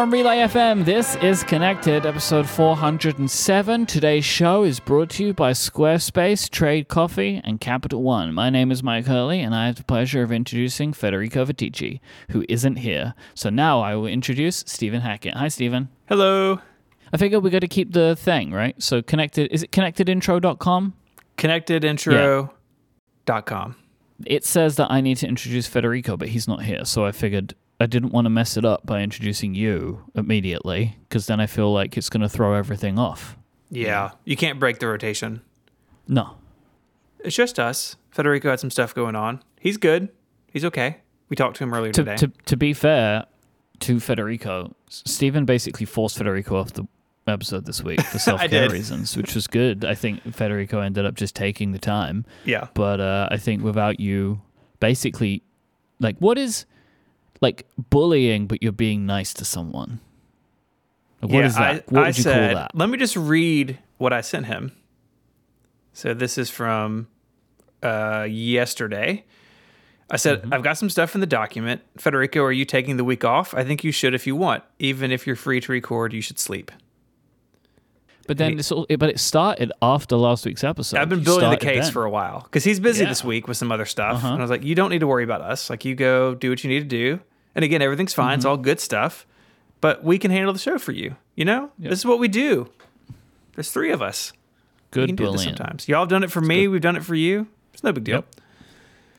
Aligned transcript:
From 0.00 0.10
Relay 0.10 0.38
FM, 0.38 0.86
this 0.86 1.16
is 1.16 1.44
Connected, 1.44 2.06
episode 2.06 2.48
407. 2.48 3.84
Today's 3.84 4.24
show 4.24 4.62
is 4.62 4.80
brought 4.80 5.10
to 5.10 5.26
you 5.26 5.34
by 5.34 5.52
Squarespace, 5.52 6.48
Trade 6.48 6.88
Coffee, 6.88 7.42
and 7.44 7.60
Capital 7.60 8.02
One. 8.02 8.32
My 8.32 8.48
name 8.48 8.72
is 8.72 8.80
Myke 8.80 9.04
Hurley, 9.04 9.40
and 9.40 9.54
I 9.54 9.66
have 9.66 9.76
the 9.76 9.84
pleasure 9.84 10.22
of 10.22 10.32
introducing 10.32 10.94
Federico 10.94 11.44
Viticci, 11.44 12.00
who 12.30 12.46
isn't 12.48 12.76
here. 12.76 13.12
So 13.34 13.50
now 13.50 13.80
I 13.80 13.94
will 13.94 14.06
introduce 14.06 14.64
Stephen 14.66 15.02
Hackett. 15.02 15.34
Hi, 15.34 15.48
Stephen. 15.48 15.90
Hello. 16.08 16.62
I 17.12 17.18
figure 17.18 17.38
we 17.38 17.50
got 17.50 17.58
to 17.58 17.68
keep 17.68 17.92
the 17.92 18.16
thing, 18.16 18.52
right? 18.52 18.82
So 18.82 19.02
connected, 19.02 19.52
is 19.52 19.62
it 19.62 19.70
connectedintro.com? 19.70 20.94
Connectedintro.com. 21.36 23.76
It 24.26 24.44
says 24.46 24.76
that 24.76 24.90
I 24.90 25.02
need 25.02 25.18
to 25.18 25.28
introduce 25.28 25.66
Federico, 25.66 26.16
but 26.16 26.28
he's 26.28 26.48
not 26.48 26.62
here. 26.62 26.86
So 26.86 27.04
I 27.04 27.12
figured 27.12 27.54
I 27.80 27.86
didn't 27.86 28.10
want 28.10 28.26
to 28.26 28.30
mess 28.30 28.56
it 28.58 28.64
up 28.64 28.84
by 28.84 29.00
introducing 29.00 29.54
you 29.54 30.04
immediately, 30.14 30.98
because 31.08 31.26
then 31.26 31.40
I 31.40 31.46
feel 31.46 31.72
like 31.72 31.96
it's 31.96 32.10
going 32.10 32.20
to 32.20 32.28
throw 32.28 32.54
everything 32.54 32.98
off. 32.98 33.36
Yeah, 33.70 34.10
you 34.24 34.36
can't 34.36 34.60
break 34.60 34.78
the 34.80 34.86
rotation. 34.88 35.40
No. 36.06 36.36
It's 37.20 37.36
just 37.36 37.58
us. 37.58 37.96
Federico 38.10 38.50
had 38.50 38.60
some 38.60 38.70
stuff 38.70 38.94
going 38.94 39.14
on. 39.16 39.42
He's 39.60 39.76
good. 39.76 40.08
He's 40.52 40.64
okay. 40.64 40.98
We 41.28 41.36
talked 41.36 41.56
to 41.58 41.64
him 41.64 41.72
earlier 41.72 41.92
To, 41.92 42.02
today. 42.04 42.16
to, 42.16 42.32
to 42.46 42.56
be 42.56 42.72
fair 42.74 43.24
to 43.80 44.00
Federico, 44.00 44.74
Stephen 44.88 45.44
basically 45.44 45.86
forced 45.86 46.18
Federico 46.18 46.56
off 46.56 46.72
the 46.72 46.86
episode 47.26 47.64
this 47.66 47.82
week 47.84 48.00
for 48.02 48.18
self 48.30 48.40
care 48.42 48.68
reasons, 48.68 49.16
which 49.16 49.34
was 49.34 49.46
good. 49.46 49.84
I 49.84 49.94
think 49.94 50.22
Federico 50.34 50.80
ended 50.80 51.06
up 51.06 51.14
just 51.14 51.36
taking 51.36 51.72
the 51.72 51.78
time. 51.78 52.24
yeah. 52.44 52.66
but 52.74 53.00
uh, 53.00 53.28
I 53.30 53.36
think 53.36 53.62
without 53.62 54.00
you, 54.00 54.40
basically, 54.80 55.42
like, 56.00 56.16
what 56.18 56.36
is 56.38 56.66
like 57.40 57.66
bullying, 57.90 58.46
but 58.46 58.62
you're 58.62 58.72
being 58.72 59.06
nice 59.06 59.32
to 59.34 59.44
someone? 59.44 60.00
Like, 61.22 61.32
what 61.32 61.38
yeah, 61.40 61.46
is 61.46 61.54
that? 61.56 61.74
I, 61.74 61.74
what 61.88 62.02
I 62.04 62.06
would 62.08 62.16
you 62.16 62.22
said, 62.22 62.52
call 62.54 62.62
that? 62.62 62.74
Let 62.74 62.88
me 62.88 62.98
just 62.98 63.16
read 63.16 63.78
what 63.98 64.12
I 64.12 64.20
sent 64.20 64.46
him. 64.46 64.72
So 65.92 66.14
this 66.14 66.38
is 66.38 66.50
from 66.50 67.08
uh, 67.82 68.26
yesterday. 68.28 69.24
I 70.10 70.16
said, 70.16 70.42
Mm-hmm. 70.42 70.52
I've 70.54 70.62
got 70.62 70.76
some 70.76 70.90
stuff 70.90 71.14
in 71.14 71.20
the 71.20 71.26
document. 71.26 71.82
Federico, 71.98 72.42
are 72.42 72.52
you 72.52 72.64
taking 72.64 72.96
the 72.96 73.04
week 73.04 73.24
off? 73.24 73.54
I 73.54 73.64
think 73.64 73.84
you 73.84 73.92
should 73.92 74.14
if 74.14 74.26
you 74.26 74.34
want. 74.34 74.64
Even 74.78 75.12
if 75.12 75.26
you're 75.26 75.36
free 75.36 75.60
to 75.60 75.70
record, 75.72 76.12
you 76.12 76.20
should 76.20 76.38
sleep. 76.38 76.72
But 78.26 78.38
then 78.38 78.58
it's 78.58 78.70
all, 78.70 78.86
but 78.88 79.08
it 79.10 79.18
started 79.18 79.72
after 79.82 80.14
last 80.16 80.46
week's 80.46 80.62
episode. 80.62 80.98
I've 80.98 81.08
been 81.08 81.24
building 81.24 81.50
the 81.50 81.56
case 81.56 81.84
then. 81.86 81.92
for 81.92 82.04
a 82.04 82.10
while 82.10 82.42
because 82.42 82.62
he's 82.62 82.78
busy 82.78 83.02
Yeah. 83.02 83.08
this 83.08 83.24
week 83.24 83.48
with 83.48 83.56
some 83.56 83.72
other 83.72 83.84
stuff. 83.84 84.16
Uh-huh. 84.16 84.28
And 84.28 84.38
I 84.38 84.42
was 84.42 84.50
like, 84.50 84.62
you 84.62 84.74
don't 84.76 84.90
need 84.90 85.00
to 85.00 85.06
worry 85.08 85.24
about 85.24 85.40
us. 85.40 85.68
Like, 85.68 85.84
you 85.84 85.94
go 85.96 86.34
do 86.36 86.50
what 86.50 86.62
you 86.62 86.70
need 86.70 86.80
to 86.80 86.84
do. 86.84 87.20
And 87.54 87.64
again, 87.64 87.82
everything's 87.82 88.14
fine. 88.14 88.32
Mm-hmm. 88.32 88.38
It's 88.38 88.44
all 88.44 88.56
good 88.56 88.80
stuff. 88.80 89.26
But 89.80 90.04
we 90.04 90.18
can 90.18 90.30
handle 90.30 90.52
the 90.52 90.58
show 90.58 90.78
for 90.78 90.92
you. 90.92 91.16
You 91.36 91.44
know, 91.44 91.70
this 91.78 92.00
is 92.00 92.04
what 92.04 92.18
we 92.18 92.28
do. 92.28 92.68
There's 93.54 93.70
three 93.70 93.90
of 93.90 94.02
us. 94.02 94.32
Good 94.90 95.00
we 95.00 95.06
good, 95.06 95.16
can 95.16 95.26
do 95.26 95.32
this 95.32 95.44
sometimes. 95.44 95.88
Y'all 95.88 96.00
have 96.00 96.08
done 96.08 96.22
it 96.22 96.30
for 96.30 96.40
me. 96.40 96.68
We've 96.68 96.80
done 96.80 96.96
it 96.96 97.04
for 97.04 97.14
you. 97.14 97.46
It's 97.72 97.82
no 97.82 97.92
big 97.92 98.04
deal. 98.04 98.16
Yep. 98.16 98.26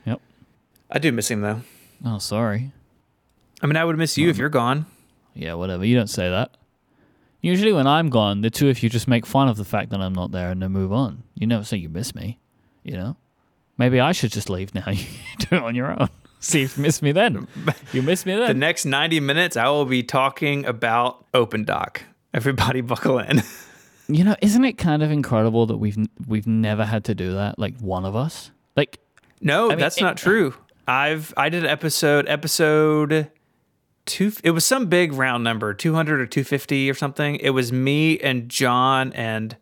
Yep. 0.06 0.20
I 0.90 0.98
do 0.98 1.12
miss 1.12 1.30
him 1.30 1.40
though. 1.40 1.62
Oh, 2.04 2.18
sorry. 2.18 2.72
I 3.62 3.66
mean, 3.66 3.76
I 3.76 3.84
would 3.84 3.96
miss 3.96 4.18
you 4.18 4.28
if 4.28 4.36
you're 4.36 4.48
gone. 4.48 4.86
Yeah, 5.34 5.54
whatever. 5.54 5.84
You 5.84 5.96
don't 5.96 6.10
say 6.10 6.28
that. 6.28 6.56
Usually, 7.40 7.72
when 7.72 7.86
I'm 7.86 8.08
gone, 8.08 8.42
the 8.42 8.50
two 8.50 8.68
of 8.68 8.82
you 8.82 8.88
just 8.88 9.08
make 9.08 9.26
fun 9.26 9.48
of 9.48 9.56
the 9.56 9.64
fact 9.64 9.90
that 9.90 10.00
I'm 10.00 10.12
not 10.12 10.30
there 10.30 10.50
and 10.50 10.62
then 10.62 10.70
move 10.72 10.92
on. 10.92 11.24
You 11.34 11.46
never 11.46 11.64
say 11.64 11.76
you 11.76 11.88
miss 11.88 12.14
me. 12.14 12.38
You 12.84 12.96
know. 12.96 13.16
Maybe 13.78 14.00
I 14.00 14.12
should 14.12 14.30
just 14.30 14.50
leave 14.50 14.74
now. 14.74 14.84
you 14.90 15.04
do 15.38 15.56
it 15.56 15.62
on 15.62 15.74
your 15.74 15.90
own. 15.90 16.08
See 16.42 16.62
if 16.62 16.76
you 16.76 16.82
miss 16.82 17.00
me 17.00 17.12
then. 17.12 17.46
You 17.92 18.02
miss 18.02 18.26
me 18.26 18.34
then. 18.34 18.48
The 18.48 18.54
next 18.54 18.84
90 18.84 19.20
minutes, 19.20 19.56
I 19.56 19.68
will 19.68 19.84
be 19.84 20.02
talking 20.02 20.66
about 20.66 21.24
OpenDoc. 21.32 21.98
Everybody 22.34 22.80
buckle 22.82 23.18
in. 23.20 23.42
You 24.08 24.24
know, 24.24 24.34
isn't 24.42 24.64
it 24.64 24.74
kind 24.76 25.02
of 25.02 25.10
incredible 25.10 25.66
that 25.66 25.76
we've 25.78 25.96
we've 26.26 26.46
never 26.46 26.84
had 26.84 27.04
to 27.04 27.14
do 27.14 27.32
that? 27.34 27.58
Like 27.58 27.78
one 27.78 28.04
of 28.04 28.14
us, 28.16 28.50
like 28.76 28.98
No, 29.40 29.68
mean, 29.68 29.78
that's 29.78 29.96
it- 29.98 30.02
not 30.02 30.16
true. 30.16 30.54
I've 30.88 31.32
I 31.36 31.48
did 31.48 31.62
an 31.64 31.70
episode 31.70 32.28
episode 32.28 33.30
two. 34.04 34.32
It 34.42 34.50
was 34.50 34.64
some 34.66 34.86
big 34.86 35.12
round 35.12 35.44
number, 35.44 35.72
two 35.74 35.94
hundred 35.94 36.20
or 36.20 36.26
two 36.26 36.42
fifty 36.44 36.90
or 36.90 36.94
something. 36.94 37.36
It 37.36 37.50
was 37.50 37.72
me 37.72 38.18
and 38.18 38.48
John 38.48 39.12
and 39.12 39.56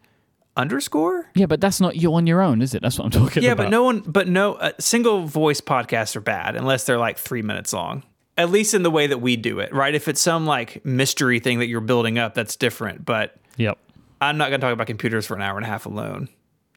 underscore. 0.56 1.30
yeah, 1.34 1.46
but 1.46 1.60
that's 1.60 1.80
not 1.80 1.96
you 1.96 2.12
on 2.14 2.26
your 2.26 2.42
own, 2.42 2.60
is 2.62 2.74
it? 2.74 2.82
That's 2.82 2.98
what 2.98 3.04
I'm 3.06 3.10
talking 3.10 3.42
Yeah, 3.42 3.52
about. 3.52 3.64
but 3.64 3.70
no 3.70 3.84
one, 3.84 4.00
but 4.00 4.28
no 4.28 4.54
uh, 4.54 4.72
single 4.78 5.24
voice 5.26 5.60
podcasts 5.60 6.16
are 6.16 6.20
bad 6.20 6.56
unless 6.56 6.84
they're 6.84 6.98
like 6.98 7.18
three 7.18 7.42
minutes 7.42 7.72
long. 7.72 8.02
At 8.36 8.50
least 8.50 8.72
in 8.74 8.82
the 8.82 8.90
way 8.90 9.06
that 9.06 9.18
we 9.18 9.36
do 9.36 9.58
it, 9.60 9.72
right? 9.74 9.94
If 9.94 10.08
it's 10.08 10.20
some 10.20 10.46
like 10.46 10.84
mystery 10.84 11.40
thing 11.40 11.58
that 11.58 11.66
you're 11.66 11.80
building 11.80 12.18
up, 12.18 12.34
that's 12.34 12.56
different. 12.56 13.04
But 13.04 13.36
Yep, 13.56 13.78
I'm 14.20 14.38
not 14.38 14.48
going 14.48 14.60
to 14.60 14.66
talk 14.66 14.72
about 14.72 14.86
computers 14.86 15.26
for 15.26 15.34
an 15.34 15.42
hour 15.42 15.56
and 15.56 15.64
a 15.66 15.68
half 15.68 15.84
alone. 15.86 16.28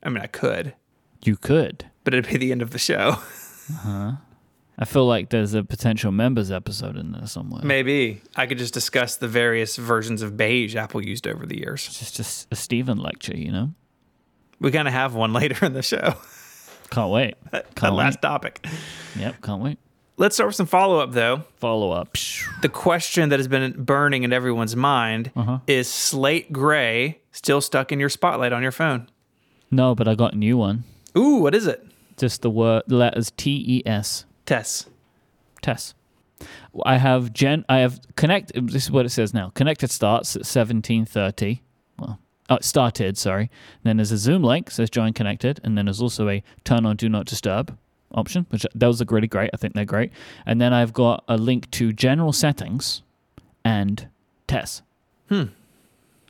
I 0.02 0.10
mean, 0.10 0.22
I 0.22 0.28
could, 0.28 0.74
you 1.24 1.38
could. 1.38 1.86
but 2.04 2.14
it'd 2.14 2.30
be 2.30 2.38
the 2.38 2.52
end 2.52 2.62
of 2.62 2.72
the 2.72 2.80
show. 2.80 3.18
I 4.78 4.86
feel 4.86 5.06
like 5.06 5.30
there's 5.30 5.54
a 5.54 5.64
potential 5.64 6.12
members 6.12 6.50
episode 6.52 6.98
in 6.98 7.12
there 7.12 7.28
somewhere. 7.28 7.62
Maybe 7.64 8.22
I 8.36 8.48
could 8.48 8.58
just 8.58 8.74
discuss 8.74 9.18
the 9.18 9.28
various 9.28 9.76
versions 9.78 10.22
of 10.24 10.36
beige 10.36 10.76
Apple 10.76 11.04
used 11.06 11.28
over 11.28 11.46
the 11.46 11.58
years. 11.60 11.88
It's 12.02 12.12
just 12.12 12.48
a 12.52 12.56
Stephen 12.56 12.98
lecture, 12.98 13.38
you 13.38 13.52
know. 13.52 13.72
We 14.60 14.72
kind 14.72 14.88
of 14.88 14.94
have 14.94 15.14
one 15.14 15.32
later 15.42 15.64
in 15.66 15.74
the 15.74 15.84
show. 15.84 16.16
Can't 16.90 17.12
wait. 17.12 17.36
that 17.52 17.74
Can't 17.76 17.94
last 17.96 18.16
wait. 18.16 18.22
topic. 18.24 18.66
Yep, 19.18 19.42
can't 19.42 19.62
wait. 19.62 19.78
Let's 20.18 20.36
start 20.36 20.48
with 20.50 20.56
some 20.56 20.68
follow 20.68 21.00
up, 21.00 21.12
though. 21.14 21.44
Follow 21.58 21.92
up. 21.92 22.16
The 22.62 22.70
question 22.70 23.30
that 23.30 23.40
has 23.40 23.48
been 23.48 23.72
burning 23.84 24.24
in 24.24 24.32
everyone's 24.34 24.76
mind 24.76 25.32
Uh-huh. 25.36 25.60
is 25.66 25.88
Slate 25.90 26.54
Gray 26.54 27.20
still 27.32 27.62
stuck 27.62 27.92
in 27.92 28.00
your 28.00 28.10
spotlight 28.10 28.54
on 28.54 28.62
your 28.62 28.72
phone? 28.72 29.08
No, 29.72 29.96
but 29.96 30.08
I 30.08 30.14
got 30.16 30.34
a 30.34 30.38
new 30.38 30.56
one. 30.58 30.84
Ooh, 31.18 31.38
what 31.38 31.56
is 31.56 31.66
it? 31.68 31.86
Just 32.18 32.44
the 32.44 32.50
word 32.52 32.84
letters 32.88 33.32
T 33.38 33.64
E 33.68 33.84
S. 33.88 34.26
Tess. 34.46 34.88
Tess. 35.62 35.94
I 36.86 36.98
have 36.98 37.32
gen. 37.34 37.64
I 37.70 37.80
have 37.80 38.00
connect. 38.16 38.52
This 38.54 38.84
is 38.84 38.92
what 38.92 39.06
it 39.06 39.10
says 39.10 39.34
now. 39.34 39.52
Connected 39.56 39.92
starts 39.92 40.36
at 40.36 40.46
seventeen 40.46 41.06
thirty. 41.06 41.62
Well, 41.98 42.20
oh, 42.50 42.56
it 42.56 42.66
started. 42.66 43.18
Sorry. 43.18 43.50
then 43.84 43.98
there's 43.98 44.12
a 44.12 44.18
Zoom 44.18 44.44
link 44.44 44.72
says 44.72 44.90
join 44.90 45.14
connected, 45.14 45.60
and 45.64 45.78
then 45.78 45.86
there's 45.86 46.02
also 46.02 46.28
a 46.28 46.44
turn 46.64 46.86
on 46.86 46.98
do 46.98 47.08
not 47.08 47.26
disturb 47.26 47.78
option, 48.12 48.46
which 48.50 48.66
those 48.76 49.02
are 49.02 49.06
really 49.10 49.28
great. 49.28 49.50
I 49.54 49.58
think 49.58 49.74
they're 49.74 49.86
great. 49.86 50.12
And 50.46 50.60
then 50.60 50.74
I've 50.74 50.94
got 50.94 51.24
a 51.28 51.38
link 51.38 51.70
to 51.72 51.94
general 51.94 52.34
settings 52.34 53.02
and 53.64 54.08
Tess. 54.48 54.82
Hmm. 55.30 55.46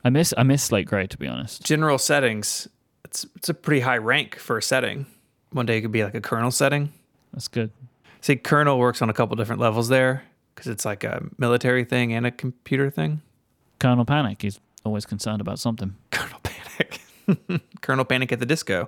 I 0.06 0.10
miss 0.10 0.34
I 0.38 0.44
miss 0.44 0.64
Slate 0.64 0.86
Gray 0.88 1.08
to 1.08 1.18
be 1.18 1.28
honest. 1.28 1.64
General 1.64 1.98
settings. 1.98 2.68
It's, 3.06 3.26
it's 3.36 3.50
a 3.50 3.54
pretty 3.54 3.82
high 3.82 3.98
rank 3.98 4.38
for 4.38 4.58
a 4.58 4.62
setting. 4.62 5.06
One 5.52 5.66
day 5.66 5.78
it 5.78 5.82
could 5.82 5.92
be 5.92 6.04
like 6.04 6.16
a 6.16 6.22
kernel 6.22 6.52
setting. 6.52 6.92
That's 7.32 7.48
good. 7.48 7.72
See, 8.24 8.38
kernel 8.38 8.80
works 8.80 9.02
on 9.02 9.10
a 9.10 9.14
couple 9.14 9.36
different 9.36 9.60
levels 9.60 9.90
there 9.90 10.24
because 10.56 10.68
it's 10.72 10.86
like 10.86 11.04
a 11.04 11.24
military 11.38 11.84
thing 11.84 12.14
and 12.14 12.26
a 12.26 12.32
computer 12.32 12.90
thing. 12.90 13.22
Colonel 13.80 14.06
Panic. 14.06 14.42
He's 14.42 14.62
always 14.86 15.06
concerned 15.06 15.42
about 15.42 15.60
something. 15.60 15.96
Kernel 16.12 16.40
Panic. 16.42 17.02
Kernel 17.82 18.06
Panic 18.06 18.32
at 18.32 18.40
the 18.40 18.46
Disco. 18.46 18.88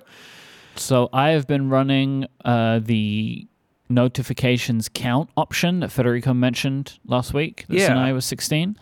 So 0.76 1.10
I 1.12 1.32
have 1.32 1.46
been 1.46 1.68
running 1.68 2.24
uh, 2.46 2.78
the 2.82 3.46
notifications 3.90 4.88
count 4.88 5.28
option 5.36 5.80
that 5.80 5.90
Federico 5.92 6.32
mentioned 6.32 6.98
last 7.06 7.34
week. 7.34 7.66
That's 7.68 7.82
Yeah. 7.82 7.94
iOS 7.94 8.22
16. 8.22 8.78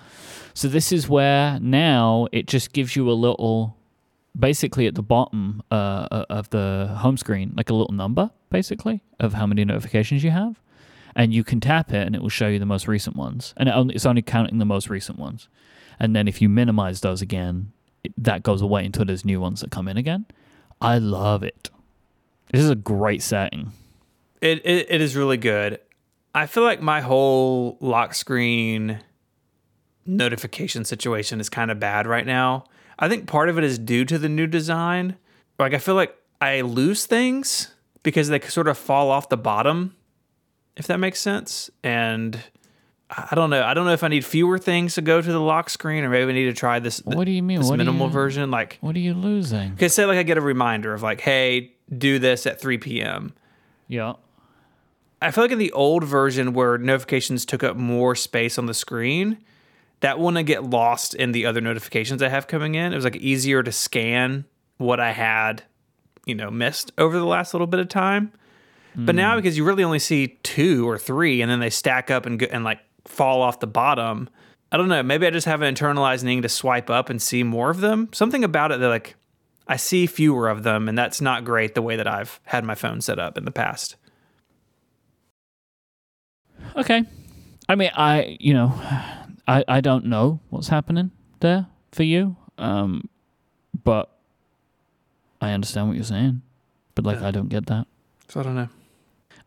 So 0.54 0.69
this 0.69 0.92
is 0.92 1.09
where 1.09 1.59
now 1.59 2.28
it 2.31 2.47
just 2.47 2.72
gives 2.72 2.94
you 2.94 3.10
a 3.10 3.12
little, 3.26 3.76
basically 4.38 4.86
at 4.86 4.94
the 4.94 5.03
bottom 5.03 5.62
uh, 5.72 5.75
uh, 5.75 6.25
of 6.31 6.48
the 6.50 6.94
home 6.98 7.16
screen, 7.16 7.54
like 7.56 7.71
a 7.71 7.75
little 7.75 7.92
number, 7.94 8.31
basically, 8.54 9.03
of 9.18 9.34
how 9.34 9.47
many 9.47 9.65
notifications 9.65 10.22
you 10.22 10.30
have. 10.30 10.60
And 11.16 11.34
you 11.34 11.42
can 11.42 11.60
tap 11.60 11.92
it 11.92 12.06
and 12.06 12.15
it 12.15 12.22
will 12.22 12.28
show 12.28 12.47
you 12.47 12.60
the 12.60 12.66
most 12.66 12.86
recent 12.86 13.16
ones. 13.16 13.53
And 13.56 13.68
it's 13.91 14.06
only 14.06 14.22
counting 14.22 14.59
the 14.59 14.65
most 14.65 14.89
recent 14.89 15.18
ones. 15.18 15.48
And 15.98 16.15
then 16.15 16.28
if 16.28 16.41
you 16.41 16.48
minimize 16.48 17.01
those 17.01 17.21
again, 17.21 17.72
that 18.16 18.45
goes 18.45 18.62
away 18.62 18.84
until 18.84 19.04
there's 19.04 19.24
new 19.24 19.41
ones 19.41 19.60
that 19.60 19.72
come 19.72 19.89
in 19.89 19.97
again. 19.97 20.27
I 20.80 20.98
love 20.98 21.42
it. 21.42 21.71
This 22.53 22.62
is 22.62 22.71
a 22.71 22.77
great 22.77 23.22
setting. 23.22 23.72
It, 24.41 24.65
it 24.65 24.86
it 24.91 25.01
is 25.01 25.16
really 25.16 25.36
good. 25.36 25.80
I 26.34 26.47
feel 26.47 26.62
like 26.62 26.80
my 26.80 27.01
whole 27.01 27.77
lock 27.80 28.15
screen 28.15 29.01
notification 30.06 30.84
situation 30.84 31.41
is 31.41 31.48
kind 31.48 31.71
of 31.71 31.80
bad 31.80 32.06
right 32.06 32.27
now. 32.27 32.65
I 32.98 33.09
think 33.09 33.27
part 33.27 33.48
of 33.48 33.59
it 33.59 33.65
is 33.65 33.78
due 33.78 34.04
to 34.04 34.18
the 34.18 34.28
new 34.28 34.47
design. 34.47 35.16
Like 35.59 35.74
I 35.74 35.78
feel 35.78 35.95
like 35.97 36.16
I 36.41 36.60
lose 36.60 37.06
things 37.06 37.73
because 38.04 38.28
they 38.28 38.39
sort 38.41 38.68
of 38.68 38.78
fall 38.78 39.10
off 39.10 39.28
the 39.28 39.36
bottom, 39.36 39.97
if 40.77 40.86
that 40.86 41.01
makes 41.01 41.21
sense. 41.21 41.68
And 41.83 42.39
I 43.10 43.34
don't 43.34 43.51
know. 43.51 43.62
I 43.65 43.74
don't 43.74 43.84
know 43.86 43.92
if 43.92 44.04
I 44.04 44.09
need 44.09 44.24
fewer 44.24 44.59
things 44.59 44.95
to 44.95 45.03
go 45.03 45.21
to 45.21 45.33
the 45.33 45.41
lock 45.41 45.68
screen, 45.71 46.04
or 46.04 46.09
maybe 46.10 46.30
I 46.30 46.34
need 46.34 46.45
to 46.45 46.53
try 46.53 46.78
this. 46.78 47.01
What 47.04 47.24
do 47.24 47.33
you 47.33 47.42
mean? 47.42 47.59
This 47.60 47.68
What 47.68 47.78
minimal 47.78 48.06
you- 48.06 48.12
version, 48.12 48.51
like 48.53 48.78
What 48.80 48.95
are 48.95 49.01
you 49.01 49.15
losing? 49.15 49.72
Okay, 49.72 49.89
say 49.89 50.04
like 50.04 50.18
I 50.18 50.22
get 50.22 50.39
a 50.39 50.41
reminder 50.42 50.95
of 50.95 51.03
like, 51.03 51.21
hey, 51.21 51.72
do 51.97 52.18
this 52.21 52.47
at 52.47 52.60
3 52.60 52.78
p.m. 52.78 53.34
Yeah. 53.89 54.15
I 55.22 55.30
feel 55.30 55.45
like 55.45 55.53
in 55.53 55.59
the 55.59 55.72
old 55.72 56.04
version 56.04 56.53
where 56.53 56.77
notifications 56.77 57.45
took 57.47 57.62
up 57.65 57.77
more 57.77 58.15
space 58.15 58.59
on 58.59 58.66
the 58.66 58.74
screen, 58.74 59.39
that 60.01 60.18
wouldn't 60.18 60.47
get 60.47 60.65
lost 60.65 61.15
in 61.15 61.33
the 61.33 61.47
other 61.47 61.62
notifications 61.62 62.22
I 62.22 62.28
have 62.28 62.47
coming 62.47 62.74
in. 62.74 62.92
It 62.92 62.97
was 62.97 63.04
like 63.04 63.16
easier 63.16 63.62
to 63.62 63.72
scan 63.72 64.45
what 64.77 65.01
I 65.01 65.12
had, 65.12 65.62
you 66.26 66.34
know, 66.34 66.50
missed 66.50 66.92
over 66.98 67.18
the 67.18 67.24
last 67.26 67.54
little 67.54 67.66
bit 67.66 67.80
of 67.80 67.88
time. 67.88 68.32
But 68.97 69.16
now 69.16 69.36
because 69.36 69.56
you 69.56 69.65
really 69.65 69.82
only 69.82 69.98
see 69.98 70.38
two 70.44 70.88
or 70.88 70.98
three, 70.98 71.42
and 71.42 71.50
then 71.50 71.59
they 71.59 71.71
stack 71.71 72.10
up 72.10 72.26
and 72.26 72.38
go, 72.38 72.47
and 72.50 72.62
like 72.62 72.78
fall 73.04 73.42
off 73.42 73.59
the 73.59 73.66
bottom. 73.66 74.28
I 74.71 74.76
don't 74.76 74.88
know. 74.88 75.03
Maybe 75.03 75.26
I 75.26 75.30
just 75.30 75.47
have 75.47 75.62
an 75.62 75.74
internalized 75.74 76.22
need 76.22 76.42
to 76.42 76.48
swipe 76.48 76.91
up 76.91 77.10
and 77.10 77.21
see 77.21 77.42
more 77.42 77.71
of 77.71 77.80
them. 77.80 78.09
Something 78.12 78.44
about 78.44 78.71
it 78.71 78.80
that 78.80 78.88
like 78.88 79.16
I 79.66 79.76
see 79.76 80.06
fewer 80.06 80.48
of 80.48 80.62
them, 80.62 80.88
and 80.88 80.97
that's 80.97 81.21
not 81.21 81.44
great 81.44 81.74
the 81.74 81.82
way 81.82 81.97
that 81.97 82.06
I've 82.06 82.41
had 82.44 82.65
my 82.65 82.77
phone 82.77 83.00
set 83.00 83.18
up 83.18 83.36
in 83.36 83.44
the 83.44 83.50
past. 83.50 83.97
Okay. 86.77 87.03
I 87.68 87.74
mean, 87.74 87.91
I 87.97 88.36
you 88.38 88.54
know, 88.54 88.72
I 89.48 89.65
I 89.66 89.80
don't 89.80 90.06
know 90.06 90.38
what's 90.50 90.68
happening 90.68 91.10
there 91.41 91.66
for 91.91 92.04
you. 92.04 92.36
Um, 92.59 93.09
but 93.82 94.14
I 95.44 95.52
understand 95.52 95.88
what 95.88 95.94
you're 95.96 96.04
saying. 96.04 96.42
But 96.94 97.04
like, 97.04 97.20
Yeah. 97.20 97.28
I 97.28 97.30
don't 97.30 97.48
get 97.48 97.66
that. 97.66 97.86
So 98.28 98.41
I 98.41 98.42
don't 98.42 98.54
know. 98.54 98.68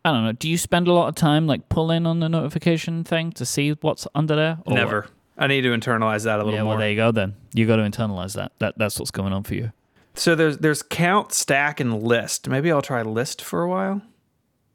I 0.05 0.11
don't 0.11 0.23
know. 0.23 0.31
Do 0.31 0.49
you 0.49 0.57
spend 0.57 0.88
a 0.88 0.94
lot 0.94 1.07
of 1.09 1.15
time 1.15 1.47
like 1.47 1.67
pulling 1.69 2.05
on 2.05 2.19
the 2.19 2.29
notification 2.29 3.03
thing 3.03 3.31
to 3.33 3.45
see 3.45 3.71
what's 3.81 4.07
under 4.15 4.35
there? 4.35 4.57
or 4.65 4.71
what? 4.71 4.75
Never. 4.75 5.07
I 5.38 5.47
need 5.47 5.61
to 5.61 5.69
internalize 5.69 6.23
that 6.23 6.35
a 6.39 6.44
little 6.44 6.53
Yeah, 6.53 6.63
more. 6.63 6.71
well, 6.71 6.79
there 6.79 6.89
you 6.89 6.95
go. 6.95 7.11
Then 7.11 7.35
you 7.53 7.67
got 7.67 7.75
to 7.77 7.83
internalize 7.83 8.33
that. 8.35 8.53
That 8.59 8.77
that's 8.77 8.97
what's 8.99 9.11
going 9.11 9.33
on 9.33 9.44
for 9.44 9.53
you. 9.55 9.71
So 10.15 10.33
there's 10.33 10.57
there's 10.59 10.81
count, 10.81 11.31
stack, 11.33 11.79
and 11.79 12.01
list. 12.01 12.47
Maybe 12.49 12.71
I'll 12.71 12.81
try 12.81 13.01
list 13.03 13.41
for 13.41 13.61
a 13.61 13.69
while. 13.69 14.01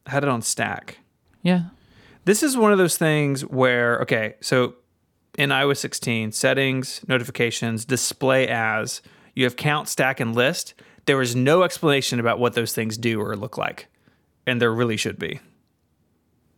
I 0.06 0.10
had 0.10 0.22
it 0.22 0.28
on 0.28 0.42
stack. 0.42 0.98
Yeah. 1.42 1.62
This 2.24 2.42
is 2.44 2.56
one 2.56 2.70
of 2.70 2.78
those 2.78 2.96
things 2.96 3.42
where 3.42 3.98
okay, 4.02 4.34
so 4.40 4.74
in 5.36 5.48
iOS 5.50 5.78
16, 5.78 6.30
settings, 6.32 7.00
notifications, 7.08 7.84
display 7.84 8.46
as, 8.46 9.00
you 9.34 9.44
have 9.44 9.56
count, 9.56 9.88
stack, 9.88 10.20
and 10.20 10.34
list. 10.36 10.74
There 11.06 11.20
is 11.20 11.34
no 11.34 11.62
explanation 11.62 12.20
about 12.20 12.38
what 12.38 12.54
those 12.54 12.72
things 12.72 12.96
do 12.96 13.20
or 13.20 13.37
look 13.37 13.58
like, 13.58 13.88
and 14.46 14.60
there 14.60 14.72
really 14.72 14.96
should 14.96 15.19
be. 15.19 15.40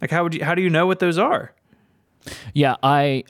Like 0.00 0.10
how 0.10 0.22
would 0.22 0.34
you 0.34 0.44
how 0.44 0.54
do 0.54 0.62
you 0.62 0.70
know 0.70 0.86
what 0.86 0.98
those 0.98 1.18
are? 1.18 1.54
Yeah, 2.52 2.76
I 2.82 3.24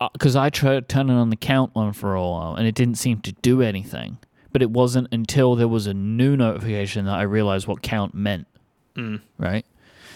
uh, 0.00 0.08
because 0.12 0.36
I 0.36 0.50
tried 0.50 0.88
turning 0.88 1.16
on 1.16 1.30
the 1.30 1.36
count 1.36 1.74
one 1.74 1.92
for 1.92 2.14
a 2.14 2.22
while 2.22 2.54
and 2.54 2.66
it 2.66 2.74
didn't 2.74 2.96
seem 2.96 3.20
to 3.22 3.32
do 3.32 3.62
anything. 3.62 4.18
But 4.52 4.62
it 4.62 4.70
wasn't 4.70 5.08
until 5.12 5.54
there 5.54 5.68
was 5.68 5.86
a 5.86 5.94
new 5.94 6.36
notification 6.36 7.04
that 7.06 7.14
I 7.14 7.22
realized 7.22 7.66
what 7.66 7.82
count 7.82 8.14
meant. 8.14 8.46
Mm. 8.94 9.20
Right. 9.38 9.66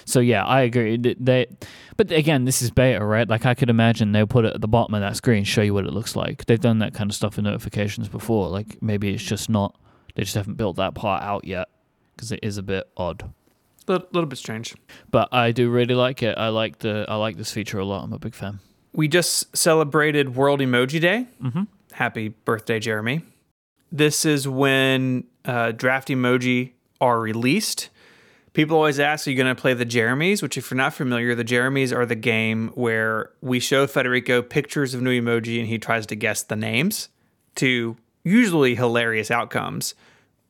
So 0.06 0.20
yeah, 0.20 0.44
I 0.44 0.62
agree. 0.62 0.96
They, 0.96 1.46
but 1.96 2.10
again, 2.10 2.44
this 2.44 2.62
is 2.62 2.70
beta, 2.70 3.04
right? 3.04 3.28
Like 3.28 3.46
I 3.46 3.54
could 3.54 3.70
imagine 3.70 4.12
they'll 4.12 4.26
put 4.26 4.44
it 4.44 4.54
at 4.54 4.60
the 4.60 4.68
bottom 4.68 4.94
of 4.94 5.02
that 5.02 5.16
screen, 5.16 5.44
show 5.44 5.62
you 5.62 5.74
what 5.74 5.84
it 5.84 5.92
looks 5.92 6.16
like. 6.16 6.46
They've 6.46 6.60
done 6.60 6.78
that 6.78 6.94
kind 6.94 7.10
of 7.10 7.14
stuff 7.14 7.38
in 7.38 7.44
notifications 7.44 8.08
before. 8.08 8.48
Like 8.48 8.82
maybe 8.82 9.12
it's 9.14 9.22
just 9.22 9.48
not. 9.48 9.78
They 10.20 10.24
just 10.24 10.36
haven't 10.36 10.58
built 10.58 10.76
that 10.76 10.94
part 10.94 11.22
out 11.22 11.46
yet 11.46 11.68
because 12.14 12.30
it 12.30 12.40
is 12.42 12.58
a 12.58 12.62
bit 12.62 12.90
odd. 12.94 13.32
A 13.88 13.92
little 14.12 14.26
bit 14.26 14.36
strange. 14.36 14.74
But 15.10 15.30
I 15.32 15.50
do 15.50 15.70
really 15.70 15.94
like 15.94 16.22
it. 16.22 16.36
I 16.36 16.48
like 16.48 16.80
the 16.80 17.06
I 17.08 17.16
like 17.16 17.38
this 17.38 17.50
feature 17.50 17.78
a 17.78 17.86
lot. 17.86 18.04
I'm 18.04 18.12
a 18.12 18.18
big 18.18 18.34
fan. 18.34 18.60
We 18.92 19.08
just 19.08 19.56
celebrated 19.56 20.36
World 20.36 20.60
Emoji 20.60 21.00
Day. 21.00 21.26
Mm-hmm. 21.42 21.62
Happy 21.92 22.28
birthday, 22.28 22.78
Jeremy. 22.78 23.22
This 23.90 24.26
is 24.26 24.46
when 24.46 25.24
uh, 25.46 25.72
draft 25.72 26.08
emoji 26.08 26.72
are 27.00 27.18
released. 27.18 27.88
People 28.52 28.76
always 28.76 29.00
ask, 29.00 29.26
Are 29.26 29.30
you 29.30 29.38
going 29.38 29.56
to 29.56 29.58
play 29.58 29.72
the 29.72 29.86
Jeremies? 29.86 30.42
Which, 30.42 30.58
if 30.58 30.70
you're 30.70 30.76
not 30.76 30.92
familiar, 30.92 31.34
the 31.34 31.46
Jeremies 31.46 31.96
are 31.96 32.04
the 32.04 32.14
game 32.14 32.72
where 32.74 33.30
we 33.40 33.58
show 33.58 33.86
Federico 33.86 34.42
pictures 34.42 34.92
of 34.92 35.00
new 35.00 35.18
emoji 35.18 35.58
and 35.60 35.66
he 35.66 35.78
tries 35.78 36.04
to 36.08 36.14
guess 36.14 36.42
the 36.42 36.56
names 36.56 37.08
to 37.54 37.96
usually 38.22 38.74
hilarious 38.74 39.30
outcomes. 39.30 39.94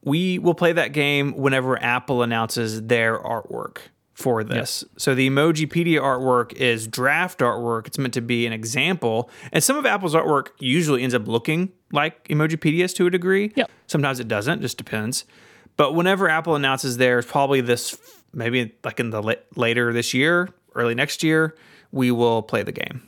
We 0.02 0.38
will 0.38 0.54
play 0.54 0.72
that 0.72 0.92
game 0.92 1.36
whenever 1.36 1.80
Apple 1.82 2.22
announces 2.22 2.82
their 2.82 3.18
artwork 3.18 3.78
for 4.14 4.44
this. 4.44 4.84
So 4.98 5.14
the 5.14 5.28
Emojipedia 5.28 6.00
artwork 6.00 6.52
is 6.52 6.86
draft 6.86 7.40
artwork. 7.40 7.86
It's 7.86 7.98
meant 7.98 8.14
to 8.14 8.20
be 8.20 8.46
an 8.46 8.52
example. 8.52 9.30
And 9.52 9.64
some 9.64 9.76
of 9.76 9.86
Apple's 9.86 10.14
artwork 10.14 10.48
usually 10.58 11.02
ends 11.02 11.14
up 11.14 11.26
looking 11.26 11.72
like 11.92 12.28
Emojipedia's 12.28 12.92
to 12.94 13.06
a 13.06 13.10
degree. 13.10 13.52
Yep. 13.56 13.70
Sometimes 13.86 14.20
it 14.20 14.28
doesn't, 14.28 14.60
just 14.60 14.76
depends. 14.78 15.24
But 15.76 15.94
whenever 15.94 16.28
Apple 16.28 16.54
announces 16.54 16.98
theirs, 16.98 17.24
probably 17.24 17.62
this, 17.62 17.98
maybe 18.32 18.74
like 18.84 19.00
in 19.00 19.10
the 19.10 19.22
la- 19.22 19.34
later 19.56 19.92
this 19.92 20.12
year, 20.12 20.50
early 20.74 20.94
next 20.94 21.22
year, 21.22 21.56
we 21.90 22.10
will 22.10 22.42
play 22.42 22.62
the 22.62 22.72
game. 22.72 23.02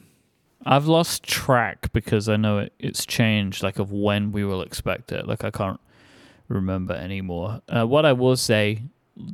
I've 0.64 0.86
lost 0.86 1.24
track 1.24 1.92
because 1.92 2.28
I 2.28 2.36
know 2.36 2.58
it, 2.58 2.72
it's 2.78 3.04
changed, 3.04 3.62
like 3.62 3.78
of 3.78 3.92
when 3.92 4.32
we 4.32 4.44
will 4.44 4.62
expect 4.62 5.12
it. 5.12 5.26
Like 5.26 5.44
I 5.44 5.50
can't 5.50 5.80
remember 6.52 6.94
anymore. 6.94 7.60
Uh, 7.68 7.86
what 7.86 8.04
I 8.06 8.12
will 8.12 8.36
say, 8.36 8.82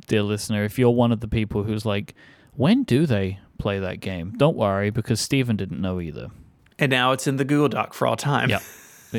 dear 0.07 0.23
listener, 0.23 0.63
if 0.63 0.79
you're 0.79 0.89
one 0.89 1.11
of 1.11 1.19
the 1.19 1.27
people 1.27 1.63
who's 1.63 1.85
like, 1.85 2.15
when 2.53 2.83
do 2.83 3.05
they 3.05 3.39
play 3.57 3.79
that 3.79 3.99
game? 3.99 4.33
Don't 4.37 4.57
worry 4.57 4.89
because 4.89 5.19
Stephen 5.19 5.55
didn't 5.55 5.81
know 5.81 5.99
either. 5.99 6.29
And 6.77 6.89
now 6.89 7.11
it's 7.11 7.27
in 7.27 7.35
the 7.35 7.45
Google 7.45 7.69
Doc 7.69 7.93
for 7.93 8.07
all 8.07 8.15
time. 8.15 8.49
Yep. 8.49 8.61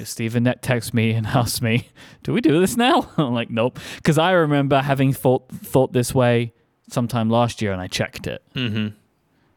Stephen 0.05 0.45
net 0.45 0.63
texted 0.63 0.95
me 0.95 1.11
and 1.13 1.27
asked 1.27 1.63
me, 1.63 1.89
"Do 2.23 2.33
we 2.33 2.41
do 2.41 2.61
this 2.61 2.77
now?" 2.77 3.11
I'm 3.17 3.35
like, 3.35 3.51
"Nope," 3.51 3.79
because 3.97 4.19
I 4.19 4.31
remember 4.31 4.81
having 4.81 5.13
thought 5.13 5.49
thought 5.49 5.93
this 5.93 6.15
way 6.15 6.53
sometime 6.89 7.29
last 7.29 7.61
year, 7.61 7.73
and 7.73 7.81
I 7.81 7.89
checked 7.89 8.27
it. 8.29 8.43
Mm-hmm. 8.55 8.95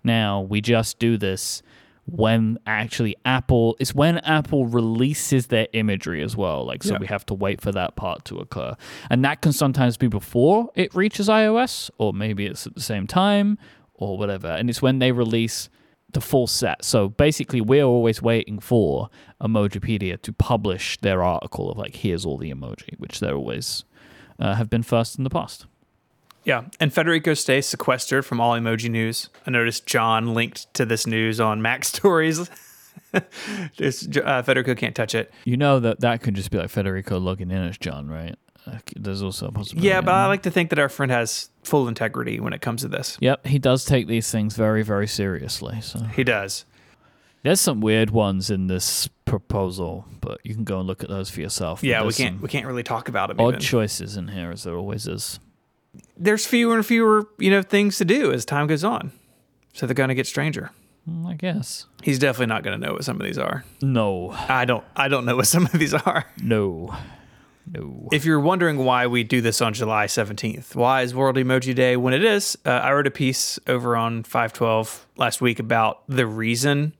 Now 0.03 0.41
we 0.41 0.59
just 0.59 0.97
do 0.97 1.17
this 1.17 1.61
when 2.05 2.57
actually 2.67 3.15
Apple. 3.25 3.75
It's 3.79 3.95
when 3.95 4.17
Apple 4.19 4.65
releases 4.67 5.47
their 5.47 5.67
imagery 5.73 6.21
as 6.21 6.35
well. 6.35 6.65
Like, 6.65 6.83
so 6.83 6.93
Yeah. 6.93 6.99
we 6.99 7.07
have 7.07 7.25
to 7.27 7.33
wait 7.33 7.61
for 7.61 7.71
that 7.71 7.95
part 7.95 8.25
to 8.25 8.37
occur, 8.37 8.75
and 9.09 9.23
that 9.23 9.41
can 9.41 9.53
sometimes 9.53 9.97
be 9.97 10.07
before 10.07 10.69
it 10.75 10.93
reaches 10.93 11.29
iOS, 11.29 11.89
or 11.97 12.13
maybe 12.13 12.45
it's 12.45 12.67
at 12.67 12.75
the 12.75 12.81
same 12.81 13.07
time, 13.07 13.57
or 13.93 14.17
whatever. 14.17 14.47
And 14.47 14.69
it's 14.69 14.81
when 14.81 14.99
they 14.99 15.11
release 15.11 15.69
the 16.11 16.21
full 16.21 16.45
set. 16.45 16.83
So 16.83 17.09
basically, 17.09 17.59
we're 17.61 17.83
always 17.85 18.21
waiting 18.21 18.59
for 18.59 19.09
Emojipedia 19.41 20.21
to 20.21 20.31
publish 20.33 20.97
their 20.99 21.23
article 21.23 21.71
of 21.71 21.77
like, 21.77 21.95
here's 21.95 22.25
all 22.25 22.37
the 22.37 22.51
emoji, 22.53 22.99
which 22.99 23.19
they 23.19 23.31
always 23.31 23.83
uh, 24.39 24.53
have 24.55 24.69
been 24.69 24.83
first 24.83 25.17
in 25.17 25.23
the 25.23 25.29
past. 25.29 25.65
Yeah, 26.45 26.63
and 26.79 26.93
Federico 26.93 27.33
stays 27.33 27.65
sequestered 27.65 28.25
from 28.25 28.41
all 28.41 28.51
emoji 28.53 28.89
news. 28.89 29.29
I 29.47 29.51
noticed 29.51 29.85
John 29.85 30.33
linked 30.33 30.73
to 30.73 30.85
this 30.85 31.07
news 31.07 31.39
on 31.39 31.61
Mac 31.61 31.83
Stories. 31.85 32.49
Just, 33.73 34.17
uh, 34.17 34.41
Federico 34.41 34.75
can't 34.75 34.95
touch 34.95 35.15
it. 35.15 35.31
You 35.45 35.57
know 35.57 35.79
that 35.79 35.99
that 36.01 36.21
could 36.21 36.33
just 36.33 36.51
be 36.51 36.57
like 36.57 36.69
Federico 36.69 37.19
logging 37.19 37.51
in 37.51 37.63
as 37.63 37.77
John, 37.77 38.07
right? 38.07 38.35
There's 38.95 39.21
also 39.21 39.47
a 39.47 39.51
possibility. 39.51 39.87
Yeah, 39.87 40.01
but 40.01 40.13
I 40.13 40.27
like 40.27 40.43
to 40.43 40.51
think 40.51 40.69
that 40.69 40.79
our 40.79 40.89
friend 40.89 41.11
has 41.11 41.49
full 41.63 41.87
integrity 41.87 42.39
when 42.39 42.53
it 42.53 42.61
comes 42.61 42.81
to 42.81 42.87
this. 42.87 43.17
Yep, 43.19 43.45
he 43.47 43.59
does 43.59 43.83
take 43.85 44.07
these 44.07 44.31
things 44.31 44.55
very, 44.55 44.83
very 44.83 45.07
seriously. 45.07 45.81
So 45.81 45.99
He 45.99 46.23
does. 46.23 46.65
there's 47.43 47.59
some 47.59 47.81
weird 47.81 48.09
ones 48.11 48.49
in 48.49 48.67
this 48.67 49.09
proposal, 49.25 50.05
but 50.21 50.39
you 50.43 50.55
can 50.55 50.63
go 50.63 50.79
and 50.79 50.87
look 50.87 51.03
at 51.03 51.09
those 51.09 51.29
for 51.29 51.41
yourself. 51.41 51.83
Yeah, 51.83 52.03
we 52.05 52.13
can't 52.13 52.41
we 52.41 52.47
can't 52.47 52.65
really 52.65 52.83
talk 52.83 53.09
about 53.09 53.29
it. 53.31 53.39
Odd 53.39 53.47
even. 53.55 53.59
choices 53.59 54.15
in 54.17 54.29
here, 54.29 54.51
as 54.51 54.63
there 54.63 54.75
always 54.75 55.07
is. 55.07 55.39
There's 56.17 56.45
fewer 56.45 56.75
and 56.75 56.85
fewer, 56.85 57.27
you 57.37 57.51
know, 57.51 57.61
things 57.61 57.97
to 57.97 58.05
do 58.05 58.31
as 58.31 58.45
time 58.45 58.67
goes 58.67 58.83
on. 58.83 59.11
So 59.73 59.85
they're 59.85 59.93
gonna 59.93 60.15
get 60.15 60.27
stranger. 60.27 60.71
Mm, 61.09 61.27
I 61.27 61.33
guess. 61.33 61.85
He's 62.01 62.19
definitely 62.19 62.47
not 62.47 62.63
gonna 62.63 62.77
know 62.77 62.93
what 62.93 63.03
some 63.03 63.19
of 63.19 63.25
these 63.25 63.37
are. 63.37 63.63
No, 63.81 64.31
I 64.31 64.65
don't 64.65 64.83
I 64.95 65.07
don't 65.07 65.25
know 65.25 65.35
what 65.35 65.47
some 65.47 65.65
of 65.65 65.71
these 65.73 65.93
are. 65.93 66.25
no, 66.41 66.95
no. 67.71 68.07
If 68.11 68.25
you're 68.25 68.39
wondering 68.39 68.77
why 68.77 69.07
we 69.07 69.23
do 69.23 69.41
this 69.41 69.61
on 69.61 69.73
July 69.73 70.05
17th, 70.05 70.75
why 70.75 71.01
is 71.01 71.13
World 71.15 71.35
Emoji 71.35 71.73
Day 71.75 71.97
when 71.97 72.13
it 72.13 72.23
is? 72.23 72.57
Uh, 72.65 72.69
I 72.71 72.93
wrote 72.93 73.07
a 73.07 73.11
piece 73.11 73.59
over 73.67 73.95
on 73.97 74.23
512 74.23 75.07
last 75.17 75.41
week 75.41 75.59
about 75.59 76.03
the 76.07 76.25
reason 76.27 76.93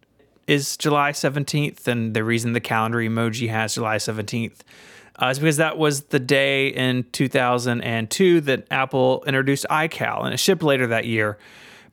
is 0.47 0.75
July 0.75 1.11
17th 1.11 1.87
and 1.87 2.13
the 2.13 2.23
reason 2.23 2.53
the 2.53 2.59
calendar 2.59 2.97
emoji 2.97 3.49
has 3.49 3.75
July 3.75 3.95
17th. 3.97 4.59
Uh, 5.21 5.27
is 5.27 5.37
because 5.37 5.57
that 5.57 5.77
was 5.77 6.01
the 6.03 6.19
day 6.19 6.69
in 6.69 7.05
2002 7.11 8.41
that 8.41 8.67
Apple 8.71 9.23
introduced 9.27 9.65
iCal 9.69 10.25
and 10.25 10.33
it 10.33 10.37
shipped 10.37 10.63
later 10.63 10.87
that 10.87 11.05
year. 11.05 11.37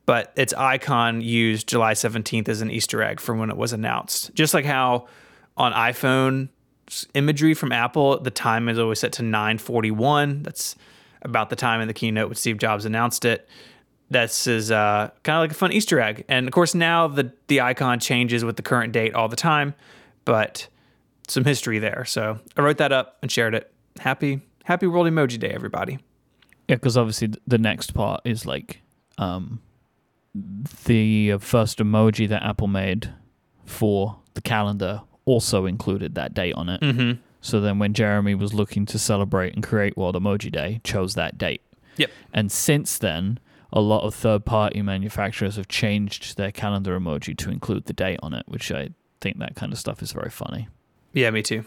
But 0.07 0.33
its 0.35 0.53
icon 0.53 1.21
used 1.21 1.69
July 1.69 1.93
17th 1.93 2.49
as 2.49 2.61
an 2.61 2.71
Easter 2.71 3.03
egg 3.03 3.19
from 3.19 3.37
when 3.37 3.51
it 3.51 3.57
was 3.57 3.73
announced. 3.73 4.33
Just 4.33 4.53
like 4.55 4.65
how 4.65 5.07
on 5.55 5.71
iPhone 5.73 6.49
imagery 7.13 7.53
from 7.53 7.71
Apple, 7.71 8.19
the 8.19 8.31
time 8.31 8.67
is 8.67 8.79
always 8.79 8.99
set 8.99 9.13
to 9.13 9.23
941. 9.23 10.41
That's 10.43 10.75
about 11.21 11.49
the 11.49 11.55
time 11.55 11.81
in 11.81 11.87
the 11.87 11.93
keynote 11.93 12.29
when 12.29 12.35
Steve 12.35 12.57
Jobs 12.57 12.85
announced 12.85 13.25
it. 13.25 13.47
This 14.09 14.47
is 14.47 14.71
uh, 14.71 15.11
kind 15.23 15.37
of 15.37 15.43
like 15.43 15.51
a 15.51 15.53
fun 15.53 15.71
Easter 15.71 15.99
egg. 16.01 16.25
And 16.27 16.47
of 16.47 16.53
course, 16.53 16.75
now 16.75 17.07
the, 17.07 17.31
the 17.47 17.61
icon 17.61 17.99
changes 17.99 18.43
with 18.43 18.57
the 18.57 18.63
current 18.63 18.91
date 18.91 19.13
all 19.13 19.29
the 19.29 19.37
time, 19.37 19.73
but 20.25 20.67
some 21.31 21.45
history 21.45 21.79
there. 21.79 22.05
So 22.05 22.39
I 22.57 22.61
wrote 22.61 22.77
that 22.77 22.91
up 22.91 23.17
and 23.21 23.31
shared 23.31 23.55
it. 23.55 23.71
Happy, 23.99 24.41
happy 24.63 24.87
World 24.87 25.07
Emoji 25.07 25.39
Day, 25.39 25.49
everybody. 25.49 25.99
Yeah, 26.67 26.75
because 26.75 26.97
obviously 26.97 27.33
the 27.47 27.57
next 27.57 27.93
part 27.93 28.21
is 28.25 28.45
like 28.45 28.81
um, 29.17 29.61
the 30.85 31.37
first 31.39 31.79
emoji 31.79 32.27
that 32.29 32.43
Apple 32.43 32.67
made 32.67 33.13
for 33.65 34.19
the 34.33 34.41
calendar 34.41 35.01
also 35.25 35.65
included 35.65 36.15
that 36.15 36.33
date 36.33 36.53
on 36.55 36.69
it. 36.69 36.81
Mm-hmm. 36.81 37.19
So 37.41 37.59
then 37.59 37.79
when 37.79 37.93
Jeremy 37.93 38.35
was 38.35 38.53
looking 38.53 38.85
to 38.87 38.99
celebrate 38.99 39.53
and 39.55 39.63
create 39.63 39.97
World 39.97 40.15
Emoji 40.15 40.51
Day, 40.51 40.79
chose 40.83 41.15
that 41.15 41.37
date. 41.37 41.61
Yep. 41.97 42.11
And 42.33 42.51
since 42.51 42.97
then, 42.97 43.39
a 43.73 43.81
lot 43.81 44.03
of 44.03 44.13
third 44.13 44.45
party 44.45 44.81
manufacturers 44.81 45.55
have 45.55 45.67
changed 45.67 46.37
their 46.37 46.51
calendar 46.51 46.99
emoji 46.99 47.35
to 47.37 47.49
include 47.49 47.85
the 47.85 47.93
date 47.93 48.19
on 48.21 48.33
it, 48.33 48.43
which 48.47 48.71
I 48.71 48.89
think 49.21 49.39
that 49.39 49.55
kind 49.55 49.71
of 49.73 49.79
stuff 49.79 50.01
is 50.01 50.11
very 50.11 50.29
funny 50.29 50.67
Yeah, 51.13 51.29
me 51.31 51.41
too. 51.41 51.65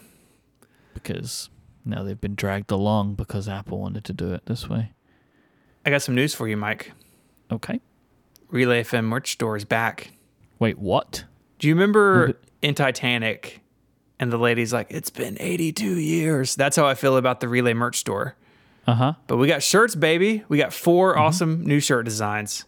because 0.93 1.49
now 1.83 2.01
they've 2.03 2.19
been 2.19 2.35
dragged 2.35 2.71
along 2.71 3.13
because 3.15 3.47
Apple 3.47 3.79
wanted 3.79 4.03
to 4.05 4.13
do 4.13 4.33
it 4.33 4.45
this 4.47 4.67
way. 4.67 4.91
I 5.85 5.91
got 5.91 6.01
some 6.01 6.15
news 6.15 6.33
for 6.33 6.47
you, 6.47 6.57
Myke. 6.57 6.87
Okay. 7.51 7.79
Relay 8.49 8.81
FM 8.83 9.03
merch 9.05 9.33
store 9.33 9.55
is 9.55 9.65
back. 9.65 10.11
Wait, 10.57 10.79
what? 10.79 11.25
Do 11.59 11.67
you 11.67 11.75
remember 11.75 12.27
What 12.27 12.41
in 12.61 12.73
Titanic 12.73 13.61
and 14.19 14.31
the 14.31 14.37
lady's 14.37 14.73
like, 14.73 14.87
it's 14.89 15.09
been 15.11 15.37
82 15.39 15.85
years? 15.99 16.55
That's 16.55 16.75
how 16.75 16.87
I 16.87 16.95
feel 16.95 17.17
about 17.17 17.39
the 17.39 17.47
Relay 17.47 17.73
merch 17.73 17.97
store. 17.99 18.35
Uh 18.87 18.93
huh. 18.95 19.13
But 19.27 19.37
we 19.37 19.47
got 19.47 19.61
shirts, 19.61 19.93
baby. 19.95 20.43
We 20.47 20.57
got 20.57 20.73
4 20.73 21.17
awesome 21.17 21.63
new 21.65 21.79
shirt 21.79 22.05
designs. 22.05 22.65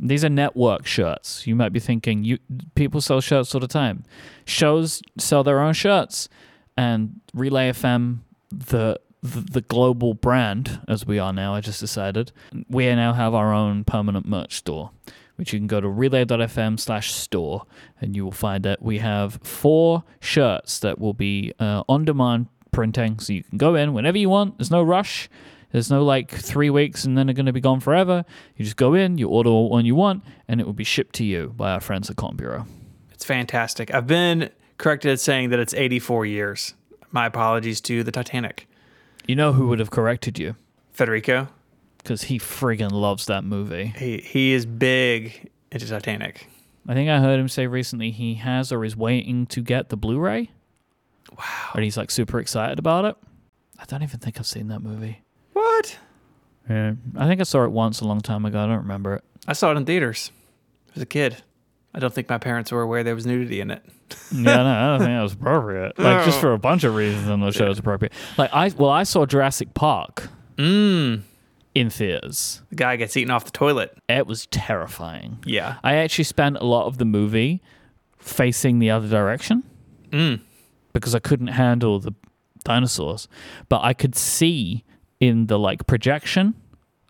These 0.00 0.24
are 0.24 0.28
network 0.28 0.86
shirts. 0.86 1.46
You 1.46 1.56
might 1.56 1.72
be 1.72 1.80
thinking, 1.80 2.24
you 2.24 2.38
people 2.74 3.00
sell 3.00 3.20
shirts 3.20 3.54
all 3.54 3.60
the 3.60 3.68
time. 3.68 4.04
Shows 4.44 5.02
sell 5.18 5.42
their 5.42 5.60
own 5.60 5.74
shirts, 5.74 6.28
and 6.76 7.20
Relay 7.34 7.70
FM, 7.70 8.18
the 8.50 9.00
the, 9.22 9.60
global 9.60 10.14
brand 10.14 10.80
as 10.88 11.06
we 11.06 11.18
are 11.18 11.32
now, 11.32 11.54
I 11.54 11.60
just 11.60 11.80
decided, 11.80 12.32
we 12.68 12.86
now 12.94 13.12
have 13.12 13.34
our 13.34 13.52
own 13.52 13.84
permanent 13.84 14.26
merch 14.26 14.54
store, 14.54 14.90
which 15.36 15.52
you 15.52 15.58
can 15.58 15.66
go 15.66 15.80
to 15.80 15.88
relay.fm 15.88 16.78
slash 16.78 17.12
store, 17.12 17.64
and 18.00 18.14
you 18.14 18.24
will 18.24 18.32
find 18.32 18.64
that 18.64 18.82
we 18.82 18.98
have 18.98 19.40
four 19.42 20.04
shirts 20.20 20.78
that 20.80 20.98
will 20.98 21.14
be 21.14 21.52
uh, 21.58 21.82
on 21.88 22.04
demand 22.04 22.46
printing, 22.70 23.18
so 23.18 23.32
you 23.32 23.42
can 23.42 23.58
go 23.58 23.74
in 23.74 23.92
whenever 23.92 24.18
you 24.18 24.28
want. 24.28 24.58
There's 24.58 24.70
no 24.70 24.82
rush. 24.82 25.28
There's 25.72 25.90
no 25.90 26.02
like 26.04 26.30
three 26.30 26.70
weeks 26.70 27.04
and 27.04 27.16
then 27.16 27.26
they're 27.26 27.34
going 27.34 27.46
to 27.46 27.52
be 27.52 27.60
gone 27.60 27.80
forever. 27.80 28.24
You 28.56 28.64
just 28.64 28.76
go 28.76 28.94
in, 28.94 29.18
you 29.18 29.28
order 29.28 29.50
one 29.52 29.84
you 29.84 29.94
want, 29.94 30.24
and 30.48 30.60
it 30.60 30.66
will 30.66 30.72
be 30.72 30.84
shipped 30.84 31.14
to 31.16 31.24
you 31.24 31.52
by 31.56 31.72
our 31.72 31.80
friends 31.80 32.08
at 32.08 32.16
Cotton 32.16 32.36
Bureau. 32.36 32.66
It's 33.12 33.24
fantastic. 33.24 33.92
I've 33.92 34.06
been 34.06 34.50
corrected 34.78 35.10
at 35.12 35.20
saying 35.20 35.50
that 35.50 35.58
it's 35.58 35.74
84 35.74 36.24
years. 36.26 36.74
My 37.10 37.26
apologies 37.26 37.80
to 37.82 38.02
the 38.02 38.12
Titanic. 38.12 38.68
You 39.26 39.36
know 39.36 39.52
who 39.52 39.68
would 39.68 39.78
have 39.78 39.90
corrected 39.90 40.38
you? 40.38 40.54
Federico, 40.92 41.48
Because 41.98 42.22
he 42.22 42.38
friggin' 42.38 42.90
loves 42.92 43.26
that 43.26 43.44
movie. 43.44 43.92
he, 43.98 44.18
he 44.18 44.52
is 44.52 44.64
big 44.66 45.50
into 45.70 45.86
Titanic. 45.86 46.48
I 46.88 46.94
think 46.94 47.10
I 47.10 47.18
heard 47.20 47.38
him 47.38 47.48
say 47.48 47.66
recently 47.66 48.10
he 48.10 48.34
has 48.36 48.72
or 48.72 48.84
is 48.84 48.96
waiting 48.96 49.44
to 49.48 49.60
get 49.60 49.90
the 49.90 49.96
Blu 49.98 50.18
ray. 50.18 50.50
Wow. 51.36 51.70
And 51.74 51.84
he's 51.84 51.98
like 51.98 52.10
super 52.10 52.40
excited 52.40 52.78
about 52.78 53.04
it. 53.04 53.16
I 53.78 53.84
don't 53.84 54.02
even 54.02 54.18
think 54.20 54.38
I've 54.38 54.46
seen 54.46 54.68
that 54.68 54.80
movie. 54.80 55.22
Yeah. 56.68 56.92
I 57.16 57.26
think 57.26 57.40
I 57.40 57.44
saw 57.44 57.64
it 57.64 57.70
once 57.70 58.00
a 58.00 58.06
long 58.06 58.20
time 58.20 58.44
ago. 58.44 58.58
I 58.62 58.66
don't 58.66 58.78
remember 58.78 59.14
it. 59.14 59.24
I 59.46 59.52
saw 59.54 59.70
it 59.72 59.76
in 59.76 59.84
theaters 59.86 60.30
as 60.94 61.02
a 61.02 61.06
kid. 61.06 61.36
I 61.94 62.00
don't 62.00 62.12
think 62.12 62.28
my 62.28 62.38
parents 62.38 62.70
were 62.70 62.82
aware 62.82 63.02
there 63.02 63.14
was 63.14 63.26
nudity 63.26 63.60
in 63.60 63.70
it. 63.70 63.82
Yeah, 64.30 64.42
no, 64.62 64.66
I 64.66 64.86
don't 64.88 64.98
think 65.00 65.10
that 65.10 65.22
was 65.22 65.32
appropriate. 65.32 65.98
Like 65.98 66.24
just 66.24 66.40
for 66.40 66.52
a 66.52 66.58
bunch 66.58 66.84
of 66.84 66.94
reasons, 66.94 67.28
I'm 67.28 67.40
not 67.40 67.54
sure 67.54 67.68
it's 67.68 67.78
appropriate. 67.80 68.12
Like 68.36 68.50
I, 68.52 68.68
well, 68.76 68.90
I 68.90 69.02
saw 69.04 69.24
Jurassic 69.26 69.72
Park 69.74 70.28
Mmm. 70.56 71.22
in 71.74 71.90
theaters. 71.90 72.62
The 72.70 72.76
guy 72.76 72.96
gets 72.96 73.16
eaten 73.16 73.30
off 73.30 73.44
the 73.46 73.50
toilet. 73.50 73.96
It 74.08 74.26
was 74.26 74.46
terrifying. 74.46 75.38
Yeah. 75.46 75.76
I 75.82 75.94
actually 75.96 76.24
spent 76.24 76.56
a 76.58 76.64
lot 76.64 76.86
of 76.86 76.98
the 76.98 77.04
movie 77.06 77.62
facing 78.18 78.78
the 78.80 78.90
other 78.90 79.08
direction 79.08 79.62
Mm. 80.10 80.40
because 80.92 81.14
I 81.14 81.18
couldn't 81.18 81.48
handle 81.48 82.00
the 82.00 82.14
dinosaurs, 82.64 83.28
but 83.68 83.80
I 83.82 83.92
could 83.94 84.14
see 84.14 84.84
in 85.20 85.46
the 85.46 85.58
like 85.58 85.86
projection. 85.86 86.54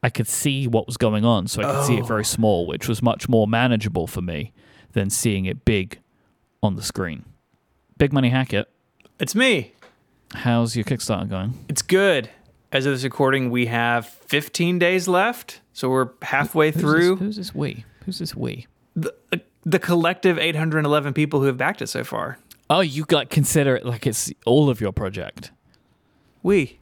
I 0.02 0.10
could 0.10 0.28
see 0.28 0.68
what 0.68 0.86
was 0.86 0.96
going 0.96 1.24
on, 1.24 1.48
so 1.48 1.60
I 1.60 1.72
could 1.72 1.84
see 1.84 1.96
it 1.96 2.06
very 2.06 2.20
oh. 2.20 2.22
small, 2.22 2.66
which 2.66 2.86
was 2.88 3.02
much 3.02 3.28
more 3.28 3.48
manageable 3.48 4.06
for 4.06 4.22
me 4.22 4.52
than 4.92 5.10
seeing 5.10 5.44
it 5.44 5.64
big 5.64 5.98
on 6.62 6.76
the 6.76 6.82
screen. 6.82 7.24
Big 7.98 8.12
Money 8.12 8.28
Hackett, 8.28 8.68
It's 9.18 9.34
me. 9.34 9.72
how's 10.32 10.76
your 10.76 10.84
Kickstarter 10.84 11.28
going? 11.28 11.64
It's 11.68 11.82
good. 11.82 12.30
As 12.70 12.86
of 12.86 12.92
this 12.92 13.02
recording, 13.02 13.50
we 13.50 13.66
have 13.66 14.06
15 14.06 14.78
days 14.78 15.08
left. 15.08 15.60
So 15.72 15.88
we're 15.88 16.10
halfway 16.22 16.70
Who's 16.70 16.80
through 16.80 17.16
This, 17.16 17.20
who's 17.20 17.36
this 17.36 17.54
we? 17.54 17.84
Who's 18.04 18.18
this 18.20 18.36
we? 18.36 18.66
the, 18.94 19.14
uh, 19.32 19.38
the 19.64 19.78
collective 19.78 20.38
811 20.38 21.12
people 21.12 21.40
who 21.40 21.46
have 21.46 21.56
backed 21.56 21.82
it 21.82 21.88
so 21.88 22.04
far. 22.04 22.38
Oh, 22.70 22.80
you 22.80 23.04
like 23.10 23.30
consider 23.30 23.76
it 23.76 23.84
like 23.86 24.06
it's 24.06 24.32
all 24.44 24.68
of 24.70 24.80
your 24.80 24.92
project. 24.92 25.50
We. 26.42 26.77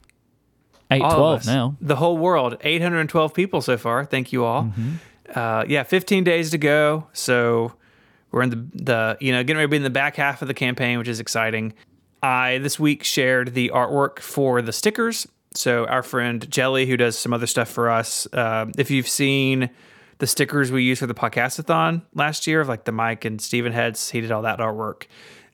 Eight 0.89 1.01
all 1.01 1.11
of 1.11 1.17
twelve 1.17 1.39
us. 1.39 1.45
now. 1.47 1.75
The 1.81 1.95
whole 1.97 2.17
world. 2.17 2.57
812 2.61 3.33
people 3.33 3.61
so 3.61 3.77
far. 3.77 4.05
Thank 4.05 4.31
you 4.31 4.45
all. 4.45 4.63
Mm-hmm. 4.63 4.91
Uh, 5.35 5.65
yeah, 5.67 5.83
15 5.83 6.23
days 6.23 6.51
to 6.51 6.57
go. 6.57 7.07
So 7.13 7.73
we're 8.31 8.43
in 8.43 8.49
the, 8.49 8.67
the, 8.73 9.17
you 9.19 9.31
know, 9.31 9.43
getting 9.43 9.57
ready 9.57 9.65
to 9.65 9.71
be 9.71 9.77
in 9.77 9.83
the 9.83 9.89
back 9.89 10.15
half 10.15 10.41
of 10.41 10.47
the 10.47 10.53
campaign, 10.53 10.97
which 10.97 11.07
is 11.07 11.19
exciting. 11.19 11.73
I 12.23 12.57
this 12.59 12.79
week 12.79 13.03
shared 13.03 13.53
the 13.53 13.71
artwork 13.73 14.19
for 14.19 14.61
the 14.61 14.73
stickers. 14.73 15.27
So 15.53 15.85
our 15.85 16.03
friend 16.03 16.49
Jelly, 16.49 16.85
who 16.85 16.97
does 16.97 17.17
some 17.17 17.33
other 17.33 17.47
stuff 17.47 17.69
for 17.69 17.89
us, 17.89 18.27
uh, 18.33 18.67
if 18.77 18.89
you've 18.91 19.07
seen 19.07 19.69
the 20.19 20.27
stickers 20.27 20.71
we 20.71 20.83
used 20.83 20.99
for 20.99 21.07
the 21.07 21.13
podcastathon 21.13 22.01
last 22.13 22.47
year, 22.47 22.61
of 22.61 22.67
like 22.67 22.85
the 22.85 22.91
Myke 22.91 23.25
and 23.25 23.41
Stephen 23.41 23.71
heads, 23.71 24.09
he 24.09 24.21
did 24.21 24.31
all 24.31 24.41
that 24.43 24.59
artwork. 24.59 25.03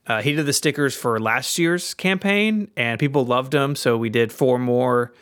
Uh, 0.05 0.21
he 0.21 0.33
did 0.33 0.45
the 0.45 0.53
stickers 0.53 0.95
for 0.95 1.19
last 1.19 1.57
year's 1.57 1.93
campaign, 1.93 2.69
and 2.75 2.99
people 2.99 3.25
loved 3.25 3.51
them. 3.53 3.75
So 3.75 3.97
we 3.97 4.09
did 4.09 4.31
four 4.33 4.59
more 4.59 5.13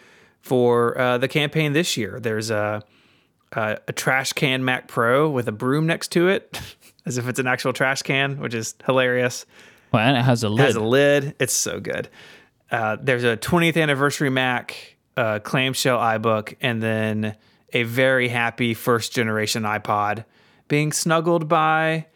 for 0.41 0.97
uh, 0.99 1.17
the 1.19 1.27
campaign 1.27 1.73
this 1.73 1.97
year. 1.97 2.19
There's 2.19 2.49
a, 2.49 2.81
a 3.53 3.77
a 3.87 3.93
trash 3.93 4.33
can 4.33 4.65
Mac 4.65 4.87
Pro 4.87 5.29
with 5.29 5.47
a 5.47 5.51
broom 5.51 5.85
next 5.85 6.11
to 6.13 6.29
it, 6.29 6.59
as 7.05 7.17
if 7.19 7.27
it's 7.27 7.37
an 7.39 7.45
actual 7.47 7.73
trash 7.73 8.01
can, 8.01 8.39
which 8.39 8.53
is 8.55 8.73
hilarious 8.85 9.45
Well, 9.91 10.01
and 10.03 10.17
it 10.17 10.21
has 10.23 10.43
a 10.43 10.49
lid. 10.49 10.65
has 10.65 10.75
a 10.75 10.81
lid. 10.81 11.35
It's 11.39 11.53
so 11.53 11.79
good. 11.79 12.09
Uh, 12.71 12.97
there's 12.99 13.23
a 13.25 13.37
20th 13.37 13.79
anniversary 13.79 14.29
Mac, 14.31 14.95
uh, 15.17 15.39
clamshell 15.39 15.99
iBook, 15.99 16.55
and 16.61 16.81
then 16.81 17.35
a 17.73 17.83
very 17.83 18.29
happy 18.29 18.73
first 18.73 19.13
generation 19.13 19.63
iPod 19.63 20.25
being 20.67 20.91
snuggled 20.91 21.47
by 21.47 22.07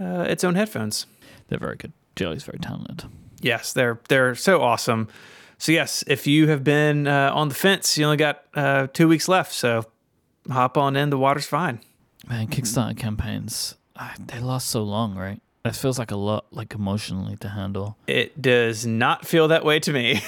uh, 0.00 0.24
its 0.28 0.42
own 0.44 0.54
headphones. 0.54 1.04
They're 1.48 1.58
very 1.58 1.76
good. 1.76 1.92
Jelly's 2.18 2.42
very 2.44 2.58
talented. 2.58 3.04
Yes, 3.40 3.72
they're 3.72 4.00
they're 4.08 4.34
so 4.34 4.60
awesome. 4.60 5.08
So 5.56 5.72
yes, 5.72 6.04
if 6.06 6.26
you 6.26 6.48
have 6.48 6.62
been 6.62 7.06
uh, 7.06 7.32
on 7.34 7.48
the 7.48 7.54
fence, 7.54 7.96
you 7.96 8.04
only 8.04 8.16
got 8.16 8.44
uh, 8.54 8.88
two 8.92 9.08
weeks 9.08 9.28
left. 9.28 9.52
So 9.52 9.84
hop 10.50 10.76
on 10.76 10.96
in. 10.96 11.10
The 11.10 11.18
water's 11.18 11.46
fine. 11.46 11.80
Man, 12.28 12.48
Kickstarter 12.48 12.96
campaigns, 12.96 13.76
ah, 13.96 14.14
they 14.18 14.40
last 14.40 14.68
so 14.68 14.82
long, 14.82 15.14
right? 15.14 15.40
It 15.64 15.74
feels 15.76 15.98
like 15.98 16.10
a 16.10 16.16
lot, 16.16 16.46
like 16.50 16.74
emotionally 16.74 17.36
to 17.36 17.48
handle. 17.48 17.96
It 18.06 18.40
does 18.42 18.86
not 18.86 19.26
feel 19.26 19.48
that 19.48 19.64
way 19.64 19.80
to 19.80 19.92
me. 19.92 20.16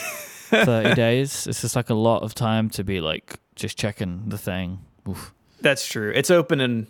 30 0.51 0.95
days, 0.95 1.47
it's 1.47 1.61
just 1.61 1.77
like 1.77 1.91
a 1.91 1.95
lot 1.95 2.23
of 2.23 2.35
time 2.35 2.71
to 2.71 2.85
be 2.85 3.01
like 3.01 3.39
just 3.55 3.79
checking 3.79 4.29
the 4.29 4.39
thing. 4.39 4.81
Oof. 5.09 5.33
That's 5.61 5.87
true. 5.87 6.13
It's 6.15 6.31
open 6.31 6.61
in, 6.61 6.87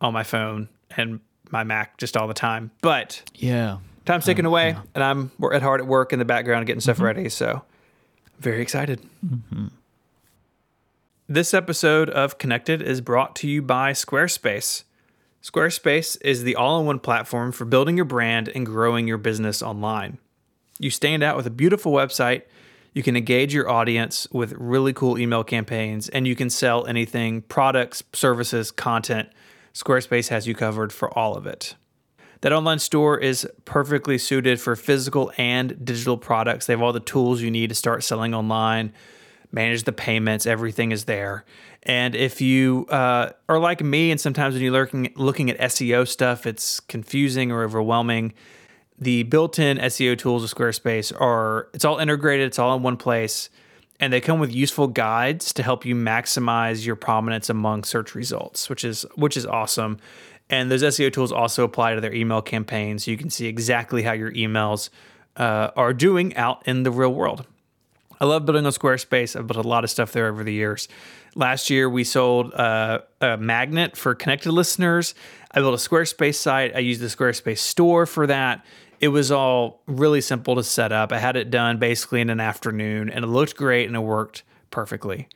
on 0.00 0.12
my 0.12 0.22
phone 0.22 0.68
and 0.96 1.20
my 1.50 1.64
Mac 1.64 1.98
just 1.98 2.16
all 2.16 2.26
the 2.26 2.34
time. 2.34 2.70
But 2.80 3.22
Yeah. 3.34 3.78
Time's 4.04 4.24
ticking 4.24 4.46
oh, 4.46 4.50
away, 4.50 4.76
and 4.94 5.04
I'm 5.04 5.30
wor- 5.38 5.54
at 5.54 5.62
hard 5.62 5.80
at 5.80 5.86
work 5.86 6.12
in 6.12 6.18
the 6.18 6.24
background 6.24 6.66
getting 6.66 6.80
stuff 6.80 6.96
mm-hmm. 6.96 7.04
ready. 7.04 7.28
So, 7.28 7.62
very 8.38 8.62
excited. 8.62 9.00
Mm-hmm. 9.24 9.68
This 11.28 11.54
episode 11.54 12.10
of 12.10 12.38
Connected 12.38 12.82
is 12.82 13.00
brought 13.00 13.36
to 13.36 13.48
you 13.48 13.62
by 13.62 13.92
Squarespace. 13.92 14.84
Squarespace 15.42 16.16
is 16.20 16.42
the 16.42 16.54
all 16.54 16.80
in 16.80 16.86
one 16.86 16.98
platform 16.98 17.52
for 17.52 17.64
building 17.64 17.96
your 17.96 18.04
brand 18.04 18.48
and 18.48 18.66
growing 18.66 19.08
your 19.08 19.18
business 19.18 19.62
online. 19.62 20.18
You 20.78 20.90
stand 20.90 21.22
out 21.22 21.36
with 21.36 21.46
a 21.46 21.50
beautiful 21.50 21.92
website, 21.92 22.42
you 22.92 23.02
can 23.02 23.16
engage 23.16 23.54
your 23.54 23.70
audience 23.70 24.28
with 24.30 24.52
really 24.52 24.92
cool 24.92 25.18
email 25.18 25.42
campaigns, 25.42 26.08
and 26.10 26.26
you 26.26 26.36
can 26.36 26.50
sell 26.50 26.86
anything 26.86 27.42
products, 27.42 28.02
services, 28.12 28.70
content. 28.70 29.30
Squarespace 29.72 30.28
has 30.28 30.46
you 30.46 30.54
covered 30.54 30.92
for 30.92 31.16
all 31.18 31.34
of 31.34 31.46
it. 31.46 31.74
That 32.42 32.52
online 32.52 32.80
store 32.80 33.18
is 33.18 33.48
perfectly 33.64 34.18
suited 34.18 34.60
for 34.60 34.74
physical 34.74 35.32
and 35.38 35.84
digital 35.84 36.16
products. 36.16 36.66
They 36.66 36.72
have 36.72 36.82
all 36.82 36.92
the 36.92 37.00
tools 37.00 37.40
you 37.40 37.52
need 37.52 37.68
to 37.68 37.74
start 37.76 38.02
selling 38.02 38.34
online, 38.34 38.92
manage 39.52 39.84
the 39.84 39.92
payments, 39.92 40.44
everything 40.44 40.90
is 40.90 41.04
there. 41.04 41.44
And 41.84 42.16
if 42.16 42.40
you 42.40 42.86
uh, 42.90 43.30
are 43.48 43.60
like 43.60 43.80
me, 43.80 44.10
and 44.10 44.20
sometimes 44.20 44.54
when 44.54 44.62
you're 44.64 44.72
looking, 44.72 45.12
looking 45.14 45.50
at 45.50 45.58
SEO 45.70 46.06
stuff, 46.06 46.44
it's 46.44 46.80
confusing 46.80 47.52
or 47.52 47.62
overwhelming. 47.62 48.34
The 48.98 49.22
built-in 49.22 49.78
SEO 49.78 50.18
tools 50.18 50.42
of 50.42 50.52
Squarespace 50.52 51.12
are 51.20 51.68
it's 51.72 51.84
all 51.84 51.98
integrated, 51.98 52.46
it's 52.48 52.58
all 52.58 52.76
in 52.76 52.82
one 52.82 52.96
place, 52.96 53.50
and 54.00 54.12
they 54.12 54.20
come 54.20 54.40
with 54.40 54.52
useful 54.52 54.88
guides 54.88 55.52
to 55.52 55.62
help 55.62 55.84
you 55.84 55.94
maximize 55.94 56.84
your 56.84 56.96
prominence 56.96 57.48
among 57.48 57.84
search 57.84 58.16
results, 58.16 58.68
which 58.68 58.84
is 58.84 59.06
which 59.14 59.36
is 59.36 59.46
awesome. 59.46 59.98
And 60.50 60.70
those 60.70 60.82
SEO 60.82 61.12
tools 61.12 61.32
also 61.32 61.64
apply 61.64 61.94
to 61.94 62.00
their 62.00 62.14
email 62.14 62.42
campaigns. 62.42 63.04
So 63.04 63.10
you 63.10 63.16
can 63.16 63.30
see 63.30 63.46
exactly 63.46 64.02
how 64.02 64.12
your 64.12 64.32
emails 64.32 64.90
uh, 65.36 65.70
are 65.76 65.94
doing 65.94 66.36
out 66.36 66.66
in 66.66 66.82
the 66.82 66.90
real 66.90 67.12
world. 67.12 67.46
I 68.20 68.24
love 68.24 68.46
building 68.46 68.66
on 68.66 68.72
Squarespace. 68.72 69.34
I've 69.34 69.48
built 69.48 69.64
a 69.64 69.68
lot 69.68 69.82
of 69.82 69.90
stuff 69.90 70.12
there 70.12 70.28
over 70.28 70.44
the 70.44 70.52
years. 70.52 70.86
Last 71.34 71.70
year, 71.70 71.88
we 71.88 72.04
sold 72.04 72.54
uh, 72.54 73.00
a 73.20 73.36
magnet 73.36 73.96
for 73.96 74.14
connected 74.14 74.52
listeners. 74.52 75.14
I 75.50 75.60
built 75.60 75.74
a 75.74 75.88
Squarespace 75.88 76.36
site. 76.36 76.76
I 76.76 76.80
used 76.80 77.00
the 77.00 77.06
Squarespace 77.06 77.58
store 77.58 78.06
for 78.06 78.26
that. 78.28 78.64
It 79.00 79.08
was 79.08 79.32
all 79.32 79.82
really 79.86 80.20
simple 80.20 80.54
to 80.54 80.62
set 80.62 80.92
up. 80.92 81.10
I 81.10 81.18
had 81.18 81.34
it 81.34 81.50
done 81.50 81.78
basically 81.78 82.20
in 82.20 82.30
an 82.30 82.38
afternoon 82.38 83.10
and 83.10 83.24
it 83.24 83.28
looked 83.28 83.56
great 83.56 83.88
and 83.88 83.96
it 83.96 84.00
worked 84.00 84.44
perfectly. 84.70 85.28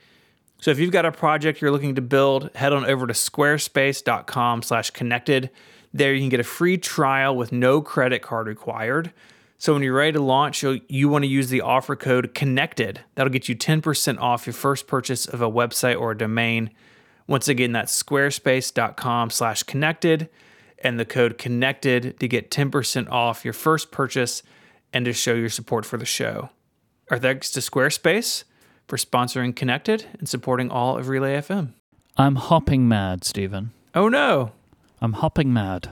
So 0.67 0.73
if 0.73 0.81
you've 0.81 0.91
got 0.91 1.07
a 1.07 1.13
project 1.13 1.61
you're 1.61 1.71
looking 1.71 1.95
to 1.95 2.03
build, 2.03 2.51
head 2.57 2.73
on 2.73 2.85
over 2.87 3.07
to 3.07 3.13
squarespace.com 3.13 4.63
slash 4.63 4.91
connected. 4.91 5.51
There 5.95 6.13
you 6.13 6.19
can 6.19 6.29
get 6.29 6.41
a 6.41 6.43
free 6.43 6.77
trial 6.77 7.37
with 7.37 7.53
no 7.53 7.81
credit 7.81 8.21
card 8.21 8.49
required. 8.49 9.13
So 9.59 9.75
when 9.75 9.85
you're 9.85 9.95
ready 9.95 10.15
to 10.15 10.21
launch, 10.21 10.65
you 10.65 11.09
want 11.09 11.23
to 11.23 11.29
use 11.29 11.51
the 11.51 11.61
offer 11.61 11.95
code 11.95 12.35
CONNECTED. 12.35 12.99
That'll 13.15 13.33
get 13.33 13.49
you 13.49 13.55
10% 13.55 14.19
off 14.19 14.45
your 14.45 14.55
first 14.55 14.89
purchase 14.89 15.27
of 15.27 15.41
a 15.41 15.49
website 15.49 16.01
or 16.01 16.11
a 16.11 16.19
domain. 16.19 16.71
Once 17.29 17.47
again, 17.47 17.71
that's 17.71 18.03
squarespace.com 18.03 19.31
slash 19.31 19.63
connected 19.63 20.29
and 20.81 20.99
the 20.99 21.05
code 21.05 21.39
connected 21.39 22.19
to 22.19 22.27
get 22.27 22.51
10% 22.51 23.09
off 23.09 23.45
your 23.45 23.55
first 23.55 23.93
purchase 23.93 24.43
and 24.93 25.05
to 25.05 25.13
show 25.13 25.35
your 25.35 25.49
support 25.49 25.87
for 25.87 25.97
the 25.97 26.05
show. 26.05 26.51
Our 27.09 27.21
thanks 27.21 27.53
to 27.53 27.61
Squarespace 27.61 28.43
for 28.87 28.97
sponsoring 28.97 29.55
Connected 29.55 30.07
and 30.19 30.29
supporting 30.29 30.71
all 30.71 30.97
of 30.97 31.09
Relay 31.09 31.37
FM. 31.37 31.73
I'm 32.17 32.37
hopping 32.37 32.89
mad, 32.89 33.25
Stephen. 33.25 33.73
Oh 33.95 34.09
no. 34.09 34.53
I'm 35.01 35.15
hopping 35.15 35.53
mad. 35.53 35.91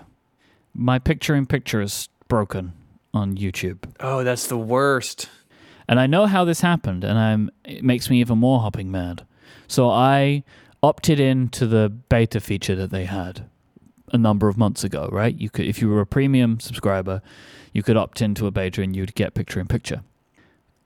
My 0.75 0.99
picture 0.99 1.35
in 1.35 1.47
picture 1.47 1.81
is 1.81 2.09
broken 2.29 2.73
on 3.13 3.37
YouTube. 3.37 3.79
Oh, 4.01 4.25
that's 4.25 4.47
the 4.47 4.59
worst. 4.59 5.29
And 5.87 6.01
I 6.01 6.07
know 6.07 6.27
how 6.27 6.45
this 6.45 6.63
happened, 6.63 7.05
and 7.05 7.19
I'm, 7.19 7.51
it 7.65 7.85
makes 7.85 8.09
me 8.09 8.21
even 8.21 8.39
more 8.39 8.61
hopping 8.61 8.91
mad. 8.91 9.27
So 9.69 9.91
I 9.91 10.45
opted 10.83 11.21
into 11.21 11.67
the 11.67 11.91
beta 12.09 12.41
feature 12.41 12.75
that 12.75 12.91
they 12.91 13.05
had 13.05 13.49
a 14.13 14.19
number 14.19 14.49
of 14.49 14.57
months 14.57 14.85
ago, 14.85 15.09
right? 15.13 15.39
You 15.39 15.51
could, 15.51 15.67
if 15.67 15.81
you 15.81 15.89
were 15.89 16.01
a 16.01 16.07
premium 16.07 16.61
subscriber, 16.61 17.21
you 17.73 17.83
could 17.83 17.97
opt 17.97 18.23
into 18.23 18.47
a 18.47 18.51
beta 18.51 18.83
and 18.83 18.95
you'd 18.95 19.15
get 19.15 19.35
picture 19.35 19.61
in 19.61 19.67
picture. 19.67 20.03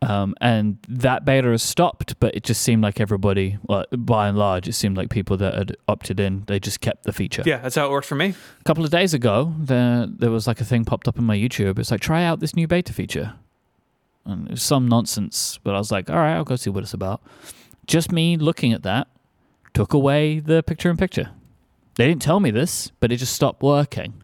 Um, 0.01 0.37
and 0.41 0.79
that 0.89 1.25
beta 1.25 1.49
has 1.49 1.63
stopped, 1.63 2.21
but 2.21 2.35
it 2.35 2.45
just 2.45 2.63
seemed 2.63 2.83
like 2.83 3.01
everybody, 3.01 3.59
well, 3.65 3.85
by 3.91 4.29
and 4.29 4.39
large, 4.39 4.69
it 4.69 4.75
seemed 4.75 4.97
like 4.97 5.11
people 5.11 5.37
that 5.39 5.55
had 5.55 5.77
opted 5.89 6.21
in, 6.21 6.45
they 6.47 6.61
just 6.61 6.81
kept 6.81 7.03
the 7.03 7.13
feature. 7.13 7.43
Yeah, 7.45 7.59
that's 7.59 7.75
how 7.75 7.87
it 7.87 7.91
worked 7.91 8.07
for 8.07 8.15
me. 8.15 8.35
A 8.61 8.65
couple 8.65 8.85
of 8.85 8.91
days 8.91 9.13
ago, 9.13 9.53
there 9.59 10.07
there 10.09 10.31
was 10.31 10.47
like 10.47 10.61
a 10.61 10.65
thing 10.65 10.85
popped 10.85 11.09
up 11.09 11.19
in 11.19 11.25
my 11.25 11.37
YouTube. 11.37 11.81
It's 11.81 11.91
like 11.91 12.01
try 12.01 12.23
out 12.23 12.39
this 12.39 12.55
new 12.55 12.69
beta 12.69 12.93
feature, 12.93 13.35
and 14.25 14.47
it 14.47 14.53
was 14.53 14.63
some 14.63 14.87
nonsense. 14.87 15.59
But 15.65 15.75
I 15.75 15.79
was 15.79 15.91
like, 15.91 16.09
all 16.09 16.17
right, 16.17 16.35
I'll 16.35 16.45
go 16.45 16.55
see 16.55 16.71
what 16.71 16.85
it's 16.85 16.95
about. 16.95 17.21
Just 17.87 18.13
me 18.13 18.37
looking 18.37 18.73
at 18.73 18.85
that 18.85 19.09
took 19.75 19.93
away 19.95 20.39
the 20.39 20.63
picture 20.63 20.91
in 20.91 20.97
picture. 20.97 21.31
They 21.97 22.07
didn't 22.07 22.23
tell 22.23 22.39
me 22.39 22.53
this, 22.53 22.93
but 23.01 23.11
it 23.11 23.17
just 23.17 23.33
stopped 23.33 23.63
working. 23.63 24.23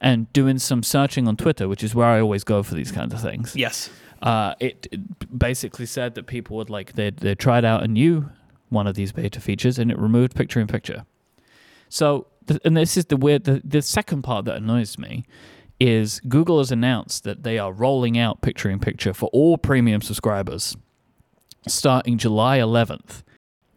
And 0.00 0.32
doing 0.32 0.58
some 0.58 0.84
searching 0.84 1.26
on 1.26 1.36
Twitter, 1.36 1.66
which 1.66 1.82
is 1.82 1.92
where 1.92 2.06
I 2.06 2.20
always 2.20 2.44
go 2.44 2.62
for 2.62 2.76
these 2.76 2.92
kinds 2.92 3.12
of 3.12 3.20
things. 3.20 3.56
Yes. 3.56 3.90
Uh, 4.22 4.54
it, 4.58 4.86
it 4.90 5.38
basically 5.38 5.86
said 5.86 6.14
that 6.14 6.26
people 6.26 6.56
would 6.56 6.70
like 6.70 6.94
they 6.94 7.10
they 7.10 7.34
tried 7.34 7.64
out 7.64 7.82
a 7.82 7.88
new 7.88 8.28
one 8.68 8.86
of 8.86 8.94
these 8.94 9.12
beta 9.12 9.40
features 9.40 9.78
and 9.78 9.90
it 9.90 9.98
removed 9.98 10.34
picture 10.34 10.60
in 10.60 10.66
picture. 10.66 11.04
So 11.88 12.26
th- 12.46 12.60
and 12.64 12.76
this 12.76 12.96
is 12.96 13.06
the 13.06 13.16
weird 13.16 13.44
the, 13.44 13.62
the 13.64 13.82
second 13.82 14.22
part 14.22 14.44
that 14.46 14.56
annoys 14.56 14.98
me 14.98 15.24
is 15.80 16.20
Google 16.28 16.58
has 16.58 16.72
announced 16.72 17.24
that 17.24 17.44
they 17.44 17.58
are 17.58 17.72
rolling 17.72 18.18
out 18.18 18.40
picture 18.40 18.68
in 18.68 18.80
picture 18.80 19.14
for 19.14 19.28
all 19.32 19.56
premium 19.56 20.02
subscribers 20.02 20.76
starting 21.66 22.18
July 22.18 22.58
11th. 22.58 23.22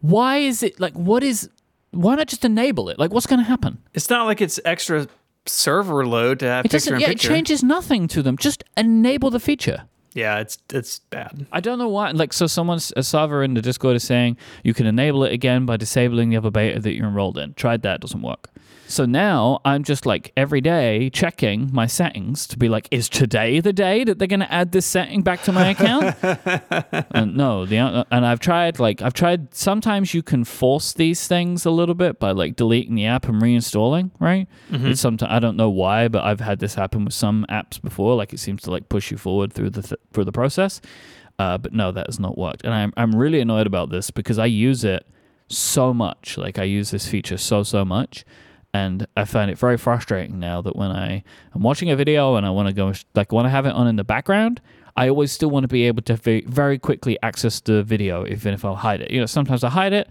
Why 0.01 0.37
is 0.37 0.63
it 0.63 0.79
like 0.79 0.93
what 0.93 1.23
is 1.23 1.49
why 1.91 2.15
not 2.15 2.27
just 2.27 2.43
enable 2.43 2.89
it? 2.89 2.97
Like 2.97 3.11
what's 3.13 3.27
going 3.27 3.39
to 3.39 3.45
happen? 3.45 3.77
It's 3.93 4.09
not 4.09 4.25
like 4.25 4.41
it's 4.41 4.59
extra 4.65 5.07
server 5.45 6.05
load 6.05 6.39
to 6.39 6.45
have 6.47 6.65
It 6.65 6.71
picture 6.71 6.95
in 6.95 7.01
yeah, 7.01 7.11
it 7.11 7.19
changes 7.19 7.63
nothing 7.63 8.07
to 8.09 8.23
them. 8.23 8.37
Just 8.37 8.63
enable 8.77 9.29
the 9.29 9.39
feature. 9.39 9.83
Yeah, 10.13 10.39
it's 10.39 10.57
it's 10.73 10.99
bad. 10.99 11.45
I 11.51 11.61
don't 11.61 11.79
know 11.79 11.87
why. 11.87 12.11
Like, 12.11 12.33
so 12.33 12.47
someone's 12.47 12.91
a 12.97 13.03
server 13.03 13.43
in 13.43 13.53
the 13.53 13.61
Discord 13.61 13.95
is 13.95 14.03
saying 14.03 14.37
you 14.63 14.73
can 14.73 14.85
enable 14.85 15.23
it 15.23 15.31
again 15.31 15.65
by 15.65 15.77
disabling 15.77 16.29
the 16.29 16.37
other 16.37 16.51
beta 16.51 16.79
that 16.81 16.93
you're 16.93 17.07
enrolled 17.07 17.37
in. 17.37 17.53
Tried 17.53 17.81
that, 17.83 18.01
doesn't 18.01 18.21
work. 18.21 18.49
So 18.91 19.05
now 19.05 19.61
I'm 19.63 19.83
just 19.83 20.05
like 20.05 20.33
every 20.35 20.59
day 20.59 21.09
checking 21.11 21.69
my 21.71 21.87
settings 21.87 22.45
to 22.47 22.57
be 22.57 22.67
like, 22.67 22.89
is 22.91 23.07
today 23.07 23.61
the 23.61 23.71
day 23.71 24.03
that 24.03 24.19
they're 24.19 24.27
going 24.27 24.41
to 24.41 24.51
add 24.51 24.73
this 24.73 24.85
setting 24.85 25.21
back 25.21 25.43
to 25.43 25.53
my 25.53 25.69
account? 25.69 26.15
and 27.11 27.37
no, 27.37 27.65
the 27.65 27.79
uh, 27.79 27.89
uh, 27.89 28.03
and 28.11 28.25
I've 28.25 28.41
tried 28.41 28.79
like 28.79 29.01
I've 29.01 29.13
tried. 29.13 29.53
Sometimes 29.55 30.13
you 30.13 30.21
can 30.21 30.43
force 30.43 30.91
these 30.91 31.25
things 31.25 31.65
a 31.65 31.71
little 31.71 31.95
bit 31.95 32.19
by 32.19 32.31
like 32.31 32.57
deleting 32.57 32.95
the 32.95 33.05
app 33.05 33.29
and 33.29 33.41
reinstalling. 33.41 34.11
Right? 34.19 34.47
Mm-hmm. 34.69 34.87
It's 34.87 35.01
sometimes 35.01 35.31
I 35.31 35.39
don't 35.39 35.55
know 35.55 35.69
why, 35.69 36.09
but 36.09 36.25
I've 36.25 36.41
had 36.41 36.59
this 36.59 36.75
happen 36.75 37.05
with 37.05 37.13
some 37.13 37.45
apps 37.49 37.81
before. 37.81 38.15
Like 38.15 38.33
it 38.33 38.39
seems 38.39 38.61
to 38.63 38.71
like 38.71 38.89
push 38.89 39.09
you 39.09 39.17
forward 39.17 39.53
through 39.53 39.69
the 39.69 39.83
th- 39.83 40.01
through 40.11 40.25
the 40.25 40.33
process. 40.33 40.81
Uh, 41.39 41.57
but 41.57 41.71
no, 41.71 41.91
that 41.91 42.07
has 42.07 42.19
not 42.19 42.37
worked, 42.37 42.65
and 42.65 42.73
I'm 42.73 42.91
I'm 42.97 43.15
really 43.15 43.39
annoyed 43.39 43.67
about 43.67 43.89
this 43.89 44.11
because 44.11 44.37
I 44.37 44.47
use 44.47 44.83
it 44.83 45.07
so 45.47 45.93
much. 45.93 46.37
Like 46.37 46.59
I 46.59 46.63
use 46.63 46.91
this 46.91 47.07
feature 47.07 47.37
so 47.37 47.63
so 47.63 47.85
much, 47.85 48.25
and 48.73 49.05
I 49.17 49.25
find 49.25 49.51
it 49.51 49.57
very 49.57 49.77
frustrating 49.77 50.39
now 50.39 50.61
that 50.61 50.75
when 50.75 50.91
I 50.91 51.23
am 51.55 51.61
watching 51.61 51.89
a 51.89 51.95
video 51.95 52.35
and 52.35 52.45
I 52.45 52.49
want 52.51 52.67
to 52.69 52.73
go 52.73 52.93
like 53.15 53.31
want 53.31 53.45
to 53.45 53.49
have 53.49 53.65
it 53.65 53.73
on 53.73 53.87
in 53.87 53.95
the 53.97 54.03
background, 54.03 54.61
I 54.95 55.09
always 55.09 55.31
still 55.31 55.49
want 55.49 55.63
to 55.63 55.67
be 55.67 55.83
able 55.87 56.01
to 56.03 56.15
ve- 56.15 56.45
very 56.47 56.77
quickly 56.79 57.17
access 57.21 57.59
the 57.59 57.83
video, 57.83 58.25
even 58.27 58.53
if 58.53 58.63
I'll 58.63 58.75
hide 58.75 59.01
it. 59.01 59.11
You 59.11 59.19
know, 59.19 59.25
sometimes 59.25 59.63
I 59.63 59.69
hide 59.69 59.93
it. 59.93 60.09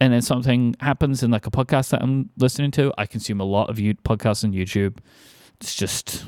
And 0.00 0.12
then 0.12 0.20
something 0.22 0.74
happens 0.80 1.22
in 1.22 1.30
like 1.30 1.46
a 1.46 1.50
podcast 1.50 1.90
that 1.90 2.02
I'm 2.02 2.28
listening 2.36 2.72
to. 2.72 2.92
I 2.98 3.06
consume 3.06 3.40
a 3.40 3.44
lot 3.44 3.70
of 3.70 3.78
you- 3.78 3.94
podcasts 3.94 4.42
on 4.42 4.52
YouTube. 4.52 4.98
It's 5.60 5.76
just 5.76 6.24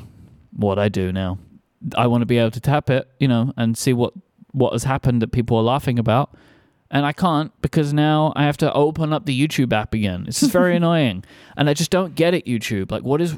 what 0.53 0.79
I 0.79 0.87
do 0.87 1.11
now. 1.11 1.39
I 1.97 2.07
want 2.07 2.21
to 2.21 2.25
be 2.25 2.37
able 2.37 2.51
to 2.51 2.61
tap 2.61 2.89
it, 2.89 3.07
you 3.19 3.27
know, 3.27 3.51
and 3.57 3.77
see 3.77 3.93
what 3.93 4.13
what 4.53 4.71
has 4.71 4.85
happened 4.85 5.21
that 5.21 5.33
people 5.33 5.57
are 5.57 5.63
laughing 5.63 5.99
about. 5.99 6.33
And 6.91 7.05
I 7.05 7.13
can't 7.13 7.51
because 7.61 7.93
now 7.93 8.31
I 8.35 8.43
have 8.43 8.57
to 8.57 8.71
open 8.73 9.11
up 9.11 9.25
the 9.25 9.47
YouTube 9.47 9.73
app 9.73 9.93
again. 9.93 10.23
This 10.25 10.43
is 10.43 10.49
very 10.49 10.75
annoying. 10.77 11.23
And 11.57 11.69
I 11.69 11.73
just 11.73 11.91
don't 11.91 12.15
get 12.15 12.33
it, 12.33 12.45
YouTube. 12.45 12.91
Like 12.91 13.03
what 13.03 13.21
is 13.21 13.37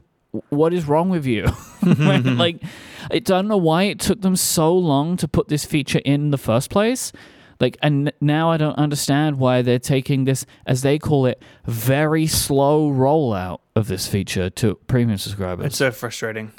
what 0.49 0.73
is 0.73 0.85
wrong 0.85 1.09
with 1.09 1.25
you? 1.25 1.47
like 1.81 2.61
I 3.09 3.19
don't 3.19 3.47
know 3.47 3.57
why 3.57 3.83
it 3.83 3.99
took 3.99 4.21
them 4.21 4.35
so 4.35 4.75
long 4.77 5.17
to 5.17 5.27
put 5.27 5.47
this 5.47 5.65
feature 5.65 6.01
in 6.03 6.31
the 6.31 6.37
first 6.37 6.69
place. 6.69 7.11
Like 7.59 7.77
and 7.81 8.11
now 8.21 8.51
I 8.51 8.57
don't 8.57 8.77
understand 8.77 9.39
why 9.39 9.61
they're 9.61 9.79
taking 9.79 10.25
this 10.25 10.45
as 10.65 10.81
they 10.81 10.99
call 10.99 11.25
it 11.25 11.41
very 11.65 12.27
slow 12.27 12.91
rollout 12.91 13.59
of 13.75 13.87
this 13.87 14.07
feature 14.07 14.49
to 14.51 14.75
premium 14.87 15.17
subscribers. 15.17 15.67
It's 15.67 15.77
so 15.77 15.91
frustrating. 15.91 16.51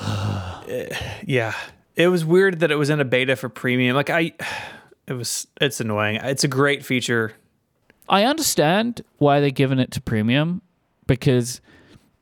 Eh, 0.66 0.96
yeah, 1.26 1.52
it 1.94 2.08
was 2.08 2.24
weird 2.24 2.60
that 2.60 2.70
it 2.70 2.76
was 2.76 2.88
in 2.88 2.98
a 2.98 3.04
beta 3.04 3.36
for 3.36 3.50
premium. 3.50 3.94
Like 3.94 4.08
I, 4.08 4.32
it 5.06 5.12
was. 5.14 5.46
It's 5.60 5.80
annoying. 5.80 6.16
It's 6.16 6.44
a 6.44 6.48
great 6.48 6.84
feature. 6.84 7.34
I 8.08 8.24
understand 8.24 9.02
why 9.18 9.40
they're 9.40 9.50
giving 9.50 9.78
it 9.78 9.90
to 9.92 10.00
premium 10.00 10.62
because 11.06 11.60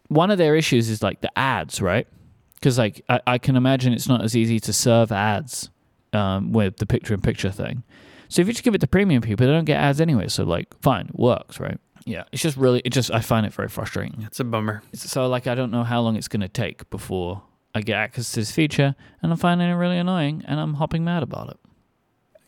one 0.08 0.30
of 0.30 0.38
their 0.38 0.54
issues 0.54 0.88
is 0.88 1.02
like 1.02 1.20
the 1.20 1.36
ads, 1.38 1.80
right? 1.80 2.06
Because 2.54 2.78
like 2.78 3.04
I, 3.08 3.20
I 3.26 3.38
can 3.38 3.56
imagine 3.56 3.92
it's 3.92 4.08
not 4.08 4.22
as 4.22 4.36
easy 4.36 4.60
to 4.60 4.72
serve 4.72 5.10
ads 5.10 5.70
um, 6.12 6.52
with 6.52 6.76
the 6.76 6.86
picture 6.86 7.14
in 7.14 7.20
picture 7.20 7.50
thing. 7.50 7.82
So 8.28 8.40
if 8.40 8.48
you 8.48 8.54
just 8.54 8.64
give 8.64 8.74
it 8.74 8.80
to 8.80 8.86
premium 8.86 9.22
people, 9.22 9.46
they 9.46 9.52
don't 9.52 9.64
get 9.64 9.78
ads 9.78 10.00
anyway. 10.00 10.28
So 10.28 10.44
like, 10.44 10.72
fine, 10.80 11.10
works, 11.12 11.60
right? 11.60 11.78
Yeah, 12.04 12.24
it's 12.32 12.42
just 12.42 12.56
really, 12.56 12.80
it 12.84 12.90
just 12.90 13.10
I 13.10 13.20
find 13.20 13.44
it 13.46 13.52
very 13.52 13.68
frustrating. 13.68 14.22
It's 14.26 14.40
a 14.40 14.44
bummer. 14.44 14.82
So 14.94 15.28
like, 15.28 15.46
I 15.46 15.54
don't 15.54 15.70
know 15.70 15.84
how 15.84 16.00
long 16.00 16.16
it's 16.16 16.28
going 16.28 16.40
to 16.40 16.48
take 16.48 16.88
before 16.90 17.42
I 17.74 17.82
get 17.82 17.96
access 17.96 18.32
to 18.32 18.40
this 18.40 18.50
feature, 18.50 18.94
and 19.22 19.32
I'm 19.32 19.38
finding 19.38 19.68
it 19.68 19.74
really 19.74 19.98
annoying, 19.98 20.42
and 20.46 20.60
I'm 20.60 20.74
hopping 20.74 21.04
mad 21.04 21.22
about 21.22 21.50
it. 21.50 21.56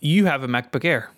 You 0.04 0.26
have 0.26 0.42
a 0.42 0.48
MacBook 0.48 0.84
Air, 0.84 1.10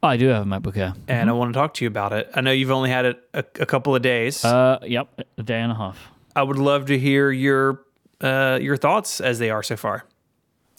Oh, 0.00 0.06
I 0.08 0.16
do 0.16 0.28
have 0.28 0.42
a 0.46 0.48
MacBook 0.48 0.76
Air. 0.76 0.94
and 1.08 1.28
I 1.28 1.32
want 1.32 1.52
to 1.52 1.58
talk 1.58 1.74
to 1.74 1.84
you 1.84 1.88
about 1.88 2.12
it. 2.12 2.30
I 2.34 2.40
know 2.40 2.52
you've 2.52 2.70
only 2.70 2.88
had 2.88 3.04
it 3.04 3.28
a, 3.34 3.44
a 3.60 3.66
couple 3.66 3.96
of 3.96 4.02
days. 4.02 4.44
Uh, 4.44 4.78
yep, 4.84 5.08
a 5.38 5.42
day 5.42 5.60
and 5.60 5.72
a 5.72 5.74
half. 5.74 5.98
I 6.36 6.44
would 6.44 6.56
love 6.56 6.86
to 6.86 6.98
hear 6.98 7.32
your 7.32 7.82
uh, 8.20 8.60
your 8.62 8.76
thoughts 8.76 9.20
as 9.20 9.40
they 9.40 9.50
are 9.50 9.62
so 9.64 9.76
far. 9.76 10.04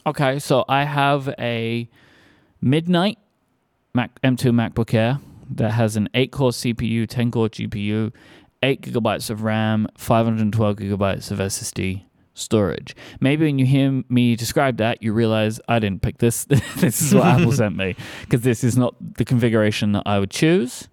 Okay, 0.05 0.39
so 0.39 0.63
I 0.69 0.85
have 0.85 1.27
a 1.37 1.89
midnight 2.61 3.17
Mac 3.93 4.21
M2 4.21 4.51
MacBook 4.51 4.93
Air 4.93 5.19
that 5.55 5.71
has 5.71 5.97
an 5.97 6.07
8 6.13 6.31
core 6.31 6.51
CPU, 6.51 7.05
10 7.07 7.29
core 7.29 7.49
GPU, 7.49 8.13
8 8.63 8.81
gigabytes 8.81 9.29
of 9.29 9.43
RAM, 9.43 9.87
512 9.97 10.77
gigabytes 10.77 11.29
of 11.29 11.39
SSD 11.39 12.03
storage. 12.33 12.95
Maybe 13.19 13.45
when 13.45 13.59
you 13.59 13.65
hear 13.65 14.03
me 14.09 14.35
describe 14.35 14.77
that, 14.77 15.03
you 15.03 15.13
realize 15.13 15.59
I 15.67 15.79
didn't 15.79 16.01
pick 16.01 16.17
this. 16.17 16.45
this 16.77 17.01
is 17.01 17.13
what 17.13 17.25
Apple 17.25 17.51
sent 17.51 17.75
me 17.75 17.95
because 18.21 18.41
this 18.41 18.63
is 18.63 18.77
not 18.77 18.95
the 19.17 19.25
configuration 19.25 19.91
that 19.93 20.03
I 20.05 20.19
would 20.19 20.31
choose. 20.31 20.89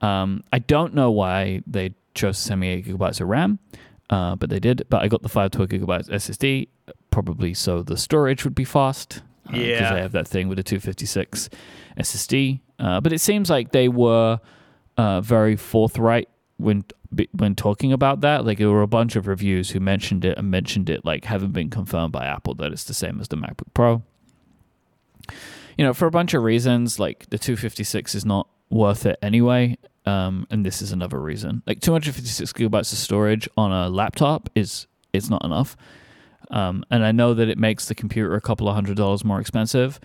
Um, 0.00 0.42
I 0.52 0.58
don't 0.58 0.94
know 0.94 1.10
why 1.10 1.62
they 1.66 1.94
chose 2.14 2.36
to 2.38 2.42
send 2.42 2.60
me 2.60 2.68
eight 2.68 2.86
gigabytes 2.86 3.20
of 3.20 3.28
RAM, 3.28 3.58
uh, 4.10 4.36
but 4.36 4.50
they 4.50 4.60
did. 4.60 4.86
But 4.90 5.02
I 5.02 5.08
got 5.08 5.22
the 5.22 5.28
512 5.28 5.68
gigabytes 5.82 6.10
SSD, 6.10 6.68
probably 7.10 7.54
so 7.54 7.82
the 7.82 7.96
storage 7.96 8.44
would 8.44 8.54
be 8.54 8.64
fast. 8.64 9.22
Because 9.46 9.60
Yeah. 9.60 9.94
I 9.94 9.98
have 9.98 10.12
that 10.12 10.26
thing 10.28 10.48
with 10.48 10.58
a 10.58 10.62
256 10.62 11.48
SSD. 11.98 12.60
Uh, 12.78 13.00
but 13.00 13.12
it 13.12 13.20
seems 13.20 13.50
like 13.50 13.72
they 13.72 13.88
were 13.88 14.40
uh, 14.96 15.20
very 15.20 15.56
forthright 15.56 16.28
when 16.56 16.84
when 17.32 17.54
talking 17.54 17.92
about 17.92 18.20
that. 18.20 18.44
Like 18.44 18.58
there 18.58 18.70
were 18.70 18.82
a 18.82 18.86
bunch 18.86 19.16
of 19.16 19.26
reviews 19.26 19.70
who 19.70 19.80
mentioned 19.80 20.24
it 20.24 20.38
and 20.38 20.50
mentioned 20.50 20.90
it 20.90 21.04
like 21.04 21.24
haven't 21.24 21.52
been 21.52 21.70
confirmed 21.70 22.12
by 22.12 22.24
Apple 22.24 22.54
that 22.56 22.72
it's 22.72 22.84
the 22.84 22.94
same 22.94 23.20
as 23.20 23.28
the 23.28 23.36
MacBook 23.36 23.72
Pro. 23.74 24.02
You 25.76 25.84
know, 25.84 25.94
for 25.94 26.06
a 26.06 26.10
bunch 26.10 26.34
of 26.34 26.42
reasons, 26.42 26.98
like 27.00 27.28
the 27.30 27.38
256 27.38 28.14
is 28.14 28.24
not 28.24 28.48
worth 28.70 29.06
it 29.06 29.18
anyway. 29.22 29.76
Um, 30.06 30.46
and 30.50 30.64
this 30.64 30.82
is 30.82 30.92
another 30.92 31.18
reason. 31.18 31.62
Like 31.66 31.80
256 31.80 32.52
gigabytes 32.52 32.92
of 32.92 32.98
storage 32.98 33.48
on 33.56 33.72
a 33.72 33.88
laptop 33.88 34.50
is 34.54 34.86
is 35.12 35.30
not 35.30 35.44
enough. 35.44 35.76
Um, 36.50 36.84
and 36.90 37.04
I 37.04 37.12
know 37.12 37.34
that 37.34 37.48
it 37.48 37.58
makes 37.58 37.88
the 37.88 37.94
computer 37.94 38.34
a 38.34 38.40
couple 38.40 38.68
of 38.68 38.74
hundred 38.74 38.96
dollars 38.96 39.24
more 39.24 39.40
expensive, 39.40 39.98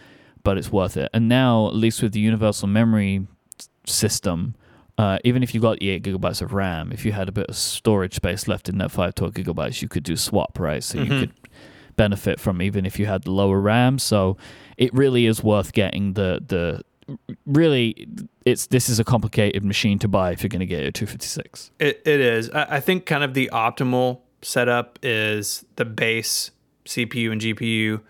but 0.43 0.57
it's 0.57 0.71
worth 0.71 0.95
it. 0.95 1.09
And 1.13 1.27
now, 1.27 1.67
at 1.67 1.75
least 1.75 2.01
with 2.01 2.13
the 2.13 2.19
universal 2.19 2.67
memory 2.67 3.27
system, 3.85 4.55
uh, 4.99 5.17
even 5.23 5.41
if 5.43 5.53
you 5.55 5.61
got 5.61 5.79
the 5.79 5.89
eight 5.89 6.03
gigabytes 6.03 6.41
of 6.41 6.53
RAM, 6.53 6.91
if 6.91 7.05
you 7.05 7.11
had 7.13 7.27
a 7.29 7.31
bit 7.31 7.47
of 7.47 7.55
storage 7.55 8.13
space 8.15 8.47
left 8.47 8.67
in 8.69 8.77
that 8.79 8.91
five 8.91 9.15
twelve 9.15 9.33
gigabytes, 9.33 9.81
you 9.81 9.87
could 9.87 10.03
do 10.03 10.15
swap, 10.15 10.59
right? 10.59 10.83
So 10.83 10.97
you 10.99 11.11
Mhm. 11.11 11.19
could 11.19 11.31
benefit 11.95 12.39
from 12.39 12.61
even 12.61 12.85
if 12.85 12.99
you 12.99 13.05
had 13.05 13.23
the 13.23 13.31
lower 13.31 13.59
RAM. 13.59 13.97
So 13.99 14.37
it 14.77 14.93
really 14.93 15.25
is 15.25 15.43
worth 15.43 15.71
getting 15.73 16.13
the 16.13 16.43
the 16.45 16.81
really 17.45 18.07
it's 18.45 18.67
this 18.67 18.87
is 18.89 18.99
a 18.99 19.03
complicated 19.03 19.63
machine 19.63 19.99
to 19.99 20.07
buy 20.07 20.31
if 20.31 20.43
you're 20.43 20.49
going 20.49 20.59
to 20.59 20.65
get 20.65 20.83
a 20.83 20.91
256. 20.91 21.71
It, 21.79 22.01
it 22.05 22.19
is. 22.19 22.49
I, 22.51 22.77
I 22.77 22.79
think 22.79 23.05
kind 23.05 23.23
of 23.23 23.33
the 23.33 23.49
optimal 23.53 24.19
setup 24.41 24.99
is 25.03 25.65
the 25.75 25.85
base 25.85 26.51
CPU 26.85 27.31
and 27.31 27.41
GPU, 27.41 28.01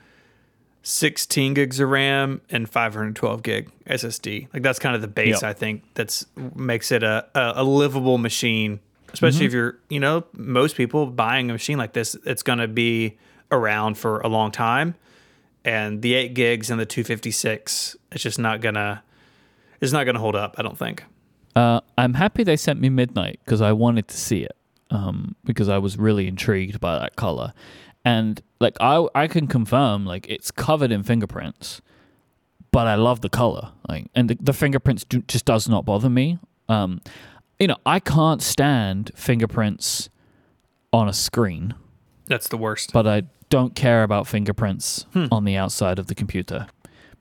16 0.84 1.54
gigs 1.54 1.80
of 1.80 1.90
RAM 1.90 2.42
and 2.50 2.70
512 2.70 3.44
gig 3.44 3.72
SSD. 3.88 4.48
Like 4.54 4.64
that's 4.64 4.80
kind 4.80 4.96
of 4.96 5.02
the 5.02 5.08
base. 5.08 5.42
Yep. 5.42 5.44
I 5.44 5.54
think 5.54 5.84
that's 5.94 6.26
makes 6.56 6.92
it 6.92 7.04
a 7.04 7.28
a, 7.36 7.62
a 7.62 7.64
livable 7.64 8.18
machine. 8.18 8.80
Especially 9.12 9.48
if 9.48 9.54
you're, 9.54 9.80
you 9.90 10.00
know, 10.00 10.24
most 10.34 10.76
people 10.76 11.08
buying 11.08 11.50
a 11.50 11.54
machine 11.54 11.80
like 11.80 11.94
this, 11.94 12.16
it's 12.26 12.44
going 12.44 12.60
to 12.60 12.68
be 12.68 13.18
around 13.52 13.98
for 13.98 14.20
a 14.20 14.28
long 14.28 14.52
time. 14.52 14.94
And 15.66 16.04
the 16.04 16.14
eight 16.14 16.36
gigs 16.36 16.70
and 16.70 16.80
the 16.80 16.86
256, 16.86 17.98
it's 18.12 18.24
just 18.24 18.38
not 18.38 18.62
gonna, 18.62 19.04
it's 19.82 19.92
not 19.92 20.06
gonna 20.06 20.20
hold 20.20 20.36
up. 20.36 20.56
I 20.58 20.62
don't 20.62 20.78
think. 20.78 21.04
Uh, 21.56 21.82
I'm 21.98 22.14
happy 22.14 22.44
they 22.44 22.56
sent 22.56 22.80
me 22.80 22.90
Midnight 22.90 23.40
because 23.44 23.62
I 23.62 23.74
wanted 23.74 24.08
to 24.10 24.18
see 24.18 24.44
it 24.44 24.56
um, 24.92 25.36
because 25.44 25.70
I 25.70 25.78
was 25.78 25.98
really 25.98 26.28
intrigued 26.28 26.80
by 26.80 27.00
that 27.00 27.16
color, 27.16 27.54
and 28.10 28.42
like 28.60 28.76
I 28.94 28.96
I 29.24 29.28
can 29.28 29.48
confirm 29.48 30.06
like 30.14 30.26
it's 30.36 30.52
covered 30.52 30.92
in 30.92 31.04
fingerprints, 31.04 31.82
but 32.72 32.86
I 32.88 32.96
love 32.96 33.20
the 33.22 33.30
color 33.30 33.66
like 33.88 34.06
and 34.16 34.30
the, 34.30 34.38
the 34.50 34.54
fingerprints 34.54 35.04
do, 35.12 35.22
just 35.34 35.46
does 35.46 35.68
not 35.70 35.86
bother 35.86 36.10
me. 36.10 36.40
Um, 36.68 37.02
you 37.60 37.68
know 37.68 37.78
I 37.86 38.00
can't 38.00 38.42
stand 38.42 39.12
fingerprints 39.16 40.10
on 40.92 41.08
a 41.08 41.14
screen, 41.14 41.76
That's 42.26 42.48
the 42.48 42.58
worst. 42.58 42.94
but 42.94 43.06
I 43.06 43.24
don't 43.50 43.76
care 43.76 44.02
about 44.04 44.28
fingerprints 44.28 45.06
on 45.32 45.46
the 45.46 45.56
outside 45.56 46.00
of 46.00 46.08
the 46.08 46.16
computer. 46.16 46.68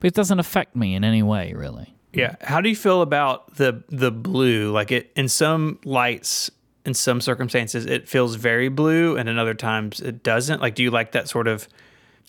But 0.00 0.06
it 0.08 0.14
doesn't 0.14 0.38
affect 0.38 0.76
me 0.76 0.94
in 0.94 1.02
any 1.04 1.22
way, 1.22 1.52
really. 1.54 1.94
Yeah. 2.12 2.36
How 2.40 2.60
do 2.62 2.68
you 2.68 2.76
feel 2.76 3.02
about 3.02 3.56
the 3.56 3.82
the 3.88 4.10
blue? 4.10 4.70
Like 4.72 4.90
it 4.92 5.10
in 5.16 5.28
some 5.28 5.78
lights, 5.84 6.50
in 6.88 6.94
some 6.94 7.20
circumstances, 7.20 7.84
it 7.86 8.08
feels 8.08 8.34
very 8.36 8.68
blue, 8.68 9.16
and 9.16 9.28
in 9.28 9.38
other 9.38 9.54
times 9.54 10.00
it 10.00 10.22
doesn't. 10.22 10.60
Like, 10.62 10.74
do 10.74 10.82
you 10.82 10.90
like 10.90 11.12
that 11.12 11.28
sort 11.28 11.46
of 11.46 11.68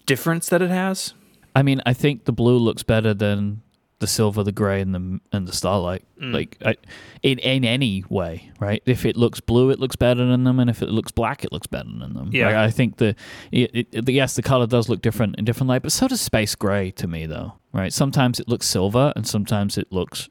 difference 0.05 0.49
that 0.49 0.61
it 0.61 0.69
has? 0.69 1.13
I 1.55 1.63
mean, 1.63 1.81
I 1.85 1.93
think 1.93 2.25
the 2.25 2.33
blue 2.33 2.57
looks 2.57 2.83
better 2.83 3.13
than 3.13 3.61
the 3.99 4.07
silver, 4.07 4.43
the 4.43 4.51
gray, 4.51 4.81
and 4.81 4.93
the 4.93 5.19
and 5.31 5.47
the 5.47 5.53
starlight. 5.53 6.03
Mm. 6.21 6.33
Like, 6.33 6.57
I, 6.63 6.75
in 7.23 7.39
in 7.39 7.63
any 7.63 8.03
way, 8.09 8.51
right? 8.59 8.83
If 8.85 9.05
it 9.05 9.15
looks 9.15 9.39
blue, 9.39 9.69
it 9.69 9.79
looks 9.79 9.95
better 9.95 10.25
than 10.25 10.43
them, 10.43 10.59
and 10.59 10.69
if 10.69 10.81
it 10.81 10.89
looks 10.89 11.11
black, 11.11 11.45
it 11.45 11.51
looks 11.53 11.67
better 11.67 11.89
than 11.89 12.13
them. 12.13 12.29
Yeah. 12.33 12.47
Like, 12.47 12.55
I 12.55 12.69
think 12.69 12.97
the 12.97 13.15
it, 13.51 13.87
it, 13.93 14.05
the- 14.05 14.13
yes, 14.13 14.35
the 14.35 14.41
color 14.41 14.67
does 14.67 14.89
look 14.89 15.01
different 15.01 15.37
in 15.37 15.45
different 15.45 15.69
light, 15.69 15.83
but 15.83 15.93
so 15.93 16.07
does 16.09 16.19
space 16.21 16.53
gray 16.53 16.91
to 16.91 17.07
me, 17.07 17.25
though. 17.25 17.53
Right? 17.71 17.93
Sometimes 17.93 18.41
it 18.41 18.49
looks 18.49 18.67
silver, 18.67 19.13
and 19.15 19.25
sometimes 19.25 19.77
it 19.77 19.89
looks 19.89 20.27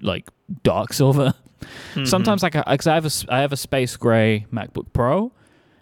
like 0.00 0.28
dark 0.64 0.92
silver. 1.02 1.34
Mm-hmm. 1.62 2.04
Sometimes, 2.04 2.42
like, 2.42 2.52
because 2.52 2.86
I 2.86 2.94
have 2.94 3.06
a 3.06 3.10
I 3.28 3.40
have 3.40 3.52
a 3.52 3.56
space 3.56 3.96
gray 3.96 4.46
MacBook 4.52 4.92
Pro, 4.92 5.32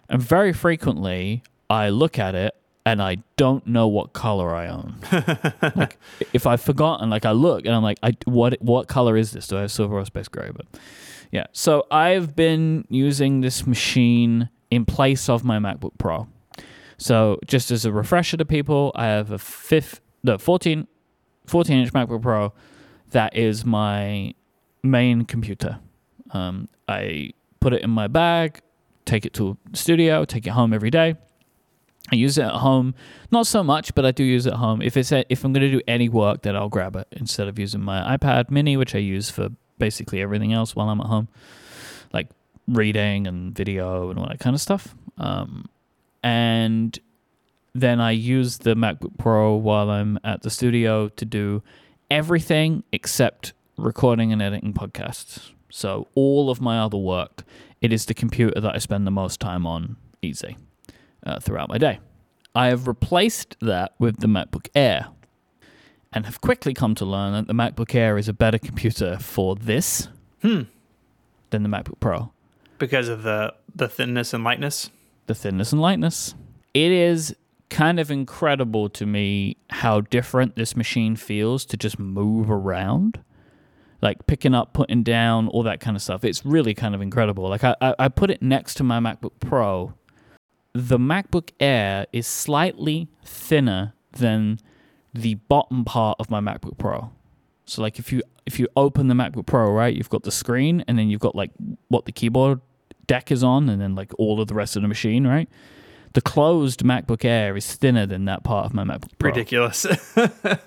and 0.09 0.21
very 0.21 0.53
frequently 0.53 1.43
I 1.69 1.89
look 1.89 2.19
at 2.19 2.35
it 2.35 2.55
and 2.85 3.01
I 3.01 3.17
don't 3.37 3.65
know 3.67 3.87
what 3.87 4.13
color 4.13 4.55
I 4.55 4.67
own. 4.67 4.95
like, 5.75 5.99
if 6.33 6.47
I've 6.47 6.61
forgotten, 6.61 7.09
like 7.09 7.25
I 7.25 7.31
look 7.31 7.65
and 7.65 7.75
I'm 7.75 7.83
like, 7.83 7.99
I 8.03 8.15
what 8.25 8.61
what 8.61 8.87
color 8.87 9.17
is 9.17 9.31
this? 9.31 9.47
Do 9.47 9.57
I 9.57 9.61
have 9.61 9.71
silver 9.71 9.97
or 9.97 10.05
space 10.05 10.27
gray? 10.27 10.49
But 10.53 10.65
yeah, 11.31 11.45
so 11.51 11.85
I've 11.91 12.35
been 12.35 12.85
using 12.89 13.41
this 13.41 13.65
machine 13.65 14.49
in 14.69 14.85
place 14.85 15.29
of 15.29 15.43
my 15.43 15.59
MacBook 15.59 15.97
Pro. 15.97 16.27
So 16.97 17.39
just 17.45 17.71
as 17.71 17.85
a 17.85 17.91
refresher 17.91 18.37
to 18.37 18.45
people, 18.45 18.91
I 18.95 19.05
have 19.05 19.31
a 19.31 19.39
fifth, 19.39 20.01
no, 20.23 20.37
14, 20.37 20.87
14 21.47 21.77
inch 21.77 21.93
MacBook 21.93 22.21
Pro. 22.21 22.53
That 23.09 23.35
is 23.35 23.65
my 23.65 24.33
main 24.83 25.25
computer. 25.25 25.79
Um, 26.31 26.67
I 26.87 27.31
put 27.59 27.73
it 27.73 27.81
in 27.81 27.89
my 27.89 28.07
bag, 28.07 28.61
take 29.05 29.25
it 29.25 29.33
to 29.33 29.57
a 29.71 29.77
studio, 29.77 30.25
take 30.25 30.47
it 30.47 30.51
home 30.51 30.73
every 30.73 30.89
day. 30.89 31.15
I 32.11 32.15
use 32.15 32.37
it 32.37 32.43
at 32.43 32.55
home, 32.55 32.95
not 33.31 33.47
so 33.47 33.63
much, 33.63 33.93
but 33.93 34.05
I 34.05 34.11
do 34.11 34.23
use 34.23 34.45
it 34.45 34.53
at 34.53 34.59
home. 34.59 34.81
If 34.81 34.97
it's 34.97 35.11
a, 35.11 35.23
if 35.29 35.43
I'm 35.43 35.53
going 35.53 35.61
to 35.61 35.71
do 35.71 35.81
any 35.87 36.09
work, 36.09 36.41
then 36.41 36.55
I'll 36.55 36.69
grab 36.69 36.95
it 36.95 37.07
instead 37.11 37.47
of 37.47 37.59
using 37.59 37.81
my 37.81 38.17
iPad 38.17 38.49
Mini, 38.49 38.75
which 38.75 38.95
I 38.95 38.97
use 38.97 39.29
for 39.29 39.49
basically 39.77 40.21
everything 40.21 40.51
else 40.51 40.75
while 40.75 40.89
I'm 40.89 40.99
at 40.99 41.07
home, 41.07 41.27
like 42.11 42.29
reading 42.67 43.27
and 43.27 43.55
video 43.55 44.09
and 44.09 44.19
all 44.19 44.27
that 44.27 44.39
kind 44.39 44.55
of 44.55 44.61
stuff. 44.61 44.95
Um, 45.17 45.69
and 46.23 46.97
then 47.73 48.01
I 48.01 48.11
use 48.11 48.57
the 48.59 48.75
MacBook 48.75 49.17
Pro 49.17 49.55
while 49.55 49.89
I'm 49.89 50.19
at 50.23 50.41
the 50.41 50.49
studio 50.49 51.07
to 51.09 51.25
do 51.25 51.63
everything 52.09 52.83
except 52.91 53.53
recording 53.81 54.31
and 54.31 54.41
editing 54.41 54.73
podcasts. 54.73 55.51
So 55.69 56.07
all 56.15 56.49
of 56.49 56.61
my 56.61 56.79
other 56.79 56.97
work, 56.97 57.43
it 57.81 57.91
is 57.93 58.05
the 58.05 58.13
computer 58.13 58.59
that 58.59 58.75
I 58.75 58.77
spend 58.77 59.07
the 59.07 59.11
most 59.11 59.39
time 59.39 59.65
on 59.65 59.95
easy 60.21 60.57
uh, 61.25 61.39
throughout 61.39 61.69
my 61.69 61.77
day. 61.77 61.99
I 62.53 62.67
have 62.67 62.87
replaced 62.87 63.55
that 63.61 63.93
with 63.99 64.19
the 64.19 64.27
MacBook 64.27 64.67
Air 64.75 65.07
and 66.13 66.25
have 66.25 66.41
quickly 66.41 66.73
come 66.73 66.93
to 66.95 67.05
learn 67.05 67.33
that 67.33 67.47
the 67.47 67.53
MacBook 67.53 67.95
Air 67.95 68.17
is 68.17 68.27
a 68.27 68.33
better 68.33 68.59
computer 68.59 69.17
for 69.19 69.55
this 69.55 70.09
Hmm. 70.41 70.63
than 71.51 71.63
the 71.63 71.69
MacBook 71.69 71.99
Pro. 71.99 72.31
Because 72.77 73.07
of 73.07 73.23
the 73.23 73.53
the 73.73 73.87
thinness 73.87 74.33
and 74.33 74.43
lightness. 74.43 74.89
the 75.27 75.35
thinness 75.35 75.71
and 75.71 75.81
lightness. 75.81 76.35
It 76.73 76.91
is 76.91 77.33
kind 77.69 78.01
of 78.01 78.11
incredible 78.11 78.89
to 78.89 79.05
me 79.05 79.55
how 79.69 80.01
different 80.01 80.55
this 80.57 80.75
machine 80.75 81.15
feels 81.15 81.63
to 81.65 81.77
just 81.77 81.97
move 81.97 82.51
around. 82.51 83.21
Like 84.01 84.25
picking 84.25 84.55
up, 84.55 84.73
putting 84.73 85.03
down, 85.03 85.47
all 85.47 85.63
that 85.63 85.79
kind 85.79 85.95
of 85.95 86.01
stuff. 86.01 86.23
It's 86.23 86.45
really 86.45 86.73
kind 86.73 86.95
of 86.95 87.01
incredible. 87.01 87.47
Like 87.47 87.63
I, 87.63 87.75
I, 87.79 88.07
put 88.09 88.31
it 88.31 88.41
next 88.41 88.75
to 88.75 88.83
my 88.83 88.99
MacBook 88.99 89.33
Pro. 89.39 89.93
The 90.73 90.97
MacBook 90.97 91.51
Air 91.59 92.07
is 92.11 92.25
slightly 92.25 93.09
thinner 93.23 93.93
than 94.13 94.59
the 95.13 95.35
bottom 95.35 95.85
part 95.85 96.17
of 96.19 96.31
my 96.31 96.39
MacBook 96.39 96.77
Pro. 96.77 97.11
So 97.65 97.81
like 97.81 97.99
if 97.99 98.11
you 98.11 98.23
if 98.45 98.59
you 98.59 98.67
open 98.75 99.07
the 99.07 99.13
MacBook 99.13 99.45
Pro, 99.45 99.71
right, 99.71 99.95
you've 99.95 100.09
got 100.09 100.23
the 100.23 100.31
screen 100.31 100.83
and 100.87 100.97
then 100.97 101.09
you've 101.09 101.21
got 101.21 101.35
like 101.35 101.51
what 101.89 102.05
the 102.05 102.11
keyboard 102.11 102.59
deck 103.07 103.31
is 103.31 103.43
on 103.43 103.69
and 103.69 103.81
then 103.81 103.95
like 103.95 104.11
all 104.17 104.41
of 104.41 104.47
the 104.47 104.53
rest 104.53 104.75
of 104.75 104.81
the 104.81 104.87
machine, 104.87 105.27
right? 105.27 105.49
The 106.13 106.21
closed 106.21 106.83
MacBook 106.83 107.23
Air 107.23 107.55
is 107.55 107.75
thinner 107.75 108.05
than 108.05 108.25
that 108.25 108.43
part 108.43 108.65
of 108.65 108.73
my 108.73 108.83
MacBook 108.83 109.17
Pro. 109.17 109.29
Ridiculous. 109.29 109.85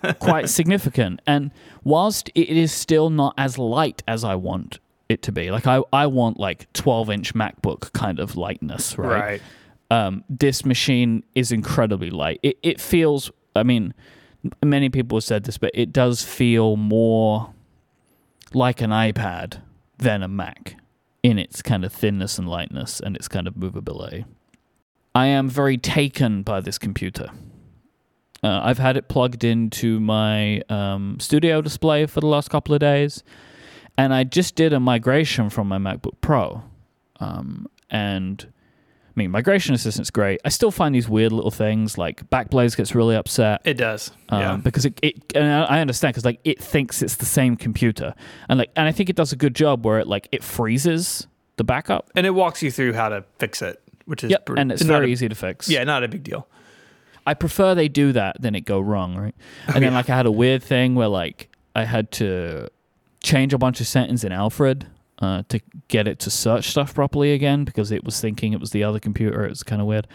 Quite 0.19 0.49
significant. 0.49 1.21
And 1.27 1.51
whilst 1.83 2.31
it 2.35 2.49
is 2.49 2.73
still 2.73 3.11
not 3.11 3.35
as 3.37 3.59
light 3.59 4.03
as 4.09 4.25
I 4.25 4.37
want 4.37 4.79
it 5.09 5.23
to 5.23 5.33
be, 5.33 5.51
like 5.51 5.67
I, 5.67 5.83
I 5.93 6.07
want 6.07 6.39
like 6.39 6.73
12 6.73 7.11
inch 7.11 7.35
MacBook 7.35 7.93
kind 7.93 8.19
of 8.21 8.37
lightness, 8.37 8.97
right? 8.97 9.21
right. 9.21 9.43
um, 9.91 10.25
this 10.31 10.65
machine 10.65 11.23
is 11.35 11.53
incredibly 11.53 12.11
light. 12.11 12.41
It, 12.43 12.57
it 12.63 12.81
feels, 12.81 13.31
I 13.55 13.65
mean, 13.65 13.93
many 14.63 14.89
people 14.89 15.17
have 15.17 15.25
said 15.25 15.45
this, 15.45 15.59
but 15.59 15.73
it 15.75 15.93
does 15.93 16.23
feel 16.23 16.77
more 16.77 17.53
like 18.55 18.81
an 18.81 18.91
iPad 18.91 19.61
than 19.99 20.23
a 20.23 20.29
Mac 20.29 20.77
in 21.23 21.39
its 21.39 21.63
kind 21.63 21.85
of 21.85 21.93
thinness 21.93 22.39
and 22.39 22.49
lightness 22.49 23.01
and 23.01 23.17
its 23.17 23.29
kind 23.29 23.47
of 23.47 23.55
movability. 23.55 24.25
I 25.15 25.27
am 25.27 25.49
very 25.49 25.79
taken 25.79 26.43
by 26.43 26.61
this 26.61 26.79
computer. 26.79 27.31
Uh, 28.43 28.61
I've 28.63 28.79
had 28.79 28.97
it 28.97 29.09
plugged 29.09 29.45
into 29.45 30.01
my 30.01 30.61
um, 30.69 31.19
studio 31.21 31.63
display 31.63 32.07
for 32.07 32.21
the 32.21 32.27
last 32.27 32.51
couple 32.51 32.75
of 32.75 32.81
days, 32.81 33.23
and 33.97 34.13
I 34.13 34.25
just 34.25 34.55
did 34.55 34.73
a 34.73 34.81
migration 34.81 35.51
from 35.51 35.69
my 35.69 35.79
MacBook 35.79 36.21
Pro. 36.21 36.63
Um, 37.21 37.69
and 37.91 38.45
I 38.47 39.13
mean, 39.15 39.31
migration 39.31 39.75
assistant's 39.75 40.11
great. 40.11 40.41
I 40.45 40.49
still 40.49 40.73
find 40.73 40.95
these 40.95 41.09
weird 41.09 41.33
little 41.33 41.53
things 41.53 41.97
like 41.97 42.29
Backblaze 42.29 42.77
gets 42.77 42.95
really 42.95 43.15
upset. 43.15 43.63
It 43.65 43.75
does. 43.75 44.11
Um, 44.29 44.41
yeah. 44.41 44.57
because 44.57 44.85
it, 44.85 44.99
it 45.03 45.23
and 45.37 45.45
I 45.47 45.77
I 45.77 45.81
understand 45.81 46.15
because 46.15 46.25
like 46.25 46.41
it 46.43 46.61
thinks 46.61 47.01
it's 47.01 47.17
the 47.17 47.25
same 47.25 47.57
computer 47.57 48.15
and 48.49 48.59
like 48.59 48.71
and 48.75 48.89
I 48.89 48.93
think 48.93 49.09
it 49.09 49.17
does 49.17 49.33
a 49.33 49.37
good 49.37 49.55
job 49.55 49.87
where 49.87 50.01
it 50.01 50.09
like 50.09 50.29
it 50.33 50.43
freezes 50.43 51.29
the 51.57 51.65
backup. 51.65 52.11
And 52.17 52.27
it 52.27 52.31
walks 52.31 52.63
you 52.63 52.71
through 52.73 52.95
how 52.95 53.09
to 53.09 53.25
fix 53.39 53.63
it, 53.63 53.81
which 54.07 54.25
is 54.25 54.31
Yep, 54.31 54.51
and 54.57 54.73
it's 54.73 54.85
not 54.85 54.95
very 54.95 55.07
a- 55.07 55.13
easy 55.13 55.29
to 55.29 55.35
fix. 55.35 55.69
Yeah, 55.69 55.85
not 55.85 56.05
a 56.05 56.09
big 56.09 56.23
deal. 56.23 56.49
I 57.27 57.35
prefer 57.35 57.75
they 57.75 57.89
do 57.89 58.13
that 58.13 58.41
than 58.41 58.55
it 58.55 58.63
go 58.63 58.81
wrong, 58.81 59.17
right? 59.17 59.35
And 59.67 59.77
then 59.77 59.93
yeah. 59.93 59.99
like 59.99 60.11
I 60.11 60.17
had 60.17 60.27
a 60.27 60.33
weird 60.33 60.63
thing 60.63 60.95
where 60.95 61.09
like 61.09 61.49
I 61.75 61.85
had 61.85 62.11
to 62.13 62.69
change 63.23 63.55
a 63.55 63.59
bunch 63.59 63.81
of 63.81 63.87
settings 63.87 64.25
in 64.25 64.33
Alfred 64.33 64.87
uh, 65.21 65.43
to 65.49 65.61
get 65.89 66.07
it 66.07 66.19
to 66.21 66.31
search 66.31 66.69
stuff 66.69 66.95
properly 66.95 67.33
again 67.33 67.65
because 67.65 67.91
it 67.91 68.05
was 68.05 68.21
thinking 68.21 68.53
it 68.53 68.61
was 68.61 68.71
the 68.73 68.85
other 68.85 69.01
computer. 69.01 69.45
It 69.45 69.49
was 69.49 69.63
kind 69.63 69.81
of 69.81 69.87
weird. 69.89 70.07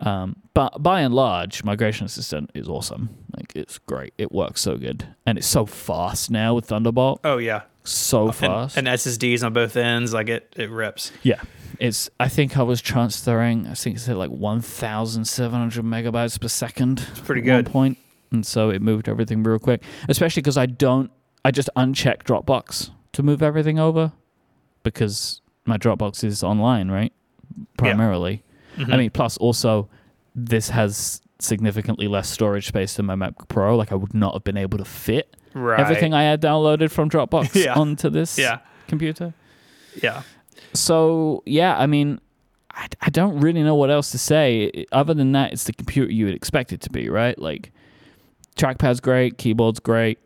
Um, 0.00 0.36
but 0.54 0.82
by 0.82 1.02
and 1.02 1.14
large, 1.14 1.64
Migration 1.64 2.06
Assistant 2.06 2.50
is 2.54 2.68
awesome. 2.68 3.10
Like 3.36 3.52
it's 3.54 3.78
great. 3.78 4.14
It 4.18 4.32
works 4.32 4.60
so 4.60 4.76
good, 4.76 5.06
and 5.26 5.38
it's 5.38 5.46
so 5.46 5.66
fast 5.66 6.30
now 6.30 6.54
with 6.54 6.66
Thunderbolt. 6.66 7.20
Oh 7.24 7.38
yeah. 7.38 7.62
So 7.84 8.32
fast. 8.32 8.76
and 8.76 8.86
SSDs 8.86 9.44
on 9.44 9.52
both 9.52 9.76
ends, 9.76 10.14
like 10.14 10.28
it, 10.28 10.52
it 10.56 10.70
rips. 10.70 11.12
Yeah. 11.22 11.40
It's 11.78 12.08
I 12.18 12.28
think 12.28 12.56
I 12.56 12.62
was 12.62 12.80
transferring 12.80 13.66
I 13.66 13.74
think 13.74 13.96
it's 13.96 14.08
at 14.08 14.16
like 14.16 14.30
one 14.30 14.60
thousand 14.60 15.26
seven 15.26 15.58
hundred 15.58 15.84
megabytes 15.84 16.40
per 16.40 16.48
second. 16.48 17.06
It's 17.10 17.20
pretty 17.20 17.40
good. 17.42 17.66
point. 17.66 17.98
And 18.30 18.46
so 18.46 18.70
it 18.70 18.80
moved 18.80 19.08
everything 19.08 19.42
real 19.42 19.58
quick. 19.58 19.82
Especially 20.08 20.40
because 20.40 20.56
I 20.56 20.66
don't 20.66 21.10
I 21.44 21.50
just 21.50 21.68
uncheck 21.76 22.22
Dropbox 22.22 22.90
to 23.12 23.22
move 23.22 23.42
everything 23.42 23.78
over 23.78 24.12
because 24.82 25.40
my 25.66 25.76
Dropbox 25.76 26.24
is 26.24 26.42
online, 26.42 26.90
right? 26.90 27.12
Primarily. 27.76 28.42
Mm-hmm. 28.76 28.92
I 28.92 28.96
mean 28.96 29.10
plus 29.10 29.36
also 29.36 29.88
this 30.34 30.70
has 30.70 31.20
significantly 31.40 32.08
less 32.08 32.30
storage 32.30 32.66
space 32.68 32.94
than 32.94 33.06
my 33.06 33.14
MacBook 33.14 33.48
Pro. 33.48 33.76
Like 33.76 33.92
I 33.92 33.96
would 33.96 34.14
not 34.14 34.32
have 34.34 34.44
been 34.44 34.56
able 34.56 34.78
to 34.78 34.84
fit 34.84 35.36
right. 35.54 35.80
everything 35.80 36.12
I 36.14 36.24
had 36.24 36.40
downloaded 36.42 36.90
from 36.90 37.08
Dropbox 37.10 37.54
Yeah. 37.64 37.74
onto 37.74 38.10
this 38.10 38.38
Yeah. 38.38 38.58
computer 38.88 39.32
Yeah. 40.02 40.22
so 40.74 41.42
yeah, 41.46 41.76
I 41.78 41.86
mean, 41.86 42.20
I, 42.72 42.88
I 43.02 43.10
don't 43.10 43.38
really 43.40 43.62
know 43.62 43.74
what 43.76 43.90
else 43.90 44.10
to 44.10 44.18
say. 44.18 44.84
Other 44.92 45.14
than 45.14 45.32
that, 45.32 45.52
it's 45.52 45.64
the 45.64 45.72
computer 45.72 46.10
you 46.12 46.26
would 46.26 46.34
expect 46.34 46.72
it 46.72 46.80
to 46.82 46.90
be, 46.90 47.08
right? 47.08 47.38
Like, 47.38 47.70
trackpad's 48.56 49.00
great, 49.00 49.38
keyboard's 49.38 49.78
great. 49.80 50.18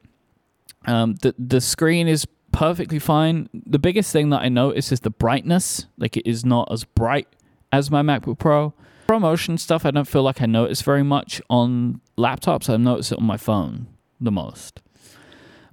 Um, 0.87 1.17
the 1.17 1.35
the 1.39 1.61
screen 1.61 2.09
is 2.09 2.27
perfectly 2.53 2.99
fine. 2.99 3.51
The 3.53 3.79
biggest 3.79 4.13
thing 4.13 4.31
that 4.31 4.41
I 4.41 4.49
notice 4.49 4.91
is 4.93 5.01
the 5.01 5.11
brightness. 5.11 5.87
Like, 5.99 6.17
it 6.17 6.27
is 6.27 6.45
not 6.47 6.73
as 6.73 6.85
bright 6.85 7.29
as 7.71 7.91
my 7.91 8.01
MacBook 8.03 8.39
Pro. 8.39 8.73
ProMotion 9.09 9.59
stuff, 9.59 9.85
I 9.85 9.91
don't 9.91 10.09
feel 10.09 10.23
like 10.23 10.41
I 10.43 10.47
notice 10.47 10.81
very 10.83 11.03
much 11.03 11.41
on 11.51 12.01
laptops. 12.19 12.69
I 12.73 12.77
notice 12.79 13.13
it 13.13 13.19
on 13.19 13.25
my 13.25 13.37
phone 13.37 13.89
the 14.21 14.31
most. 14.33 14.81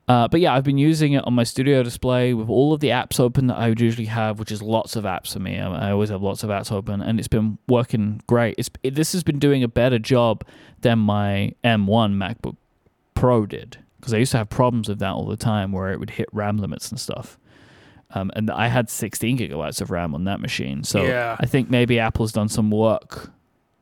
Uh, 0.08 0.28
but 0.28 0.40
yeah, 0.40 0.54
I've 0.54 0.64
been 0.64 0.78
using 0.78 1.14
it 1.14 1.26
on 1.26 1.34
my 1.34 1.44
studio 1.44 1.82
display 1.82 2.34
with 2.36 2.48
all 2.48 2.74
of 2.74 2.80
the 2.80 2.90
apps 2.90 3.20
open 3.20 3.48
that 3.48 3.58
I 3.58 3.70
would 3.70 3.82
usually 3.82 4.06
have, 4.06 4.38
which 4.38 4.52
is 4.52 4.62
lots 4.62 4.96
of 4.96 5.04
apps 5.04 5.34
for 5.34 5.40
me. 5.40 5.60
I, 5.60 5.88
I 5.88 5.92
always 5.92 6.10
have 6.10 6.22
lots 6.22 6.44
of 6.44 6.52
apps 6.52 6.72
open, 6.72 7.02
and 7.02 7.18
it's 7.18 7.28
been 7.28 7.58
working 7.68 8.22
great. 8.28 8.56
It's 8.58 8.70
it, 8.84 8.94
this 8.96 9.14
has 9.14 9.24
been 9.24 9.40
doing 9.40 9.64
a 9.64 9.68
better 9.68 9.98
job 9.98 10.44
than 10.82 11.00
my 11.00 11.54
M1 11.64 12.16
MacBook 12.16 12.56
Pro 13.16 13.46
did 13.48 13.78
because 14.00 14.14
I 14.14 14.18
used 14.18 14.32
to 14.34 14.38
have 14.38 14.50
problems 14.50 14.88
with 14.88 15.00
that 15.00 15.14
all 15.14 15.26
the 15.26 15.38
time, 15.38 15.72
where 15.72 15.92
it 15.92 16.00
would 16.00 16.12
hit 16.12 16.28
RAM 16.32 16.58
limits 16.58 16.92
and 16.92 17.00
stuff. 17.00 17.40
Um, 18.12 18.32
and 18.36 18.52
I 18.52 18.68
had 18.68 18.88
16 18.92 19.40
gigabytes 19.40 19.82
of 19.82 19.90
RAM 19.90 20.14
on 20.14 20.26
that 20.26 20.40
machine, 20.40 20.84
so 20.84 21.04
Yeah. 21.04 21.36
I 21.40 21.48
think 21.48 21.72
maybe 21.72 21.98
Apple's 21.98 22.32
done 22.32 22.48
some 22.48 22.70
work 22.70 23.32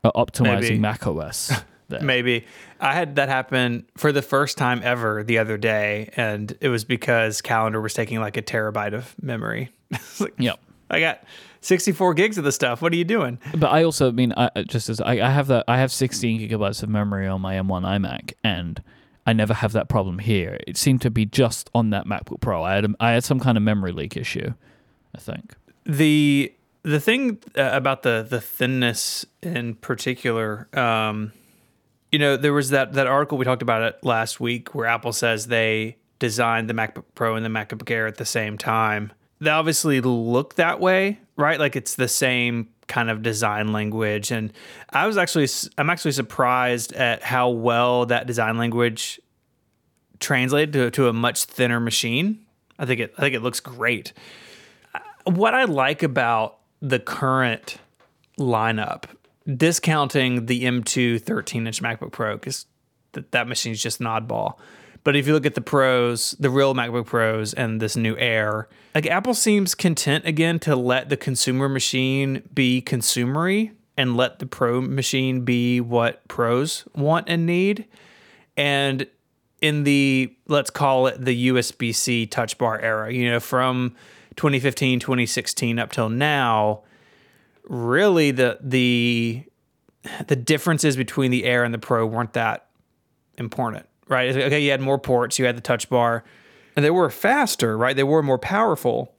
at 0.06 0.14
optimizing 0.14 0.62
Maybe. 0.62 0.80
Mac 0.80 1.06
OS. 1.06 1.52
there. 1.94 2.02
Maybe 2.02 2.46
I 2.80 2.94
had 2.94 3.16
that 3.16 3.30
happen 3.30 3.86
for 3.98 4.12
the 4.12 4.22
first 4.22 4.58
time 4.58 4.82
ever 4.84 5.24
the 5.24 5.38
other 5.38 5.58
day, 5.58 6.10
and 6.18 6.56
it 6.62 6.70
was 6.70 6.84
because 6.86 7.42
Calendar 7.42 7.80
was 7.82 7.94
taking 7.94 8.20
like 8.20 8.36
a 8.38 8.42
terabyte 8.42 8.94
of 8.94 9.16
memory. 9.22 9.72
Like, 10.20 10.34
Yep. 10.38 10.60
I 10.90 11.00
got 11.00 11.24
64 11.62 12.14
gigs 12.16 12.38
of 12.38 12.44
the 12.44 12.52
stuff. 12.52 12.82
What 12.82 12.92
are 12.94 12.96
you 12.96 13.04
doing? 13.06 13.40
But 13.56 13.68
I 13.72 13.84
also 13.84 14.12
mean, 14.12 14.34
I, 14.36 14.50
I- 14.56 14.64
just 14.64 14.90
as 14.90 15.00
I, 15.02 15.14
I 15.22 15.30
have 15.30 15.48
that, 15.48 15.64
I 15.68 15.78
have 15.78 15.92
16 15.92 16.42
gigabytes 16.50 16.84
of 16.84 16.90
memory 16.90 17.28
on 17.28 17.42
my 17.42 17.56
M1 17.56 17.84
iMac, 17.84 18.34
and 18.44 18.82
I 19.26 19.34
never 19.34 19.54
have 19.54 19.72
that 19.74 19.88
problem 19.90 20.20
here. 20.20 20.60
It 20.68 20.76
seemed 20.78 21.02
to 21.04 21.10
be 21.10 21.26
just 21.26 21.70
on 21.74 21.92
that 21.92 22.06
MacBook 22.06 22.42
Pro. 22.42 22.64
I 22.64 22.74
had, 22.76 22.86
a, 22.86 22.90
I 23.00 23.12
had 23.12 23.24
some 23.24 23.40
kind 23.40 23.56
of 23.58 23.64
memory 23.64 23.92
leak 23.94 24.18
issue, 24.18 24.54
I 25.16 25.20
think. 25.20 25.54
the 25.86 26.54
the 26.86 27.00
thing 27.00 27.38
uh, 27.58 27.70
about 27.72 28.04
the 28.04 28.28
the 28.30 28.42
thinness 28.42 29.26
in 29.42 29.76
particular 29.76 30.68
um 30.78 31.32
you 32.14 32.20
know 32.20 32.38
there 32.38 32.54
was 32.54 32.70
that 32.70 32.94
that 32.94 33.08
article 33.08 33.38
we 33.38 33.44
talked 33.44 33.64
about 33.64 33.82
it 33.82 34.02
last 34.04 34.40
week 34.40 34.74
where 34.74 34.86
apple 34.86 35.12
says 35.12 35.48
they 35.48 35.98
designed 36.20 36.70
the 36.70 36.74
macbook 36.74 37.04
pro 37.16 37.36
and 37.36 37.44
the 37.44 37.50
macbook 37.50 37.90
air 37.92 38.08
at 38.08 38.16
the 38.16 38.26
same 38.26 38.58
time. 38.58 39.12
They 39.42 39.50
obviously 39.50 40.00
look 40.00 40.56
that 40.56 40.80
way 40.80 41.20
right? 41.36 41.60
Like 41.60 41.76
it's 41.76 41.96
the 41.96 42.08
same 42.08 42.70
kind 42.88 43.10
of 43.10 43.22
design 43.22 43.72
language. 43.72 44.32
And 44.32 44.54
i 44.92 45.08
was 45.08 45.18
actually 45.18 45.48
i'm 45.78 45.90
actually 45.90 46.12
surprised 46.12 46.94
at 46.94 47.24
how 47.24 47.50
well 47.50 48.06
that 48.06 48.28
design 48.28 48.58
language 48.58 49.20
translated 50.20 50.74
to, 50.74 50.92
to 50.92 51.08
a 51.08 51.14
much 51.14 51.46
thinner 51.46 51.80
machine. 51.80 52.46
I 52.78 52.86
think 52.86 53.00
it 53.00 53.14
i 53.18 53.22
think 53.22 53.36
it 53.36 53.42
looks 53.42 53.60
great. 53.60 54.14
Uh, 54.94 55.00
what 55.26 55.54
I 55.54 55.64
like 55.64 56.04
about 56.04 56.60
the 56.82 57.00
current 57.00 57.78
lineup, 58.38 59.06
discounting 59.46 60.46
the 60.46 60.64
M2 60.64 61.22
13 61.22 61.68
inch 61.68 61.82
MacBook 61.82 62.12
Pro, 62.12 62.36
because 62.36 62.66
th- 63.14 63.28
that 63.32 63.48
machine's 63.48 63.82
just 63.82 64.00
an 64.00 64.06
oddball. 64.06 64.58
But 65.04 65.16
if 65.16 65.28
you 65.28 65.34
look 65.34 65.46
at 65.46 65.56
the 65.56 65.62
pros, 65.62 66.32
the 66.40 66.50
real 66.50 66.74
MacBook 66.74 67.06
Pros, 67.06 67.54
and 67.54 67.82
this 67.82 67.98
new 67.98 68.16
Air, 68.18 68.70
like 68.96 69.06
Apple 69.06 69.34
seems 69.34 69.76
content 69.76 70.26
again 70.26 70.60
to 70.60 70.76
let 70.76 71.10
the 71.10 71.18
consumer 71.18 71.68
machine 71.68 72.42
be 72.54 72.82
consumery 72.82 73.72
and 73.98 74.16
let 74.16 74.40
the 74.40 74.46
pro 74.46 74.82
machine 74.82 75.44
be 75.44 75.82
what 75.82 76.28
pros 76.28 76.86
want 76.96 77.28
and 77.28 77.46
need. 77.46 77.86
And 78.56 79.08
in 79.62 79.84
the 79.84 80.34
let's 80.48 80.70
call 80.70 81.08
it 81.08 81.24
the 81.24 81.50
USB-C 81.50 82.28
touch 82.28 82.58
bar 82.58 82.80
era, 82.80 83.12
you 83.12 83.30
know, 83.30 83.40
from 83.40 83.96
2015, 84.36 85.00
2016 85.00 85.80
up 85.80 85.92
till 85.92 86.10
now, 86.10 86.82
really 87.68 88.32
the 88.32 88.58
the 88.62 89.44
the 90.28 90.36
differences 90.36 90.98
between 90.98 91.32
the 91.32 91.46
Air 91.46 91.64
and 91.64 91.74
the 91.74 91.80
Pro 91.80 92.06
weren't 92.06 92.34
that 92.34 92.68
important, 93.38 93.86
right? 94.08 94.36
Okay, 94.36 94.60
you 94.60 94.72
had 94.72 94.82
more 94.82 95.00
ports, 95.00 95.40
you 95.40 95.46
had 95.46 95.56
the 95.56 95.62
touch 95.62 95.90
bar, 95.90 96.24
and 96.76 96.84
they 96.84 96.92
were 96.92 97.10
faster, 97.10 97.78
right? 97.78 97.96
They 97.96 98.04
were 98.04 98.22
more 98.22 98.40
powerful. 98.40 99.14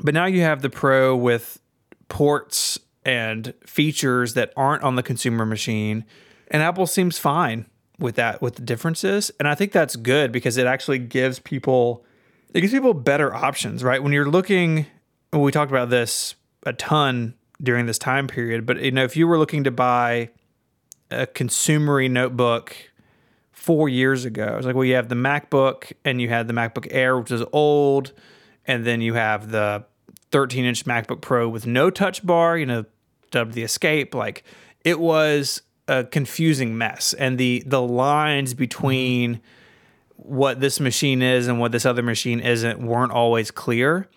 But 0.00 0.14
now 0.14 0.26
you 0.26 0.42
have 0.42 0.62
the 0.62 0.70
Pro 0.70 1.16
with 1.16 1.60
ports 2.08 2.78
and 3.04 3.54
features 3.66 4.34
that 4.34 4.52
aren't 4.56 4.82
on 4.82 4.96
the 4.96 5.02
consumer 5.02 5.46
machine, 5.46 6.04
and 6.48 6.62
Apple 6.62 6.86
seems 6.86 7.18
fine 7.18 7.66
with 7.98 8.14
that 8.16 8.40
with 8.40 8.56
the 8.56 8.62
differences, 8.62 9.30
and 9.38 9.48
I 9.48 9.54
think 9.54 9.72
that's 9.72 9.96
good 9.96 10.30
because 10.30 10.56
it 10.56 10.66
actually 10.66 10.98
gives 10.98 11.38
people 11.38 12.04
it 12.54 12.60
gives 12.60 12.72
people 12.72 12.94
better 12.94 13.34
options, 13.34 13.82
right? 13.82 14.02
When 14.02 14.12
you're 14.12 14.28
looking, 14.28 14.86
we 15.32 15.52
talked 15.52 15.70
about 15.70 15.90
this 15.90 16.34
a 16.64 16.72
ton 16.72 17.34
during 17.62 17.86
this 17.86 17.98
time 17.98 18.26
period, 18.26 18.66
but 18.66 18.80
you 18.80 18.90
know, 18.90 19.04
if 19.04 19.16
you 19.16 19.26
were 19.26 19.38
looking 19.38 19.64
to 19.64 19.70
buy 19.70 20.30
a 21.10 21.26
consumery 21.26 22.10
notebook 22.10 22.76
four 23.52 23.88
years 23.88 24.24
ago, 24.24 24.54
it's 24.56 24.66
like, 24.66 24.74
well, 24.74 24.84
you 24.84 24.94
have 24.94 25.08
the 25.08 25.14
MacBook 25.14 25.92
and 26.04 26.20
you 26.20 26.28
had 26.28 26.46
the 26.46 26.54
MacBook 26.54 26.86
Air, 26.90 27.18
which 27.18 27.32
is 27.32 27.42
old, 27.52 28.12
and 28.66 28.84
then 28.84 29.00
you 29.00 29.14
have 29.14 29.50
the 29.50 29.84
13 30.30 30.64
inch 30.64 30.84
MacBook 30.84 31.20
Pro 31.20 31.48
with 31.48 31.66
no 31.66 31.90
touch 31.90 32.24
bar, 32.24 32.56
you 32.56 32.66
know, 32.66 32.84
dubbed 33.30 33.54
the 33.54 33.62
Escape. 33.62 34.14
Like 34.14 34.44
it 34.84 35.00
was 35.00 35.62
a 35.88 36.04
confusing 36.04 36.78
mess, 36.78 37.14
and 37.14 37.38
the 37.38 37.62
the 37.66 37.82
lines 37.82 38.54
between 38.54 39.40
what 40.16 40.60
this 40.60 40.80
machine 40.80 41.22
is 41.22 41.48
and 41.48 41.58
what 41.58 41.72
this 41.72 41.86
other 41.86 42.02
machine 42.02 42.40
isn't 42.40 42.80
weren't 42.80 43.12
always 43.12 43.50
clear. 43.50 44.08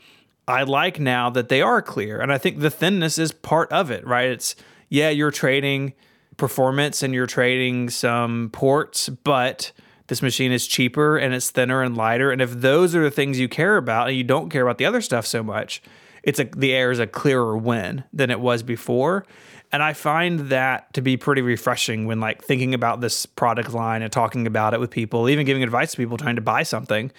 I 0.47 0.63
like 0.63 0.99
now 0.99 1.30
that 1.30 1.49
they 1.49 1.62
are 1.62 1.82
clear. 1.82 2.19
And 2.19 2.32
I 2.32 2.38
think 2.38 2.60
the 2.60 2.69
thinness 2.69 3.17
is 3.17 3.32
part 3.32 3.71
of 3.71 3.91
it, 3.91 4.06
right? 4.06 4.30
It's, 4.30 4.56
yeah, 4.89 5.10
you're 5.10 5.32
trading 5.32 5.93
performance 6.38 7.04
and 7.04 7.13
you're 7.13 7.27
trading 7.27 7.89
some 7.89 8.49
ports, 8.51 9.10
but 9.10 9.71
this 10.08 10.21
machine 10.21 10.51
is 10.51 10.67
cheaper 10.67 11.17
and 11.17 11.34
it's 11.34 11.51
thinner 11.51 11.82
and 11.82 11.95
lighter. 11.95 12.32
And 12.32 12.41
if 12.41 12.51
those 12.51 12.95
are 12.95 13.04
the 13.04 13.12
things 13.12 13.39
you 13.39 13.47
care 13.47 13.77
about 13.77 14.10
and 14.10 14.17
you 14.17 14.23
don't 14.23 14.49
care 14.49 14.63
about 14.63 14.77
the 14.77 14.86
other 14.86 15.01
stuff 15.01 15.25
so 15.25 15.43
much, 15.43 15.82
it's 16.23 16.39
a, 16.39 16.45
the 16.45 16.73
air 16.73 16.91
is 16.91 16.99
a 16.99 17.08
clearer 17.08 17.58
win 17.58 18.04
than 18.12 18.30
it 18.30 18.39
was 18.39 18.63
before. 18.63 19.25
And 19.71 19.82
I 19.82 19.93
find 19.93 20.49
that 20.49 20.93
to 20.95 21.01
be 21.01 21.15
pretty 21.15 21.41
refreshing 21.41 22.06
when 22.06 22.19
like 22.19 22.43
thinking 22.43 22.73
about 22.73 22.99
this 22.99 23.25
product 23.25 23.71
line 23.71 24.01
and 24.01 24.12
talking 24.12 24.45
about 24.45 24.73
it 24.73 24.80
with 24.80 24.91
people, 24.91 25.30
even 25.30 25.45
giving 25.45 25.63
advice 25.63 25.91
to 25.91 25.97
people 25.97 26.17
trying 26.17 26.36
to 26.36 26.41
buy 26.41 26.63
something. 26.63 27.12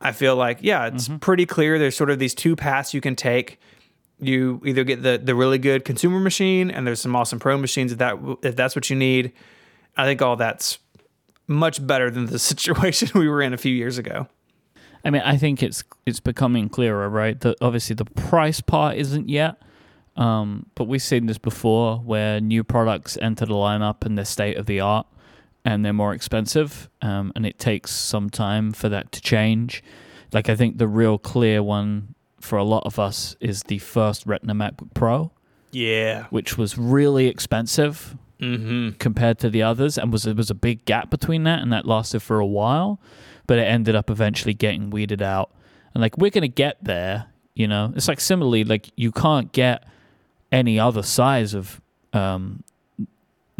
I 0.00 0.12
feel 0.12 0.34
like, 0.34 0.58
yeah, 0.62 0.86
it's 0.86 1.08
pretty 1.20 1.44
clear. 1.44 1.78
There's 1.78 1.96
sort 1.96 2.10
of 2.10 2.18
these 2.18 2.34
two 2.34 2.56
paths 2.56 2.94
you 2.94 3.00
can 3.00 3.16
take. 3.16 3.60
You 4.18 4.62
either 4.64 4.84
get 4.84 5.02
the 5.02 5.20
the 5.22 5.34
really 5.34 5.58
good 5.58 5.84
consumer 5.84 6.20
machine, 6.20 6.70
and 6.70 6.86
there's 6.86 7.00
some 7.00 7.14
awesome 7.16 7.38
pro 7.38 7.56
machines 7.56 7.92
if 7.92 7.98
that 7.98 8.16
if 8.42 8.56
that's 8.56 8.76
what 8.76 8.90
you 8.90 8.96
need. 8.96 9.32
I 9.96 10.04
think 10.04 10.22
all 10.22 10.36
that's 10.36 10.78
much 11.46 11.84
better 11.86 12.10
than 12.10 12.26
the 12.26 12.38
situation 12.50 13.10
we 13.14 13.28
were 13.28 13.42
in 13.42 13.52
a 13.52 13.58
few 13.58 13.74
years 13.74 13.98
ago. 13.98 14.28
I 15.04 15.10
mean, 15.10 15.22
I 15.22 15.36
think 15.36 15.62
it's 15.62 15.84
it's 16.06 16.20
becoming 16.20 16.68
clearer, 16.68 17.08
right? 17.08 17.38
That 17.40 17.56
obviously 17.60 17.94
the 17.96 18.04
price 18.04 18.60
part 18.60 18.96
isn't 18.96 19.28
yet, 19.28 19.56
um, 20.16 20.66
but 20.74 20.84
we've 20.84 21.02
seen 21.02 21.26
this 21.26 21.38
before 21.38 21.96
where 21.98 22.40
new 22.40 22.62
products 22.62 23.16
enter 23.20 23.46
the 23.46 23.54
lineup 23.54 24.04
and 24.04 24.18
they're 24.18 24.24
state 24.26 24.56
of 24.56 24.66
the 24.66 24.80
art 24.80 25.06
and 25.64 25.84
they're 25.84 25.92
more 25.92 26.14
expensive, 26.14 26.88
um, 27.02 27.32
and 27.36 27.44
it 27.46 27.58
takes 27.58 27.90
some 27.92 28.30
time 28.30 28.72
for 28.72 28.88
that 28.88 29.12
to 29.12 29.20
change. 29.20 29.82
Like 30.32 30.48
I 30.48 30.56
think 30.56 30.78
the 30.78 30.88
real 30.88 31.18
clear 31.18 31.62
one 31.62 32.14
for 32.40 32.56
a 32.58 32.64
lot 32.64 32.84
of 32.86 32.98
us 32.98 33.36
is 33.40 33.64
the 33.64 33.78
first 33.78 34.24
Retina 34.26 34.54
MacBook 34.54 34.94
Pro, 34.94 35.32
Yeah. 35.72 36.26
which 36.30 36.56
was 36.56 36.78
really 36.78 37.26
expensive 37.26 38.16
Mm-hmm. 38.40 38.96
compared 38.98 39.38
to 39.40 39.50
the 39.50 39.62
others, 39.62 39.98
and 39.98 40.10
was 40.10 40.22
there 40.22 40.34
was 40.34 40.48
a 40.50 40.54
big 40.54 40.86
gap 40.86 41.10
between 41.10 41.42
that, 41.42 41.60
and 41.60 41.70
that 41.74 41.84
lasted 41.84 42.20
for 42.20 42.38
a 42.40 42.46
while, 42.46 42.98
but 43.46 43.58
it 43.58 43.64
ended 43.64 43.94
up 43.94 44.08
eventually 44.08 44.54
getting 44.54 44.88
weeded 44.88 45.20
out. 45.20 45.50
And 45.92 46.00
like 46.00 46.16
we're 46.16 46.30
gonna 46.30 46.48
get 46.48 46.82
there, 46.82 47.26
you 47.54 47.68
know. 47.68 47.92
It's 47.94 48.08
like 48.08 48.18
similarly, 48.18 48.64
like 48.64 48.88
you 48.96 49.12
can't 49.12 49.52
get 49.52 49.84
any 50.50 50.80
other 50.80 51.02
size 51.02 51.52
of 51.52 51.82
um, 52.14 52.64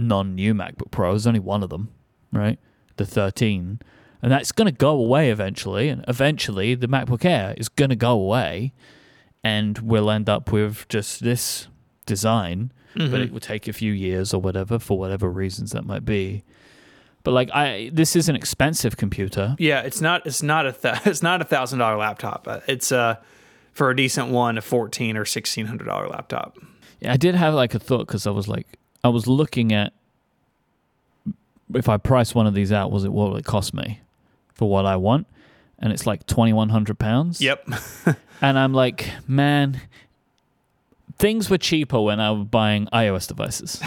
non-new 0.00 0.54
MacBook 0.54 0.90
Pro. 0.90 1.12
There's 1.12 1.26
only 1.26 1.40
one 1.40 1.62
of 1.62 1.70
them, 1.70 1.90
right? 2.32 2.58
The 2.96 3.06
13, 3.06 3.80
and 4.22 4.32
that's 4.32 4.52
gonna 4.52 4.72
go 4.72 4.90
away 4.90 5.30
eventually. 5.30 5.88
And 5.88 6.04
eventually, 6.08 6.74
the 6.74 6.88
MacBook 6.88 7.24
Air 7.24 7.54
is 7.56 7.68
gonna 7.68 7.96
go 7.96 8.12
away, 8.12 8.72
and 9.44 9.78
we'll 9.78 10.10
end 10.10 10.28
up 10.28 10.52
with 10.52 10.88
just 10.88 11.22
this 11.22 11.68
design 12.06 12.72
but 12.94 13.20
it 13.20 13.32
will 13.32 13.40
take 13.40 13.68
a 13.68 13.72
few 13.72 13.92
years 13.92 14.34
or 14.34 14.40
whatever 14.40 14.78
for 14.78 14.98
whatever 14.98 15.30
reasons 15.30 15.72
that 15.72 15.84
might 15.84 16.04
be. 16.04 16.42
But 17.22 17.32
like 17.32 17.50
I, 17.52 17.90
this 17.92 18.16
is 18.16 18.28
an 18.28 18.36
expensive 18.36 18.96
computer. 18.96 19.54
Yeah, 19.58 19.82
it's 19.82 20.00
not. 20.00 20.26
It's 20.26 20.42
not 20.42 20.66
a. 20.66 20.72
Th- 20.72 20.96
it's 21.04 21.22
not 21.22 21.40
a 21.40 21.44
thousand 21.44 21.78
dollar 21.78 21.96
laptop. 21.96 22.48
It's 22.66 22.90
uh, 22.90 23.16
for 23.72 23.90
a 23.90 23.96
decent 23.96 24.28
one, 24.28 24.56
a 24.56 24.62
fourteen 24.62 25.16
or 25.16 25.24
sixteen 25.24 25.66
hundred 25.66 25.84
dollar 25.84 26.08
laptop. 26.08 26.58
Yeah, 27.00 27.12
I 27.12 27.16
did 27.16 27.34
have 27.34 27.54
like 27.54 27.74
a 27.74 27.78
thought 27.78 28.06
because 28.06 28.26
I 28.26 28.30
was 28.30 28.48
like, 28.48 28.66
I 29.02 29.08
was 29.08 29.26
looking 29.26 29.72
at 29.72 29.92
if 31.74 31.88
I 31.88 31.96
price 31.96 32.34
one 32.34 32.46
of 32.46 32.54
these 32.54 32.72
out, 32.72 32.90
was 32.90 33.04
it 33.04 33.12
what 33.12 33.30
will 33.30 33.36
it 33.36 33.44
cost 33.44 33.74
me 33.74 34.00
for 34.54 34.68
what 34.68 34.86
I 34.86 34.96
want? 34.96 35.26
And 35.78 35.92
it's 35.92 36.06
like 36.06 36.26
twenty 36.26 36.52
one 36.52 36.68
hundred 36.68 36.98
pounds. 36.98 37.40
Yep. 37.40 37.68
And 38.42 38.58
I'm 38.58 38.72
like, 38.72 39.10
man, 39.28 39.80
things 41.18 41.50
were 41.50 41.58
cheaper 41.58 42.00
when 42.00 42.20
I 42.20 42.30
was 42.30 42.46
buying 42.46 42.86
iOS 42.86 43.28
devices. 43.28 43.82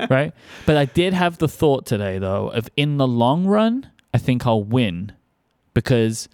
right? 0.10 0.32
But 0.66 0.76
I 0.76 0.86
did 0.86 1.12
have 1.12 1.38
the 1.38 1.48
thought 1.48 1.86
today, 1.86 2.18
though, 2.18 2.48
of 2.48 2.68
in 2.76 2.96
the 2.96 3.06
long 3.06 3.46
run, 3.46 3.90
I 4.12 4.18
think 4.18 4.46
I'll 4.46 4.64
win 4.64 5.12
because 5.74 6.28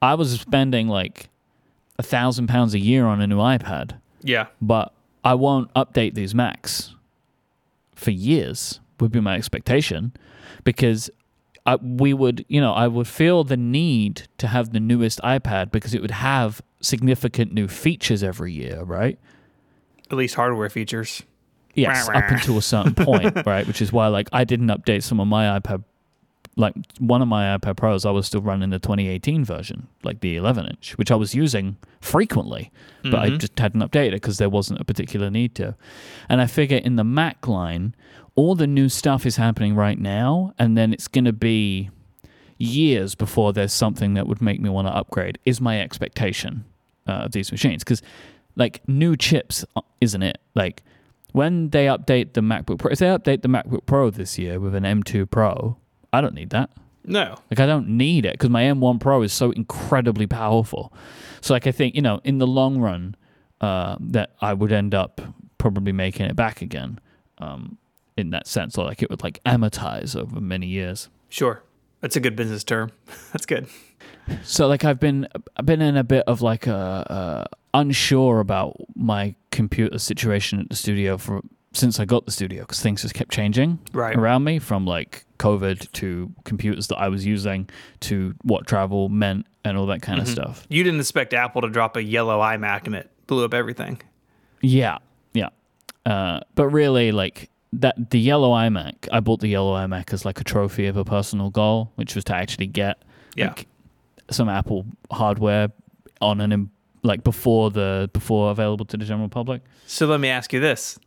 I 0.00 0.14
was 0.14 0.38
spending 0.40 0.88
like 0.88 1.28
a 1.98 2.02
thousand 2.02 2.48
pounds 2.48 2.74
a 2.74 2.78
year 2.78 3.06
on 3.06 3.20
a 3.20 3.26
new 3.26 3.38
iPad, 3.38 3.98
yeah. 4.22 4.46
but 4.60 4.92
I 5.24 5.34
won't 5.34 5.72
update 5.74 6.14
these 6.14 6.34
Macs 6.34 6.94
for 7.94 8.10
years, 8.10 8.80
would 9.00 9.12
be 9.12 9.20
my 9.20 9.36
expectation 9.36 10.12
because 10.64 11.10
I, 11.66 11.76
we 11.76 12.12
would, 12.12 12.44
you 12.48 12.60
know, 12.60 12.72
I 12.72 12.88
would 12.88 13.06
feel 13.06 13.44
the 13.44 13.56
need 13.56 14.28
to 14.38 14.48
have 14.48 14.72
the 14.72 14.80
newest 14.80 15.20
iPad 15.20 15.70
because 15.70 15.94
it 15.94 16.00
would 16.00 16.10
have 16.10 16.60
significant 16.80 17.52
new 17.52 17.68
features 17.68 18.22
every 18.22 18.52
year, 18.52 18.82
right? 18.82 19.18
At 20.10 20.16
least 20.16 20.34
hardware 20.34 20.68
features. 20.68 21.22
Yes, 21.74 22.08
up 22.08 22.24
until 22.28 22.58
a 22.58 22.62
certain 22.62 22.94
point, 23.04 23.46
right? 23.46 23.66
Which 23.66 23.80
is 23.80 23.92
why, 23.92 24.08
like, 24.08 24.28
I 24.32 24.44
didn't 24.44 24.68
update 24.68 25.02
some 25.02 25.20
of 25.20 25.26
my 25.26 25.58
iPad, 25.58 25.84
like 26.56 26.74
one 26.98 27.22
of 27.22 27.28
my 27.28 27.56
iPad 27.56 27.76
Pros. 27.76 28.04
I 28.04 28.10
was 28.10 28.26
still 28.26 28.42
running 28.42 28.70
the 28.70 28.78
2018 28.78 29.44
version, 29.44 29.88
like 30.02 30.20
the 30.20 30.36
11 30.36 30.66
inch, 30.66 30.96
which 30.98 31.10
I 31.10 31.14
was 31.14 31.34
using 31.34 31.76
frequently, 32.00 32.70
but 33.02 33.14
I 33.14 33.30
Mhm. 33.30 33.38
just 33.38 33.58
hadn't 33.58 33.80
updated 33.80 34.08
it 34.08 34.12
because 34.14 34.38
there 34.38 34.50
wasn't 34.50 34.80
a 34.80 34.84
particular 34.84 35.30
need 35.30 35.54
to. 35.56 35.74
And 36.28 36.40
I 36.42 36.46
figure 36.46 36.76
in 36.78 36.96
the 36.96 37.04
Mac 37.04 37.48
line, 37.48 37.94
all 38.34 38.54
the 38.54 38.66
new 38.66 38.88
stuff 38.88 39.24
is 39.24 39.36
happening 39.36 39.74
right 39.74 39.98
now, 39.98 40.52
and 40.58 40.76
then 40.76 40.92
it's 40.92 41.08
going 41.08 41.24
to 41.24 41.32
be 41.32 41.90
years 42.58 43.14
before 43.14 43.52
there's 43.52 43.72
something 43.72 44.14
that 44.14 44.26
would 44.26 44.40
make 44.40 44.60
me 44.60 44.68
want 44.68 44.86
to 44.88 44.94
upgrade. 44.94 45.38
Is 45.44 45.60
my 45.60 45.80
expectation 45.80 46.64
uh, 47.06 47.12
of 47.26 47.32
these 47.32 47.50
machines 47.50 47.82
because, 47.82 48.00
like, 48.56 48.80
new 48.88 49.16
chips 49.16 49.64
uh, 49.74 49.80
isn't 50.00 50.22
it? 50.22 50.38
Like, 50.54 50.82
when 51.32 51.70
they 51.70 51.86
update 51.86 52.34
the 52.34 52.40
MacBook 52.42 52.78
Pro, 52.78 52.92
if 52.92 52.98
they 52.98 53.06
update 53.06 53.42
the 53.42 53.48
MacBook 53.48 53.86
Pro 53.86 54.10
this 54.10 54.38
year 54.38 54.60
with 54.60 54.74
an 54.74 54.84
M2 54.84 55.26
Pro, 55.28 55.76
I 56.12 56.20
don't 56.20 56.34
need 56.34 56.50
that. 56.50 56.70
No. 57.04 57.36
Like 57.50 57.58
I 57.60 57.66
don't 57.66 57.88
need 57.88 58.24
it 58.26 58.34
because 58.34 58.50
my 58.50 58.62
M1 58.62 59.00
Pro 59.00 59.22
is 59.22 59.32
so 59.32 59.50
incredibly 59.50 60.26
powerful. 60.26 60.92
So 61.40 61.52
like 61.54 61.66
I 61.66 61.72
think 61.72 61.94
you 61.94 62.02
know 62.02 62.20
in 62.24 62.38
the 62.38 62.46
long 62.46 62.78
run 62.78 63.16
uh, 63.60 63.96
that 64.00 64.30
I 64.40 64.52
would 64.54 64.72
end 64.72 64.94
up 64.94 65.20
probably 65.58 65.92
making 65.92 66.26
it 66.26 66.36
back 66.36 66.62
again 66.62 66.98
um, 67.38 67.78
in 68.16 68.30
that 68.30 68.46
sense, 68.46 68.76
or 68.78 68.84
like 68.84 69.02
it 69.02 69.10
would 69.10 69.22
like 69.22 69.42
amortize 69.44 70.14
over 70.14 70.40
many 70.40 70.66
years. 70.66 71.08
Sure. 71.28 71.62
That's 72.00 72.16
a 72.16 72.20
good 72.20 72.36
business 72.36 72.62
term. 72.64 72.90
That's 73.32 73.46
good. 73.46 73.66
So 74.44 74.68
like 74.68 74.84
I've 74.84 75.00
been 75.00 75.26
I've 75.56 75.66
been 75.66 75.82
in 75.82 75.96
a 75.96 76.04
bit 76.04 76.24
of 76.26 76.42
like 76.42 76.66
a, 76.66 76.74
uh 76.74 77.44
unsure 77.74 78.38
about 78.40 78.76
my 78.94 79.34
computer 79.50 79.98
situation 79.98 80.60
at 80.60 80.68
the 80.68 80.76
studio 80.76 81.16
for 81.16 81.40
since 81.72 81.98
I 81.98 82.04
got 82.04 82.26
the 82.26 82.32
studio 82.32 82.62
because 82.62 82.80
things 82.82 83.02
just 83.02 83.14
kept 83.14 83.30
changing 83.32 83.78
Right. 83.92 84.14
around 84.14 84.44
me 84.44 84.58
from 84.58 84.84
like 84.84 85.24
COVID 85.42 85.90
to 85.92 86.32
computers 86.44 86.86
that 86.88 86.96
I 86.96 87.08
was 87.08 87.26
using 87.26 87.68
to 88.00 88.34
what 88.42 88.66
travel 88.66 89.08
meant 89.08 89.46
and 89.64 89.76
all 89.76 89.86
that 89.86 90.02
kind 90.02 90.20
of 90.20 90.28
stuff. 90.28 90.66
You 90.68 90.82
didn't 90.84 91.00
expect 91.00 91.34
Apple 91.34 91.62
to 91.62 91.68
drop 91.68 91.96
a 91.96 92.02
yellow 92.02 92.38
iMac 92.40 92.86
and 92.86 92.94
it 92.94 93.10
blew 93.26 93.44
up 93.44 93.54
everything. 93.54 94.00
Yeah, 94.60 94.98
yeah. 95.32 95.48
Uh, 96.06 96.40
but 96.54 96.68
really, 96.68 97.12
like 97.12 97.50
that, 97.72 98.10
the 98.10 98.20
yellow 98.20 98.50
iMac. 98.52 99.08
I 99.10 99.20
bought 99.20 99.40
the 99.40 99.48
yellow 99.48 99.74
iMac 99.74 100.12
as 100.12 100.24
like 100.24 100.40
a 100.40 100.44
trophy 100.44 100.86
of 100.86 100.96
a 100.96 101.04
personal 101.04 101.50
goal, 101.50 101.90
which 101.96 102.14
was 102.14 102.24
to 102.24 102.34
actually 102.34 102.66
get 102.68 103.02
Yeah. 103.34 103.48
like, 103.48 103.66
some 104.30 104.48
Apple 104.48 104.86
hardware 105.10 105.68
on 106.20 106.40
an 106.40 106.70
like 107.02 107.24
before 107.24 107.70
the 107.70 108.08
before 108.12 108.50
available 108.52 108.84
to 108.86 108.96
the 108.96 109.04
general 109.04 109.28
public. 109.28 109.62
So 109.86 110.06
let 110.06 110.20
me 110.20 110.28
ask 110.28 110.52
you 110.52 110.60
this. 110.60 110.98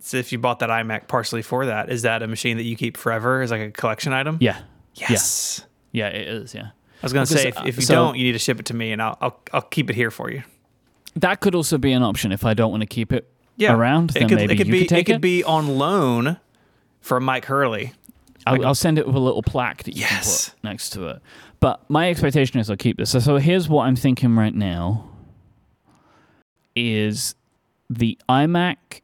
So 0.00 0.16
if 0.16 0.32
you 0.32 0.38
bought 0.38 0.58
that 0.58 0.70
iMac 0.70 1.06
partially 1.08 1.42
for 1.42 1.66
that, 1.66 1.90
is 1.90 2.02
that 2.02 2.22
a 2.22 2.26
machine 2.26 2.56
that 2.56 2.64
you 2.64 2.76
keep 2.76 2.96
forever 2.96 3.42
as 3.42 3.50
like 3.50 3.60
a 3.60 3.70
collection 3.70 4.12
item? 4.12 4.38
Yeah, 4.40 4.58
Yes. 4.94 5.64
yeah, 5.92 6.08
it 6.08 6.26
is. 6.26 6.54
Yeah, 6.54 6.62
I 6.62 6.70
was 7.02 7.12
gonna 7.12 7.26
Because, 7.26 7.42
say 7.42 7.48
if, 7.48 7.66
if 7.66 7.76
you 7.76 7.82
so- 7.82 7.94
don't, 7.94 8.16
you 8.16 8.24
need 8.24 8.32
to 8.32 8.38
ship 8.38 8.58
it 8.60 8.66
to 8.66 8.74
me 8.74 8.92
and 8.92 9.00
I'll 9.00 9.16
I'll, 9.20 9.40
I'll 9.52 9.62
keep 9.62 9.90
it 9.90 9.96
here 9.96 10.10
for 10.10 10.30
you. 10.30 10.42
that 11.16 11.40
could 11.40 11.54
also 11.54 11.78
be 11.78 11.92
an 11.92 12.02
option 12.02 12.32
if 12.32 12.44
I 12.44 12.54
don't 12.54 12.70
want 12.72 12.80
to 12.80 12.86
keep 12.88 13.12
it 13.12 13.30
Yeah. 13.56 13.74
around. 13.74 14.10
It 14.10 14.14
Then 14.20 14.28
could, 14.28 14.36
maybe 14.38 14.54
it 14.54 14.56
could 14.56 14.66
you 14.66 14.72
be 14.72 14.78
could 14.80 14.88
take 14.88 15.08
it 15.08 15.12
could 15.12 15.20
be 15.20 15.44
on 15.44 15.78
loan 15.78 16.38
from 17.00 17.24
Myke 17.24 17.44
Hurley. 17.44 17.92
I'll, 18.46 18.66
I'll 18.66 18.74
send 18.74 18.98
it 18.98 19.06
with 19.06 19.14
a 19.16 19.20
little 19.20 19.42
plaque 19.42 19.84
that 19.84 19.94
you 19.94 20.00
Yes. 20.00 20.48
can 20.48 20.54
put 20.54 20.64
next 20.64 20.90
to 20.90 21.06
it. 21.08 21.22
But 21.60 21.88
my 21.88 22.10
expectation 22.10 22.58
is 22.60 22.68
I'll 22.68 22.76
keep 22.76 22.96
this. 22.98 23.10
So, 23.10 23.20
so 23.20 23.36
here's 23.38 23.68
what 23.68 23.84
I'm 23.86 23.96
thinking 23.96 24.34
right 24.36 24.54
now: 24.54 25.08
is 26.76 27.34
the 27.88 28.18
iMac 28.28 29.00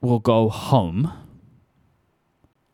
will 0.00 0.18
go 0.18 0.48
home 0.48 1.12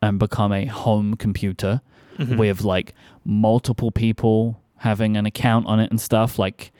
and 0.01 0.19
become 0.19 0.51
a 0.51 0.65
home 0.65 1.15
computer 1.15 1.81
Mm-hmm. 2.17 2.37
with 2.37 2.63
like 2.63 2.95
multiple 3.25 3.91
people 3.91 4.59
having 4.77 5.15
an 5.17 5.27
account 5.27 5.67
on 5.67 5.79
it 5.79 5.91
and 5.91 6.01
stuff 6.01 6.39
like 6.39 6.71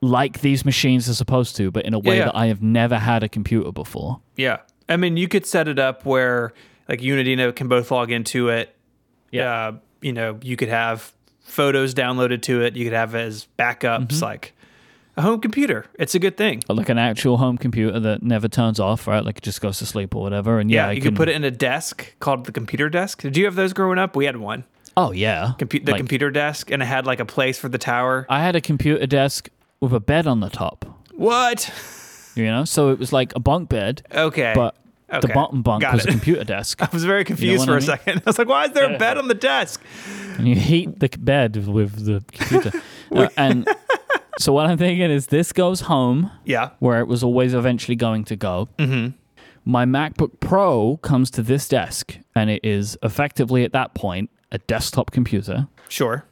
like 0.00 0.40
these 0.40 0.64
machines 0.64 1.08
are 1.08 1.14
supposed 1.14 1.54
to 1.54 1.70
but 1.70 1.84
in 1.84 1.94
a 1.94 1.98
way 2.00 2.16
yeah. 2.18 2.24
that 2.24 2.34
I 2.34 2.46
have 2.46 2.60
never 2.60 2.98
had 2.98 3.22
a 3.22 3.28
computer 3.28 3.70
before. 3.70 4.20
Yeah. 4.34 4.62
I 4.88 4.96
mean, 4.96 5.16
you 5.16 5.28
could 5.28 5.46
set 5.46 5.68
it 5.68 5.78
up 5.78 6.04
where 6.04 6.52
like 6.88 6.98
Adina 6.98 7.52
can 7.52 7.68
both 7.68 7.92
log 7.92 8.10
into 8.10 8.48
it. 8.48 8.74
Yeah. 9.30 9.52
Uh, 9.68 9.72
you 10.02 10.12
know, 10.12 10.40
you 10.42 10.56
could 10.56 10.70
have 10.70 11.12
photos 11.44 11.94
downloaded 11.94 12.42
to 12.42 12.62
it. 12.62 12.74
You 12.74 12.82
could 12.86 12.94
have 12.94 13.14
it 13.14 13.20
as 13.20 13.46
backups, 13.56 14.08
Mm-hmm. 14.08 14.24
like 14.24 14.53
a 15.16 15.22
home 15.22 15.40
computer. 15.40 15.86
It's 15.98 16.14
a 16.14 16.18
good 16.18 16.36
thing. 16.36 16.62
Like 16.68 16.88
an 16.88 16.98
actual 16.98 17.36
home 17.36 17.56
computer 17.58 17.98
that 18.00 18.22
never 18.22 18.48
turns 18.48 18.80
off, 18.80 19.06
right? 19.06 19.24
Like 19.24 19.38
it 19.38 19.42
just 19.44 19.60
goes 19.60 19.78
to 19.78 19.86
sleep 19.86 20.14
or 20.14 20.22
whatever. 20.22 20.58
And 20.58 20.70
yeah, 20.70 20.86
Yeah, 20.86 20.92
you 20.92 21.00
can 21.00 21.10
could 21.12 21.16
put 21.16 21.28
it 21.28 21.36
in 21.36 21.44
a 21.44 21.50
desk 21.50 22.14
called 22.20 22.46
the 22.46 22.52
computer 22.52 22.88
desk. 22.88 23.22
Did 23.22 23.36
you 23.36 23.44
have 23.44 23.54
those 23.54 23.72
growing 23.72 23.98
up? 23.98 24.16
We 24.16 24.24
had 24.26 24.36
one. 24.38 24.64
Oh 24.96 25.10
yeah, 25.12 25.52
Compu- 25.58 25.84
the 25.84 25.92
Like, 25.92 25.98
computer 25.98 26.30
desk, 26.30 26.70
and 26.70 26.80
it 26.82 26.86
had 26.86 27.04
like 27.06 27.18
a 27.20 27.24
place 27.24 27.58
for 27.58 27.68
the 27.68 27.78
tower. 27.78 28.26
I 28.28 28.42
had 28.44 28.54
a 28.56 28.60
computer 28.60 29.06
desk 29.06 29.48
with 29.80 29.92
a 29.92 30.00
bed 30.00 30.26
on 30.26 30.40
the 30.40 30.50
top. 30.50 30.84
What? 31.14 31.70
You 32.36 32.46
know, 32.46 32.64
so 32.64 32.88
it 32.90 32.98
was 32.98 33.12
like 33.12 33.32
a 33.36 33.38
bunk 33.38 33.68
bed, 33.68 34.02
Okay. 34.12 34.54
but 34.56 34.74
the 35.20 35.28
bottom 35.28 35.62
bunk 35.62 35.82
Got 35.82 35.94
was 35.94 36.04
a 36.04 36.08
computer 36.08 36.42
desk. 36.56 36.82
I 36.82 36.88
was 36.92 37.04
very 37.04 37.22
confused 37.22 37.60
what 37.60 37.66
for 37.66 37.72
I 37.74 37.74
a 37.74 37.78
mean? 37.78 37.86
second. 37.86 38.18
I 38.26 38.30
was 38.30 38.38
like, 38.40 38.48
why 38.48 38.64
is 38.64 38.72
there 38.72 38.92
a 38.92 38.98
bed 38.98 39.18
on 39.18 39.28
the 39.28 39.34
desk? 39.34 39.80
and 40.36 40.48
you 40.48 40.56
heat 40.56 40.98
the 40.98 41.08
bed 41.16 41.68
with 41.68 42.04
the 42.06 42.24
computer, 42.32 42.72
Uh, 43.12 43.28
and 43.36 43.68
so 44.38 44.52
what 44.52 44.66
I'm 44.66 44.78
thinking 44.78 45.10
is 45.10 45.28
this 45.28 45.52
goes 45.52 45.82
home 45.82 46.30
Yeah. 46.44 46.70
where 46.78 47.00
it 47.00 47.06
was 47.08 47.22
always 47.22 47.54
eventually 47.54 47.96
going 47.96 48.24
to 48.24 48.36
go. 48.36 48.68
Mm-hmm. 48.78 49.16
My 49.64 49.84
MacBook 49.86 50.40
Pro 50.40 50.98
comes 50.98 51.30
to 51.32 51.42
this 51.42 51.66
desk, 51.68 52.18
and 52.34 52.50
it 52.50 52.60
is 52.64 52.98
effectively 53.02 53.64
at 53.64 53.72
that 53.72 53.94
point 53.94 54.30
a 54.52 54.58
desktop 54.58 55.10
computer. 55.10 55.68
Sure. 55.88 56.24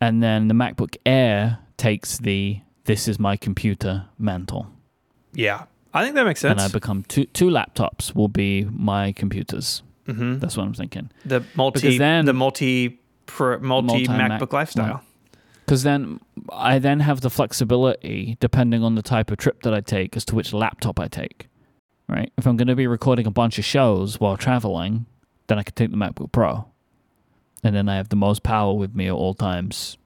And 0.00 0.22
then 0.22 0.48
the 0.48 0.54
MacBook 0.54 0.96
Air 1.04 1.58
takes 1.76 2.18
the 2.18 2.60
this 2.84 3.08
is 3.08 3.18
my 3.18 3.36
computer 3.36 4.06
mantle. 4.18 4.68
Yeah. 5.32 5.64
I 5.92 6.04
think 6.04 6.14
that 6.14 6.24
makes 6.24 6.40
sense. 6.40 6.52
And 6.52 6.60
I 6.60 6.72
become 6.72 7.02
two 7.04 7.24
two 7.26 7.48
laptops 7.48 8.14
will 8.14 8.28
be 8.28 8.64
my 8.70 9.12
computers. 9.12 9.82
mm-hmm. 10.06 10.38
That's 10.38 10.56
what 10.56 10.64
I'm 10.64 10.74
thinking. 10.74 11.10
The 11.24 11.42
multi, 11.56 11.80
Because 11.80 11.98
then- 11.98 12.26
the 12.26 12.32
multi, 12.34 13.00
pro, 13.26 13.58
multi 13.58 14.06
Multi-Mac- 14.06 14.40
MacBook 14.40 14.52
lifestyle. 14.52 15.02
Because 15.66 15.82
then 15.82 16.20
I 16.50 16.78
then 16.78 17.00
have 17.00 17.20
the 17.20 17.30
flexibility, 17.30 18.36
depending 18.38 18.84
on 18.84 18.94
the 18.94 19.02
type 19.02 19.32
of 19.32 19.38
trip 19.38 19.62
that 19.64 19.74
I 19.74 19.80
take, 19.80 20.16
as 20.16 20.24
to 20.26 20.36
which 20.36 20.52
laptop 20.52 21.00
I 21.00 21.08
take. 21.08 21.48
Right? 22.08 22.32
If 22.38 22.46
I'm 22.46 22.56
going 22.56 22.68
to 22.68 22.76
be 22.76 22.86
recording 22.86 23.26
a 23.26 23.32
bunch 23.32 23.58
of 23.58 23.64
shows 23.64 24.20
while 24.20 24.36
traveling, 24.36 25.06
then 25.48 25.58
I 25.58 25.64
can 25.64 25.74
take 25.74 25.90
the 25.90 25.96
MacBook 25.96 26.30
Pro, 26.30 26.66
and 27.64 27.74
then 27.74 27.88
I 27.88 27.96
have 27.96 28.10
the 28.10 28.16
most 28.16 28.44
power 28.44 28.72
with 28.74 28.94
me 28.94 29.08
at 29.08 29.12
all 29.12 29.34
times, 29.34 29.98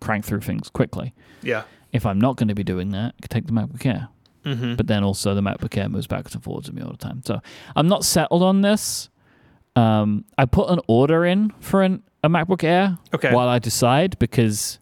crank 0.00 0.24
through 0.24 0.40
things 0.40 0.70
quickly. 0.70 1.14
Yeah. 1.42 1.64
If 1.92 2.06
I'm 2.06 2.18
not 2.18 2.36
going 2.36 2.48
to 2.48 2.54
be 2.54 2.64
doing 2.64 2.90
that, 2.90 3.14
I 3.18 3.20
can 3.20 3.28
take 3.28 3.46
the 3.46 3.52
MacBook 3.52 3.84
Air. 3.84 4.08
Mm-hmm. 4.46 4.76
But 4.76 4.86
then 4.86 5.04
also 5.04 5.34
the 5.34 5.40
MacBook 5.42 5.76
Air 5.76 5.88
moves 5.88 6.06
backwards 6.06 6.34
and 6.34 6.42
forwards 6.42 6.68
with 6.68 6.76
me 6.76 6.82
all 6.82 6.92
the 6.92 6.96
time. 6.96 7.22
So 7.24 7.40
I'm 7.74 7.88
not 7.88 8.04
settled 8.04 8.42
on 8.42 8.62
this. 8.62 9.10
Um, 9.74 10.24
I 10.38 10.46
put 10.46 10.70
an 10.70 10.80
order 10.86 11.26
in 11.26 11.50
for 11.60 11.82
an, 11.82 12.02
a 12.24 12.30
MacBook 12.30 12.64
Air 12.64 12.96
okay. 13.14 13.34
while 13.34 13.48
I 13.48 13.58
decide 13.58 14.18
because 14.18 14.78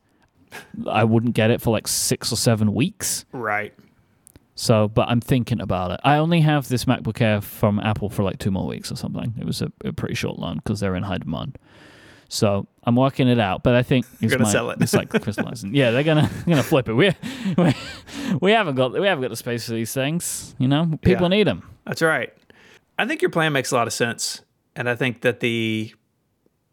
I 0.88 1.04
wouldn't 1.04 1.34
get 1.34 1.50
it 1.50 1.60
for 1.60 1.70
like 1.70 1.86
six 1.88 2.32
or 2.32 2.36
seven 2.36 2.74
weeks. 2.74 3.24
right. 3.32 3.72
So, 4.56 4.86
but 4.86 5.08
I'm 5.08 5.20
thinking 5.20 5.60
about 5.60 5.90
it. 5.90 6.00
I 6.04 6.16
only 6.18 6.40
have 6.42 6.68
this 6.68 6.84
MacBook 6.84 7.20
Air 7.20 7.40
from 7.40 7.80
Apple 7.80 8.08
for 8.08 8.22
like 8.22 8.38
two 8.38 8.52
more 8.52 8.68
weeks 8.68 8.92
or 8.92 8.94
something. 8.94 9.34
It 9.36 9.44
was 9.44 9.60
a, 9.60 9.72
a 9.84 9.92
pretty 9.92 10.14
short 10.14 10.38
loan 10.38 10.58
because 10.58 10.78
they're 10.78 10.94
in 10.94 11.02
high 11.02 11.18
demand. 11.18 11.58
So 12.28 12.68
I'm 12.84 12.94
working 12.94 13.26
it 13.26 13.40
out, 13.40 13.64
but 13.64 13.74
I 13.74 13.82
think 13.82 14.06
You're 14.20 14.26
it's 14.28 14.34
gonna 14.34 14.44
my- 14.44 14.52
sell 14.52 14.70
it. 14.70 14.80
It's 14.80 14.94
like 14.94 15.08
crystallizing. 15.22 15.74
yeah, 15.74 15.90
they're 15.90 16.04
gonna 16.04 16.30
gonna 16.46 16.62
flip 16.62 16.88
it. 16.88 16.92
We, 16.94 17.10
we 17.58 17.74
we 18.40 18.52
haven't 18.52 18.76
got 18.76 18.92
we 18.92 19.06
haven't 19.08 19.22
got 19.22 19.30
the 19.30 19.36
space 19.36 19.66
for 19.66 19.72
these 19.72 19.92
things. 19.92 20.54
You 20.58 20.68
know, 20.68 20.98
people 21.02 21.24
Yeah. 21.24 21.28
need 21.36 21.46
them. 21.48 21.68
That's 21.84 22.00
right. 22.00 22.32
I 22.96 23.06
think 23.06 23.22
your 23.22 23.32
plan 23.32 23.52
makes 23.52 23.72
a 23.72 23.74
lot 23.74 23.88
of 23.88 23.92
sense, 23.92 24.42
and 24.76 24.88
I 24.88 24.94
think 24.94 25.22
that 25.22 25.40
the 25.40 25.92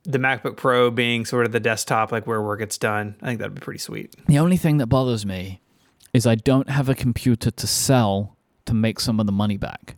the 0.03 0.17
MacBook 0.17 0.57
Pro 0.57 0.91
being 0.91 1.25
sort 1.25 1.45
of 1.45 1.51
the 1.51 1.59
desktop, 1.59 2.11
like 2.11 2.25
where 2.25 2.41
work 2.41 2.59
gets 2.59 2.77
done, 2.77 3.15
I 3.21 3.27
think 3.27 3.39
that'd 3.39 3.55
be 3.55 3.61
pretty 3.61 3.79
sweet. 3.79 4.15
The 4.27 4.39
only 4.39 4.57
thing 4.57 4.77
that 4.77 4.87
bothers 4.87 5.25
me 5.25 5.61
is 6.13 6.25
I 6.25 6.35
don't 6.35 6.69
have 6.69 6.89
a 6.89 6.95
computer 6.95 7.51
to 7.51 7.67
sell 7.67 8.37
to 8.65 8.73
make 8.73 8.99
some 8.99 9.19
of 9.19 9.25
the 9.25 9.31
money 9.31 9.57
back. 9.57 9.97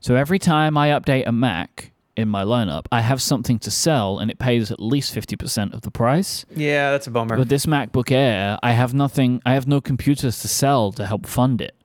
So 0.00 0.14
every 0.14 0.38
time 0.38 0.76
I 0.76 0.88
update 0.88 1.26
a 1.26 1.32
Mac 1.32 1.92
in 2.16 2.28
my 2.28 2.44
lineup, 2.44 2.86
I 2.90 3.00
have 3.00 3.20
something 3.22 3.58
to 3.60 3.70
sell 3.70 4.18
and 4.18 4.30
it 4.30 4.38
pays 4.38 4.70
at 4.70 4.80
least 4.80 5.14
50% 5.14 5.74
of 5.74 5.82
the 5.82 5.90
price. 5.90 6.44
Yeah, 6.54 6.90
that's 6.90 7.06
a 7.06 7.10
bummer. 7.10 7.36
With 7.36 7.48
this 7.48 7.66
MacBook 7.66 8.10
Air, 8.10 8.58
I 8.62 8.72
have 8.72 8.94
nothing, 8.94 9.42
I 9.44 9.54
have 9.54 9.66
no 9.66 9.80
computers 9.80 10.40
to 10.40 10.48
sell 10.48 10.92
to 10.92 11.06
help 11.06 11.26
fund 11.26 11.60
it, 11.60 11.76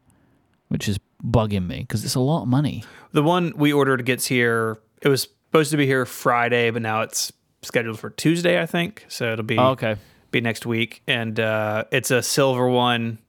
which 0.69 0.87
is 0.87 0.99
bugging 1.23 1.67
me 1.67 1.79
because 1.81 2.03
it's 2.03 2.15
a 2.15 2.19
lot 2.19 2.43
of 2.43 2.47
money. 2.47 2.83
The 3.11 3.23
one 3.23 3.53
we 3.55 3.71
ordered 3.71 4.05
gets 4.05 4.27
here. 4.27 4.79
It 5.01 5.09
was 5.09 5.27
supposed 5.53 5.69
to 5.69 5.77
be 5.77 5.85
here 5.85 6.03
Friday, 6.03 6.71
but 6.71 6.81
now 6.81 7.01
it's 7.01 7.31
scheduled 7.61 7.99
for 7.99 8.09
Tuesday, 8.09 8.59
I 8.59 8.65
think. 8.65 9.05
So 9.07 9.33
it'll 9.33 9.45
be 9.45 9.59
okay. 9.59 9.97
be 10.31 10.41
next 10.41 10.65
week, 10.65 11.03
and 11.05 11.39
uh, 11.39 11.83
it's 11.91 12.09
a 12.09 12.23
silver 12.23 12.67
one, 12.67 13.19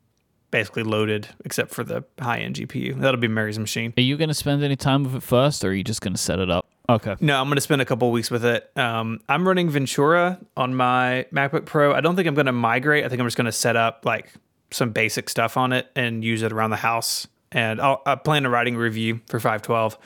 basically 0.51 0.85
loaded 0.85 1.29
except 1.45 1.75
for 1.75 1.85
the 1.85 2.03
high 2.19 2.39
end 2.39 2.57
GPU. 2.57 2.99
That'll 2.99 3.21
be 3.21 3.29
Mary's 3.29 3.59
machine. 3.59 3.93
Are 3.99 4.01
you 4.01 4.17
going 4.17 4.29
to 4.29 4.35
spend 4.35 4.63
any 4.63 4.75
time 4.75 5.05
with 5.05 5.15
it 5.17 5.23
first 5.23 5.63
or 5.67 5.69
are 5.69 5.75
you 5.75 5.85
just 5.85 6.01
going 6.01 6.15
to 6.15 6.19
set 6.19 6.39
it 6.39 6.49
up? 6.49 6.65
Okay. 6.89 7.15
No, 7.21 7.39
I'm 7.39 7.49
going 7.49 7.57
to 7.57 7.61
spend 7.61 7.83
a 7.83 7.85
couple 7.85 8.11
weeks 8.11 8.31
with 8.31 8.45
it. 8.47 8.71
Um, 8.75 9.21
I'm 9.29 9.47
running 9.47 9.69
Ventura 9.69 10.39
on 10.57 10.75
my 10.75 11.27
MacBook 11.31 11.67
Pro. 11.67 11.93
I 11.93 12.01
don't 12.01 12.17
think 12.17 12.27
I'm 12.27 12.35
going 12.35 12.47
to 12.47 12.53
migrate. 12.53 13.05
I 13.05 13.11
think 13.11 13.21
I'm 13.21 13.27
just 13.27 13.37
going 13.37 13.45
to 13.47 13.53
set 13.53 13.77
up 13.77 14.07
like 14.07 14.33
some 14.71 14.93
basic 14.93 15.29
stuff 15.29 15.59
on 15.59 15.75
it 15.75 15.91
and 15.95 16.25
use 16.25 16.41
it 16.41 16.53
around 16.53 16.71
the 16.71 16.77
house. 16.77 17.27
And 17.53 17.83
I'll, 17.83 18.01
I 18.07 18.15
plan 18.15 18.47
on 18.47 18.53
writing 18.53 18.77
a 18.77 18.79
review 18.79 19.21
for 19.27 19.39
512, 19.39 19.99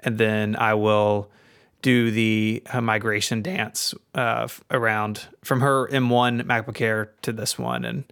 and 0.00 0.18
then 0.18 0.54
I 0.54 0.74
will 0.74 1.30
do 1.84 2.10
the 2.10 2.62
uh, 2.72 2.80
migration 2.80 3.42
dance 3.42 3.92
uh, 4.14 4.48
around 4.70 5.26
from 5.44 5.60
her 5.60 5.86
M1 5.88 6.42
MacBook 6.42 6.80
Air 6.80 7.12
to 7.20 7.30
this 7.32 7.58
one 7.58 7.84
and 7.84 8.04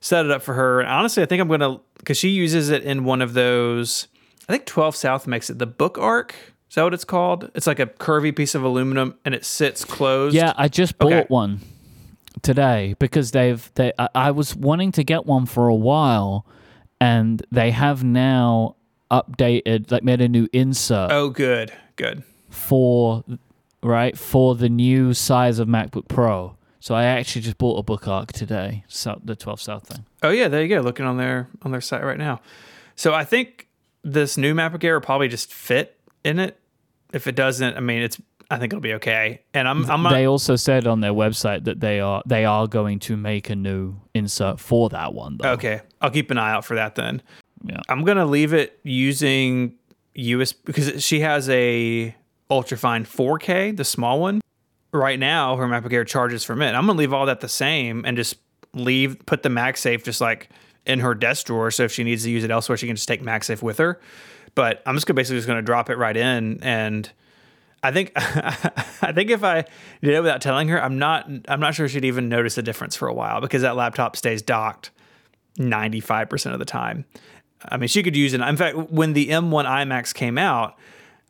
set 0.00 0.24
it 0.24 0.30
up 0.30 0.42
for 0.42 0.54
her. 0.54 0.78
And 0.80 0.88
honestly, 0.88 1.20
I 1.22 1.26
think 1.26 1.40
I'm 1.42 1.48
going 1.48 1.58
to 1.60 1.80
because 1.98 2.16
she 2.16 2.28
uses 2.28 2.70
it 2.70 2.84
in 2.84 3.02
one 3.04 3.20
of 3.20 3.32
those. 3.34 4.06
I 4.48 4.52
think 4.52 4.64
12 4.64 4.94
South 4.94 5.26
makes 5.26 5.50
it 5.50 5.58
the 5.58 5.66
BookArc. 5.66 6.30
Is 6.68 6.76
that 6.76 6.84
what 6.84 6.94
it's 6.94 7.04
called? 7.04 7.50
It's 7.56 7.66
like 7.66 7.80
a 7.80 7.86
curvy 7.86 8.34
piece 8.34 8.54
of 8.54 8.62
aluminum 8.62 9.16
and 9.24 9.34
it 9.34 9.44
sits 9.44 9.84
closed. 9.84 10.36
Yeah, 10.36 10.52
I 10.56 10.68
just 10.68 10.96
bought 10.96 11.12
Okay. 11.12 11.26
one 11.28 11.60
today 12.42 12.94
because 13.00 13.32
they've 13.32 13.70
they 13.74 13.92
I, 13.98 14.08
I 14.14 14.30
was 14.30 14.54
wanting 14.54 14.92
to 14.92 15.02
get 15.04 15.26
one 15.26 15.46
for 15.46 15.66
a 15.66 15.74
while 15.74 16.46
and 17.00 17.44
they 17.50 17.72
have 17.72 18.04
now 18.04 18.76
updated 19.10 19.90
like 19.90 20.04
made 20.04 20.20
a 20.20 20.28
new 20.28 20.46
insert 20.52 21.10
Oh, 21.10 21.28
good, 21.30 21.72
good. 21.96 22.22
For 22.50 23.24
right 23.82 24.18
for 24.18 24.54
the 24.54 24.68
new 24.68 25.14
size 25.14 25.58
of 25.58 25.68
MacBook 25.68 26.08
Pro. 26.08 26.56
So 26.80 26.94
I 26.94 27.04
actually 27.04 27.42
just 27.42 27.58
bought 27.58 27.78
a 27.78 27.82
BookArc 27.82 28.28
today, 28.32 28.84
so 28.88 29.20
the 29.22 29.36
12 29.36 29.60
South 29.60 29.86
thing. 29.86 30.04
Oh 30.22 30.30
yeah, 30.30 30.48
there 30.48 30.62
you 30.62 30.68
go. 30.68 30.80
Looking 30.80 31.04
on 31.04 31.18
their 31.18 31.48
on 31.62 31.72
their 31.72 31.80
site 31.80 32.02
right 32.02 32.18
now. 32.18 32.40
So 32.96 33.12
I 33.12 33.24
think 33.24 33.68
this 34.02 34.36
new 34.36 34.54
MacBook 34.54 34.82
Air 34.82 34.94
will 34.94 35.00
probably 35.00 35.28
just 35.28 35.52
fit 35.52 35.98
in 36.24 36.38
it. 36.38 36.58
If 37.12 37.26
it 37.26 37.34
doesn't, 37.36 37.76
I 37.76 37.80
mean, 37.80 38.02
it's. 38.02 38.20
I 38.52 38.58
think 38.58 38.72
it'll 38.72 38.80
be 38.80 38.94
okay. 38.94 39.42
And 39.54 39.68
I'm. 39.68 39.88
I'm 39.90 40.02
not. 40.02 40.10
they 40.10 40.26
also 40.26 40.56
said 40.56 40.86
on 40.86 41.00
their 41.00 41.12
website 41.12 41.64
that 41.64 41.80
they 41.80 42.00
are 42.00 42.22
they 42.26 42.44
are 42.44 42.66
going 42.66 42.98
to 43.00 43.16
make 43.16 43.50
a 43.50 43.56
new 43.56 43.96
insert 44.14 44.58
for 44.58 44.88
that 44.88 45.14
one 45.14 45.36
though. 45.36 45.52
Okay, 45.52 45.82
I'll 46.00 46.10
keep 46.10 46.30
an 46.30 46.38
eye 46.38 46.50
out 46.50 46.64
for 46.64 46.74
that 46.74 46.94
then. 46.94 47.22
Yeah. 47.62 47.80
I'm 47.88 48.04
gonna 48.04 48.26
leave 48.26 48.54
it 48.54 48.80
using 48.82 49.74
USB 50.16 50.54
because 50.64 51.02
she 51.04 51.20
has 51.20 51.48
a 51.50 52.14
ultrafine 52.50 53.06
4K, 53.06 53.76
the 53.76 53.84
small 53.84 54.20
one. 54.20 54.40
Right 54.92 55.18
now, 55.18 55.56
her 55.56 55.66
MacBook 55.66 55.92
Air 55.92 56.04
charges 56.04 56.44
from 56.44 56.62
it. 56.62 56.74
I'm 56.74 56.86
gonna 56.86 56.98
leave 56.98 57.12
all 57.12 57.26
that 57.26 57.40
the 57.40 57.48
same 57.48 58.04
and 58.04 58.16
just 58.16 58.36
leave 58.74 59.24
put 59.26 59.42
the 59.42 59.48
MagSafe 59.48 60.02
just 60.02 60.20
like 60.20 60.48
in 60.84 61.00
her 61.00 61.14
desk 61.14 61.46
drawer. 61.46 61.70
So 61.70 61.84
if 61.84 61.92
she 61.92 62.02
needs 62.02 62.24
to 62.24 62.30
use 62.30 62.42
it 62.42 62.50
elsewhere, 62.50 62.76
she 62.76 62.86
can 62.86 62.96
just 62.96 63.06
take 63.06 63.22
MagSafe 63.22 63.62
with 63.62 63.78
her. 63.78 64.00
But 64.54 64.82
I'm 64.86 64.96
just 64.96 65.06
gonna 65.06 65.14
basically 65.14 65.38
just 65.38 65.46
gonna 65.46 65.62
drop 65.62 65.90
it 65.90 65.96
right 65.96 66.16
in 66.16 66.62
and. 66.62 67.10
I 67.82 67.92
think 67.92 68.12
I 68.16 69.12
think 69.14 69.30
if 69.30 69.42
I 69.42 69.64
did 70.02 70.12
it 70.12 70.20
without 70.20 70.42
telling 70.42 70.68
her, 70.68 70.82
I'm 70.82 70.98
not 70.98 71.26
I'm 71.48 71.60
not 71.60 71.74
sure 71.74 71.88
she'd 71.88 72.04
even 72.04 72.28
notice 72.28 72.58
a 72.58 72.62
difference 72.62 72.94
for 72.94 73.08
a 73.08 73.14
while 73.14 73.40
because 73.40 73.62
that 73.62 73.74
laptop 73.74 74.16
stays 74.16 74.42
docked 74.42 74.90
95% 75.58 76.52
of 76.52 76.58
the 76.58 76.66
time. 76.66 77.06
I 77.68 77.76
mean, 77.76 77.88
she 77.88 78.02
could 78.02 78.16
use 78.16 78.34
it. 78.34 78.40
In 78.40 78.56
fact, 78.56 78.76
when 78.90 79.12
the 79.12 79.28
M1 79.28 79.64
iMacs 79.64 80.14
came 80.14 80.38
out, 80.38 80.76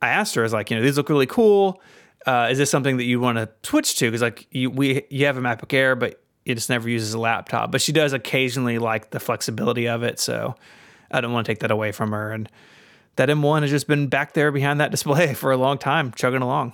I 0.02 0.08
asked 0.08 0.34
her, 0.34 0.42
I 0.42 0.44
was 0.44 0.52
like, 0.52 0.70
you 0.70 0.76
know, 0.76 0.82
these 0.82 0.96
look 0.96 1.08
really 1.08 1.26
cool. 1.26 1.80
Uh, 2.26 2.48
is 2.50 2.58
this 2.58 2.70
something 2.70 2.98
that 2.98 3.04
you 3.04 3.20
want 3.20 3.38
to 3.38 3.48
switch 3.62 3.96
to? 3.96 4.06
Because 4.06 4.22
like 4.22 4.46
you, 4.50 4.70
we, 4.70 5.02
you 5.10 5.26
have 5.26 5.36
a 5.36 5.40
MacBook 5.40 5.72
Air, 5.72 5.96
but 5.96 6.22
it 6.44 6.54
just 6.54 6.68
never 6.68 6.88
uses 6.88 7.14
a 7.14 7.18
laptop. 7.18 7.70
But 7.70 7.80
she 7.80 7.92
does 7.92 8.12
occasionally 8.12 8.78
like 8.78 9.10
the 9.10 9.20
flexibility 9.20 9.88
of 9.88 10.02
it, 10.02 10.18
so 10.18 10.54
I 11.10 11.20
don't 11.20 11.32
want 11.32 11.46
to 11.46 11.52
take 11.52 11.60
that 11.60 11.70
away 11.70 11.92
from 11.92 12.12
her. 12.12 12.32
And 12.32 12.50
that 13.16 13.28
M1 13.28 13.62
has 13.62 13.70
just 13.70 13.86
been 13.86 14.08
back 14.08 14.32
there 14.32 14.52
behind 14.52 14.80
that 14.80 14.90
display 14.90 15.34
for 15.34 15.52
a 15.52 15.56
long 15.56 15.78
time, 15.78 16.12
chugging 16.12 16.42
along. 16.42 16.72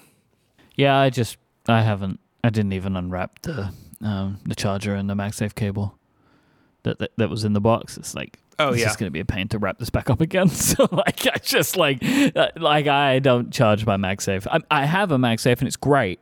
Yeah, 0.74 0.96
I 0.96 1.10
just 1.10 1.38
I 1.68 1.82
haven't 1.82 2.20
I 2.44 2.50
didn't 2.50 2.72
even 2.72 2.96
unwrap 2.96 3.42
the 3.42 3.72
um, 4.02 4.38
the 4.44 4.54
charger 4.54 4.94
and 4.94 5.08
the 5.08 5.14
MagSafe 5.14 5.54
cable 5.54 5.98
that, 6.82 6.98
that 6.98 7.10
that 7.16 7.30
was 7.30 7.44
in 7.44 7.54
the 7.54 7.60
box. 7.60 7.96
It's 7.96 8.14
like 8.14 8.38
Oh, 8.58 8.70
it's 8.70 8.78
yeah. 8.80 8.86
just 8.86 8.98
gonna 8.98 9.10
be 9.10 9.20
a 9.20 9.24
pain 9.24 9.48
to 9.48 9.58
wrap 9.58 9.78
this 9.78 9.90
back 9.90 10.08
up 10.10 10.20
again. 10.20 10.48
So 10.66 10.88
like 10.92 11.26
I 11.26 11.38
just 11.42 11.76
like 11.76 12.02
uh, 12.02 12.48
like 12.56 12.86
I 12.86 13.18
don't 13.18 13.52
charge 13.52 13.84
my 13.86 13.96
MagSafe. 13.96 14.46
I, 14.50 14.60
I 14.82 14.86
have 14.86 15.12
a 15.12 15.18
MagSafe 15.18 15.58
and 15.58 15.66
it's 15.68 15.76
great, 15.76 16.20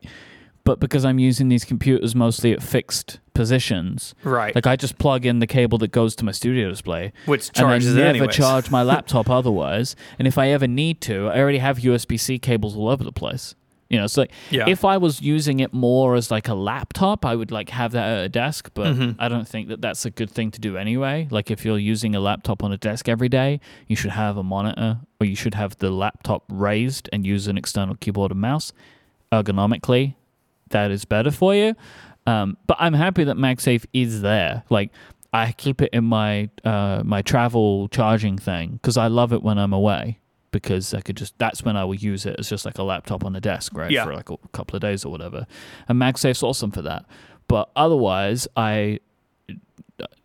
but 0.65 0.81
because 0.81 1.05
I'm 1.05 1.19
using 1.19 1.49
these 1.49 1.65
computers 1.65 2.15
mostly 2.15 2.53
at 2.53 2.63
fixed 2.63 3.21
positions, 3.35 4.15
Right. 4.25 4.55
like 4.55 4.67
I 4.67 4.77
just 4.77 4.99
plug 4.99 5.27
in 5.27 5.39
the 5.39 5.47
cable 5.47 5.79
that 5.79 5.93
goes 5.93 6.17
to 6.17 6.25
my 6.25 6.33
studio 6.33 6.69
display, 6.71 7.13
Which 7.27 7.49
and 7.49 7.59
I 7.59 7.61
charges 7.71 7.95
never 7.95 8.09
anyways. 8.09 8.35
charge 8.37 8.71
my 8.71 8.83
laptop 8.93 9.29
otherwise. 9.31 9.95
And 10.19 10.27
if 10.27 10.39
I 10.39 10.49
ever 10.49 10.67
need 10.67 11.01
to, 11.03 11.29
I 11.29 11.39
already 11.41 11.59
have 11.59 11.79
USB 11.79 12.19
C 12.19 12.39
cables 12.39 12.77
all 12.77 12.89
over 12.89 13.05
the 13.05 13.13
place. 13.13 13.55
You 13.95 14.01
know, 14.01 14.07
so 14.09 14.23
like, 14.23 14.33
Yeah. 14.51 14.69
if 14.69 14.85
I 14.85 14.97
was 14.97 15.23
using 15.23 15.61
it 15.61 15.73
more 15.73 16.17
as 16.17 16.31
like 16.31 16.49
a 16.49 16.55
laptop, 16.55 17.25
I 17.25 17.35
would 17.37 17.51
like 17.53 17.71
have 17.71 17.93
that 17.93 18.07
at 18.19 18.25
a 18.25 18.29
desk. 18.29 18.71
But 18.75 18.95
Mhm. 18.97 19.15
I 19.21 19.29
don't 19.29 19.47
think 19.47 19.69
that 19.69 19.81
that's 19.81 20.05
a 20.05 20.11
good 20.11 20.31
thing 20.31 20.51
to 20.51 20.61
do 20.61 20.77
anyway. 20.77 21.29
Like 21.31 21.51
if 21.51 21.65
you're 21.65 21.79
using 21.79 22.15
a 22.17 22.21
laptop 22.21 22.63
on 22.65 22.73
a 22.73 22.77
desk 22.77 23.09
every 23.09 23.29
day, 23.29 23.61
you 23.87 23.97
should 23.97 24.11
have 24.11 24.37
a 24.37 24.43
monitor 24.43 24.99
or 25.21 25.27
you 25.27 25.37
should 25.37 25.55
have 25.55 25.77
the 25.79 25.91
laptop 25.91 26.43
raised 26.49 27.09
and 27.13 27.25
use 27.25 27.47
an 27.47 27.57
external 27.57 27.95
keyboard 27.95 28.33
and 28.33 28.41
mouse. 28.41 28.73
Ergonomically, 29.33 30.15
that 30.71 30.91
is 30.91 31.05
better 31.05 31.31
for 31.31 31.55
you. 31.55 31.75
Um, 32.27 32.57
but 32.67 32.77
I'm 32.81 32.95
happy 32.95 33.25
that 33.25 33.37
MagSafe 33.37 33.85
is 33.93 34.23
there. 34.23 34.63
Like 34.71 34.91
I 35.33 35.53
keep 35.53 35.83
it 35.83 35.91
in 35.93 36.05
my 36.05 36.49
uh, 36.65 37.03
my 37.05 37.23
travel 37.23 37.89
charging 37.89 38.39
thing 38.39 38.73
because 38.75 38.97
I 38.97 39.09
love 39.09 39.33
it 39.33 39.43
when 39.43 39.59
I'm 39.59 39.73
away 39.73 40.19
because 40.55 40.95
I 40.95 41.01
could 41.01 41.17
just 41.17 41.37
that's 41.37 41.65
when 41.65 41.77
I 41.77 41.85
would 41.85 42.01
use 42.01 42.25
it 42.25 42.37
as 42.39 42.49
just 42.49 42.65
like 42.65 42.79
a 42.79 42.85
laptop 42.85 43.25
on 43.25 43.33
the 43.33 43.41
desk, 43.41 43.77
right? 43.77 43.91
Yeah. 43.91 44.05
For 44.05 44.15
like 44.15 44.31
a 44.31 44.39
couple 44.53 44.77
of 44.77 44.83
days 44.83 45.05
or 45.05 45.11
whatever. 45.11 45.47
And 45.89 46.01
MagSafe's 46.01 46.45
awesome 46.45 46.71
for 46.71 46.81
that. 46.83 47.05
But 47.49 47.71
otherwise, 47.75 48.47
I 48.57 49.01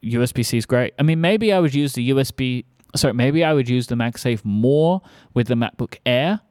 USB 0.03 0.45
C 0.45 0.57
is 0.57 0.67
great. 0.67 0.93
I 0.99 1.03
mean, 1.03 1.19
maybe 1.19 1.51
I 1.51 1.59
would 1.59 1.73
use 1.73 1.93
the 1.93 2.11
USB. 2.11 2.65
Sorry, 2.95 3.13
maybe 3.13 3.43
I 3.43 3.53
would 3.53 3.67
use 3.67 3.87
the 3.87 3.95
MagSafe 3.95 4.45
more 4.45 5.01
with 5.33 5.47
the 5.47 5.55
MacBook 5.55 5.97
Air 6.05 6.41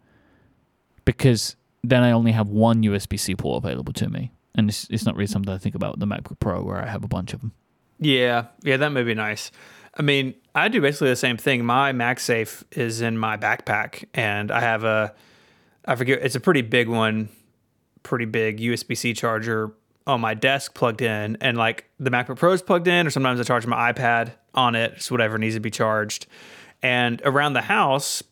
because 1.05 1.55
then 1.85 2.03
I 2.03 2.11
only 2.11 2.33
have 2.33 2.49
one 2.49 2.83
USB 2.83 3.19
C 3.19 3.37
port 3.37 3.65
available 3.65 3.93
to 3.95 4.09
me, 4.09 4.33
and 4.57 4.69
it's, 4.69 4.89
it's 4.91 5.07
not 5.07 5.15
really 5.15 5.29
something 5.29 5.55
I 5.55 5.59
think 5.59 5.77
about 5.77 6.01
the 6.01 6.07
MacBook 6.07 6.41
Pro 6.41 6.63
where 6.63 6.83
I 6.83 6.87
have 6.87 7.05
a 7.05 7.09
bunch 7.09 7.33
of 7.33 7.41
them. 7.41 7.53
Yeah, 8.01 8.47
yeah, 8.63 8.77
that 8.77 8.91
may 8.91 9.05
be 9.05 9.15
nice. 9.15 9.51
I 9.99 10.03
mean, 10.03 10.35
I 10.55 10.69
do 10.69 10.81
basically 10.81 11.09
the 11.09 11.17
same 11.17 11.37
thing. 11.37 11.65
My 11.65 11.93
MagSafe 11.93 12.63
is 12.73 13.01
in 13.01 13.19
my 13.19 13.37
backpack, 13.37 14.05
and 14.15 14.51
I 14.51 14.61
have 14.61 14.85
a, 14.85 15.13
I 15.85 15.97
forget, 15.97 16.21
it's 16.23 16.37
a 16.37 16.41
pretty 16.41 16.63
big 16.63 16.89
one, 16.89 17.29
pretty 18.03 18.25
big 18.25 18.59
USB 18.59 18.97
C 18.97 19.13
charger 19.13 19.73
on 20.07 20.21
my 20.21 20.35
desk 20.35 20.75
plugged 20.75 21.03
in, 21.03 21.37
and 21.41 21.59
like 21.59 21.91
the 21.99 22.11
MacBook 22.11 22.37
Pro 22.37 22.53
is 22.53 22.63
plugged 22.63 22.89
in, 22.89 23.07
or 23.07 23.11
sometimes 23.11 23.41
I 23.41 23.43
charge 23.43 23.67
my 23.67 23.93
iPad 23.93 24.33
on 24.55 24.75
it, 24.75 24.97
just 24.97 25.11
whatever 25.11 25.37
needs 25.37 25.55
to 25.55 25.61
be 25.61 25.71
charged. 25.71 26.27
And 26.83 27.21
around 27.25 27.53
the 27.53 27.61
house, 27.61 28.23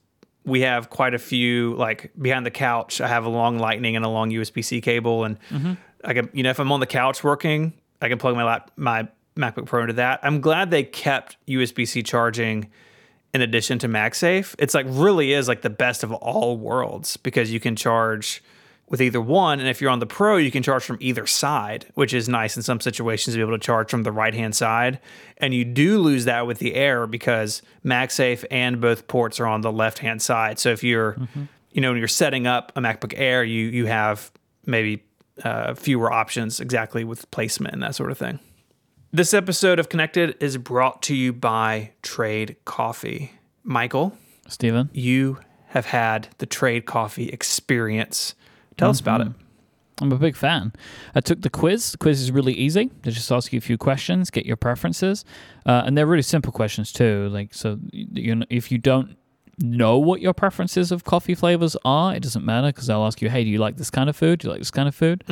we 0.45 0.61
have 0.61 0.89
quite 0.89 1.15
a 1.15 1.19
few, 1.19 1.75
like 1.75 2.13
behind 2.21 2.47
the 2.47 2.51
couch, 2.51 3.01
I 3.01 3.09
have 3.09 3.25
a 3.25 3.29
long 3.29 3.59
Lightning 3.59 3.97
and 3.97 4.05
a 4.05 4.09
long 4.09 4.31
USB 4.31 4.65
C 4.65 4.81
cable, 4.81 5.25
and 5.25 5.39
mm-hmm. 5.51 5.75
I 6.05 6.15
can, 6.15 6.31
you 6.33 6.45
know, 6.45 6.51
if 6.51 6.61
I'm 6.61 6.71
on 6.71 6.81
the 6.81 6.87
couch 6.87 7.25
working, 7.25 7.73
I 8.01 8.09
can 8.09 8.19
plug 8.19 8.37
my 8.37 8.45
lap, 8.45 8.71
my 8.77 9.09
MacBook 9.37 9.67
Pro 9.67 9.83
into 9.83 9.95
that. 9.95 10.21
I'm 10.23 10.41
glad 10.41 10.71
they 10.71 10.83
kept 10.83 11.37
USB 11.47 11.87
C 11.87 12.03
charging 12.03 12.71
in 13.35 13.43
addition 13.43 13.79
to 13.81 13.89
MagSafe. 13.89 14.55
It's 14.59 14.75
like 14.75 14.87
really 14.89 15.33
is 15.33 15.47
like 15.49 15.63
the 15.63 15.71
best 15.71 16.03
of 16.03 16.13
all 16.13 16.57
worlds 16.57 17.17
because 17.17 17.53
you 17.53 17.61
can 17.61 17.77
charge 17.77 18.43
with 18.89 19.03
either 19.03 19.21
one, 19.21 19.59
and 19.59 19.69
if 19.69 19.81
you're 19.81 19.91
on 19.91 19.99
the 19.99 20.07
Pro, 20.07 20.37
you 20.37 20.53
can 20.53 20.63
charge 20.63 20.85
from 20.85 20.97
either 21.01 21.27
side, 21.27 21.87
which 21.95 22.15
is 22.15 22.29
nice 22.29 22.57
in 22.57 22.63
some 22.63 22.81
situations 22.81 23.35
to 23.35 23.39
be 23.39 23.43
able 23.43 23.59
to 23.59 23.65
charge 23.65 23.91
from 23.91 24.05
the 24.05 24.13
right 24.13 24.33
hand 24.33 24.55
side. 24.55 25.01
And 25.39 25.53
you 25.53 25.65
do 25.65 25.99
lose 25.99 26.25
that 26.27 26.47
with 26.47 26.59
the 26.61 26.75
Air 26.77 27.09
because 27.09 27.63
MagSafe 27.85 28.45
and 28.49 28.81
both 28.81 29.09
ports 29.09 29.41
are 29.41 29.47
on 29.47 29.63
the 29.63 29.73
left 29.73 29.99
hand 29.99 30.23
side. 30.23 30.61
So 30.61 30.71
if 30.71 30.85
you're, 30.85 31.17
you 31.73 31.81
know, 31.81 31.91
when 31.91 31.99
you're 31.99 32.07
setting 32.07 32.47
up 32.47 32.71
a 32.77 32.81
MacBook 32.81 33.13
Air, 33.17 33.43
you 33.43 33.67
you 33.67 33.87
have 33.87 34.31
maybe 34.67 35.03
uh, 35.43 35.75
fewer 35.75 36.13
options 36.13 36.61
exactly 36.61 37.03
with 37.03 37.29
placement 37.33 37.75
and 37.75 37.83
that 37.83 37.97
sort 37.97 38.13
of 38.13 38.19
thing. 38.19 38.39
This 39.17 39.33
episode 39.33 39.79
of 39.79 39.89
Connected 39.89 40.37
is 40.41 40.59
brought 40.59 41.01
to 41.05 41.15
you 41.15 41.33
by 41.33 41.93
Trade 42.03 42.57
Coffee. 42.67 43.33
Michael, 43.65 44.13
Stephen? 44.47 44.91
you 44.93 45.39
have 45.69 45.87
had 45.87 46.29
the 46.37 46.45
Trade 46.45 46.85
Coffee 46.85 47.31
experience. 47.31 48.35
Tell 48.77 48.91
us 48.91 49.01
about 49.01 49.23
it. 49.23 49.29
I'm 50.03 50.13
a 50.13 50.19
big 50.19 50.37
fan. 50.37 50.75
I 51.15 51.21
took 51.21 51.41
the 51.41 51.49
quiz. 51.49 51.93
The 51.93 51.97
quiz 51.97 52.21
is 52.21 52.31
really 52.31 52.53
easy. 52.53 52.91
They 53.05 53.11
just 53.11 53.33
ask 53.33 53.55
you 53.55 53.57
a 53.57 53.63
few 53.63 53.79
questions, 53.79 54.31
get 54.31 54.45
your 54.45 54.59
preferences, 54.59 55.25
uh, 55.65 55.85
and 55.87 55.97
they're 55.97 56.05
really 56.05 56.21
simple 56.21 56.53
questions 56.53 56.93
too. 56.93 57.31
Like 57.31 57.55
so, 57.55 57.79
you 57.93 58.35
know, 58.35 58.45
if 58.51 58.71
you 58.71 58.77
don't 58.77 59.17
know 59.59 59.99
what 59.99 60.21
your 60.21 60.35
preferences 60.35 60.93
of 60.93 61.05
coffee 61.05 61.35
flavors 61.35 61.77
are, 61.85 62.15
it 62.15 62.23
doesn't 62.23 62.45
matter 62.45 62.69
because 62.69 62.87
they'll 62.87 63.05
ask 63.05 63.23
you, 63.23 63.31
"Hey, 63.31 63.45
do 63.45 63.51
you 63.51 63.59
like 63.59 63.77
this 63.77 63.91
kind 63.91 64.09
of 64.11 64.17
food? 64.17 64.41
Do 64.41 64.49
you 64.49 64.53
like 64.53 64.61
this 64.61 64.71
kind 64.71 64.89
of 64.89 64.95
food?" 64.95 65.25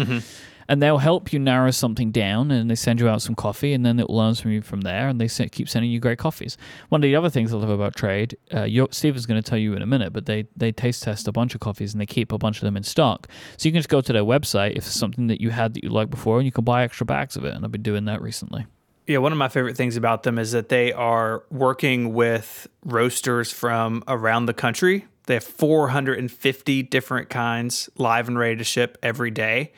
And 0.67 0.81
they'll 0.83 0.97
help 0.97 1.31
you 1.31 1.39
narrow 1.39 1.71
something 1.71 2.11
down, 2.11 2.51
and 2.51 2.71
they 2.71 2.75
send 2.75 2.99
you 2.99 3.07
out 3.07 3.21
some 3.21 3.35
coffee, 3.35 3.75
and 3.75 3.85
then 3.85 4.01
it 4.01 4.09
learns 4.09 4.41
from 4.41 4.51
you 4.51 4.63
from 4.63 4.81
there, 4.81 5.09
and 5.09 5.21
they 5.21 5.29
keep 5.29 5.69
sending 5.69 5.91
you 5.91 6.01
great 6.01 6.17
coffees. 6.17 6.57
One 6.89 7.01
of 7.01 7.03
the 7.03 7.15
other 7.15 7.29
things 7.29 7.53
I 7.53 7.59
love 7.59 7.69
about 7.69 7.95
Trade, 7.97 8.39
uh, 8.51 8.67
Steve 8.91 9.15
is 9.15 9.27
going 9.27 9.43
to 9.43 9.47
tell 9.47 9.59
you 9.59 9.75
in 9.75 9.83
a 9.83 9.87
minute, 9.87 10.15
but 10.15 10.25
they 10.25 10.47
they 10.57 10.73
taste 10.73 11.03
test 11.03 11.29
a 11.29 11.33
bunch 11.33 11.55
of 11.55 11.61
coffees, 11.61 11.93
and 11.93 12.01
they 12.01 12.07
keep 12.07 12.33
a 12.33 12.39
bunch 12.39 12.57
of 12.57 12.63
them 12.63 12.79
in 12.79 12.83
stock. 12.83 13.29
So 13.59 13.69
you 13.69 13.73
can 13.73 13.81
just 13.81 13.91
go 13.91 14.01
to 14.01 14.13
their 14.13 14.25
website 14.25 14.71
if 14.71 14.87
it's 14.87 14.99
something 14.99 15.27
that 15.27 15.39
you 15.43 15.51
had 15.51 15.75
that 15.75 15.85
you 15.85 15.91
liked 15.91 16.11
before, 16.11 16.39
and 16.39 16.47
you 16.47 16.53
can 16.53 16.65
buy 16.65 16.83
extra 16.83 17.05
bags 17.05 17.37
of 17.37 17.45
it. 17.45 17.55
And 17.55 17.63
I've 17.63 17.73
been 17.73 17.83
doing 17.83 18.07
that 18.07 18.23
recently. 18.23 18.65
Yeah, 19.07 19.19
one 19.19 19.33
of 19.33 19.39
my 19.39 19.49
favorite 19.49 19.77
things 19.77 19.97
about 19.97 20.23
them 20.23 20.39
is 20.39 20.53
that 20.53 20.71
they 20.71 20.91
are 20.93 21.45
working 21.51 22.15
with 22.15 22.67
roasters 22.87 23.53
from 23.53 24.03
around 24.09 24.47
the 24.47 24.55
country. 24.55 25.05
They 25.27 25.35
have 25.35 25.45
450 25.45 26.83
different 26.85 27.29
kinds 27.29 27.91
live 27.97 28.29
and 28.29 28.39
ready 28.39 28.57
to 28.57 28.65
ship 28.65 28.97
every 29.03 29.31
day. 29.31 29.73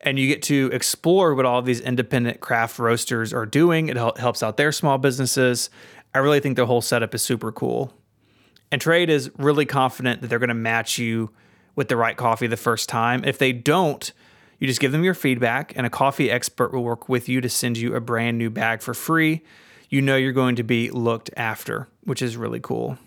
And 0.00 0.18
you 0.18 0.28
get 0.28 0.42
to 0.44 0.70
explore 0.72 1.34
what 1.34 1.46
all 1.46 1.62
these 1.62 1.80
independent 1.80 2.40
craft 2.40 2.78
roasters 2.78 3.32
are 3.32 3.44
doing. 3.44 3.88
It 3.88 3.96
hel- 3.96 4.14
helps 4.16 4.42
out 4.42 4.56
their 4.56 4.72
small 4.72 4.98
businesses. 4.98 5.68
I 6.14 6.18
really 6.18 6.40
think 6.40 6.56
the 6.56 6.66
whole 6.66 6.80
setup 6.80 7.14
is 7.14 7.22
super 7.22 7.50
cool. 7.50 7.92
And 8.70 8.80
Trade 8.80 9.10
is 9.10 9.30
really 9.36 9.66
confident 9.66 10.20
that 10.20 10.28
they're 10.28 10.38
going 10.38 10.48
to 10.48 10.54
match 10.54 10.96
you 10.96 11.30
with 11.74 11.88
the 11.88 11.96
right 11.96 12.16
coffee 12.16 12.46
the 12.46 12.56
first 12.56 12.88
time. 12.88 13.24
If 13.24 13.38
they 13.38 13.52
don't, 13.52 14.12
you 14.60 14.66
just 14.66 14.78
give 14.78 14.92
them 14.92 15.02
your 15.02 15.14
feedback, 15.14 15.72
and 15.74 15.86
a 15.86 15.90
coffee 15.90 16.30
expert 16.30 16.72
will 16.72 16.84
work 16.84 17.08
with 17.08 17.28
you 17.28 17.40
to 17.40 17.48
send 17.48 17.78
you 17.78 17.94
a 17.94 18.00
brand 18.00 18.36
new 18.36 18.50
bag 18.50 18.82
for 18.82 18.92
free. 18.92 19.42
You 19.88 20.02
know 20.02 20.16
you're 20.16 20.32
going 20.32 20.56
to 20.56 20.62
be 20.62 20.90
looked 20.90 21.30
after, 21.36 21.88
which 22.04 22.20
is 22.20 22.36
really 22.36 22.60
cool. 22.60 22.98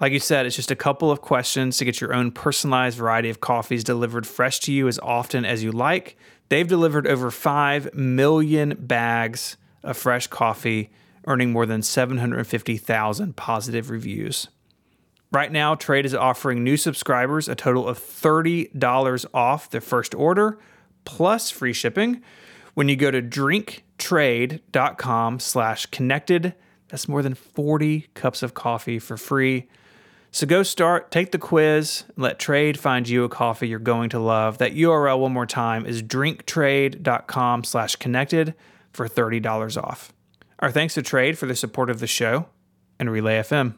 Like 0.00 0.12
you 0.12 0.20
said, 0.20 0.46
it's 0.46 0.56
just 0.56 0.70
a 0.70 0.76
couple 0.76 1.10
of 1.10 1.20
questions 1.20 1.76
to 1.76 1.84
get 1.84 2.00
your 2.00 2.14
own 2.14 2.30
personalized 2.30 2.96
variety 2.96 3.28
of 3.28 3.40
coffees 3.40 3.84
delivered 3.84 4.26
fresh 4.26 4.60
to 4.60 4.72
you 4.72 4.86
as 4.88 4.98
often 5.00 5.44
as 5.44 5.62
you 5.64 5.72
like. 5.72 6.16
They've 6.48 6.66
delivered 6.66 7.06
over 7.06 7.30
5 7.30 7.92
million 7.92 8.76
bags 8.78 9.56
of 9.82 9.96
fresh 9.96 10.28
coffee, 10.28 10.90
earning 11.26 11.50
more 11.50 11.66
than 11.66 11.82
750,000 11.82 13.36
positive 13.36 13.90
reviews. 13.90 14.48
Right 15.32 15.52
now, 15.52 15.74
Trade 15.74 16.06
is 16.06 16.14
offering 16.14 16.64
new 16.64 16.76
subscribers 16.76 17.48
a 17.48 17.54
total 17.54 17.86
of 17.86 17.98
$30 17.98 19.26
off 19.34 19.70
their 19.70 19.80
first 19.80 20.14
order 20.14 20.58
plus 21.10 21.50
free 21.50 21.72
shipping 21.72 22.22
when 22.74 22.88
you 22.88 22.94
go 22.94 23.10
to 23.10 23.20
drinktrade.com 23.20 25.40
slash 25.40 25.86
connected. 25.86 26.54
That's 26.88 27.08
more 27.08 27.22
than 27.22 27.34
40 27.34 28.06
cups 28.14 28.44
of 28.44 28.54
coffee 28.54 29.00
for 29.00 29.16
free. 29.16 29.66
So 30.30 30.46
go 30.46 30.62
start, 30.62 31.10
take 31.10 31.32
the 31.32 31.38
quiz, 31.38 32.04
let 32.16 32.38
Trade 32.38 32.78
find 32.78 33.08
you 33.08 33.24
a 33.24 33.28
coffee 33.28 33.66
you're 33.66 33.80
going 33.80 34.10
to 34.10 34.20
love. 34.20 34.58
That 34.58 34.74
URL 34.74 35.18
one 35.18 35.32
more 35.32 35.46
time 35.46 35.84
is 35.84 36.04
drinktrade.com 36.04 37.64
slash 37.64 37.96
connected 37.96 38.54
for 38.92 39.08
$30 39.08 39.82
off. 39.82 40.12
Our 40.60 40.70
thanks 40.70 40.94
to 40.94 41.02
Trade 41.02 41.36
for 41.36 41.46
the 41.46 41.56
support 41.56 41.90
of 41.90 41.98
the 41.98 42.06
show 42.06 42.46
and 43.00 43.10
Relay 43.10 43.40
FM. 43.40 43.74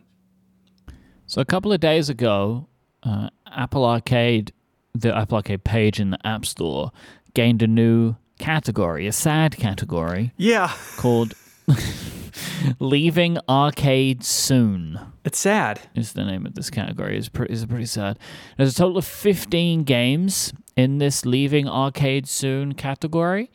So 1.26 1.40
a 1.40 1.46
couple 1.46 1.72
of 1.72 1.80
days 1.80 2.10
ago, 2.10 2.68
uh, 3.02 3.30
Apple 3.46 3.86
Arcade, 3.86 4.52
the 4.94 5.16
Apple 5.16 5.36
Arcade 5.36 5.64
page 5.64 6.00
in 6.00 6.10
the 6.10 6.26
App 6.26 6.44
Store, 6.44 6.92
gained 7.34 7.62
a 7.62 7.66
new 7.66 8.16
category, 8.38 9.06
a 9.06 9.12
sad 9.12 9.56
category 9.56 10.32
Yeah, 10.36 10.72
called 10.96 11.34
"Leaving 12.78 13.38
Arcade 13.48 14.24
Soon." 14.24 14.98
it's 15.24 15.38
sad. 15.38 15.80
Is 15.94 16.12
the 16.14 16.24
name 16.24 16.46
of 16.46 16.54
this 16.54 16.70
category? 16.70 17.16
is 17.16 17.28
pretty 17.28 17.52
is 17.54 17.64
pretty 17.66 17.86
sad. 17.86 18.18
There's 18.56 18.72
a 18.72 18.76
total 18.76 18.98
of 18.98 19.04
15 19.04 19.84
games 19.84 20.52
in 20.76 20.98
this 20.98 21.24
"Leaving 21.24 21.68
Arcade 21.68 22.26
Soon" 22.28 22.74
category. 22.74 23.50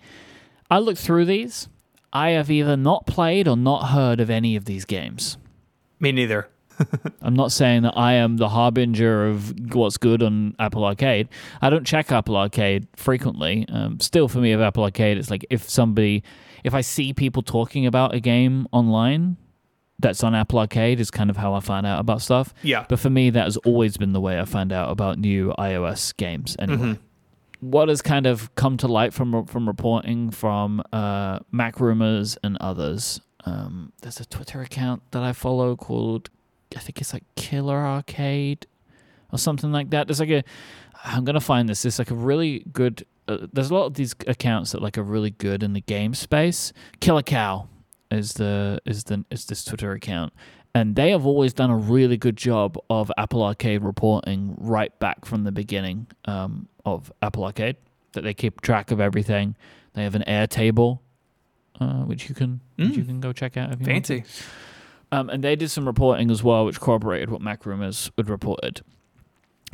I 0.69 0.79
looked 0.79 0.99
through 0.99 1.25
these. 1.25 1.69
I 2.13 2.29
have 2.31 2.49
either 2.49 2.77
not 2.77 3.05
played 3.05 3.47
or 3.47 3.57
not 3.57 3.89
heard 3.89 4.19
of 4.19 4.29
any 4.29 4.55
of 4.55 4.65
these 4.65 4.85
games. 4.85 5.37
Me 5.99 6.11
neither. 6.11 6.49
I'm 7.21 7.33
not 7.35 7.51
saying 7.51 7.83
that 7.83 7.93
I 7.97 8.13
am 8.13 8.37
the 8.37 8.49
harbinger 8.49 9.27
of 9.27 9.73
what's 9.73 9.97
good 9.97 10.21
on 10.23 10.55
Apple 10.59 10.83
Arcade. 10.85 11.27
I 11.61 11.69
don't 11.69 11.85
check 11.85 12.11
Apple 12.11 12.37
Arcade 12.37 12.87
frequently. 12.95 13.65
Um, 13.69 13.99
still, 13.99 14.27
for 14.27 14.39
me, 14.39 14.51
of 14.51 14.61
Apple 14.61 14.83
Arcade, 14.83 15.17
it's 15.17 15.29
like 15.31 15.45
if 15.49 15.67
somebody, 15.69 16.23
if 16.63 16.73
I 16.73 16.81
see 16.81 17.13
people 17.13 17.41
talking 17.41 17.85
about 17.85 18.13
a 18.13 18.19
game 18.19 18.67
online 18.71 19.37
that's 19.99 20.23
on 20.23 20.35
Apple 20.35 20.59
Arcade, 20.59 20.99
is 20.99 21.09
kind 21.09 21.29
of 21.29 21.37
how 21.37 21.53
I 21.53 21.59
find 21.59 21.85
out 21.87 21.99
about 21.99 22.21
stuff. 22.21 22.53
Yeah. 22.61 22.85
But 22.87 22.99
for 22.99 23.09
me, 23.09 23.29
that 23.31 23.45
has 23.45 23.57
always 23.57 23.97
been 23.97 24.13
the 24.13 24.21
way 24.21 24.39
I 24.39 24.45
find 24.45 24.71
out 24.71 24.91
about 24.91 25.17
new 25.17 25.53
iOS 25.57 26.15
games. 26.15 26.55
Anyway, 26.59 26.77
Mhm. 26.93 26.99
what 27.61 27.89
has 27.89 28.03
kind 28.03 28.27
of 28.27 28.53
come 28.53 28.77
to 28.77 28.87
light 28.87 29.11
from 29.13 29.45
from 29.47 29.67
reporting 29.67 30.29
from 30.29 30.83
uh, 30.93 31.39
MacRumors 31.51 32.37
and 32.43 32.57
others. 32.61 33.19
Um, 33.45 33.93
there's 34.01 34.19
a 34.19 34.25
Twitter 34.25 34.61
account 34.61 35.01
that 35.11 35.23
I 35.23 35.31
follow 35.33 35.75
called 35.75 36.29
I 36.75 36.79
think 36.79 36.99
it's 36.99 37.13
like 37.13 37.23
Killer 37.35 37.77
Arcade 37.77 38.67
or 39.31 39.37
something 39.37 39.71
like 39.71 39.89
that. 39.91 40.07
There's 40.07 40.19
like 40.19 40.29
a 40.29 40.43
I'm 41.03 41.23
gonna 41.23 41.39
find 41.39 41.69
this. 41.69 41.85
It's 41.85 41.99
like 41.99 42.11
a 42.11 42.15
really 42.15 42.65
good. 42.71 43.05
Uh, 43.27 43.47
there's 43.51 43.69
a 43.69 43.73
lot 43.73 43.85
of 43.85 43.93
these 43.95 44.15
accounts 44.25 44.71
that 44.71 44.81
like 44.81 44.97
are 44.97 45.03
really 45.03 45.31
good 45.31 45.63
in 45.63 45.73
the 45.73 45.81
game 45.81 46.13
space. 46.13 46.73
Killercow 46.99 47.67
is 48.11 48.33
the 48.33 48.79
is 48.85 49.05
the 49.05 49.25
is 49.29 49.45
this 49.45 49.63
Twitter 49.63 49.91
account, 49.91 50.33
and 50.73 50.95
they 50.95 51.11
have 51.11 51.25
always 51.25 51.53
done 51.53 51.69
a 51.69 51.77
really 51.77 52.17
good 52.17 52.37
job 52.37 52.77
of 52.89 53.11
Apple 53.17 53.43
Arcade 53.43 53.83
reporting 53.83 54.55
right 54.57 54.97
back 54.99 55.25
from 55.25 55.43
the 55.43 55.51
beginning 55.51 56.07
um, 56.25 56.67
of 56.85 57.11
Apple 57.21 57.45
Arcade. 57.45 57.77
That 58.13 58.23
they 58.23 58.33
keep 58.33 58.61
track 58.61 58.91
of 58.91 58.99
everything. 58.99 59.55
They 59.93 60.03
have 60.03 60.15
an 60.15 60.23
Airtable, 60.27 60.99
uh, 61.79 62.03
which 62.03 62.29
you 62.29 62.35
can 62.35 62.61
which 62.77 62.97
you 62.97 63.03
can 63.03 63.19
go 63.19 63.33
check 63.33 63.57
out 63.57 63.71
if 63.71 63.81
you 63.81 63.91
want. 63.91 64.05
Mm. 64.05 64.07
Fancy. 64.07 64.23
Um, 65.11 65.29
and 65.29 65.43
they 65.43 65.55
did 65.55 65.69
some 65.69 65.85
reporting 65.85 66.29
as 66.29 66.43
well, 66.43 66.65
which 66.65 66.81
corroborated 66.81 67.29
what 67.29 67.41
MacRumors 67.41 68.11
had 68.17 68.29
reported. 68.29 68.81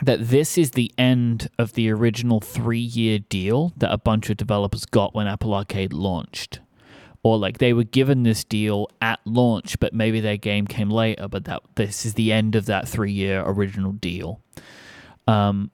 That 0.01 0.27
this 0.27 0.57
is 0.57 0.71
the 0.71 0.91
end 0.97 1.49
of 1.57 1.73
the 1.73 1.89
original 1.91 2.39
three 2.39 2.79
year 2.79 3.19
deal 3.19 3.73
that 3.77 3.91
a 3.91 3.97
bunch 3.97 4.29
of 4.29 4.37
developers 4.37 4.85
got 4.85 5.13
when 5.13 5.27
Apple 5.27 5.53
Arcade 5.53 5.93
launched. 5.93 6.59
Or 7.23 7.37
like 7.37 7.59
they 7.59 7.73
were 7.73 7.85
given 7.85 8.23
this 8.23 8.43
deal 8.43 8.89
at 9.01 9.19
launch, 9.23 9.79
but 9.79 9.93
maybe 9.93 10.19
their 10.19 10.37
game 10.37 10.67
came 10.67 10.89
later, 10.89 11.27
but 11.27 11.45
that 11.45 11.61
this 11.75 12.05
is 12.05 12.15
the 12.15 12.33
end 12.33 12.55
of 12.55 12.65
that 12.65 12.87
three 12.87 13.13
year 13.13 13.43
original 13.45 13.93
deal. 13.93 14.41
Um, 15.27 15.71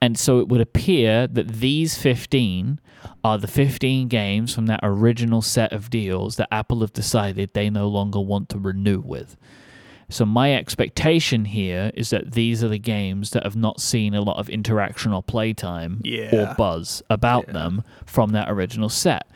and 0.00 0.18
so 0.18 0.40
it 0.40 0.48
would 0.48 0.60
appear 0.60 1.26
that 1.26 1.48
these 1.48 1.96
15 1.96 2.80
are 3.24 3.38
the 3.38 3.46
15 3.46 4.08
games 4.08 4.54
from 4.54 4.66
that 4.66 4.80
original 4.82 5.42
set 5.42 5.72
of 5.72 5.90
deals 5.90 6.36
that 6.36 6.48
Apple 6.52 6.80
have 6.80 6.92
decided 6.92 7.50
they 7.52 7.70
no 7.70 7.88
longer 7.88 8.20
want 8.20 8.48
to 8.50 8.58
renew 8.58 9.00
with. 9.00 9.36
So 10.10 10.24
my 10.24 10.54
expectation 10.54 11.44
here 11.44 11.90
is 11.94 12.10
that 12.10 12.32
these 12.32 12.64
are 12.64 12.68
the 12.68 12.78
games 12.78 13.30
that 13.30 13.42
have 13.44 13.56
not 13.56 13.80
seen 13.80 14.14
a 14.14 14.22
lot 14.22 14.38
of 14.38 14.48
interaction 14.48 15.12
or 15.12 15.22
playtime 15.22 16.00
Yeah. 16.02 16.30
or 16.32 16.54
buzz 16.56 17.02
about 17.10 17.44
Yeah. 17.48 17.52
them 17.54 17.82
from 18.06 18.30
that 18.30 18.50
original 18.50 18.88
set. 18.88 19.26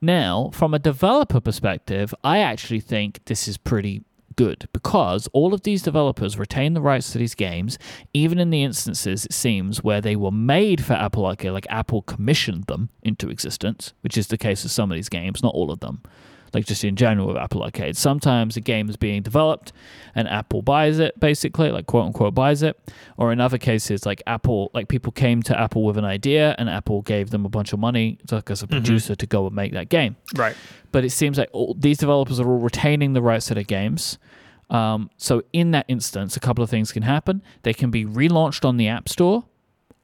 Now, 0.00 0.50
from 0.54 0.72
a 0.72 0.78
developer 0.78 1.38
perspective, 1.40 2.14
I 2.24 2.38
actually 2.38 2.80
think 2.80 3.20
this 3.26 3.46
is 3.46 3.56
pretty 3.58 4.02
good 4.36 4.68
because 4.72 5.28
all 5.32 5.54
of 5.54 5.62
these 5.62 5.82
developers 5.82 6.38
retain 6.38 6.74
the 6.74 6.80
rights 6.80 7.12
to 7.12 7.18
these 7.18 7.34
games, 7.34 7.78
even 8.12 8.38
in 8.38 8.50
the 8.50 8.62
instances, 8.62 9.24
it 9.24 9.32
seems, 9.32 9.82
where 9.82 10.00
they 10.00 10.16
were 10.16 10.30
made 10.30 10.84
for 10.84 10.94
Apple 10.94 11.26
Arcade, 11.26 11.52
like 11.52 11.66
Apple 11.70 12.02
commissioned 12.02 12.64
them 12.64 12.90
into 13.02 13.30
existence, 13.30 13.92
which 14.02 14.16
is 14.16 14.28
the 14.28 14.38
case 14.38 14.64
of 14.64 14.70
some 14.70 14.90
of 14.90 14.96
these 14.96 15.08
games, 15.08 15.42
not 15.42 15.54
all 15.54 15.70
of 15.70 15.80
them. 15.80 16.02
Like 16.54 16.66
just 16.66 16.84
in 16.84 16.96
general 16.96 17.26
with 17.28 17.36
Apple 17.36 17.62
Arcade. 17.62 17.96
Sometimes 17.96 18.56
a 18.56 18.60
game 18.60 18.88
is 18.90 18.96
being 18.96 19.22
developed 19.22 19.72
and 20.14 20.28
Apple 20.28 20.60
buys 20.62 20.98
it, 20.98 21.18
basically, 21.18 21.70
like 21.70 21.86
quote 21.86 22.04
unquote 22.06 22.34
buys 22.34 22.62
it. 22.62 22.78
Or 23.16 23.32
in 23.32 23.40
other 23.40 23.58
cases, 23.58 24.04
like 24.04 24.22
Apple, 24.26 24.70
like 24.74 24.88
people 24.88 25.12
came 25.12 25.42
to 25.44 25.58
Apple 25.58 25.82
with 25.84 25.96
an 25.96 26.04
idea 26.04 26.54
and 26.58 26.68
Apple 26.68 27.02
gave 27.02 27.30
them 27.30 27.44
a 27.46 27.48
bunch 27.48 27.72
of 27.72 27.78
money, 27.78 28.18
like 28.30 28.50
as 28.50 28.62
a 28.62 28.66
producer, 28.66 29.14
to 29.14 29.26
go 29.26 29.46
and 29.46 29.54
make 29.56 29.72
that 29.72 29.88
game 29.88 30.16
Right. 30.36 30.54
but 30.92 31.04
it 31.04 31.10
seems 31.10 31.38
like 31.38 31.48
all, 31.52 31.74
these 31.78 31.98
developers 31.98 32.38
are 32.38 32.46
all 32.46 32.58
retaining 32.58 33.12
the 33.14 33.22
rights 33.22 33.46
to 33.46 33.54
their 33.54 33.62
games. 33.64 34.18
Um, 34.70 35.10
so 35.16 35.42
in 35.52 35.70
that 35.72 35.84
instance, 35.88 36.36
a 36.36 36.40
couple 36.40 36.64
of 36.64 36.70
things 36.70 36.92
can 36.92 37.02
happen. 37.02 37.42
They 37.62 37.74
can 37.74 37.90
be 37.90 38.04
relaunched 38.06 38.64
on 38.64 38.76
the 38.78 38.88
App 38.88 39.08
Store 39.08 39.44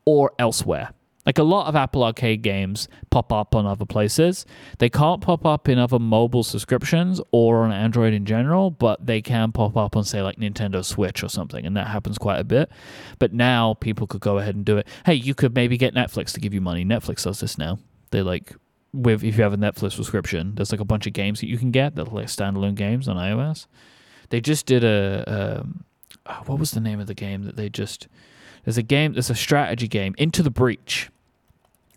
or 0.04 0.32
elsewhere. 0.38 0.90
Like 1.28 1.36
a 1.36 1.42
lot 1.42 1.66
of 1.66 1.76
Apple 1.76 2.02
Arcade 2.04 2.40
games 2.40 2.88
pop 3.10 3.34
up 3.34 3.54
on 3.54 3.66
other 3.66 3.84
places. 3.84 4.46
They 4.78 4.88
can't 4.88 5.20
pop 5.20 5.44
up 5.44 5.68
in 5.68 5.78
other 5.78 5.98
mobile 5.98 6.42
subscriptions 6.42 7.20
or 7.32 7.64
on 7.64 7.70
Android 7.70 8.14
in 8.14 8.24
general, 8.24 8.70
but 8.70 9.04
they 9.04 9.20
can 9.20 9.52
pop 9.52 9.76
up 9.76 9.94
on, 9.94 10.04
say, 10.04 10.22
like 10.22 10.38
Nintendo 10.38 10.82
Switch 10.82 11.22
or 11.22 11.28
something, 11.28 11.66
and 11.66 11.76
that 11.76 11.88
happens 11.88 12.16
quite 12.16 12.38
a 12.38 12.44
bit. 12.44 12.70
But 13.18 13.34
now 13.34 13.74
people 13.74 14.06
could 14.06 14.22
go 14.22 14.38
ahead 14.38 14.54
and 14.54 14.64
do 14.64 14.78
it. 14.78 14.88
Hey, 15.04 15.12
you 15.12 15.34
could 15.34 15.54
maybe 15.54 15.76
get 15.76 15.92
Netflix 15.92 16.32
to 16.32 16.40
give 16.40 16.54
you 16.54 16.62
money. 16.62 16.82
Netflix 16.82 17.24
does 17.24 17.40
this 17.40 17.58
now. 17.58 17.78
They 18.10 18.22
like 18.22 18.54
with 18.94 19.22
if 19.22 19.36
you 19.36 19.42
have 19.42 19.52
a 19.52 19.58
Netflix 19.58 19.92
subscription, 19.92 20.54
there's 20.54 20.72
like 20.72 20.80
a 20.80 20.86
bunch 20.86 21.06
of 21.06 21.12
games 21.12 21.40
that 21.40 21.48
you 21.48 21.58
can 21.58 21.70
get 21.70 21.94
that 21.96 22.08
are 22.08 22.10
like 22.10 22.28
standalone 22.28 22.74
games 22.74 23.06
on 23.06 23.16
iOS. 23.16 23.66
They 24.30 24.40
just 24.40 24.64
did 24.64 24.82
a 24.82 25.60
um, 25.60 25.84
oh, 26.24 26.42
what 26.46 26.58
was 26.58 26.70
the 26.70 26.80
name 26.80 27.00
of 27.00 27.06
the 27.06 27.12
game 27.12 27.42
that 27.42 27.56
they 27.56 27.68
just 27.68 28.08
there's 28.64 28.78
a 28.78 28.82
game 28.82 29.12
there's 29.12 29.28
a 29.28 29.34
strategy 29.34 29.88
game 29.88 30.14
Into 30.16 30.42
the 30.42 30.50
Breach, 30.50 31.10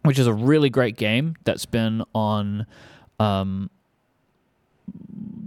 which 0.04 0.20
is 0.20 0.28
a 0.28 0.34
really 0.34 0.70
great 0.70 0.98
game 0.98 1.36
that's 1.44 1.66
been 1.66 2.04
on 2.14 2.66
um, 3.20 3.70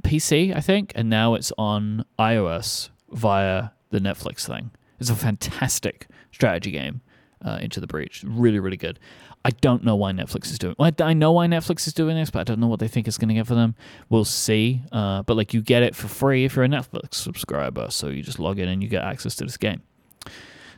PC 0.02 0.55
I 0.55 0.61
think, 0.61 0.92
and 0.94 1.09
now 1.11 1.34
it's 1.34 1.52
on 1.59 2.05
iOS 2.18 2.90
via 3.11 3.70
the 3.90 3.98
Netflix 3.98 4.46
thing. 4.46 4.70
It's 5.00 5.11
a 5.11 5.16
fantastic 5.16 6.09
strategy 6.32 6.70
game. 6.70 7.00
Uh, 7.44 7.59
Into 7.61 7.78
the 7.78 7.86
Breach, 7.86 8.24
really, 8.26 8.59
really 8.59 8.78
good. 8.78 8.98
I 9.44 9.50
don't 9.50 9.84
know 9.84 9.96
why 9.96 10.12
Netflix 10.12 10.46
is 10.46 10.59
doing. 10.59 10.74
I, 10.78 10.92
I 11.00 11.12
know 11.12 11.32
why 11.32 11.46
Netflix 11.46 11.86
is 11.86 11.92
doing 11.92 12.16
this, 12.16 12.30
but 12.30 12.40
I 12.40 12.44
don't 12.44 12.59
know 12.59 12.66
what 12.66 12.80
they 12.80 12.88
think 12.88 13.07
it's 13.07 13.18
going 13.18 13.28
to 13.28 13.34
get 13.34 13.46
for 13.46 13.55
them. 13.55 13.74
We'll 14.09 14.24
see. 14.24 14.80
Uh, 14.90 15.22
but 15.22 15.36
like, 15.36 15.52
you 15.52 15.61
get 15.61 15.82
it 15.82 15.94
for 15.94 16.09
free 16.09 16.46
if 16.46 16.57
you're 16.57 16.64
a 16.64 16.68
Netflix 16.68 17.16
subscriber, 17.16 17.88
so 17.90 18.09
you 18.09 18.22
just 18.22 18.38
log 18.38 18.59
in 18.59 18.68
and 18.68 18.82
you 18.82 18.88
get 18.88 19.02
access 19.05 19.36
to 19.36 19.44
this 19.44 19.59
game. 19.59 19.82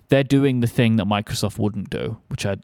They're 0.09 0.25
doing 0.25 0.61
the 0.61 0.67
thing 0.67 0.97
that 0.97 1.07
Microsoft 1.07 1.59
wouldn't 1.59 1.91
do, 1.91 2.19
which 2.29 2.47
I 2.47 2.57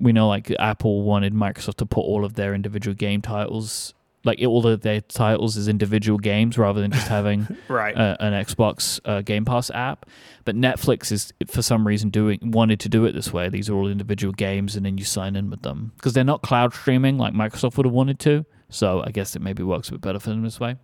we 0.00 0.12
know 0.12 0.28
like 0.28 0.50
Apple 0.58 1.02
wanted 1.02 1.34
Microsoft 1.34 1.76
to 1.76 1.86
put 1.86 2.00
all 2.02 2.24
of 2.24 2.34
their 2.34 2.54
individual 2.54 2.94
game 2.94 3.20
titles, 3.20 3.94
like 4.24 4.40
all 4.46 4.66
of 4.66 4.80
their 4.82 5.00
titles 5.00 5.56
as 5.56 5.68
individual 5.68 6.18
games 6.18 6.56
rather 6.56 6.80
than 6.80 6.92
just 6.92 7.08
having 7.08 7.46
Right. 7.68 7.96
uh, 7.96 8.16
an 8.20 8.32
Xbox 8.32 9.00
uh, 9.04 9.20
Game 9.22 9.44
Pass 9.44 9.70
app, 9.70 10.06
but 10.44 10.56
Netflix 10.56 11.10
is 11.12 11.32
for 11.48 11.62
some 11.62 11.86
reason 11.86 12.10
doing 12.10 12.38
wanted 12.42 12.80
to 12.80 12.88
do 12.88 13.04
it 13.04 13.12
this 13.12 13.32
way. 13.32 13.48
These 13.48 13.68
are 13.68 13.74
all 13.74 13.88
individual 13.88 14.32
games, 14.32 14.76
and 14.76 14.86
then 14.86 14.96
you 14.96 15.04
sign 15.04 15.36
in 15.36 15.50
with 15.50 15.62
them 15.62 15.92
because 15.96 16.12
they're 16.12 16.24
not 16.24 16.42
cloud 16.42 16.72
streaming 16.74 17.18
like 17.18 17.34
Microsoft 17.34 17.76
would 17.76 17.86
have 17.86 17.92
wanted 17.92 18.18
to. 18.20 18.46
So 18.68 19.02
I 19.06 19.10
guess 19.10 19.36
it 19.36 19.42
maybe 19.42 19.62
works 19.62 19.88
a 19.88 19.92
bit 19.92 20.00
better 20.00 20.18
for 20.18 20.30
them 20.30 20.42
this 20.42 20.58
way. 20.58 20.76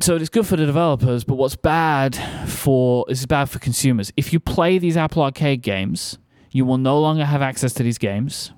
So 0.00 0.16
it's 0.16 0.28
good 0.28 0.46
for 0.46 0.56
the 0.56 0.66
developers, 0.66 1.24
but 1.24 1.36
what's 1.36 1.56
bad 1.56 2.14
for 2.48 3.06
is 3.08 3.24
bad 3.26 3.48
for 3.48 3.58
consumers. 3.58 4.12
If 4.16 4.32
you 4.32 4.40
play 4.40 4.78
these 4.78 4.96
Apple 4.96 5.22
Arcade 5.22 5.62
games, 5.62 6.18
you 6.50 6.64
will 6.64 6.78
no 6.78 7.00
longer 7.00 7.24
have 7.24 7.42
access 7.42 7.72
to 7.74 7.82
these 7.82 7.98
games, 7.98 8.52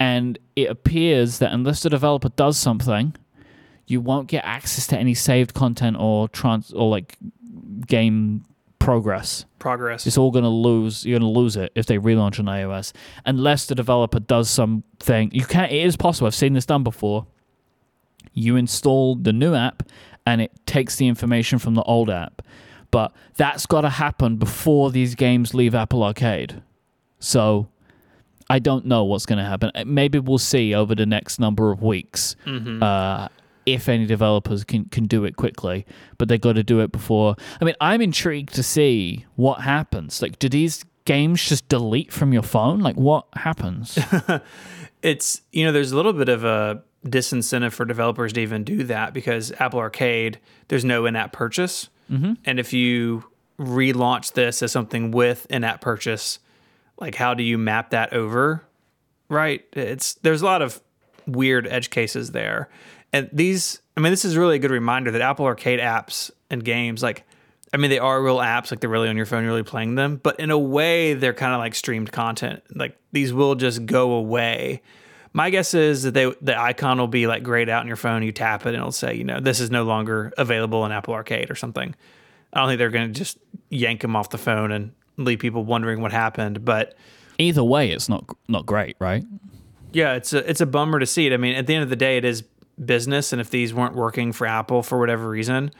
and 0.00 0.38
it 0.56 0.70
appears 0.70 1.38
that 1.38 1.52
unless 1.52 1.82
the 1.82 1.90
developer 1.90 2.30
does 2.30 2.56
something, 2.56 3.14
you 3.86 4.00
won't 4.00 4.28
get 4.28 4.44
access 4.44 4.86
to 4.88 4.98
any 4.98 5.14
saved 5.14 5.54
content 5.54 5.96
or 5.98 6.28
trans 6.28 6.72
or 6.72 6.88
like 6.90 7.18
game 7.86 8.44
progress. 8.78 9.44
Progress. 9.58 10.06
It's 10.06 10.18
all 10.18 10.30
going 10.30 10.44
to 10.44 10.48
lose. 10.48 11.04
You're 11.04 11.18
going 11.18 11.32
to 11.32 11.38
lose 11.38 11.56
it 11.56 11.72
if 11.74 11.86
they 11.86 11.98
relaunch 11.98 12.38
on 12.38 12.46
iOS, 12.46 12.92
unless 13.24 13.66
the 13.66 13.74
developer 13.74 14.20
does 14.20 14.50
something. 14.50 15.30
You 15.32 15.44
can. 15.44 15.62
not 15.62 15.72
It 15.72 15.84
is 15.84 15.96
possible. 15.96 16.26
I've 16.26 16.34
seen 16.34 16.54
this 16.54 16.66
done 16.66 16.82
before. 16.82 17.26
You 18.34 18.56
install 18.56 19.14
the 19.16 19.32
new 19.32 19.54
app, 19.54 19.82
and 20.26 20.40
it 20.40 20.52
takes 20.66 20.96
the 20.96 21.06
information 21.08 21.58
from 21.58 21.74
the 21.74 21.82
old 21.82 22.08
app, 22.10 22.42
but 22.90 23.12
that's 23.36 23.66
got 23.66 23.82
to 23.82 23.88
happen 23.90 24.36
before 24.36 24.90
these 24.90 25.14
games 25.14 25.54
leave 25.54 25.74
Apple 25.74 26.02
Arcade. 26.02 26.62
So. 27.18 27.68
I 28.50 28.58
don't 28.58 28.84
know 28.84 29.04
what's 29.04 29.24
going 29.24 29.38
to 29.38 29.44
happen. 29.44 29.70
Uh, 29.74 29.84
Maybe 29.86 30.18
we'll 30.18 30.36
see 30.36 30.74
over 30.74 30.94
the 30.94 31.06
next 31.06 31.38
number 31.40 31.70
of 31.72 31.80
weeks 31.82 32.36
Mm-hmm. 32.44 32.82
uh, 32.82 33.28
if 33.64 33.88
any 33.88 34.04
developers 34.04 34.62
can, 34.64 34.84
can 34.86 35.06
do 35.06 35.24
it 35.24 35.36
quickly, 35.36 35.86
but 36.18 36.28
they've 36.28 36.40
got 36.40 36.54
to 36.54 36.62
do 36.64 36.80
it 36.80 36.92
before. 36.92 37.34
I 37.62 37.64
mean, 37.64 37.76
I'm 37.80 38.02
intrigued 38.02 38.52
to 38.54 38.62
see 38.62 39.24
what 39.36 39.60
happens. 39.62 40.20
Like, 40.20 40.38
do 40.38 40.50
these 40.50 40.84
games 41.06 41.42
just 41.48 41.66
delete 41.68 42.12
from 42.12 42.34
your 42.34 42.42
phone? 42.42 42.80
Like, 42.80 42.96
what 42.96 43.24
happens? 43.34 43.98
it's 45.02 45.40
you 45.52 45.64
know 45.64 45.72
there's 45.72 45.92
a 45.92 45.96
little 45.96 46.12
bit 46.12 46.28
of 46.28 46.44
a 46.44 46.82
disincentive 47.06 47.72
for 47.72 47.84
developers 47.84 48.32
to 48.32 48.40
even 48.40 48.64
do 48.64 48.84
that 48.84 49.12
because 49.12 49.52
Apple 49.58 49.80
Arcade 49.80 50.38
there's 50.68 50.84
no 50.84 51.06
in-app 51.06 51.32
purchase, 51.32 51.88
mm-hmm. 52.10 52.34
and 52.44 52.60
if 52.60 52.72
you 52.72 53.24
relaunch 53.58 54.32
this 54.32 54.62
as 54.62 54.72
something 54.72 55.10
with 55.10 55.46
in-app 55.50 55.80
purchase, 55.80 56.38
like 56.98 57.14
how 57.14 57.34
do 57.34 57.42
you 57.42 57.58
map 57.58 57.90
that 57.90 58.12
over? 58.12 58.64
Right? 59.28 59.64
It's 59.72 60.14
there's 60.14 60.42
a 60.42 60.44
lot 60.44 60.62
of 60.62 60.80
weird 61.26 61.66
edge 61.66 61.90
cases 61.90 62.30
there, 62.30 62.68
and 63.12 63.28
these 63.32 63.80
I 63.96 64.00
mean 64.00 64.12
this 64.12 64.24
is 64.24 64.36
really 64.36 64.56
a 64.56 64.60
good 64.60 64.70
reminder 64.70 65.10
that 65.10 65.20
Apple 65.20 65.46
Arcade 65.46 65.80
apps 65.80 66.30
and 66.50 66.64
games 66.64 67.02
like. 67.02 67.24
I 67.74 67.78
mean, 67.78 67.88
they 67.88 67.98
are 67.98 68.22
real 68.22 68.36
apps, 68.36 68.70
like 68.70 68.80
they're 68.80 68.90
really 68.90 69.08
on 69.08 69.16
your 69.16 69.24
phone, 69.24 69.44
you're 69.44 69.50
really 69.50 69.62
playing 69.62 69.94
them. 69.94 70.20
But 70.22 70.38
in 70.38 70.50
a 70.50 70.58
way, 70.58 71.14
they're 71.14 71.32
kind 71.32 71.54
of 71.54 71.58
like 71.58 71.74
streamed 71.74 72.12
content. 72.12 72.62
Like 72.74 72.98
these 73.12 73.32
will 73.32 73.54
just 73.54 73.86
go 73.86 74.12
away. 74.12 74.82
My 75.32 75.48
guess 75.50 75.72
is 75.74 76.02
that 76.02 76.12
they 76.14 76.32
the 76.42 76.58
icon 76.58 76.98
will 76.98 77.08
be 77.08 77.26
like 77.26 77.42
grayed 77.42 77.68
out 77.68 77.80
in 77.82 77.88
your 77.88 77.96
phone. 77.96 78.22
You 78.22 78.32
tap 78.32 78.62
it, 78.66 78.68
and 78.68 78.76
it'll 78.76 78.92
say, 78.92 79.14
you 79.14 79.24
know, 79.24 79.40
this 79.40 79.60
is 79.60 79.70
no 79.70 79.84
longer 79.84 80.32
available 80.36 80.84
in 80.84 80.92
Apple 80.92 81.14
Arcade 81.14 81.50
or 81.50 81.54
something. 81.54 81.94
I 82.52 82.60
don't 82.60 82.68
think 82.68 82.78
they're 82.78 82.90
going 82.90 83.12
to 83.12 83.18
just 83.18 83.38
yank 83.70 84.02
them 84.02 84.14
off 84.14 84.28
the 84.30 84.38
phone 84.38 84.70
and 84.72 84.92
leave 85.16 85.38
people 85.38 85.64
wondering 85.64 86.02
what 86.02 86.12
happened. 86.12 86.64
But 86.64 86.94
Either 87.38 87.64
way, 87.64 87.90
it's 87.90 88.08
not 88.10 88.24
not 88.48 88.66
great, 88.66 88.96
right? 88.98 89.24
yeah, 89.92 90.14
it's 90.14 90.32
a 90.34 90.48
it's 90.48 90.60
a 90.60 90.66
bummer 90.66 90.98
to 90.98 91.06
see 91.06 91.26
it. 91.26 91.32
I 91.32 91.38
mean, 91.38 91.54
at 91.54 91.66
the 91.66 91.74
end 91.74 91.82
of 91.82 91.88
the 91.90 91.96
day, 91.96 92.18
it 92.18 92.24
is 92.26 92.44
business, 92.84 93.32
and 93.32 93.40
if 93.40 93.48
these 93.50 93.72
weren't 93.72 93.94
working 93.94 94.32
for 94.32 94.46
Apple 94.46 94.82
for 94.82 94.98
whatever 94.98 95.28
reason, 95.28 95.70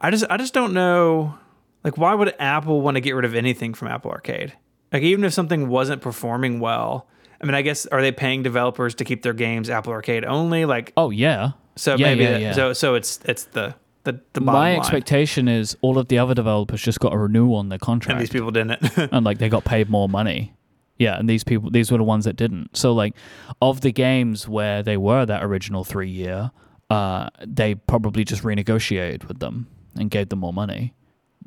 I 0.00 0.10
just 0.10 0.24
I 0.28 0.36
just 0.38 0.54
don't 0.54 0.72
know. 0.72 1.38
Like, 1.84 1.96
why 1.96 2.14
would 2.14 2.34
Apple 2.40 2.80
want 2.80 2.96
to 2.96 3.00
get 3.00 3.14
rid 3.14 3.24
of 3.24 3.36
anything 3.36 3.74
from 3.74 3.86
Apple 3.88 4.10
Arcade? 4.10 4.54
Like, 4.92 5.02
even 5.04 5.24
if 5.24 5.32
something 5.32 5.68
wasn't 5.68 6.02
performing 6.02 6.58
well, 6.58 7.06
I 7.40 7.46
mean, 7.46 7.54
I 7.54 7.62
guess 7.62 7.86
are 7.86 8.00
they 8.02 8.12
paying 8.12 8.42
developers 8.42 8.94
to 8.96 9.04
keep 9.04 9.22
their 9.22 9.32
games 9.32 9.70
Apple 9.70 9.92
Arcade 9.92 10.24
only? 10.24 10.64
Like, 10.64 10.92
Oh 10.96 11.10
yeah. 11.10 11.52
so 11.76 11.94
yeah, 11.96 12.06
maybe 12.06 12.24
yeah, 12.24 12.30
that- 12.32 12.40
yeah. 12.40 12.52
so 12.52 12.72
so 12.72 12.94
it's 12.94 13.20
it's 13.24 13.44
the 13.44 13.74
the 14.04 14.20
the 14.32 14.40
bottom 14.40 14.44
My 14.46 14.70
line. 14.70 14.78
expectation 14.78 15.48
is 15.48 15.76
all 15.80 15.98
of 15.98 16.08
the 16.08 16.18
other 16.18 16.34
developers 16.34 16.80
just 16.82 16.98
got 17.00 17.12
a 17.12 17.18
renewal 17.18 17.56
on 17.56 17.68
their 17.68 17.78
contract, 17.78 18.12
and 18.12 18.20
these 18.20 18.30
people 18.30 18.50
didn't. 18.50 18.80
and 19.12 19.24
like 19.24 19.38
they 19.38 19.48
got 19.48 19.64
paid 19.64 19.88
more 19.88 20.08
money. 20.08 20.54
Yeah, 20.98 21.16
and 21.16 21.28
these 21.30 21.44
people, 21.44 21.70
these 21.70 21.92
were 21.92 21.98
the 21.98 22.02
ones 22.04 22.24
that 22.24 22.34
didn't. 22.34 22.76
So, 22.76 22.92
like, 22.92 23.14
of 23.62 23.82
the 23.82 23.92
games 23.92 24.48
where 24.48 24.82
they 24.82 24.96
were 24.96 25.24
that 25.26 25.44
original 25.44 25.84
three 25.84 26.10
year, 26.10 26.50
uh, 26.90 27.28
they 27.46 27.76
probably 27.76 28.24
just 28.24 28.42
renegotiated 28.42 29.28
with 29.28 29.38
them 29.38 29.68
and 29.94 30.10
gave 30.10 30.28
them 30.30 30.40
more 30.40 30.52
money. 30.52 30.94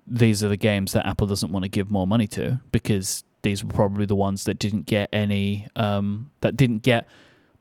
These 0.08 0.42
are 0.42 0.48
the 0.48 0.56
games 0.56 0.94
that 0.94 1.06
Apple 1.06 1.28
doesn't 1.28 1.52
want 1.52 1.64
to 1.64 1.70
give 1.70 1.92
more 1.92 2.08
money 2.08 2.28
to 2.28 2.62
because 2.72 3.26
these 3.44 3.64
were 3.64 3.72
probably 3.72 4.06
the 4.06 4.16
ones 4.16 4.44
that 4.46 4.60
didn't 4.60 4.86
get 4.86 5.10
any, 5.14 5.68
um, 5.76 6.32
that 6.42 6.56
didn't 6.58 6.84
get 6.84 7.08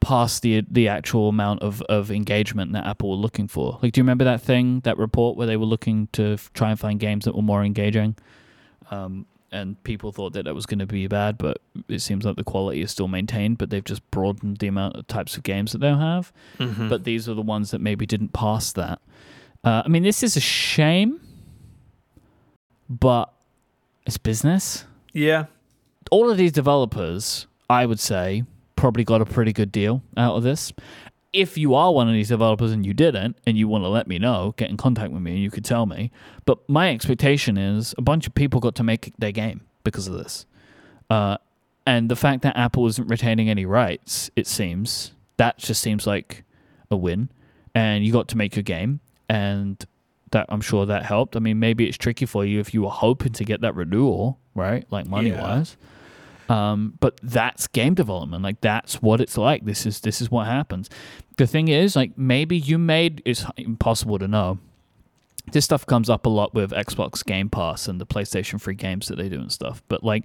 past 0.01 0.41
the 0.43 0.65
the 0.71 0.89
actual 0.89 1.29
amount 1.29 1.61
of, 1.63 1.83
of 1.83 2.11
engagement 2.11 2.73
that 2.73 2.87
Apple 2.87 3.11
were 3.11 3.17
looking 3.17 3.47
for. 3.49 3.79
Like, 3.83 3.93
do 3.93 4.01
you 4.01 4.03
remember 4.03 4.25
that 4.25 4.41
thing, 4.41 4.81
that 4.81 4.97
report 4.99 5.37
where 5.37 5.47
they 5.47 5.57
were 5.59 5.67
looking 5.67 6.09
to 6.13 6.33
f- 6.35 6.51
try 6.55 6.71
and 6.71 6.81
find 6.81 6.99
games 6.99 7.25
that 7.27 7.35
were 7.37 7.43
more 7.43 7.63
engaging? 7.65 8.17
Um, 8.91 9.27
and 9.53 9.83
people 9.85 10.13
thought 10.13 10.33
that 10.35 10.45
that 10.45 10.55
was 10.55 10.65
going 10.65 10.79
to 10.79 10.87
be 10.87 11.07
bad, 11.09 11.37
but 11.37 11.59
it 11.89 11.99
seems 11.99 12.25
like 12.25 12.37
the 12.37 12.45
quality 12.45 12.81
is 12.83 12.91
still 12.93 13.09
maintained. 13.09 13.59
But 13.59 13.69
they've 13.71 13.85
just 13.85 14.09
broadened 14.11 14.59
the 14.59 14.69
amount 14.69 14.97
of 14.97 15.07
types 15.09 15.37
of 15.37 15.43
games 15.43 15.73
that 15.73 15.79
they'll 15.79 15.99
have. 15.99 16.33
Mhm. 16.59 16.89
But 16.89 17.05
these 17.05 17.29
are 17.29 17.35
the 17.35 17.43
ones 17.43 17.71
that 17.73 17.81
maybe 17.81 18.07
didn't 18.07 18.33
pass 18.33 18.73
that. 18.73 19.01
Uh, 19.65 19.83
I 19.85 19.89
mean, 19.89 20.03
this 20.05 20.23
is 20.23 20.37
a 20.37 20.41
shame, 20.41 21.21
but 22.89 23.33
it's 24.07 24.19
business. 24.19 24.85
yeah, 25.13 25.47
All 26.11 26.31
of 26.31 26.37
these 26.37 26.53
developers, 26.53 27.47
I 27.69 27.87
would 27.87 28.01
say, 28.01 28.45
probably 28.77 29.05
got 29.05 29.21
a 29.21 29.25
pretty 29.25 29.53
good 29.53 29.71
deal 29.71 30.03
out 30.17 30.37
of 30.37 30.43
this. 30.43 30.73
If 31.33 31.57
you 31.57 31.75
are 31.75 31.93
one 31.93 32.09
of 32.09 32.15
these 32.15 32.29
developers 32.29 32.73
and 32.73 32.85
you 32.85 32.93
didn't, 32.93 33.37
and 33.47 33.57
you 33.57 33.69
want 33.69 33.85
to 33.85 33.89
let 33.89 34.09
me 34.09 34.19
know, 34.19 34.53
get 34.57 34.71
in 34.71 34.77
contact 34.77 35.13
with 35.13 35.23
me 35.23 35.33
and 35.33 35.41
you 35.41 35.51
could 35.51 35.65
tell 35.65 35.87
me. 35.87 36.11
But 36.45 36.69
my 36.69 36.91
expectation 36.91 37.57
is 37.57 37.95
a 37.97 38.03
bunch 38.03 38.27
of 38.27 38.35
people 38.35 38.59
got 38.59 38.75
to 38.77 38.83
make 38.83 39.13
their 39.19 39.31
game 39.31 39.61
because 39.85 40.09
of 40.09 40.15
this. 40.15 40.47
Uh, 41.09 41.37
and 41.87 42.11
the 42.11 42.17
fact 42.17 42.43
that 42.43 42.57
Apple 42.57 42.87
isn't 42.89 43.09
retaining 43.09 43.49
any 43.49 43.65
rights, 43.65 44.31
it 44.35 44.47
seems, 44.47 45.13
that 45.37 45.59
just 45.59 45.81
seems 45.81 46.07
like 46.07 46.45
a 46.91 46.97
win. 46.97 47.31
And 47.75 48.05
you 48.05 48.13
got 48.13 48.27
to 48.29 48.37
make 48.37 48.57
your 48.57 48.65
game, 48.65 48.99
and 49.29 49.85
that 50.33 50.47
I'm 50.49 50.61
sure 50.61 50.87
that 50.87 51.05
helped. 51.05 51.37
I 51.37 51.39
mean, 51.39 51.61
maybe 51.61 51.87
it's 51.87 51.97
tricky 51.97 52.27
for 52.27 52.45
you 52.45 52.59
if 52.59 52.75
you 52.75 52.83
were 52.83 52.91
hoping 52.91 53.33
to 53.35 53.45
get 53.45 53.61
that 53.61 53.77
renewal, 53.77 54.39
right? 54.57 54.85
Like 54.91 55.07
money 55.07 55.31
wise. 55.43 55.77
Um, 56.51 56.95
but 56.99 57.21
that's 57.23 57.69
game 57.69 57.95
development. 57.95 58.43
Like 58.43 58.61
that's 58.61 59.01
what 59.01 59.21
it's 59.21 59.39
like. 59.39 59.65
This 59.65 59.87
is 59.87 60.01
this 60.01 60.21
is 60.21 60.33
what 60.33 60.49
happens. 60.49 60.91
The 61.37 61.47
thing 61.47 61.69
is, 61.69 61.95
like 61.95 62.19
maybe 62.19 62.59
you 62.59 62.77
made 62.77 63.23
it's 63.25 63.47
impossible 63.57 64.19
to 64.19 64.27
know. 64.27 64.59
This 65.53 65.65
stuff 65.65 65.87
comes 65.87 66.11
up 66.11 66.27
a 66.27 66.29
lot 66.29 66.53
with 66.53 66.73
Xbox 66.73 67.25
Game 67.25 67.49
Pass 67.49 67.87
and 67.87 68.01
the 68.01 68.07
PlayStation 68.07 68.61
free 68.61 68.75
games 68.75 69.07
that 69.09 69.17
they 69.17 69.29
do 69.29 69.41
and 69.41 69.53
stuff. 69.53 69.81
But 69.87 70.03
like 70.03 70.25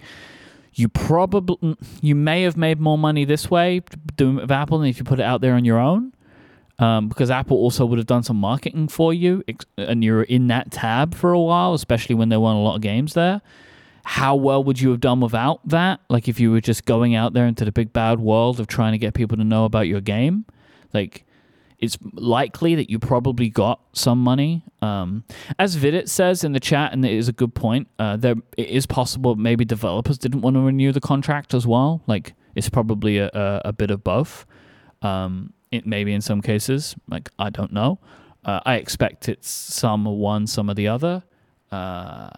you 0.74 0.90
probably 0.90 1.78
you 2.02 2.16
may 2.16 2.42
have 2.42 2.58
made 2.58 2.80
more 2.80 2.98
money 2.98 3.24
this 3.24 3.52
way 3.52 3.82
doing 4.16 4.40
it 4.40 4.42
with 4.42 4.52
Apple 4.52 4.80
than 4.80 4.90
if 4.90 4.98
you 4.98 5.04
put 5.04 5.20
it 5.20 5.24
out 5.24 5.42
there 5.42 5.54
on 5.54 5.64
your 5.64 5.78
own. 5.78 6.12
Um, 6.80 7.08
because 7.08 7.30
Apple 7.30 7.56
also 7.56 7.86
would 7.86 8.00
have 8.00 8.08
done 8.08 8.24
some 8.24 8.36
marketing 8.36 8.90
for 8.90 9.14
you, 9.14 9.44
and 9.78 10.04
you're 10.04 10.24
in 10.24 10.48
that 10.48 10.72
tab 10.72 11.16
for 11.16 11.32
a 11.32 11.40
while, 11.40 11.74
especially 11.74 12.16
when 12.16 12.30
there 12.30 12.40
weren't 12.40 12.58
a 12.58 12.62
lot 12.62 12.76
of 12.76 12.82
games 12.82 13.14
there 13.14 13.42
how 14.08 14.36
well 14.36 14.64
would 14.64 14.80
you 14.80 14.92
have 14.92 15.00
done 15.00 15.20
without 15.20 15.68
that? 15.68 16.00
Like 16.10 16.28
if 16.28 16.40
you 16.40 16.52
were 16.52 16.62
just 16.62 16.86
going 16.86 17.16
out 17.16 17.34
there 17.34 17.48
into 17.48 17.66
the 17.66 17.72
big 17.72 17.92
bad 17.92 18.20
world 18.20 18.60
of 18.60 18.68
trying 18.68 18.92
to 18.92 19.00
get 19.00 19.16
people 19.16 19.36
to 19.36 19.44
know 19.44 19.66
about 19.66 19.88
your 19.88 20.00
game, 20.00 20.46
like 20.94 21.26
it's 21.80 21.98
likely 22.14 22.76
that 22.76 22.88
you 22.88 23.00
probably 23.00 23.50
got 23.50 23.82
some 23.94 24.20
money. 24.20 24.64
Um, 24.80 25.24
as 25.58 25.74
Vidit 25.74 26.08
says 26.08 26.44
in 26.44 26.52
the 26.52 26.60
chat, 26.60 26.94
and 26.94 27.04
it 27.04 27.14
is 27.14 27.28
a 27.28 27.34
good 27.34 27.56
point. 27.56 27.88
Uh, 27.98 28.16
there 28.16 28.36
it 28.56 28.70
is 28.70 28.86
possible 28.86 29.36
maybe 29.36 29.66
developers 29.66 30.20
didn't 30.20 30.42
want 30.42 30.56
to 30.56 30.62
renew 30.62 30.92
the 30.92 31.02
contract 31.02 31.56
as 31.56 31.66
well. 31.66 32.04
Like 32.06 32.34
it's 32.54 32.70
probably 32.70 33.18
a, 33.18 33.32
a, 33.34 33.62
a 33.66 33.74
bit 33.74 33.90
of 33.90 34.04
both. 34.04 34.46
Um, 35.02 35.52
it 35.72 35.88
maybe 35.88 36.14
in 36.14 36.22
some 36.22 36.44
cases, 36.44 36.96
like 37.10 37.32
I 37.40 37.50
don't 37.50 37.74
know. 37.74 37.98
Uh, 38.46 38.60
I 38.68 38.76
expect 38.76 39.28
it's 39.28 39.50
some 39.50 40.06
one, 40.06 40.46
some 40.46 40.70
of 40.70 40.76
the 40.76 40.88
other. 40.88 41.24
Uh, 41.72 42.30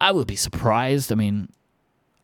I 0.00 0.12
would 0.12 0.26
be 0.26 0.36
surprised. 0.36 1.10
I 1.12 1.14
mean, 1.14 1.48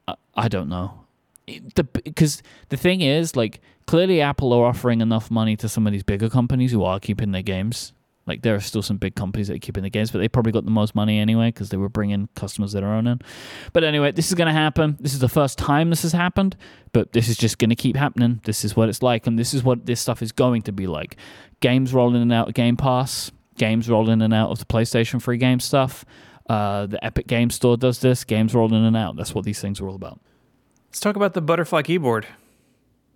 I, 0.09 0.15
I 0.35 0.49
don't 0.49 0.69
know. 0.69 1.01
It- 1.47 1.75
The 1.75 1.85
because 1.85 2.43
the 2.69 2.77
thing 2.77 3.01
is, 3.01 3.37
like, 3.37 3.61
clearly 3.87 4.21
Apple 4.21 4.53
are 4.53 4.67
offering 4.67 5.01
enough 5.01 5.31
money 5.31 5.57
to 5.57 5.69
some 5.69 5.87
of 5.87 5.93
these 5.93 6.03
bigger 6.03 6.29
companies 6.29 6.73
who 6.73 6.85
are 6.85 7.01
keeping 7.01 7.33
their 7.33 7.43
games. 7.43 7.93
Like, 8.27 8.43
there 8.43 8.55
are 8.55 8.61
still 8.61 8.83
some 8.83 8.97
big 8.99 9.17
companies 9.17 9.49
that 9.49 9.57
are 9.57 9.59
keeping 9.59 9.83
the 9.83 9.91
games, 9.91 10.13
but 10.13 10.19
they 10.19 10.29
probably 10.29 10.53
got 10.53 10.65
the 10.65 10.71
most 10.71 10.95
money 10.95 11.19
anyway 11.19 11.49
because 11.49 11.71
they 11.71 11.77
were 11.77 11.89
bringing 11.89 12.29
customers 12.37 12.71
that 12.73 12.85
are 12.85 12.95
owning. 12.95 13.21
But 13.73 13.83
anyway, 13.83 14.13
this 14.13 14.29
is 14.29 14.35
going 14.35 14.47
to 14.47 14.53
happen. 14.53 14.97
This 15.01 15.15
is 15.15 15.19
the 15.19 15.29
first 15.29 15.59
time 15.59 15.91
this 15.91 16.03
has 16.03 16.13
happened, 16.13 16.57
but 16.93 17.13
this 17.13 17.29
is 17.29 17.37
just 17.37 17.59
going 17.59 17.71
to 17.71 17.75
keep 17.77 17.97
happening. 17.97 18.41
This 18.45 18.65
is 18.65 18.77
what 18.77 18.89
it's 18.89 19.03
like, 19.03 19.27
and 19.27 19.37
this 19.37 19.53
is 19.53 19.65
what 19.65 19.87
this 19.87 20.01
stuff 20.01 20.23
is 20.23 20.31
going 20.31 20.63
to 20.63 20.73
be 20.73 20.87
like. 20.87 21.17
Games 21.61 21.93
rolling 21.93 22.31
out 22.31 22.47
of 22.49 22.55
Game 22.55 22.77
Pass, 22.77 23.33
games 23.57 23.89
rolling 23.89 24.13
in 24.13 24.23
and 24.23 24.35
out 24.35 24.51
of 24.51 24.61
the 24.61 24.65
PlayStation 24.67 25.21
free 25.21 25.39
game 25.39 25.59
stuff. 25.59 26.05
Uh, 26.51 26.87
the 26.87 27.05
Epic 27.05 27.29
Game 27.29 27.49
Store 27.49 27.77
does 27.77 28.01
this. 28.01 28.25
Games 28.25 28.55
roll 28.55 28.75
in 28.75 28.83
and 28.85 28.97
out. 28.97 29.15
That's 29.15 29.33
what 29.35 29.45
these 29.45 29.61
things 29.61 29.81
are 29.81 29.87
all 29.89 29.95
about. 29.95 30.19
let's 30.89 30.99
talk 30.99 31.15
about 31.15 31.33
the 31.35 31.41
butterfly 31.41 31.83
keyboard. 31.83 32.27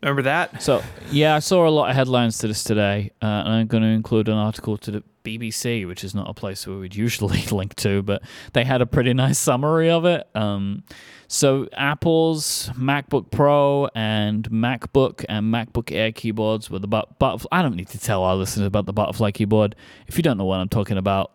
Remember 0.03 0.23
that? 0.23 0.63
So 0.63 0.83
yeah, 1.11 1.35
I 1.35 1.41
saw 1.41 1.67
a 1.67 1.71
lot 1.71 1.91
of 1.91 1.97
headlines 1.97 2.39
to 2.39 2.47
this 2.47 2.63
today, 2.63 3.11
uh, 3.21 3.27
and 3.27 3.49
I'm 3.49 3.67
going 3.67 3.83
to 3.83 3.89
include 3.89 4.29
an 4.29 4.35
article 4.37 4.77
to 4.79 4.91
the 4.93 5.03
BBC, 5.25 5.85
which 5.85 6.05
is 6.05 6.15
not 6.15 6.31
a 6.31 6.35
place 6.35 6.65
where 6.65 6.77
we'd 6.77 6.95
usually 7.07 7.43
link 7.51 7.75
to, 7.77 8.03
but 8.03 8.23
they 8.53 8.65
had 8.65 8.81
a 8.81 8.87
pretty 8.87 9.13
nice 9.15 9.39
summary 9.39 9.91
of 9.91 10.05
it. 10.05 10.29
Um, 10.37 10.85
so 11.27 11.69
Apple's 11.73 12.71
MacBook 12.75 13.33
Pro 13.33 13.89
and 13.97 14.49
MacBook 14.51 15.25
and 15.29 15.53
MacBook 15.53 15.91
Air 15.91 16.13
keyboards 16.13 16.71
with 16.71 16.83
the 16.83 16.89
but- 16.89 17.19
butterfly. 17.19 17.49
I 17.51 17.63
don't 17.63 17.75
need 17.75 17.89
to 17.89 17.99
tell 17.99 18.23
our 18.23 18.37
listeners 18.37 18.67
about 18.67 18.87
the 18.87 18.93
butterfly 18.93 19.33
keyboard. 19.33 19.75
If 20.07 20.17
you 20.19 20.23
don't 20.23 20.39
know 20.39 20.45
what 20.45 20.61
I'm 20.61 20.69
talking 20.69 20.99
about, 20.99 21.33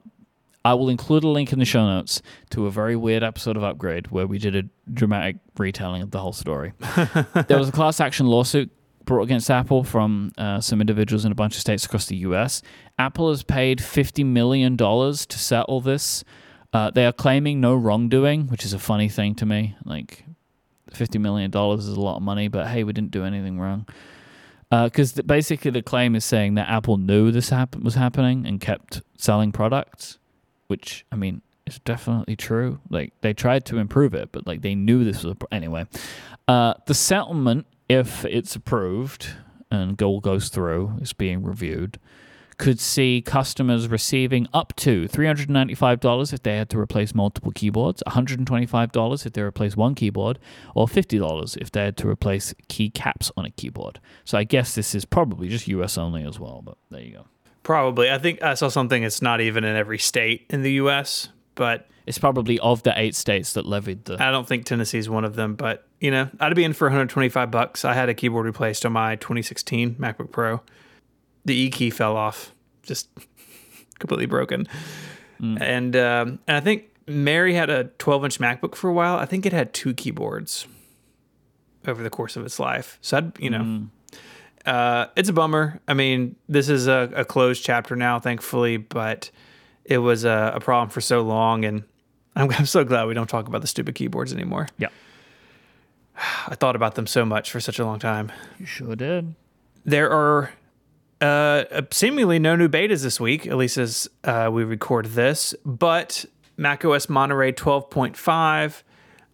I 0.66 0.74
will 0.74 0.90
include 0.90 1.24
a 1.24 1.28
link 1.28 1.54
in 1.54 1.60
the 1.60 1.66
show 1.66 1.86
notes 1.86 2.22
to 2.52 2.66
a 2.66 2.72
very 2.72 2.96
weird 2.96 3.24
episode 3.24 3.56
of 3.56 3.64
Upgrade 3.64 4.12
where 4.12 4.28
we 4.28 4.38
did 4.38 4.56
a 4.56 4.64
dramatic 4.94 5.38
retelling 5.58 6.02
of 6.02 6.12
the 6.12 6.20
whole 6.20 6.34
story. 6.34 6.74
there 7.48 7.58
was 7.58 7.70
a 7.70 7.72
class 7.72 8.00
action 8.00 8.28
lawsuit 8.28 8.70
brought 9.06 9.24
against 9.24 9.50
Apple 9.50 9.84
from 9.84 10.32
uh, 10.38 10.60
some 10.60 10.82
individuals 10.82 11.26
in 11.26 11.32
a 11.32 11.36
bunch 11.36 11.56
of 11.56 11.62
states 11.62 11.86
across 11.86 12.06
the 12.06 12.18
US. 12.18 12.62
Apple 12.98 13.30
has 13.30 13.42
paid 13.42 13.80
$50 13.80 14.26
million 14.26 14.78
to 14.78 15.26
settle 15.30 15.82
this. 15.82 16.24
Uh, 16.72 16.92
they 16.92 17.06
are 17.06 17.14
claiming 17.14 17.60
no 17.60 17.74
wrongdoing, 17.74 18.48
which 18.48 18.64
is 18.64 18.74
a 18.74 18.80
funny 18.80 19.10
thing 19.10 19.34
to 19.36 19.46
me. 19.46 19.76
Like, 19.86 20.26
$50 20.92 21.20
million 21.20 21.50
is 21.50 21.88
a 21.88 22.00
lot 22.00 22.18
of 22.18 22.22
money, 22.22 22.48
but 22.48 22.68
hey, 22.68 22.84
we 22.84 22.94
didn't 22.94 23.12
do 23.12 23.24
anything 23.24 23.60
wrong. 23.60 23.88
Because 24.70 25.14
basically, 25.14 25.72
the 25.72 25.82
claim 25.82 26.16
is 26.16 26.24
saying 26.24 26.54
that 26.56 26.70
Apple 26.70 26.98
knew 26.98 27.32
this 27.32 27.50
hap- 27.50 27.76
was 27.78 27.96
happening 27.96 28.46
and 28.46 28.62
kept 28.62 29.02
selling 29.18 29.52
products, 29.52 30.20
which, 30.70 31.06
I 31.12 31.16
mean, 31.16 31.42
is 31.66 31.80
definitely 31.80 32.36
true. 32.36 32.80
Like, 32.90 33.14
they 33.22 33.34
tried 33.34 33.66
to 33.66 33.78
improve 33.78 34.14
it, 34.14 34.30
but, 34.32 34.48
like, 34.48 34.62
they 34.62 34.76
knew 34.76 35.04
this 35.04 35.24
was 35.24 35.34
a. 35.34 35.36
Pro- 35.36 35.48
anyway, 35.52 35.88
uh, 36.48 36.76
the 36.86 36.94
settlement, 36.94 37.66
if 37.90 38.24
it's 38.26 38.56
approved 38.56 39.36
and 39.72 39.98
goal 39.98 40.20
goes 40.20 40.50
through, 40.50 40.94
is 41.02 41.12
being 41.12 41.44
reviewed, 41.44 42.00
could 42.60 42.80
see 42.80 43.24
customers 43.26 43.88
receiving 43.88 44.48
up 44.54 44.76
to 44.76 45.08
$395 45.08 46.34
if 46.34 46.44
they 46.44 46.58
had 46.58 46.70
to 46.70 46.78
replace 46.78 47.16
multiple 47.16 47.52
keyboards, 47.56 48.04
$125 48.06 49.26
if 49.26 49.34
they 49.34 49.42
replace 49.42 49.76
one 49.76 49.96
keyboard, 49.96 50.38
or 50.76 50.86
$50 50.86 51.58
if 51.58 51.72
they 51.72 51.86
had 51.86 51.98
to 51.98 52.08
replace 52.08 52.54
key 52.68 52.90
caps 52.90 53.32
on 53.38 53.46
a 53.46 53.50
keyboard. 53.50 54.00
So 54.26 54.38
I 54.38 54.44
guess 54.44 54.76
this 54.76 54.94
is 54.94 55.06
probably 55.06 55.48
just 55.48 55.68
US 55.70 55.98
only 55.98 56.24
as 56.24 56.40
well, 56.40 56.62
but 56.64 56.78
there 56.92 57.02
you 57.02 57.14
go. 57.14 57.26
Probably. 57.64 58.10
I 58.10 58.18
think 58.18 58.42
I 58.42 58.54
saw 58.54 58.70
something. 58.70 59.04
It's 59.04 59.22
not 59.22 59.42
even 59.42 59.64
in 59.64 59.76
every 59.76 60.00
state 60.00 60.46
in 60.50 60.62
the 60.64 60.74
U.S., 60.74 61.30
but 61.56 61.88
It's 62.06 62.18
probably 62.18 62.58
of 62.60 62.84
the 62.84 62.94
eight 63.00 63.16
states 63.16 63.54
that 63.54 63.66
levied 63.66 64.06
the. 64.06 64.24
I 64.24 64.32
don't 64.32 64.48
think 64.48 64.66
Tennessee's 64.66 65.10
one 65.10 65.26
of 65.26 65.36
them. 65.36 65.56
But 65.56 65.86
you 66.00 66.10
know, 66.10 66.30
I'd 66.40 66.56
be 66.56 66.64
in 66.64 66.74
for 66.74 66.88
125 66.88 67.52
bucks. 67.52 67.84
I 67.84 67.94
had 67.94 68.10
a 68.10 68.14
keyboard 68.14 68.46
replaced 68.46 68.86
on 68.86 68.94
my 68.94 69.18
2016 69.18 69.96
MacBook 69.96 70.32
Pro. 70.32 70.62
The 71.46 71.56
E 71.56 71.70
key 71.70 71.90
fell 71.90 72.16
off, 72.16 72.54
just 72.84 73.10
completely 74.00 74.26
broken. 74.26 74.68
And 75.42 75.96
um, 75.96 76.40
and 76.48 76.58
I 76.58 76.60
think 76.60 76.90
Mary 77.08 77.54
had 77.54 77.70
a 77.70 77.86
12 77.98 78.26
inch 78.26 78.40
MacBook 78.40 78.76
for 78.76 78.90
a 78.90 78.94
while. 78.94 79.18
I 79.18 79.26
think 79.26 79.46
it 79.46 79.54
had 79.54 79.74
two 79.74 79.94
keyboards 79.94 80.68
over 81.88 82.04
the 82.04 82.10
course 82.10 82.36
of 82.36 82.46
its 82.46 82.60
life. 82.60 82.98
So 83.02 83.18
I'd 83.18 83.40
you 83.40 83.50
know. 83.50 83.88
Uh, 84.66 85.08
it's 85.16 85.30
a 85.30 85.34
bummer. 85.34 85.80
I 85.88 85.94
mean, 85.94 86.36
this 86.48 86.70
is 86.70 86.88
a, 86.88 87.12
a 87.16 87.26
closed 87.26 87.64
chapter 87.64 87.96
now, 87.96 88.20
thankfully, 88.20 88.78
but 88.78 89.32
it 89.86 90.00
was 90.00 90.26
a, 90.26 90.54
a 90.56 90.60
problem 90.60 90.90
for 90.90 91.02
so 91.02 91.22
long, 91.22 91.66
and 91.66 91.84
I'm, 92.36 92.52
I'm 92.58 92.66
so 92.66 92.84
glad 92.84 93.06
we 93.06 93.14
don't 93.14 93.30
talk 93.30 93.48
about 93.48 93.62
the 93.62 93.68
stupid 93.68 93.96
keyboards 93.96 94.34
anymore. 94.34 94.68
Yeah. 94.78 94.90
I 96.48 96.56
thought 96.56 96.76
about 96.76 96.96
them 96.96 97.08
so 97.08 97.26
much 97.26 97.52
for 97.52 97.60
such 97.60 97.80
a 97.80 97.86
long 97.86 98.00
time. 98.00 98.32
You 98.60 98.66
sure 98.66 98.96
did. 98.96 99.36
There 99.86 100.12
are 100.12 100.52
uh, 101.22 101.82
seemingly 101.92 102.40
no 102.40 102.56
new 102.56 102.70
betas 102.70 103.04
this 103.04 103.20
week, 103.20 103.48
at 103.48 103.58
least 103.58 103.78
as 103.78 104.10
uh, 104.24 104.50
we 104.52 104.64
record 104.64 105.08
this, 105.08 105.56
but 105.66 106.26
macOS 106.58 107.10
Monterey 107.10 107.54
12.5 107.54 108.84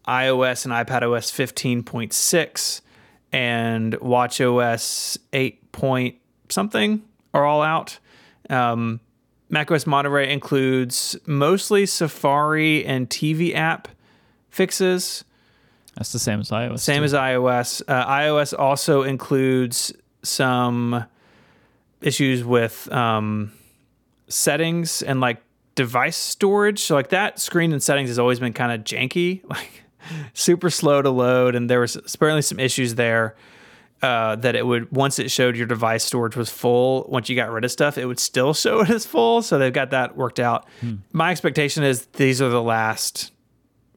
iOS 0.07 0.65
and 0.65 0.87
iPadOS 0.87 1.83
15.6 1.83 2.81
and 3.35 3.95
WatchOS 3.95 5.17
8 5.33 5.73
point 5.73 6.15
something 6.47 7.03
are 7.33 7.43
all 7.43 7.61
out. 7.61 7.99
Um, 8.49 9.01
macOS 9.49 9.85
Monterey 9.85 10.31
includes 10.31 11.17
mostly 11.25 11.85
Safari 11.85 12.85
and 12.85 13.09
TV 13.09 13.53
app 13.53 13.89
fixes. 14.49 15.25
That's 15.97 16.13
the 16.13 16.19
same 16.19 16.39
as 16.39 16.49
iOS. 16.49 16.79
Same 16.79 17.01
too. 17.01 17.03
as 17.03 17.13
iOS. 17.13 17.81
Uh, 17.85 18.05
iOS 18.07 18.57
also 18.57 19.03
includes 19.03 19.91
some 20.23 21.03
issues 21.99 22.41
with 22.41 22.89
um, 22.93 23.51
settings 24.29 25.01
and 25.01 25.19
like 25.19 25.41
device 25.75 26.15
storage. 26.15 26.79
So 26.79 26.95
like 26.95 27.09
that 27.09 27.41
screen 27.41 27.73
and 27.73 27.83
settings 27.83 28.09
has 28.09 28.17
always 28.17 28.39
been 28.39 28.53
kind 28.53 28.71
of 28.71 28.85
janky, 28.85 29.43
like 29.49 29.83
super 30.33 30.69
slow 30.69 31.01
to 31.01 31.09
load, 31.09 31.55
and 31.55 31.69
there 31.69 31.79
was 31.79 31.95
apparently 31.95 32.41
some 32.41 32.59
issues 32.59 32.95
there. 32.95 33.35
Uh, 34.01 34.35
that 34.35 34.55
it 34.55 34.67
would 34.67 34.91
once 34.91 35.17
it 35.19 35.31
showed 35.31 35.55
your 35.55 35.65
device 35.65 36.03
storage 36.03 36.35
was 36.35 36.49
full, 36.49 37.05
once 37.09 37.29
you 37.29 37.35
got 37.35 37.49
rid 37.49 37.63
of 37.63 37.71
stuff, 37.71 37.97
it 37.97 38.05
would 38.05 38.19
still 38.19 38.53
show 38.65 38.81
it 38.81 38.89
as 38.89 39.05
full. 39.05 39.41
So 39.41 39.57
they've 39.57 39.73
got 39.73 39.91
that 39.91 40.15
worked 40.17 40.39
out. 40.39 40.67
My 41.13 41.31
expectation 41.31 41.81
is 41.83 42.05
these 42.07 42.41
are 42.41 42.49
the 42.49 42.61
last 42.61 43.31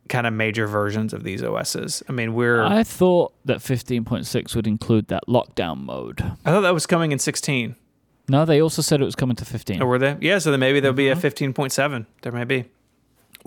kind 0.09 0.27
of 0.27 0.33
major 0.33 0.67
versions 0.67 1.13
of 1.13 1.25
these 1.25 1.43
OSs. 1.43 2.03
I 2.09 2.13
mean, 2.13 2.33
we're 2.35 2.63
I 2.63 2.85
thought 2.85 3.35
that 3.45 3.59
15.6 3.59 4.55
would 4.55 4.67
include 4.67 5.09
that 5.09 5.25
lockdown 5.29 5.83
mode. 5.83 6.21
I 6.45 6.51
thought 6.53 6.63
that 6.63 6.75
was 6.75 6.87
coming 6.87 7.13
in 7.13 7.19
16. 7.19 7.77
No, 8.29 8.45
they 8.45 8.61
also 8.63 8.83
said 8.83 9.01
it 9.01 9.05
was 9.05 9.17
coming 9.17 9.37
to 9.37 9.45
15. 9.45 9.83
Or 9.83 9.87
were 9.87 9.99
they? 9.99 10.17
Yeah, 10.21 10.39
so 10.39 10.51
then 10.51 10.61
maybe 10.61 10.81
there'll 10.81 10.95
be 10.95 11.09
a 11.09 11.17
15.7. 11.17 12.07
There 12.23 12.33
may 12.33 12.45
be. 12.45 12.65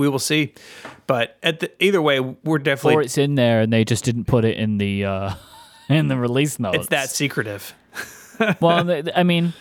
We 0.01 0.09
will 0.09 0.17
see. 0.17 0.55
But 1.05 1.37
at 1.43 1.59
the, 1.59 1.71
either 1.83 2.01
way, 2.01 2.19
we're 2.19 2.57
definitely 2.57 2.95
or 2.95 3.01
it's 3.03 3.19
in 3.19 3.35
there 3.35 3.61
and 3.61 3.71
they 3.71 3.85
just 3.85 4.03
didn't 4.03 4.25
put 4.25 4.45
it 4.45 4.57
in 4.57 4.79
the 4.79 5.05
uh, 5.05 5.35
in 5.89 6.07
the 6.07 6.17
release 6.17 6.57
notes. 6.57 6.77
it's 6.77 6.87
that 6.87 7.11
secretive. 7.11 7.75
well, 8.59 8.89
I 9.15 9.21
mean, 9.21 9.53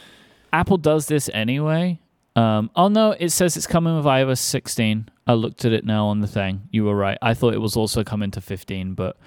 Apple 0.51 0.79
does 0.79 1.09
this 1.09 1.29
anyway. 1.35 2.01
Um, 2.37 2.71
oh 2.75 2.89
no, 2.89 3.11
it 3.11 3.29
says 3.31 3.59
it's 3.59 3.67
coming 3.67 3.95
with 3.95 4.07
iOS 4.07 4.39
16. 4.39 5.11
I 5.27 5.35
looked 5.35 5.67
at 5.67 5.73
it 5.73 5.85
now 5.85 6.07
on 6.07 6.21
the 6.21 6.27
thing. 6.27 6.69
You 6.71 6.85
were 6.85 6.95
right. 6.97 7.19
I 7.21 7.35
thought 7.35 7.53
it 7.53 7.61
was 7.61 7.77
also 7.77 8.03
coming 8.03 8.31
to 8.31 8.41
15, 8.41 8.95
but 8.95 9.19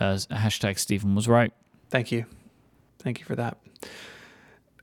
uh, 0.00 0.14
hashtag 0.14 0.80
Stephen 0.80 1.14
was 1.14 1.28
right. 1.28 1.52
Thank 1.90 2.10
you. 2.10 2.26
Thank 2.98 3.20
you 3.20 3.24
for 3.24 3.36
that. 3.36 3.58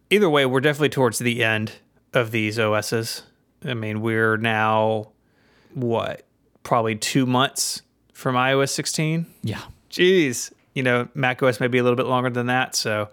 Either 0.09 0.29
way, 0.29 0.45
we're 0.45 0.61
definitely 0.61 0.89
towards 0.89 1.19
the 1.19 1.43
end 1.43 1.73
of 2.13 2.31
these 2.31 2.57
OSs. 2.57 3.23
I 3.65 3.73
mean, 3.73 4.01
we're 4.01 4.38
now 4.38 5.13
what? 5.76 6.24
Probably 6.63 6.95
2 6.95 7.26
months 7.26 7.82
from 8.13 8.36
iOS 8.36 8.69
16. 8.69 9.26
Yeah. 9.43 9.61
Jeez, 9.89 10.51
you 10.74 10.82
know, 10.84 11.07
macOS 11.13 11.59
may 11.59 11.67
be 11.67 11.78
a 11.78 11.84
little 11.84 11.97
bit 11.97 12.05
longer 12.07 12.30
than 12.30 12.47
that. 12.47 12.76
So, 12.76 13.09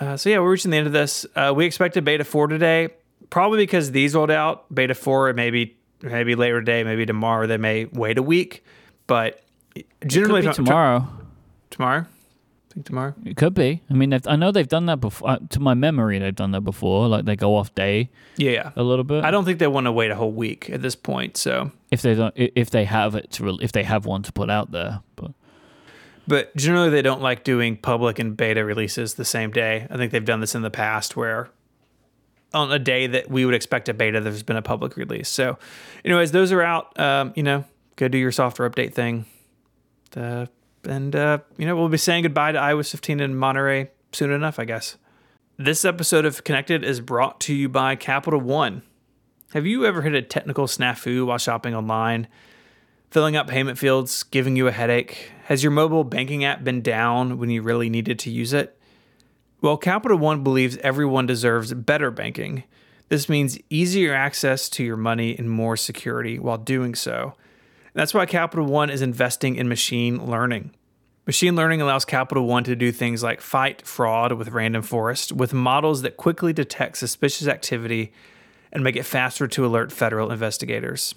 uh, 0.00 0.16
so 0.16 0.30
yeah, 0.30 0.38
we're 0.38 0.50
reaching 0.50 0.70
the 0.70 0.78
end 0.78 0.86
of 0.86 0.92
this. 0.92 1.26
Uh, 1.36 1.52
we 1.54 1.64
expected 1.66 2.04
beta 2.04 2.24
four 2.24 2.46
today, 2.48 2.88
probably 3.30 3.58
because 3.58 3.92
these 3.92 4.14
rolled 4.14 4.30
out. 4.30 4.72
Beta 4.74 4.94
four, 4.94 5.32
maybe 5.32 5.76
maybe 6.02 6.34
later 6.34 6.60
today, 6.60 6.82
maybe 6.82 7.06
tomorrow. 7.06 7.46
They 7.46 7.56
may 7.58 7.84
wait 7.84 8.18
a 8.18 8.22
week, 8.22 8.64
but 9.06 9.40
generally 10.06 10.40
Could 10.42 10.64
be 10.64 10.70
I'm- 10.70 11.08
tomorrow. 11.70 12.06
Tomorrow. 12.72 12.74
Think 12.74 12.86
tomorrow. 12.86 13.14
It 13.24 13.36
could 13.36 13.54
be. 13.54 13.82
I 13.90 13.94
mean, 13.94 14.10
they've- 14.10 14.26
I 14.26 14.36
know 14.36 14.50
they've 14.52 14.66
done 14.68 14.86
that 14.86 15.00
before. 15.00 15.30
Uh, 15.30 15.38
to 15.50 15.60
my 15.60 15.74
memory, 15.74 16.18
they've 16.18 16.34
done 16.34 16.52
that 16.52 16.62
before. 16.62 17.08
Like 17.08 17.24
they 17.24 17.36
go 17.36 17.56
off 17.56 17.74
day 17.74 18.10
Yeah, 18.36 18.70
a 18.76 18.82
little 18.82 19.04
bit. 19.04 19.24
I 19.24 19.30
don't 19.30 19.44
think 19.44 19.58
they 19.58 19.66
want 19.66 19.86
to 19.86 19.92
wait 19.92 20.10
a 20.10 20.14
whole 20.16 20.32
week 20.32 20.70
at 20.70 20.80
this 20.82 20.94
point. 20.94 21.36
So, 21.36 21.70
if 21.90 22.02
they 22.02 22.14
don't, 22.14 22.32
if 22.36 22.70
they 22.70 22.84
have 22.84 23.14
it 23.14 23.30
to, 23.32 23.44
re- 23.44 23.58
if 23.60 23.72
they 23.72 23.82
have 23.82 24.06
one 24.06 24.22
to 24.22 24.32
put 24.32 24.48
out 24.50 24.70
there. 24.72 25.00
But 25.16 25.32
but 26.26 26.56
generally 26.56 26.88
they 26.90 27.02
don't 27.02 27.20
like 27.20 27.44
doing 27.44 27.76
public 27.76 28.18
and 28.18 28.36
beta 28.36 28.64
releases 28.64 29.14
the 29.14 29.24
same 29.24 29.50
day. 29.50 29.86
I 29.90 29.96
think 29.96 30.12
they've 30.12 30.24
done 30.24 30.40
this 30.40 30.54
in 30.54 30.62
the 30.62 30.70
past 30.70 31.16
where 31.16 31.50
on 32.54 32.70
a 32.70 32.78
day 32.78 33.06
that 33.06 33.30
we 33.30 33.44
would 33.44 33.54
expect 33.54 33.88
a 33.88 33.94
beta, 33.94 34.20
there's 34.20 34.42
been 34.42 34.56
a 34.56 34.62
public 34.62 34.96
release. 34.96 35.28
So, 35.28 35.58
anyways, 36.04 36.32
those 36.32 36.52
are 36.52 36.62
out. 36.62 36.98
Um, 37.00 37.32
you 37.34 37.42
know, 37.42 37.64
go 37.96 38.08
do 38.08 38.18
your 38.18 38.30
software 38.32 38.68
update 38.70 38.92
thing. 38.94 39.24
Uh, 40.16 40.46
and, 40.84 41.14
uh, 41.14 41.38
you 41.56 41.66
know, 41.66 41.76
we'll 41.76 41.88
be 41.88 41.96
saying 41.98 42.22
goodbye 42.22 42.52
to 42.52 42.58
iOS 42.58 42.90
15 42.90 43.20
in 43.20 43.36
Monterey 43.36 43.90
soon 44.12 44.30
enough, 44.30 44.58
I 44.58 44.64
guess. 44.64 44.96
This 45.58 45.84
episode 45.84 46.24
of 46.24 46.44
Connected 46.44 46.84
is 46.84 47.00
brought 47.00 47.40
to 47.40 47.54
you 47.54 47.68
by 47.68 47.94
Capital 47.94 48.40
One. 48.40 48.82
Have 49.52 49.66
you 49.66 49.84
ever 49.84 50.02
hit 50.02 50.14
a 50.14 50.22
technical 50.22 50.66
snafu 50.66 51.26
while 51.26 51.38
shopping 51.38 51.74
online? 51.74 52.26
Filling 53.10 53.36
up 53.36 53.46
payment 53.46 53.78
fields, 53.78 54.22
giving 54.22 54.56
you 54.56 54.66
a 54.66 54.72
headache? 54.72 55.30
Has 55.44 55.62
your 55.62 55.72
mobile 55.72 56.04
banking 56.04 56.44
app 56.44 56.64
been 56.64 56.80
down 56.80 57.38
when 57.38 57.50
you 57.50 57.60
really 57.60 57.90
needed 57.90 58.18
to 58.20 58.30
use 58.30 58.52
it? 58.54 58.78
Well, 59.60 59.76
Capital 59.76 60.16
One 60.16 60.42
believes 60.42 60.78
everyone 60.78 61.26
deserves 61.26 61.74
better 61.74 62.10
banking. 62.10 62.64
This 63.10 63.28
means 63.28 63.58
easier 63.68 64.14
access 64.14 64.70
to 64.70 64.82
your 64.82 64.96
money 64.96 65.36
and 65.36 65.50
more 65.50 65.76
security 65.76 66.38
while 66.38 66.56
doing 66.56 66.94
so. 66.94 67.34
That's 67.94 68.14
why 68.14 68.26
Capital 68.26 68.64
One 68.64 68.90
is 68.90 69.02
investing 69.02 69.56
in 69.56 69.68
machine 69.68 70.26
learning. 70.26 70.70
Machine 71.26 71.54
learning 71.54 71.80
allows 71.80 72.04
Capital 72.04 72.46
One 72.46 72.64
to 72.64 72.74
do 72.74 72.90
things 72.90 73.22
like 73.22 73.40
fight 73.40 73.86
fraud 73.86 74.32
with 74.32 74.48
Random 74.48 74.82
Forest 74.82 75.32
with 75.32 75.52
models 75.52 76.02
that 76.02 76.16
quickly 76.16 76.52
detect 76.52 76.96
suspicious 76.96 77.46
activity 77.46 78.12
and 78.72 78.82
make 78.82 78.96
it 78.96 79.04
faster 79.04 79.46
to 79.46 79.66
alert 79.66 79.92
federal 79.92 80.32
investigators, 80.32 81.14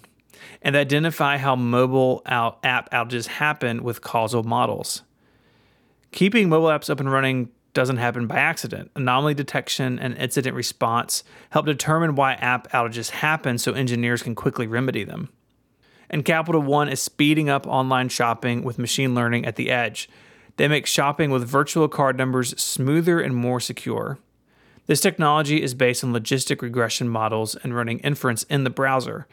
and 0.61 0.75
identify 0.75 1.37
how 1.37 1.55
mobile 1.55 2.21
out 2.25 2.59
app 2.63 2.91
outages 2.91 3.27
happen 3.27 3.81
with 3.81 4.01
causal 4.01 4.43
models. 4.43 5.03
Keeping 6.11 6.49
mobile 6.49 6.67
apps 6.67 6.89
up 6.89 6.99
and 6.99 7.11
running 7.11 7.49
doesn't 7.73 7.97
happen 7.97 8.27
by 8.27 8.35
accident. 8.35 8.91
Anomaly 8.95 9.33
detection 9.33 9.97
and 9.97 10.17
incident 10.17 10.55
response 10.55 11.23
help 11.49 11.65
determine 11.65 12.15
why 12.15 12.33
app 12.33 12.69
outages 12.71 13.09
happen 13.09 13.57
so 13.57 13.71
engineers 13.71 14.21
can 14.21 14.35
quickly 14.35 14.67
remedy 14.67 15.03
them. 15.03 15.29
And 16.09 16.25
Capital 16.25 16.61
One 16.61 16.89
is 16.89 17.01
speeding 17.01 17.49
up 17.49 17.65
online 17.67 18.09
shopping 18.09 18.63
with 18.63 18.79
machine 18.79 19.15
learning 19.15 19.45
at 19.45 19.55
the 19.55 19.69
edge. 19.71 20.09
They 20.57 20.67
make 20.67 20.85
shopping 20.85 21.31
with 21.31 21.47
virtual 21.47 21.87
card 21.87 22.17
numbers 22.17 22.59
smoother 22.61 23.19
and 23.19 23.35
more 23.35 23.59
secure. 23.59 24.19
This 24.87 25.01
technology 25.01 25.61
is 25.61 25.73
based 25.73 26.03
on 26.03 26.13
logistic 26.13 26.61
regression 26.61 27.09
models 27.09 27.55
and 27.55 27.75
running 27.75 27.99
inference 27.99 28.43
in 28.43 28.63
the 28.63 28.69
browser. 28.69 29.27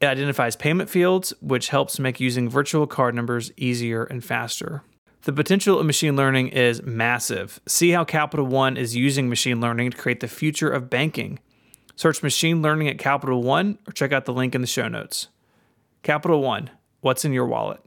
It 0.00 0.06
identifies 0.06 0.56
payment 0.56 0.88
fields, 0.88 1.34
which 1.40 1.68
helps 1.68 1.98
make 1.98 2.20
using 2.20 2.48
virtual 2.48 2.86
card 2.86 3.14
numbers 3.14 3.52
easier 3.56 4.04
and 4.04 4.24
faster. 4.24 4.82
The 5.22 5.32
potential 5.32 5.78
of 5.78 5.86
machine 5.86 6.16
learning 6.16 6.48
is 6.48 6.82
massive. 6.82 7.60
See 7.66 7.90
how 7.90 8.04
Capital 8.04 8.46
One 8.46 8.76
is 8.76 8.96
using 8.96 9.28
machine 9.28 9.60
learning 9.60 9.90
to 9.90 9.96
create 9.96 10.20
the 10.20 10.28
future 10.28 10.70
of 10.70 10.88
banking. 10.88 11.40
Search 11.96 12.22
machine 12.22 12.62
learning 12.62 12.88
at 12.88 12.98
Capital 12.98 13.42
One 13.42 13.78
or 13.86 13.92
check 13.92 14.12
out 14.12 14.24
the 14.24 14.32
link 14.32 14.54
in 14.54 14.60
the 14.60 14.66
show 14.66 14.88
notes. 14.88 15.28
Capital 16.02 16.42
One, 16.42 16.70
what's 17.00 17.24
in 17.24 17.32
your 17.32 17.46
wallet? 17.46 17.80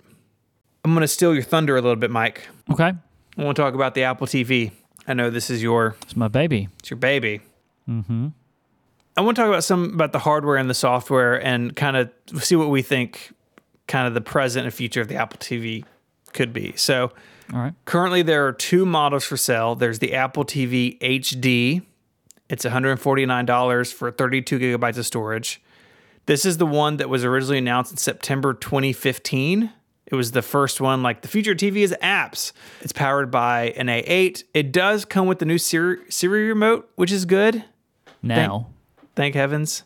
I'm 0.84 0.92
going 0.94 1.02
to 1.02 1.08
steal 1.08 1.34
your 1.34 1.44
thunder 1.44 1.78
a 1.78 1.82
little 1.82 1.96
bit, 1.96 2.12
Myke. 2.12 2.40
okay, 2.72 2.94
I 3.38 3.44
want 3.44 3.56
to 3.56 3.62
talk 3.62 3.74
about 3.74 3.94
the 3.96 4.04
Apple 4.04 4.28
TV. 4.28 4.72
I 5.08 5.14
know 5.14 5.30
this 5.30 5.50
is 5.50 5.62
your 5.64 5.96
it's 6.04 6.16
my 6.16 6.28
baby. 6.28 6.70
it's 6.80 6.90
your 6.90 6.98
baby. 6.98 7.42
Mm-hmm. 7.90 8.28
I 9.18 9.22
want 9.22 9.36
to 9.36 9.42
talk 9.42 9.50
about 9.50 9.64
some 9.64 9.94
about 9.94 10.12
the 10.12 10.20
hardware 10.20 10.58
and 10.58 10.70
the 10.70 10.74
software 10.74 11.36
and 11.44 11.76
kind 11.76 11.98
of 11.98 12.12
see 12.44 12.56
what 12.56 12.70
we 12.70 12.82
think 12.82 13.34
kind 13.88 14.08
of 14.08 14.14
the 14.14 14.22
present 14.22 14.66
and 14.66 14.74
future 14.74 15.02
of 15.02 15.08
the 15.08 15.16
Apple 15.16 15.38
TV 15.40 15.84
could 16.34 16.54
be. 16.54 16.74
So 16.78 17.12
All 17.54 17.60
right. 17.60 17.74
currently 17.86 18.22
there 18.22 18.48
are 18.48 18.54
two 18.54 18.86
models 18.86 19.26
for 19.26 19.36
sale. 19.38 19.76
There's 19.76 20.00
the 20.00 20.14
Apple 20.14 20.46
TV 20.46 20.98
HD. 21.00 21.84
It's 22.48 22.64
$149 22.66 23.94
for 23.94 24.12
32 24.12 24.60
gigabytes 24.60 24.98
of 24.98 25.06
storage. 25.06 25.62
This 26.26 26.46
is 26.46 26.58
the 26.58 26.66
one 26.66 26.98
that 26.98 27.10
was 27.10 27.26
originally 27.26 27.58
announced 27.58 27.92
in 27.92 27.98
September 27.98 28.54
2015. 28.54 29.72
It 30.06 30.16
was 30.16 30.32
the 30.32 30.42
first 30.42 30.82
one, 30.82 31.02
like 31.02 31.22
the 31.22 31.28
future 31.28 31.56
TV 31.56 31.78
is 31.78 31.96
apps. 32.02 32.52
It's 32.82 32.92
powered 32.92 33.32
by 33.32 33.70
an 33.78 33.88
A8. 33.88 34.44
It 34.54 34.72
does 34.72 35.06
come 35.06 35.26
with 35.26 35.40
the 35.40 35.46
new 35.46 35.58
Siri, 35.58 36.00
Siri 36.10 36.48
remote, 36.50 36.90
which 36.96 37.12
is 37.12 37.26
good. 37.26 37.64
Now, 38.22 38.68
Thank 39.16 39.36
heavens. 39.36 39.84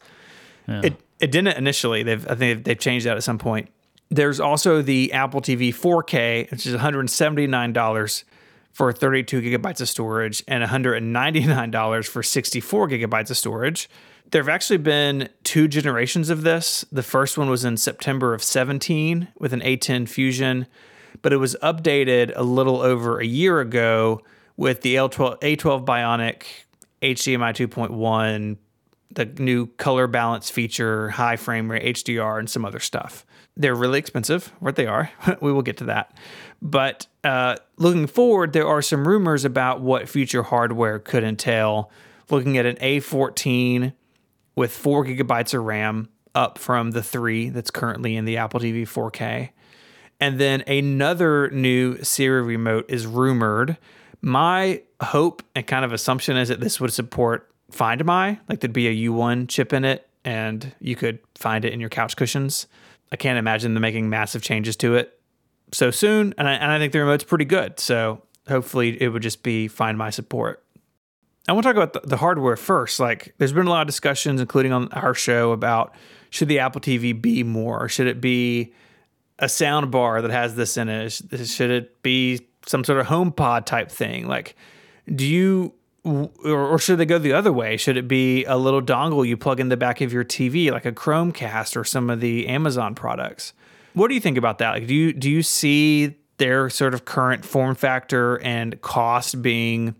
Yeah. 0.67 0.81
It 0.83 1.01
it 1.19 1.31
didn't 1.31 1.57
initially. 1.57 2.03
They've 2.03 2.29
I 2.29 2.35
think 2.35 2.63
they've 2.65 2.77
changed 2.77 3.05
that 3.05 3.17
at 3.17 3.23
some 3.23 3.37
point. 3.37 3.69
There's 4.09 4.39
also 4.39 4.81
the 4.81 5.13
Apple 5.13 5.41
TV 5.41 5.69
4K, 5.69 6.51
which 6.51 6.67
is 6.67 6.75
$179 6.75 8.23
for 8.71 8.93
32 8.93 9.41
gigabytes 9.41 9.81
of 9.81 9.89
storage 9.89 10.43
and 10.47 10.63
$199 10.63 12.07
for 12.07 12.21
64 12.21 12.89
gigabytes 12.89 13.31
of 13.31 13.37
storage. 13.37 13.89
There 14.31 14.41
have 14.41 14.49
actually 14.49 14.77
been 14.77 15.29
two 15.43 15.67
generations 15.67 16.29
of 16.29 16.41
this. 16.41 16.83
The 16.91 17.03
first 17.03 17.37
one 17.37 17.49
was 17.49 17.63
in 17.63 17.77
September 17.77 18.33
of 18.33 18.43
17 18.43 19.29
with 19.37 19.53
an 19.53 19.61
A10 19.61 20.09
Fusion, 20.09 20.67
but 21.21 21.31
it 21.31 21.37
was 21.37 21.55
updated 21.61 22.33
a 22.35 22.43
little 22.43 22.81
over 22.81 23.19
a 23.19 23.25
year 23.25 23.59
ago 23.59 24.21
with 24.57 24.81
the 24.81 24.95
L12 24.95 25.39
A12 25.41 25.85
Bionic, 25.85 26.43
HDMI 27.01 27.53
2.1, 27.53 28.57
the 29.11 29.25
new 29.25 29.67
color 29.67 30.07
balance 30.07 30.49
feature, 30.49 31.09
high 31.09 31.35
frame 31.35 31.69
rate, 31.69 31.95
HDR, 31.95 32.39
and 32.39 32.49
some 32.49 32.65
other 32.65 32.79
stuff. 32.79 33.25
They're 33.55 33.75
really 33.75 33.99
expensive, 33.99 34.51
what 34.59 34.75
they 34.75 34.87
are. 34.87 35.11
we 35.41 35.53
will 35.53 35.61
get 35.61 35.77
to 35.77 35.85
that. 35.85 36.17
But 36.61 37.07
uh, 37.23 37.57
looking 37.77 38.07
forward, 38.07 38.53
there 38.53 38.67
are 38.67 38.81
some 38.81 39.07
rumors 39.07 39.45
about 39.45 39.81
what 39.81 40.09
future 40.09 40.43
hardware 40.43 40.99
could 40.99 41.23
entail. 41.23 41.91
Looking 42.29 42.57
at 42.57 42.65
an 42.65 42.75
A14 42.77 43.93
with 44.55 44.71
four 44.71 45.05
gigabytes 45.05 45.53
of 45.53 45.63
RAM, 45.63 46.09
up 46.35 46.57
from 46.57 46.91
the 46.91 47.01
three 47.01 47.49
that's 47.49 47.71
currently 47.71 48.15
in 48.15 48.25
the 48.25 48.37
Apple 48.37 48.59
TV 48.59 48.83
4K. 48.83 49.49
And 50.19 50.39
then 50.39 50.61
another 50.67 51.49
new 51.49 52.03
Siri 52.03 52.41
remote 52.41 52.85
is 52.89 53.07
rumored. 53.07 53.77
My 54.21 54.81
hope 55.01 55.43
and 55.55 55.65
kind 55.65 55.85
of 55.85 55.93
assumption 55.93 56.37
is 56.37 56.49
that 56.49 56.59
this 56.59 56.79
would 56.79 56.93
support 56.93 57.49
Find 57.71 58.03
My, 58.05 58.39
like 58.47 58.59
there'd 58.59 58.73
be 58.73 58.87
a 58.87 59.09
U1 59.09 59.49
chip 59.49 59.73
in 59.73 59.83
it 59.83 60.07
and 60.23 60.73
you 60.79 60.95
could 60.95 61.19
find 61.35 61.65
it 61.65 61.73
in 61.73 61.79
your 61.79 61.89
couch 61.89 62.15
cushions. 62.15 62.67
I 63.11 63.15
can't 63.15 63.39
imagine 63.39 63.73
them 63.73 63.81
making 63.81 64.09
massive 64.09 64.41
changes 64.41 64.75
to 64.77 64.95
it 64.95 65.19
so 65.71 65.91
soon. 65.91 66.33
And 66.37 66.47
I, 66.47 66.53
and 66.53 66.71
I 66.71 66.79
think 66.79 66.93
the 66.93 66.99
remote's 66.99 67.23
pretty 67.23 67.45
good. 67.45 67.79
So 67.79 68.21
hopefully 68.47 69.01
it 69.01 69.09
would 69.09 69.23
just 69.23 69.43
be 69.43 69.67
Find 69.67 69.97
My 69.97 70.09
support. 70.09 70.64
I 71.47 71.53
want 71.53 71.63
to 71.63 71.73
talk 71.73 71.77
about 71.81 71.93
the, 71.93 72.07
the 72.07 72.17
hardware 72.17 72.55
first. 72.55 72.99
Like, 72.99 73.33
there's 73.37 73.53
been 73.53 73.67
a 73.67 73.69
lot 73.69 73.81
of 73.81 73.87
discussions, 73.87 74.41
including 74.41 74.71
on 74.71 74.91
our 74.93 75.13
show, 75.13 75.51
about 75.51 75.93
should 76.29 76.47
the 76.47 76.59
Apple 76.59 76.81
TV 76.81 77.19
be 77.19 77.43
more? 77.43 77.87
Should 77.87 78.07
it 78.07 78.19
be 78.19 78.73
a 79.39 79.47
sound 79.47 79.91
bar 79.91 80.21
that 80.21 80.31
has 80.31 80.55
this 80.55 80.77
in 80.77 80.89
it? 80.89 81.11
Should 81.11 81.71
it 81.71 82.01
be 82.01 82.47
some 82.65 82.83
sort 82.83 82.99
of 82.99 83.07
HomePod 83.07 83.65
type 83.65 83.91
thing? 83.91 84.27
Like, 84.27 84.55
do 85.13 85.25
you 85.25 85.73
or, 86.05 86.77
should 86.77 86.99
they 86.99 87.05
go 87.05 87.17
the 87.17 87.33
other 87.33 87.51
way? 87.51 87.77
Should 87.77 87.97
it 87.97 88.07
be 88.07 88.45
a 88.45 88.57
little 88.57 88.81
dongle 88.81 89.27
you 89.27 89.35
plug 89.35 89.59
in 89.59 89.69
the 89.69 89.77
back 89.77 90.01
of 90.01 90.13
your 90.13 90.23
TV, 90.23 90.71
like 90.71 90.85
a 90.85 90.91
Chromecast 90.91 91.75
or 91.75 91.83
some 91.83 92.11
of 92.11 92.19
the 92.19 92.47
Amazon 92.47 92.93
products? 92.93 93.53
What 93.93 94.09
do 94.09 94.13
you 94.13 94.21
think 94.21 94.37
about 94.37 94.59
that? 94.59 94.71
Like, 94.71 94.87
do 94.87 94.93
you 94.93 95.13
do 95.13 95.29
you 95.29 95.41
see 95.41 96.15
their 96.37 96.69
sort 96.69 96.93
of 96.93 97.05
current 97.05 97.43
form 97.43 97.75
factor 97.75 98.39
and 98.41 98.79
cost 98.81 99.41
being 99.41 99.95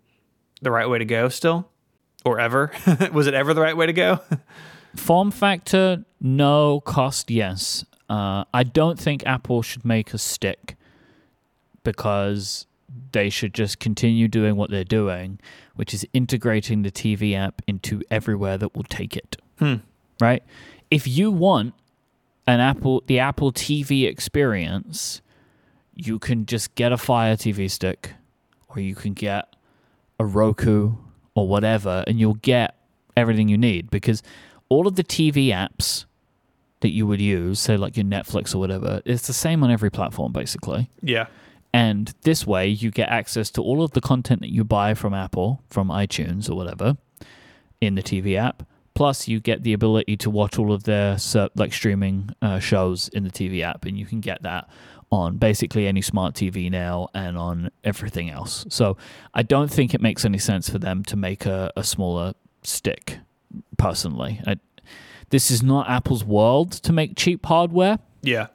the 0.61 0.71
right 0.71 0.89
way 0.89 0.97
to 0.97 1.05
go 1.05 1.29
still, 1.29 1.69
or 2.23 2.39
ever? 2.39 2.71
Was 3.13 3.27
it 3.27 3.33
ever 3.33 3.53
the 3.53 3.61
right 3.61 3.77
way 3.77 3.85
to 3.85 3.93
go? 3.93 4.19
form 4.95 5.31
factor, 5.31 6.05
no. 6.19 6.81
Cost, 6.81 7.29
yes. 7.29 7.85
Uh, 8.09 8.45
I 8.53 8.63
don't 8.63 8.99
think 8.99 9.25
Apple 9.25 9.61
should 9.61 9.85
make 9.85 10.13
a 10.13 10.17
stick 10.17 10.75
because 11.83 12.67
they 13.11 13.29
should 13.29 13.53
just 13.53 13.79
continue 13.79 14.27
doing 14.27 14.55
what 14.55 14.69
they're 14.69 14.83
doing, 14.83 15.39
which 15.75 15.93
is 15.93 16.05
integrating 16.13 16.83
the 16.83 16.91
TV 16.91 17.35
app 17.35 17.61
into 17.67 18.01
everywhere 18.09 18.57
that 18.57 18.75
will 18.75 18.83
take 18.83 19.15
it. 19.17 19.37
Hmm. 19.59 19.75
Right? 20.19 20.43
If 20.91 21.07
you 21.07 21.31
want 21.31 21.73
an 22.47 22.59
Apple 22.59 23.03
the 23.07 23.19
Apple 23.19 23.51
TV 23.51 24.07
experience, 24.07 25.21
you 25.93 26.19
can 26.19 26.45
just 26.45 26.75
get 26.75 26.91
a 26.91 26.97
Fire 26.97 27.35
TV 27.35 27.69
stick 27.69 28.13
or 28.69 28.79
you 28.79 28.95
can 28.95 29.13
get 29.13 29.54
a 30.19 30.25
Roku 30.25 30.93
or 31.33 31.47
whatever 31.47 32.03
and 32.07 32.19
you'll 32.19 32.35
get 32.35 32.75
everything 33.17 33.49
you 33.49 33.57
need 33.57 33.89
because 33.89 34.23
all 34.69 34.87
of 34.87 34.95
the 34.95 35.03
TV 35.03 35.47
apps 35.47 36.05
that 36.81 36.89
you 36.89 37.07
would 37.07 37.21
use, 37.21 37.59
say 37.59 37.77
like 37.77 37.97
your 37.97 38.05
Netflix 38.05 38.53
or 38.53 38.59
whatever, 38.59 39.01
it's 39.05 39.27
the 39.27 39.33
same 39.33 39.63
on 39.63 39.71
every 39.71 39.89
platform 39.89 40.31
basically. 40.31 40.89
Yeah. 41.01 41.27
And 41.75 42.13
this 42.21 42.47
way, 42.47 42.69
you 42.69 42.89
get 42.89 43.09
access 43.09 43.51
to 43.51 43.61
all 43.61 43.83
of 43.83 43.91
the 43.91 43.99
content 43.99 44.39
that 44.39 44.49
you 44.49 44.63
buy 44.63 44.93
from 44.93 45.13
Apple, 45.13 45.61
from 45.69 45.89
iTunes 45.89 46.49
or 46.49 46.55
whatever, 46.55 46.95
in 47.81 47.95
the 47.95 48.01
TV 48.01 48.37
app. 48.37 48.63
Plus, 48.93 49.27
you 49.27 49.41
get 49.41 49.63
the 49.63 49.73
ability 49.73 50.15
to 50.15 50.29
watch 50.29 50.57
all 50.57 50.71
of 50.71 50.83
their 50.83 51.17
like 51.55 51.73
streaming 51.73 52.29
uh, 52.41 52.59
shows 52.59 53.09
in 53.09 53.25
the 53.25 53.29
TV 53.29 53.61
app, 53.61 53.83
and 53.83 53.97
you 53.97 54.05
can 54.05 54.21
get 54.21 54.41
that 54.43 54.69
on 55.11 55.37
basically 55.37 55.87
any 55.87 56.01
smart 56.01 56.33
TV 56.33 56.69
now 56.69 57.07
and 57.13 57.37
on 57.37 57.69
everything 57.83 58.29
else. 58.29 58.65
So, 58.69 58.97
I 59.33 59.43
don't 59.43 59.71
think 59.71 59.93
it 59.93 60.01
makes 60.01 60.25
any 60.25 60.39
sense 60.39 60.69
for 60.69 60.79
them 60.79 61.03
to 61.03 61.15
make 61.15 61.45
a, 61.45 61.71
a 61.75 61.83
smaller 61.83 62.33
stick. 62.63 63.19
Personally, 63.77 64.41
I, 64.45 64.57
this 65.29 65.49
is 65.49 65.63
not 65.63 65.89
Apple's 65.89 66.23
world 66.23 66.71
to 66.71 66.91
make 66.91 67.15
cheap 67.15 67.45
hardware. 67.45 67.99
Yeah 68.21 68.47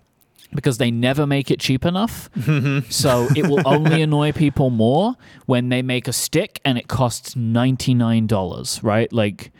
because 0.55 0.78
they 0.78 0.90
never 0.90 1.26
make 1.26 1.51
it 1.51 1.61
cheap 1.61 1.84
enough. 1.84 2.28
so 2.90 3.28
it 3.36 3.46
will 3.46 3.62
only 3.66 4.03
annoy 4.03 4.32
people 4.32 4.70
more 4.70 5.14
when 5.46 5.68
they 5.68 5.82
make 5.82 6.09
a 6.09 6.12
stick 6.12 6.61
and 6.64 6.76
it 6.76 6.88
costs 6.88 7.34
$99, 7.34 8.82
right? 8.82 9.12
Like 9.12 9.53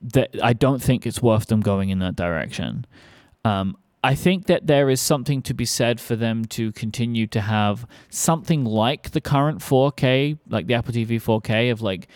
that 0.00 0.30
I 0.42 0.52
don't 0.52 0.82
think 0.82 1.06
it's 1.06 1.22
worth 1.22 1.46
them 1.46 1.60
going 1.60 1.90
in 1.90 1.98
that 2.00 2.16
direction. 2.16 2.86
Um, 3.44 3.76
I 4.06 4.14
think 4.14 4.46
that 4.46 4.68
there 4.68 4.88
is 4.88 5.00
something 5.00 5.42
to 5.42 5.52
be 5.52 5.64
said 5.64 6.00
for 6.00 6.14
them 6.14 6.44
to 6.44 6.70
continue 6.70 7.26
to 7.26 7.40
have 7.40 7.84
something 8.08 8.64
like 8.64 9.10
the 9.10 9.20
current 9.20 9.58
4K, 9.58 10.38
like 10.48 10.68
the 10.68 10.74
Apple 10.74 10.94
TV 10.94 11.20
4K 11.20 11.72
of 11.72 11.82
like 11.82 12.06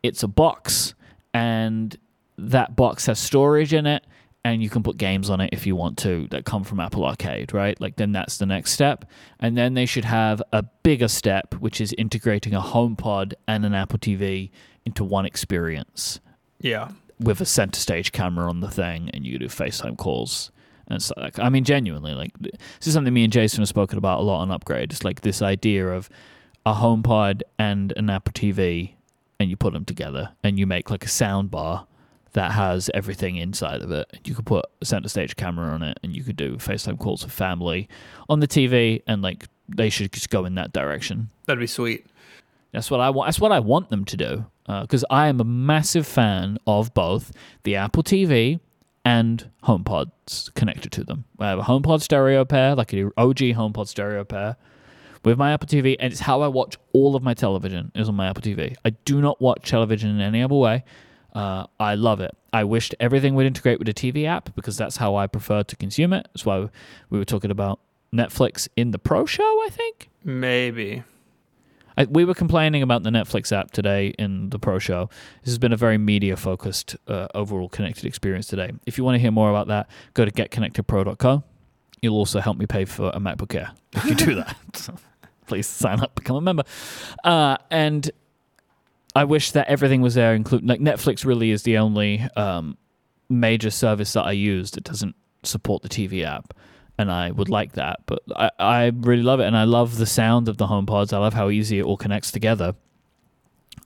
it's 0.00 0.22
a 0.22 0.28
box 0.28 0.94
and 1.34 1.98
that 2.38 2.76
box 2.76 3.06
has 3.06 3.18
storage 3.18 3.74
in 3.74 3.84
it 3.84 4.06
and 4.44 4.62
you 4.62 4.70
can 4.70 4.84
put 4.84 4.96
games 4.96 5.28
on 5.28 5.40
it 5.40 5.50
if 5.52 5.66
you 5.66 5.74
want 5.74 5.98
to 5.98 6.28
that 6.28 6.44
come 6.44 6.62
from 6.62 6.78
Apple 6.78 7.04
Arcade, 7.04 7.52
right? 7.52 7.80
Like 7.80 7.96
then 7.96 8.12
that's 8.12 8.38
the 8.38 8.46
next 8.46 8.70
step. 8.70 9.04
And 9.40 9.58
then 9.58 9.74
they 9.74 9.86
should 9.86 10.04
have 10.04 10.40
a 10.52 10.62
bigger 10.62 11.08
step, 11.08 11.54
which 11.54 11.80
is 11.80 11.92
integrating 11.94 12.54
a 12.54 12.60
HomePod 12.60 13.32
and 13.48 13.66
an 13.66 13.74
Apple 13.74 13.98
TV 13.98 14.50
into 14.86 15.02
one 15.02 15.26
experience. 15.26 16.20
Yeah. 16.60 16.92
With 17.18 17.40
a 17.40 17.44
center 17.44 17.80
stage 17.80 18.12
camera 18.12 18.48
on 18.48 18.60
the 18.60 18.70
thing 18.70 19.10
and 19.12 19.26
you 19.26 19.36
do 19.36 19.48
FaceTime 19.48 19.98
calls. 19.98 20.52
Like 21.16 21.38
I 21.38 21.48
mean 21.48 21.64
genuinely, 21.64 22.14
like 22.14 22.32
this 22.38 22.86
is 22.86 22.94
something 22.94 23.12
me 23.12 23.24
and 23.24 23.32
Jason 23.32 23.60
have 23.60 23.68
spoken 23.68 23.98
about 23.98 24.20
a 24.20 24.22
lot 24.22 24.40
on 24.40 24.50
Upgrade. 24.50 24.92
It's 24.92 25.04
like 25.04 25.20
this 25.20 25.42
idea 25.42 25.88
of 25.88 26.08
a 26.66 26.74
HomePod 26.74 27.42
and 27.58 27.92
an 27.96 28.10
Apple 28.10 28.32
TV 28.32 28.94
and 29.38 29.48
you 29.48 29.56
put 29.56 29.72
them 29.72 29.84
together 29.84 30.32
and 30.44 30.58
you 30.58 30.66
make 30.66 30.90
like 30.90 31.04
a 31.04 31.08
sound 31.08 31.50
bar 31.50 31.86
that 32.32 32.52
has 32.52 32.90
everything 32.94 33.36
inside 33.36 33.82
of 33.82 33.90
it. 33.90 34.06
You 34.24 34.34
could 34.34 34.46
put 34.46 34.64
a 34.80 34.84
center 34.84 35.08
stage 35.08 35.36
camera 35.36 35.72
on 35.72 35.82
it, 35.82 35.98
and 36.02 36.14
you 36.14 36.22
could 36.22 36.36
do 36.36 36.56
FaceTime 36.56 36.98
calls 36.98 37.24
with 37.24 37.32
family 37.32 37.88
on 38.28 38.40
the 38.40 38.46
TV, 38.46 39.02
and 39.06 39.22
like 39.22 39.46
they 39.68 39.90
should 39.90 40.12
just 40.12 40.30
go 40.30 40.44
in 40.44 40.54
that 40.54 40.72
direction. 40.72 41.30
That'd 41.46 41.60
be 41.60 41.66
sweet. 41.66 42.06
That's 42.72 42.90
what 42.90 43.00
I 43.00 43.10
want. 43.10 43.26
That's 43.28 43.40
what 43.40 43.50
I 43.52 43.58
want 43.58 43.90
them 43.90 44.04
to 44.04 44.16
do 44.16 44.46
because 44.66 45.02
uh, 45.04 45.14
I 45.14 45.28
am 45.28 45.40
a 45.40 45.44
massive 45.44 46.06
fan 46.06 46.58
of 46.66 46.94
both 46.94 47.32
the 47.64 47.74
Apple 47.74 48.04
TV 48.04 48.60
and 49.04 49.50
HomePods 49.64 50.52
connected 50.54 50.92
to 50.92 51.04
them. 51.04 51.24
I 51.38 51.48
have 51.48 51.58
a 51.58 51.62
HomePod 51.62 52.02
stereo 52.02 52.44
pair, 52.44 52.74
like 52.74 52.92
an 52.92 53.12
OG 53.16 53.36
HomePod 53.38 53.88
stereo 53.88 54.24
pair, 54.24 54.56
with 55.24 55.38
my 55.38 55.52
Apple 55.52 55.68
TV, 55.68 55.96
and 55.98 56.12
it's 56.12 56.20
how 56.20 56.40
I 56.42 56.48
watch 56.48 56.76
all 56.92 57.16
of 57.16 57.22
my 57.22 57.34
television 57.34 57.92
is 57.94 58.08
on 58.08 58.14
my 58.14 58.28
Apple 58.28 58.42
TV. 58.42 58.74
I 58.84 58.90
do 58.90 59.20
not 59.20 59.40
watch 59.40 59.68
television 59.68 60.10
in 60.10 60.20
any 60.20 60.42
other 60.42 60.54
way. 60.54 60.84
Uh, 61.34 61.66
I 61.78 61.94
love 61.94 62.20
it. 62.20 62.32
I 62.52 62.64
wished 62.64 62.94
everything 62.98 63.34
would 63.34 63.46
integrate 63.46 63.78
with 63.78 63.88
a 63.88 63.94
TV 63.94 64.26
app 64.26 64.54
because 64.54 64.76
that's 64.76 64.96
how 64.96 65.16
I 65.16 65.26
prefer 65.26 65.62
to 65.62 65.76
consume 65.76 66.12
it. 66.12 66.26
That's 66.32 66.44
why 66.44 66.68
we 67.08 67.18
were 67.18 67.24
talking 67.24 67.50
about 67.50 67.80
Netflix 68.12 68.68
in 68.76 68.90
the 68.90 68.98
Pro 68.98 69.26
Show, 69.26 69.42
I 69.42 69.68
think. 69.70 70.10
Maybe. 70.24 71.04
I, 72.00 72.04
we 72.04 72.24
were 72.24 72.32
complaining 72.32 72.82
about 72.82 73.02
the 73.02 73.10
Netflix 73.10 73.54
app 73.54 73.72
today 73.72 74.14
in 74.18 74.48
the 74.48 74.58
Pro 74.58 74.78
Show. 74.78 75.10
This 75.42 75.50
has 75.50 75.58
been 75.58 75.74
a 75.74 75.76
very 75.76 75.98
media 75.98 76.34
focused 76.34 76.96
uh, 77.06 77.28
overall 77.34 77.68
connected 77.68 78.06
experience 78.06 78.46
today. 78.46 78.72
If 78.86 78.96
you 78.96 79.04
want 79.04 79.16
to 79.16 79.18
hear 79.18 79.30
more 79.30 79.50
about 79.50 79.66
that, 79.66 79.90
go 80.14 80.24
to 80.24 80.30
getconnectedpro.co. 80.30 81.42
You'll 82.00 82.16
also 82.16 82.40
help 82.40 82.56
me 82.56 82.64
pay 82.64 82.86
for 82.86 83.10
a 83.10 83.20
MacBook 83.20 83.54
Air 83.54 83.72
if 83.92 84.04
you 84.06 84.14
do 84.14 84.34
that. 84.36 84.56
so 84.74 84.94
please 85.46 85.66
sign 85.66 86.00
up, 86.00 86.14
become 86.14 86.36
a 86.36 86.40
member. 86.40 86.62
Uh, 87.22 87.58
and 87.70 88.10
I 89.14 89.24
wish 89.24 89.50
that 89.52 89.68
everything 89.68 90.00
was 90.00 90.14
there, 90.14 90.34
including 90.34 90.68
like 90.68 90.80
Netflix. 90.80 91.26
Really, 91.26 91.50
is 91.50 91.64
the 91.64 91.76
only 91.76 92.26
um, 92.34 92.78
major 93.28 93.70
service 93.70 94.14
that 94.14 94.22
I 94.22 94.32
use 94.32 94.70
that 94.70 94.84
doesn't 94.84 95.16
support 95.42 95.82
the 95.82 95.90
TV 95.90 96.24
app, 96.24 96.54
and 97.00 97.10
I 97.10 97.30
would 97.30 97.48
like 97.48 97.72
that. 97.72 98.00
But 98.06 98.22
I, 98.36 98.50
I 98.58 98.92
really 98.94 99.22
love 99.22 99.40
it, 99.40 99.46
and 99.46 99.56
I 99.56 99.64
love 99.64 99.96
the 99.96 100.06
sound 100.06 100.48
of 100.48 100.58
the 100.58 100.66
HomePods. 100.66 101.12
I 101.12 101.18
love 101.18 101.34
how 101.34 101.50
easy 101.50 101.78
it 101.78 101.84
all 101.84 101.96
connects 101.96 102.30
together. 102.30 102.74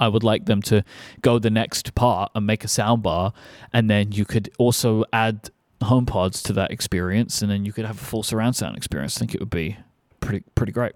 I 0.00 0.08
would 0.08 0.24
like 0.24 0.46
them 0.46 0.60
to 0.62 0.84
go 1.22 1.38
the 1.38 1.50
next 1.50 1.94
part 1.94 2.32
and 2.34 2.46
make 2.46 2.64
a 2.64 2.68
soundbar, 2.68 3.32
and 3.72 3.88
then 3.88 4.12
you 4.12 4.24
could 4.24 4.50
also 4.58 5.04
add 5.12 5.50
HomePods 5.82 6.42
to 6.44 6.52
that 6.54 6.70
experience, 6.70 7.42
and 7.42 7.50
then 7.50 7.64
you 7.64 7.72
could 7.72 7.84
have 7.84 8.00
a 8.00 8.04
full 8.04 8.22
surround 8.22 8.56
sound 8.56 8.76
experience. 8.76 9.16
I 9.16 9.20
think 9.20 9.34
it 9.34 9.40
would 9.40 9.50
be 9.50 9.76
pretty 10.20 10.44
pretty 10.54 10.72
great. 10.72 10.92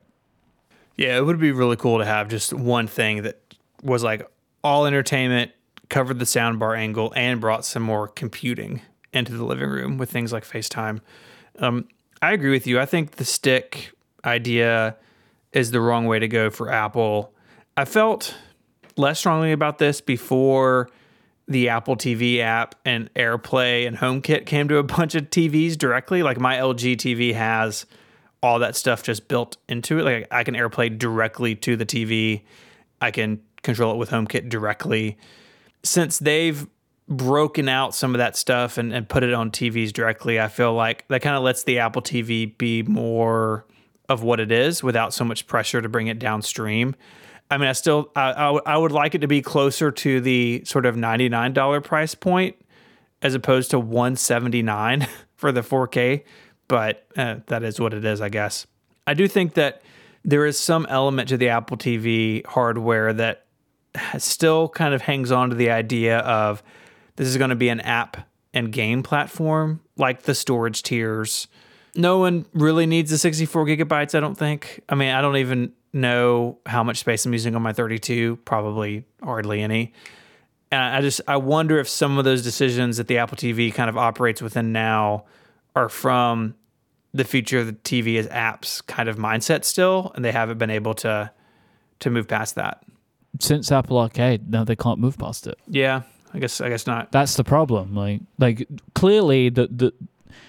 Yeah, 0.97 1.17
it 1.17 1.25
would 1.25 1.39
be 1.39 1.53
really 1.53 1.77
cool 1.77 1.99
to 1.99 2.05
have 2.05 2.29
just 2.29 2.53
one 2.53 2.89
thing 2.89 3.23
that 3.23 3.41
was 3.83 4.03
like 4.03 4.29
all 4.65 4.85
entertainment, 4.87 5.53
covered 5.89 6.19
the 6.19 6.25
soundbar 6.25 6.77
angle, 6.77 7.13
and 7.15 7.41
brought 7.41 7.65
some 7.65 7.85
more 7.85 8.09
computing 8.09 8.83
into 9.13 9.33
the 9.33 9.45
living 9.45 9.69
room 9.69 9.97
with 9.97 10.11
things 10.11 10.33
like 10.33 10.45
FaceTime. 10.45 11.01
Um, 11.61 11.89
I 12.21 12.33
agree 12.33 12.51
with 12.51 12.67
you. 12.67 12.81
I 12.81 12.87
think 12.87 13.13
the 13.13 13.25
stick 13.25 13.93
idea 14.25 14.97
is 15.53 15.71
the 15.71 15.81
wrong 15.81 16.07
way 16.07 16.19
to 16.19 16.29
go 16.29 16.51
for 16.51 16.71
Apple. 16.71 17.33
I 17.77 17.85
felt 17.85 18.35
less 18.97 19.21
strongly 19.21 19.53
about 19.53 19.79
this 19.79 20.01
before 20.01 20.91
the 21.47 21.71
Apple 21.71 21.97
TV 21.97 22.41
app 22.41 22.75
and 22.85 23.13
AirPlay 23.15 23.87
and 23.87 23.97
HomeKit 23.97 24.45
came 24.47 24.69
to 24.69 24.77
a 24.77 24.83
bunch 24.83 25.15
of 25.15 25.31
TVs 25.31 25.79
directly. 25.79 26.23
Like 26.23 26.39
my 26.39 26.57
LG 26.57 26.97
TV 26.97 27.35
has 27.35 27.87
all 28.43 28.59
that 28.59 28.77
stuff 28.77 29.03
just 29.03 29.29
built 29.29 29.57
into 29.69 29.99
it. 29.99 30.03
Like 30.03 30.29
I 30.31 30.45
can 30.45 30.55
AirPlay 30.55 30.99
directly 30.99 31.55
to 31.57 31.77
the 31.77 31.87
TV. 31.87 32.43
I 33.01 33.11
can 33.11 33.41
control 33.63 33.95
it 33.95 33.97
with 33.97 34.11
HomeKit 34.11 34.49
directly. 34.49 35.17
Since 35.83 36.19
they've 36.19 36.67
broken 37.09 37.69
out 37.69 37.95
some 37.95 38.15
of 38.15 38.19
that 38.19 38.37
stuff 38.37 38.79
and, 38.79 38.93
and 38.93 39.09
put 39.09 39.23
it 39.23 39.33
on 39.33 39.51
TVs 39.51 39.93
directly, 39.93 40.39
I 40.39 40.49
feel 40.49 40.75
like 40.75 41.07
that 41.09 41.23
kind 41.23 41.37
of 41.37 41.43
lets 41.43 41.65
the 41.65 41.79
Apple 41.79 42.03
TV 42.03 42.57
be 42.57 42.83
more 42.83 43.65
of 44.09 44.23
what 44.23 44.41
it 44.41 44.53
is 44.53 44.83
without 44.83 45.13
so 45.13 45.25
much 45.25 45.47
pressure 45.47 45.81
to 45.81 45.89
bring 45.89 46.07
it 46.07 46.19
downstream. 46.19 46.95
I 47.51 47.57
mean, 47.57 47.69
I 47.69 47.73
still 47.73 48.11
I, 48.15 48.77
would 48.77 48.93
like 48.93 49.15
it 49.15 49.21
to 49.23 49.27
be 49.27 49.41
closer 49.41 49.91
to 49.91 50.21
the 50.21 50.63
sort 50.67 50.85
of 50.85 50.97
ninety 50.97 51.31
nine 51.31 51.55
dollar 51.55 51.81
price 51.81 52.15
point 52.15 52.57
as 53.23 53.35
opposed 53.35 53.71
to 53.71 53.79
one 53.79 54.17
seventy 54.17 54.63
nine 54.63 55.09
for 55.37 55.51
the 55.51 55.63
four 55.63 55.89
K, 55.89 56.25
but 56.69 57.07
uh, 57.17 57.37
that 57.47 57.63
is 57.63 57.81
what 57.81 57.95
it 57.95 58.05
is, 58.05 58.21
I 58.21 58.29
guess. 58.29 58.67
I 59.07 59.15
do 59.15 59.27
think 59.27 59.55
that 59.55 59.81
there 60.25 60.45
is 60.45 60.59
some 60.59 60.87
element 60.91 61.31
to 61.31 61.39
the 61.39 61.49
Apple 61.49 61.79
TV 61.79 62.45
hardware 62.45 63.15
that 63.15 63.47
still 64.19 64.69
kind 64.69 64.93
of 64.93 65.01
hangs 65.01 65.33
on 65.33 65.49
to 65.49 65.57
the 65.57 65.71
idea 65.71 66.19
of 66.19 66.63
this 67.19 67.27
is 67.27 67.37
going 67.37 67.51
to 67.51 67.57
be 67.57 67.69
an 67.69 67.81
app 67.81 68.17
and 68.55 68.73
game 68.73 69.03
platform 69.03 69.81
like 69.97 70.23
the 70.23 70.35
storage 70.37 70.85
tiers. 70.85 71.49
No 71.97 72.19
one 72.19 72.47
really 72.53 72.87
needs 72.87 73.11
the 73.11 73.19
64 73.19 73.67
gigabytes, 73.67 74.15
I 74.15 74.21
don't 74.21 74.37
think. 74.37 74.81
I 74.89 74.95
mean, 74.95 75.13
I 75.13 75.21
don't 75.21 75.37
even 75.37 75.73
know 75.93 76.59
how 76.65 76.85
much 76.85 76.99
space 76.99 77.27
I'm 77.27 77.33
using 77.33 77.57
on 77.57 77.63
my 77.63 77.73
32, 77.73 78.37
probably 78.45 79.05
hardly 79.21 79.63
any. 79.63 79.93
And 80.71 80.81
I 80.81 81.01
just 81.01 81.21
I 81.27 81.39
wonder 81.39 81.81
if 81.81 81.89
some 81.89 82.19
of 82.19 82.25
those 82.25 82.43
decisions 82.43 82.99
that 82.99 83.09
the 83.09 83.19
Apple 83.19 83.37
TV 83.37 83.75
kind 83.75 83.91
of 83.91 83.97
operates 83.97 84.41
within 84.41 84.71
now 84.71 85.25
are 85.75 85.89
from 85.89 86.55
the 87.13 87.25
future 87.25 87.59
of 87.59 87.67
the 87.67 87.73
TV 87.73 88.17
as 88.17 88.29
apps 88.29 88.87
kind 88.87 89.09
of 89.09 89.17
mindset 89.17 89.65
still, 89.65 90.13
and 90.15 90.25
they 90.25 90.31
haven't 90.31 90.59
been 90.59 90.71
able 90.71 90.95
to 90.95 91.33
to 91.99 92.11
move 92.11 92.29
past 92.29 92.55
that. 92.55 92.85
Since 93.41 93.73
Apple 93.73 93.99
Arcade, 93.99 94.49
no, 94.49 94.65
they 94.65 94.77
can't 94.77 95.01
move 95.01 95.19
past 95.19 95.49
it. 95.49 95.59
Yeah, 95.67 96.03
I 96.39 96.41
guess 96.41 96.61
I 96.61 96.69
guess 96.69 96.87
not. 96.87 97.11
That's 97.11 97.35
the 97.35 97.43
problem. 97.45 97.95
Like, 97.97 98.21
like 98.39 98.69
clearly 98.95 99.49
the 99.49 99.67
the 99.67 99.93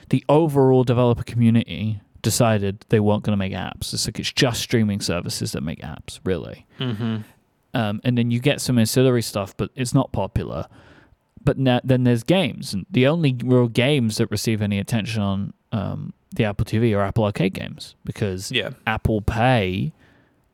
the 0.09 0.23
overall 0.29 0.83
developer 0.83 1.23
community 1.23 1.99
decided 2.21 2.85
they 2.89 2.99
weren't 2.99 3.23
going 3.23 3.33
to 3.33 3.37
make 3.37 3.53
apps. 3.53 3.91
It's 3.93 4.05
like 4.07 4.19
it's 4.19 4.31
just 4.31 4.61
streaming 4.61 5.01
services 5.01 5.53
that 5.53 5.61
make 5.61 5.79
apps, 5.81 6.19
really. 6.23 6.67
Mm-hmm. 6.79 7.17
Um, 7.73 8.01
and 8.03 8.17
then 8.17 8.29
you 8.29 8.39
get 8.39 8.61
some 8.61 8.77
ancillary 8.77 9.21
stuff, 9.23 9.55
but 9.57 9.71
it's 9.75 9.93
not 9.93 10.11
popular. 10.11 10.67
But 11.43 11.57
na- 11.57 11.81
then 11.83 12.03
there's 12.03 12.23
games, 12.23 12.73
and 12.73 12.85
the 12.91 13.07
only 13.07 13.35
real 13.43 13.67
games 13.67 14.17
that 14.17 14.29
receive 14.29 14.61
any 14.61 14.77
attention 14.77 15.21
on 15.23 15.53
um, 15.71 16.13
the 16.35 16.43
Apple 16.45 16.65
TV 16.65 16.95
are 16.95 17.01
Apple 17.01 17.23
Arcade 17.23 17.53
games 17.53 17.95
because 18.05 18.51
Yeah. 18.51 18.71
Apple 18.85 19.21
pay 19.21 19.93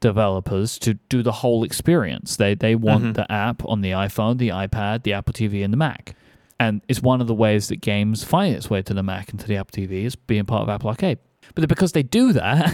developers 0.10 0.78
to 0.80 0.94
do 1.10 1.22
the 1.24 1.32
whole 1.32 1.64
experience. 1.64 2.36
They 2.36 2.56
they 2.56 2.76
want 2.76 3.04
Mhm. 3.04 3.14
the 3.16 3.32
app 3.32 3.64
on 3.66 3.82
the 3.82 3.92
iPhone, 3.92 4.38
the 4.38 4.50
iPad, 4.50 5.04
the 5.04 5.14
Apple 5.14 5.34
TV, 5.34 5.64
and 5.64 5.74
the 5.74 5.78
Mac. 5.78 6.16
And 6.60 6.82
it's 6.88 7.02
one 7.02 7.20
of 7.22 7.28
the 7.28 7.34
ways 7.34 7.68
that 7.68 7.78
games 7.82 8.24
find 8.24 8.56
its 8.56 8.70
way 8.70 8.82
to 8.84 8.94
the 8.94 9.04
Mac 9.04 9.32
and 9.32 9.40
to 9.42 9.48
the 9.48 9.58
Apple 9.58 9.74
TV 9.84 10.06
is 10.06 10.16
being 10.16 10.46
part 10.46 10.62
of 10.64 10.70
Apple 10.70 10.90
Arcade. 10.90 11.18
But 11.54 11.68
because 11.68 11.92
they 11.92 12.04
do 12.04 12.32
that, 12.34 12.74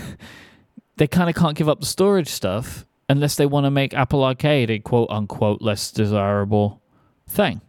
they 0.98 1.08
kind 1.08 1.30
of 1.30 1.36
can't 1.36 1.58
give 1.58 1.68
up 1.70 1.80
the 1.80 1.86
storage 1.86 2.28
stuff 2.28 2.86
unless 3.10 3.36
they 3.36 3.46
want 3.46 3.66
to 3.66 3.72
make 3.72 3.94
Apple 3.94 4.24
Arcade 4.24 4.70
a 4.70 4.80
quote 4.80 5.10
unquote 5.10 5.62
less 5.62 5.92
desirable 5.92 6.82
thing. 7.28 7.62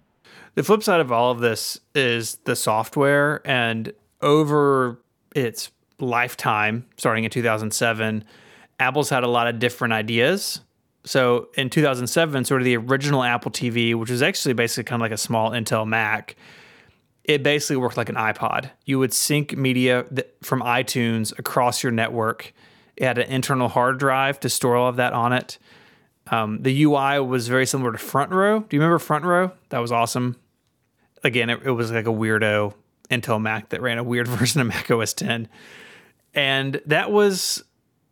The 0.55 0.63
flip 0.63 0.83
side 0.83 1.01
of 1.01 1.11
all 1.11 1.31
of 1.31 1.41
this 1.41 1.81
is 1.95 2.37
the 2.45 2.55
software, 2.57 3.41
and 3.47 3.93
over 4.21 5.01
its 5.35 5.71
lifetime, 5.99 6.85
starting 6.97 7.25
in 7.25 7.31
2007, 7.31 8.25
Apple's 8.83 9.09
had 9.09 9.23
a 9.23 9.29
lot 9.29 9.47
of 9.47 9.61
different 9.61 9.95
ideas. 9.95 10.61
So 11.05 11.49
in 11.55 11.71
2007, 11.71 12.45
sort 12.45 12.61
of 12.61 12.65
the 12.65 12.77
original 12.77 13.23
Apple 13.23 13.51
TV, 13.51 13.95
which 13.95 14.11
was 14.11 14.23
actually 14.23 14.55
basically 14.55 14.85
kind 14.85 15.01
of 15.01 15.05
like 15.05 15.13
a 15.13 15.17
small 15.17 15.51
Intel 15.51 15.87
Mac, 15.87 16.37
it 17.25 17.45
basically 17.45 17.77
worked 17.77 17.97
like 17.97 18.09
an 18.09 18.17
iPod. 18.17 18.71
You 18.85 18.99
would 18.99 19.13
sync 19.13 19.57
media 19.57 20.05
from 20.43 20.63
iTunes 20.63 21.37
across 21.39 21.83
your 21.83 21.93
network. 21.93 22.53
It 22.97 23.05
had 23.05 23.19
an 23.19 23.29
internal 23.29 23.69
hard 23.69 23.99
drive 23.99 24.41
to 24.41 24.49
store 24.49 24.77
all 24.77 24.89
of 24.89 24.97
that 24.97 25.13
on 25.13 25.33
it. 25.33 25.59
Um, 26.29 26.63
the 26.63 26.83
UI 26.83 27.21
was 27.21 27.47
very 27.47 27.67
similar 27.67 27.93
to 27.93 27.99
Front 27.99 28.33
Row. 28.33 28.61
Do 28.61 28.77
you 28.77 28.81
remember 28.81 28.99
Front 28.99 29.25
Row? 29.25 29.53
That 29.69 29.79
was 29.79 29.93
awesome. 29.93 30.37
Again, 31.23 31.51
it, 31.51 31.61
it 31.65 31.71
was 31.71 31.93
like 31.93 32.07
a 32.07 32.11
weirdo 32.11 32.75
Intel 33.11 33.41
Mac 33.41 33.69
that 33.69 33.81
ran 33.81 33.99
a 33.99 34.05
weird 34.05 34.27
version 34.39 34.61
of 34.61 34.67
Mac 34.67 34.91
OS 34.91 35.15
10. 35.15 35.49
And 36.35 36.81
that 36.87 37.13
was 37.13 37.63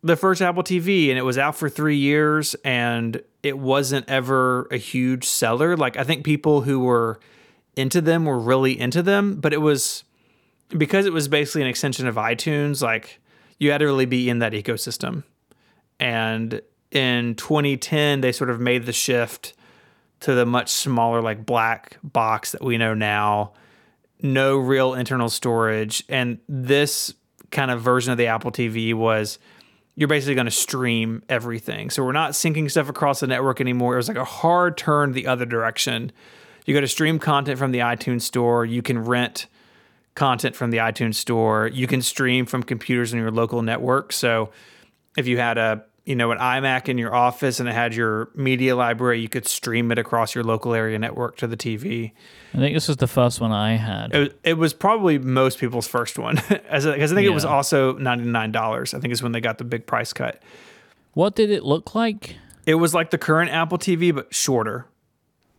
the 0.03 0.15
first 0.15 0.41
Apple 0.41 0.63
TV, 0.63 1.09
and 1.09 1.17
it 1.17 1.23
was 1.23 1.37
out 1.37 1.55
for 1.55 1.69
three 1.69 1.97
years, 1.97 2.55
and 2.63 3.21
it 3.43 3.57
wasn't 3.57 4.09
ever 4.09 4.67
a 4.71 4.77
huge 4.77 5.25
seller. 5.25 5.77
Like, 5.77 5.97
I 5.97 6.03
think 6.03 6.25
people 6.25 6.61
who 6.61 6.79
were 6.79 7.19
into 7.75 8.01
them 8.01 8.25
were 8.25 8.39
really 8.39 8.79
into 8.79 9.01
them, 9.03 9.35
but 9.35 9.53
it 9.53 9.61
was 9.61 10.03
because 10.69 11.05
it 11.05 11.13
was 11.13 11.27
basically 11.27 11.61
an 11.61 11.67
extension 11.67 12.07
of 12.07 12.15
iTunes, 12.15 12.81
like, 12.81 13.19
you 13.59 13.71
had 13.71 13.79
to 13.79 13.85
really 13.85 14.05
be 14.05 14.29
in 14.29 14.39
that 14.39 14.53
ecosystem. 14.53 15.23
And 15.99 16.61
in 16.89 17.35
2010, 17.35 18.21
they 18.21 18.31
sort 18.31 18.49
of 18.49 18.59
made 18.59 18.85
the 18.85 18.93
shift 18.93 19.53
to 20.21 20.33
the 20.33 20.45
much 20.45 20.69
smaller, 20.69 21.21
like 21.21 21.45
black 21.45 21.97
box 22.03 22.53
that 22.53 22.63
we 22.63 22.77
know 22.77 22.93
now. 22.93 23.53
No 24.21 24.57
real 24.57 24.93
internal 24.93 25.29
storage. 25.29 26.03
And 26.09 26.39
this 26.47 27.13
kind 27.51 27.69
of 27.69 27.81
version 27.81 28.11
of 28.11 28.17
the 28.17 28.27
Apple 28.27 28.51
TV 28.51 28.93
was 28.93 29.37
you're 29.95 30.07
basically 30.07 30.35
going 30.35 30.45
to 30.45 30.51
stream 30.51 31.21
everything. 31.29 31.89
So 31.89 32.03
we're 32.03 32.11
not 32.11 32.31
syncing 32.31 32.69
stuff 32.71 32.89
across 32.89 33.19
the 33.19 33.27
network 33.27 33.59
anymore. 33.59 33.93
It 33.93 33.97
was 33.97 34.07
like 34.07 34.17
a 34.17 34.25
hard 34.25 34.77
turn 34.77 35.11
the 35.11 35.27
other 35.27 35.45
direction. 35.45 36.11
You 36.65 36.73
go 36.73 36.81
to 36.81 36.87
stream 36.87 37.19
content 37.19 37.59
from 37.59 37.71
the 37.71 37.79
iTunes 37.79 38.21
store. 38.21 38.65
You 38.65 38.81
can 38.81 38.99
rent 38.99 39.47
content 40.15 40.55
from 40.55 40.71
the 40.71 40.77
iTunes 40.77 41.15
store. 41.15 41.67
You 41.67 41.87
can 41.87 42.01
stream 42.01 42.45
from 42.45 42.63
computers 42.63 43.13
in 43.13 43.19
your 43.19 43.31
local 43.31 43.61
network. 43.61 44.13
So 44.13 44.51
if 45.17 45.27
you 45.27 45.37
had 45.37 45.57
a 45.57 45.83
you 46.05 46.15
know 46.15 46.31
an 46.31 46.39
iMac 46.39 46.89
in 46.89 46.97
your 46.97 47.13
office 47.13 47.59
and 47.59 47.69
it 47.69 47.73
had 47.73 47.93
your 47.93 48.29
media 48.35 48.75
library, 48.75 49.19
you 49.21 49.29
could 49.29 49.47
stream 49.47 49.91
it 49.91 49.99
across 49.99 50.33
your 50.33 50.43
local 50.43 50.73
area 50.73 50.97
network 50.97 51.37
to 51.37 51.47
the 51.47 51.57
TV. 51.57 52.11
I 52.53 52.57
think 52.57 52.75
this 52.75 52.87
was 52.87 52.97
the 52.97 53.07
first 53.07 53.39
one 53.39 53.51
I 53.51 53.75
had. 53.75 54.13
It 54.13 54.19
was, 54.19 54.29
it 54.43 54.53
was 54.57 54.73
probably 54.73 55.19
most 55.19 55.59
people's 55.59 55.87
first 55.87 56.17
one, 56.17 56.37
as 56.69 56.85
because 56.85 57.11
I 57.11 57.15
think 57.15 57.27
it 57.27 57.33
was 57.33 57.45
also 57.45 57.93
ninety 57.97 58.25
nine 58.25 58.51
dollars. 58.51 58.93
I 58.93 58.99
think 58.99 59.11
is 59.13 59.21
when 59.23 59.31
they 59.31 59.41
got 59.41 59.57
the 59.57 59.63
big 59.63 59.85
price 59.85 60.11
cut. 60.13 60.41
What 61.13 61.35
did 61.35 61.51
it 61.51 61.63
look 61.63 61.93
like? 61.93 62.35
It 62.65 62.75
was 62.75 62.93
like 62.93 63.09
the 63.11 63.17
current 63.17 63.51
Apple 63.51 63.77
TV 63.77 64.13
but 64.13 64.33
shorter, 64.33 64.85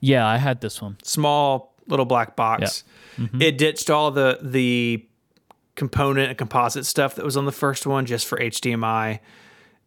Yeah, 0.00 0.26
I 0.26 0.38
had 0.38 0.60
this 0.60 0.80
one. 0.80 0.96
small 1.02 1.74
little 1.88 2.06
black 2.06 2.36
box. 2.36 2.84
Mm-hmm. 3.18 3.42
It 3.42 3.58
ditched 3.58 3.90
all 3.90 4.10
the 4.10 4.38
the 4.40 5.04
component 5.74 6.28
and 6.28 6.38
composite 6.38 6.86
stuff 6.86 7.14
that 7.16 7.24
was 7.24 7.36
on 7.36 7.44
the 7.44 7.52
first 7.52 7.86
one 7.86 8.06
just 8.06 8.26
for 8.26 8.38
HDMI, 8.38 9.20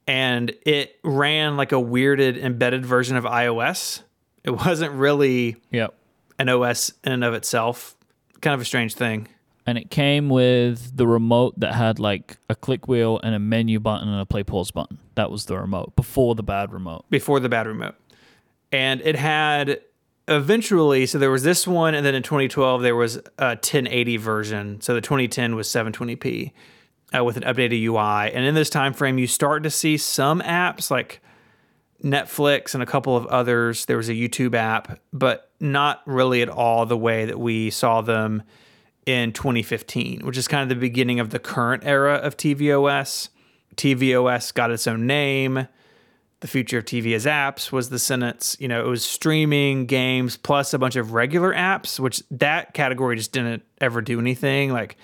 and 0.08 0.54
it 0.66 0.98
ran 1.04 1.58
like 1.58 1.72
a 1.72 1.76
weirded 1.76 2.42
embedded 2.42 2.86
version 2.86 3.16
of 3.18 3.24
iOS. 3.24 4.02
It 4.44 4.52
wasn't 4.52 4.94
really 4.94 5.56
Yep. 5.72 5.94
an 6.40 6.50
OS 6.50 6.92
in 7.04 7.12
and 7.14 7.24
of 7.24 7.34
itself. 7.34 7.96
Kind 8.42 8.54
of 8.54 8.62
a 8.62 8.66
strange 8.66 8.94
thing. 8.94 9.28
And 9.68 9.80
it 9.80 9.90
came 9.90 10.30
with 10.30 10.96
the 10.96 11.08
remote 11.08 11.60
that 11.60 11.74
had 11.74 11.98
like 12.00 12.38
a 12.50 12.56
click 12.56 12.88
wheel 12.88 13.20
and 13.24 13.34
a 13.34 13.40
menu 13.40 13.80
button 13.80 14.08
and 14.08 14.22
a 14.22 14.26
play 14.26 14.44
pause 14.44 14.70
button. 14.70 15.00
That 15.16 15.32
was 15.32 15.46
the 15.46 15.58
remote 15.58 15.96
before 15.96 16.36
the 16.36 16.44
bad 16.44 16.72
remote. 16.72 17.06
before 17.10 17.40
the 17.40 17.50
bad 17.50 17.66
remote. 17.66 17.96
And 18.72 19.02
it 19.02 19.16
had 19.16 19.80
eventually, 20.28 21.06
so 21.06 21.18
there 21.18 21.32
was 21.32 21.44
this 21.44 21.66
one, 21.68 21.96
and 21.96 22.06
then 22.06 22.14
in 22.16 22.22
2012, 22.24 22.82
there 22.82 22.96
was 22.96 23.18
a 23.40 23.56
1080 23.56 24.18
version. 24.18 24.82
So 24.82 24.94
the 24.94 25.02
2010 25.02 25.56
was 25.56 25.68
720p 25.68 26.52
uh, 27.14 27.24
with 27.24 27.38
an 27.38 27.44
updated 27.44 27.82
UI. 27.82 28.34
And 28.34 28.46
in 28.46 28.56
this 28.56 28.70
time 28.70 28.94
frame, 28.94 29.18
you 29.18 29.28
start 29.28 29.64
to 29.64 29.70
see 29.70 29.98
some 29.98 30.42
apps 30.42 30.90
like 30.90 31.22
Netflix 32.04 32.74
and 32.74 32.84
a 32.84 32.86
couple 32.86 33.16
of 33.16 33.26
others. 33.28 33.86
There 33.86 33.98
was 33.98 34.10
a 34.10 34.14
YouTube 34.14 34.56
app, 34.56 35.00
but 35.12 35.52
not 35.60 36.02
really 36.06 36.42
at 36.42 36.50
all 36.50 36.86
the 36.86 36.98
way 36.98 37.26
that 37.26 37.40
we 37.40 37.70
saw 37.70 38.02
them 38.02 38.44
in 39.06 39.32
2015, 39.34 40.26
which 40.26 40.38
is 40.38 40.48
kind 40.48 40.64
of 40.64 40.70
the 40.70 40.80
beginning 40.80 41.20
of 41.20 41.30
the 41.30 41.40
current 41.40 41.84
era 41.86 42.16
of 42.16 42.38
tvOS. 42.38 43.30
tvOS 43.76 44.54
got 44.54 44.72
its 44.72 44.88
own 44.88 45.06
name 45.06 45.68
the 46.42 46.48
future 46.48 46.78
of 46.78 46.86
TV 46.86 47.16
as 47.16 47.26
apps 47.26 47.72
was 47.72 47.90
the 47.90 48.00
sentence. 48.00 48.58
You 48.60 48.68
know, 48.68 48.86
it 48.86 48.88
was 48.88 49.04
streaming 49.04 49.86
games 49.86 50.38
plus 50.38 50.74
a 50.74 50.80
bunch 50.80 50.96
of 50.96 51.14
regular 51.14 51.54
apps, 51.54 52.00
which 52.00 52.22
that 52.32 52.74
category 52.74 53.16
just 53.16 53.32
didn't 53.32 53.64
ever 53.82 54.02
do 54.02 54.20
anything. 54.20 54.72
Like 54.72 54.98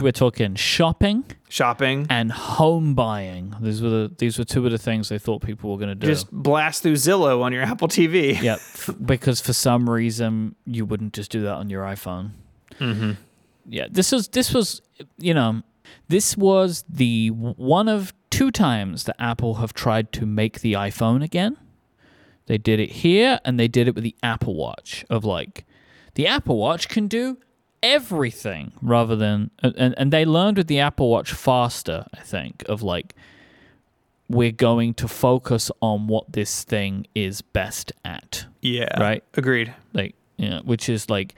We're 0.00 0.12
talking 0.12 0.54
shopping 0.54 1.24
shopping, 1.48 2.06
and 2.08 2.32
home 2.32 2.94
buying. 2.94 3.54
These 3.60 3.82
were 3.82 3.90
the 3.90 4.12
these 4.18 4.38
were 4.38 4.44
two 4.44 4.64
of 4.64 4.72
the 4.72 4.78
things 4.78 5.08
they 5.10 5.18
thought 5.18 5.42
people 5.42 5.70
were 5.70 5.76
going 5.78 5.90
to 5.90 5.94
do. 5.94 6.06
just 6.06 6.30
blast 6.30 6.82
through 6.82 6.94
Zillow 6.94 7.42
on 7.42 7.52
your 7.52 7.62
Apple 7.72 7.88
TV. 7.88 8.40
yeah, 8.40 8.56
because 9.04 9.40
for 9.40 9.52
some 9.52 9.88
reason 9.88 10.54
you 10.64 10.86
wouldn't 10.86 11.12
just 11.12 11.30
do 11.30 11.42
that 11.42 11.54
on 11.54 11.68
your 11.68 11.84
iPhone. 11.84 12.30
Mm-hmm. 12.78 13.12
Yeah, 13.68 13.86
this 13.90 14.12
was 14.12 14.28
this 14.28 14.54
was 14.54 14.80
you 15.18 15.34
know 15.34 15.62
this 16.08 16.36
was 16.36 16.84
the 16.88 17.28
one 17.30 17.88
of 17.88 18.12
two 18.30 18.50
times 18.50 19.04
that 19.04 19.20
Apple 19.20 19.56
have 19.56 19.72
tried 19.74 20.12
to 20.12 20.26
make 20.26 20.60
the 20.60 20.74
iPhone 20.74 21.22
again. 21.22 21.56
They 22.46 22.58
did 22.58 22.80
it 22.80 22.90
here 22.90 23.38
and 23.44 23.60
they 23.60 23.68
did 23.68 23.86
it 23.86 23.94
with 23.94 24.04
the 24.04 24.16
Apple 24.22 24.54
Watch 24.54 25.04
of 25.08 25.24
like 25.24 25.64
the 26.14 26.26
Apple 26.26 26.56
Watch 26.56 26.88
can 26.88 27.06
do 27.06 27.38
everything 27.82 28.72
rather 28.82 29.16
than 29.16 29.50
and, 29.62 29.94
and 29.96 30.12
they 30.12 30.24
learned 30.24 30.56
with 30.56 30.66
the 30.66 30.80
Apple 30.80 31.10
Watch 31.10 31.32
faster, 31.32 32.06
I 32.14 32.20
think, 32.20 32.64
of 32.68 32.82
like 32.82 33.14
we're 34.28 34.52
going 34.52 34.94
to 34.94 35.08
focus 35.08 35.70
on 35.80 36.06
what 36.06 36.32
this 36.32 36.62
thing 36.62 37.06
is 37.14 37.42
best 37.42 37.92
at 38.04 38.46
Yeah. 38.62 39.00
Right. 39.00 39.24
Agreed. 39.34 39.74
like 39.92 40.14
you 40.36 40.48
know, 40.48 40.62
which 40.64 40.88
is 40.88 41.10
like 41.10 41.34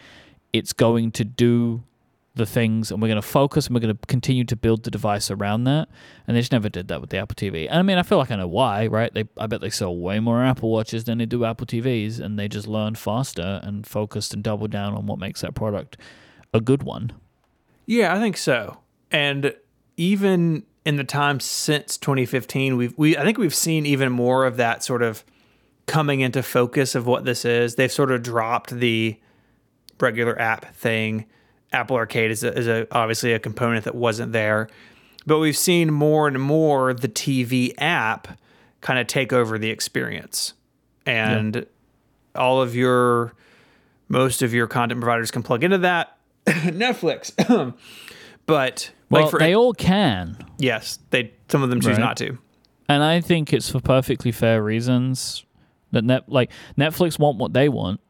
it's 0.52 0.72
going 0.72 1.10
to 1.12 1.24
do 1.24 1.82
the 2.34 2.46
things 2.46 2.90
and 2.90 3.02
we're 3.02 3.08
going 3.08 3.20
to 3.20 3.22
focus 3.26 3.66
and 3.66 3.74
we're 3.74 3.80
going 3.80 3.94
to 3.94 4.06
continue 4.06 4.42
to 4.42 4.56
build 4.56 4.84
the 4.84 4.90
device 4.90 5.30
around 5.30 5.64
that 5.64 5.86
and 6.26 6.34
they 6.34 6.40
just 6.40 6.52
never 6.52 6.70
did 6.70 6.88
that 6.88 6.98
with 6.98 7.10
the 7.10 7.18
apple 7.18 7.34
tv 7.34 7.66
and 7.68 7.78
i 7.78 7.82
mean 7.82 7.98
i 7.98 8.02
feel 8.02 8.16
like 8.16 8.30
i 8.30 8.36
know 8.36 8.46
why 8.46 8.86
right 8.86 9.12
they 9.12 9.24
i 9.36 9.46
bet 9.46 9.60
they 9.60 9.68
sell 9.68 9.94
way 9.94 10.18
more 10.18 10.42
apple 10.42 10.70
watches 10.70 11.04
than 11.04 11.18
they 11.18 11.26
do 11.26 11.44
apple 11.44 11.66
tvs 11.66 12.18
and 12.18 12.38
they 12.38 12.48
just 12.48 12.66
learned 12.66 12.96
faster 12.96 13.60
and 13.62 13.86
focused 13.86 14.32
and 14.32 14.42
doubled 14.42 14.70
down 14.70 14.94
on 14.94 15.06
what 15.06 15.18
makes 15.18 15.42
that 15.42 15.54
product 15.54 15.98
a 16.54 16.60
good 16.60 16.82
one 16.82 17.12
Yeah, 17.86 18.14
I 18.14 18.20
think 18.20 18.36
so. 18.36 18.78
And 19.10 19.54
even 19.96 20.64
in 20.84 20.96
the 20.96 21.04
time 21.04 21.40
since 21.40 21.96
2015, 21.98 22.76
we've 22.76 22.96
we 22.96 23.16
I 23.16 23.22
think 23.22 23.38
we've 23.38 23.54
seen 23.54 23.86
even 23.86 24.12
more 24.12 24.46
of 24.46 24.56
that 24.56 24.82
sort 24.82 25.02
of 25.02 25.24
coming 25.86 26.20
into 26.20 26.42
focus 26.42 26.94
of 26.94 27.06
what 27.06 27.24
this 27.24 27.44
is. 27.44 27.74
They've 27.74 27.92
sort 27.92 28.10
of 28.10 28.22
dropped 28.22 28.70
the 28.70 29.18
regular 30.00 30.40
app 30.40 30.74
thing. 30.74 31.26
Apple 31.72 31.96
Arcade 31.96 32.30
is 32.30 32.44
a, 32.44 32.56
is 32.56 32.66
a 32.68 32.86
obviously 32.90 33.32
a 33.32 33.38
component 33.38 33.84
that 33.84 33.94
wasn't 33.94 34.32
there, 34.32 34.68
but 35.26 35.38
we've 35.38 35.56
seen 35.56 35.92
more 35.92 36.28
and 36.28 36.40
more 36.40 36.92
the 36.94 37.08
TV 37.08 37.72
app 37.78 38.28
kind 38.80 38.98
of 38.98 39.06
take 39.06 39.32
over 39.32 39.58
the 39.58 39.70
experience, 39.70 40.54
and 41.06 41.66
all 42.34 42.60
of 42.62 42.74
your 42.76 43.34
most 44.08 44.42
of 44.42 44.52
your 44.52 44.66
content 44.66 45.00
providers 45.00 45.30
can 45.30 45.42
plug 45.42 45.64
into 45.64 45.78
that. 45.78 46.16
Netflix, 46.46 47.32
but 48.46 48.90
well 49.10 49.22
like 49.22 49.30
for 49.30 49.38
they 49.38 49.54
all 49.54 49.72
can 49.72 50.36
yes, 50.58 50.98
they 51.10 51.32
some 51.48 51.62
of 51.62 51.70
them 51.70 51.80
choose 51.80 51.90
Right. 51.92 52.00
not 52.00 52.16
to. 52.18 52.38
and 52.88 53.02
i 53.02 53.20
think 53.20 53.52
it's 53.52 53.70
for 53.70 53.80
perfectly 53.80 54.32
fair 54.32 54.62
reasons 54.62 55.44
that 55.92 56.02
net 56.02 56.28
like 56.28 56.50
netflix 56.76 57.18
want 57.18 57.38
what 57.38 57.52
they 57.52 57.68
want 57.68 58.00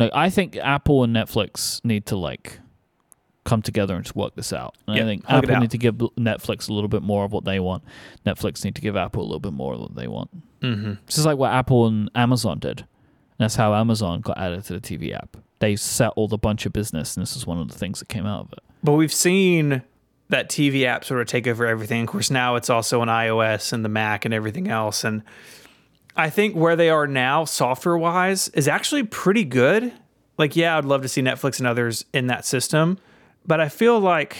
like 0.00 0.10
i 0.14 0.28
think 0.30 0.56
apple 0.56 1.04
and 1.04 1.14
netflix 1.14 1.84
need 1.84 2.06
to 2.06 2.16
like 2.16 2.58
come 3.44 3.62
together 3.62 3.94
and 3.94 4.04
just 4.04 4.14
work 4.16 4.34
this 4.34 4.52
out 4.52 4.74
and 4.86 4.96
Yeah, 4.96 5.02
i 5.02 5.06
think 5.06 5.24
apple 5.28 5.60
need 5.60 5.70
to 5.70 5.78
give 5.78 5.94
netflix 5.94 6.68
a 6.68 6.72
little 6.72 6.88
bit 6.88 7.02
more 7.02 7.24
of 7.24 7.32
what 7.32 7.44
they 7.44 7.60
want 7.60 7.82
netflix 8.26 8.64
need 8.64 8.74
to 8.74 8.80
give 8.82 8.96
apple 8.96 9.22
a 9.22 9.24
little 9.24 9.40
bit 9.40 9.52
more 9.52 9.74
of 9.74 9.80
what 9.80 9.94
they 9.94 10.08
want 10.08 10.30
Mm-hmm. 10.60 10.94
this 11.06 11.16
is 11.16 11.24
like 11.24 11.38
what 11.38 11.52
apple 11.52 11.86
and 11.86 12.10
amazon 12.14 12.58
did 12.58 12.84
that's 13.38 13.54
how 13.56 13.72
amazon 13.74 14.20
got 14.20 14.36
added 14.36 14.62
to 14.66 14.78
the 14.78 14.80
tv 14.80 15.14
app 15.14 15.38
they 15.58 15.74
settled 15.76 16.32
a 16.34 16.38
bunch 16.38 16.66
of 16.66 16.72
business 16.74 17.16
and 17.16 17.22
this 17.22 17.34
is 17.34 17.46
one 17.46 17.58
of 17.58 17.68
the 17.68 17.78
things 17.78 17.98
that 18.00 18.08
came 18.08 18.26
out 18.26 18.40
of 18.46 18.52
it 18.52 18.58
But 18.84 18.92
we've 18.92 19.12
seen 19.12 19.82
that 20.28 20.48
TV 20.48 20.84
app 20.84 21.04
sort 21.04 21.20
of 21.20 21.26
take 21.26 21.48
over 21.48 21.66
everything. 21.66 22.02
Of 22.02 22.06
course, 22.08 22.30
now 22.30 22.54
it's 22.54 22.70
also 22.70 23.00
on 23.00 23.08
iOS 23.08 23.72
and 23.72 23.84
the 23.84 23.88
Mac 23.88 24.24
and 24.24 24.32
everything 24.32 24.68
else. 24.68 25.02
And 25.02 25.22
I 26.20 26.28
think 26.28 26.54
where 26.54 26.76
they 26.76 26.90
are 26.90 27.06
now, 27.06 27.46
software 27.46 27.96
wise, 27.96 28.48
is 28.48 28.68
actually 28.68 29.04
pretty 29.04 29.42
good. 29.42 29.90
Like, 30.36 30.54
yeah, 30.54 30.76
I'd 30.76 30.84
love 30.84 31.00
to 31.00 31.08
see 31.08 31.22
Netflix 31.22 31.58
and 31.58 31.66
others 31.66 32.04
in 32.12 32.26
that 32.26 32.44
system. 32.44 32.98
But 33.46 33.58
I 33.58 33.70
feel 33.70 33.98
like 33.98 34.36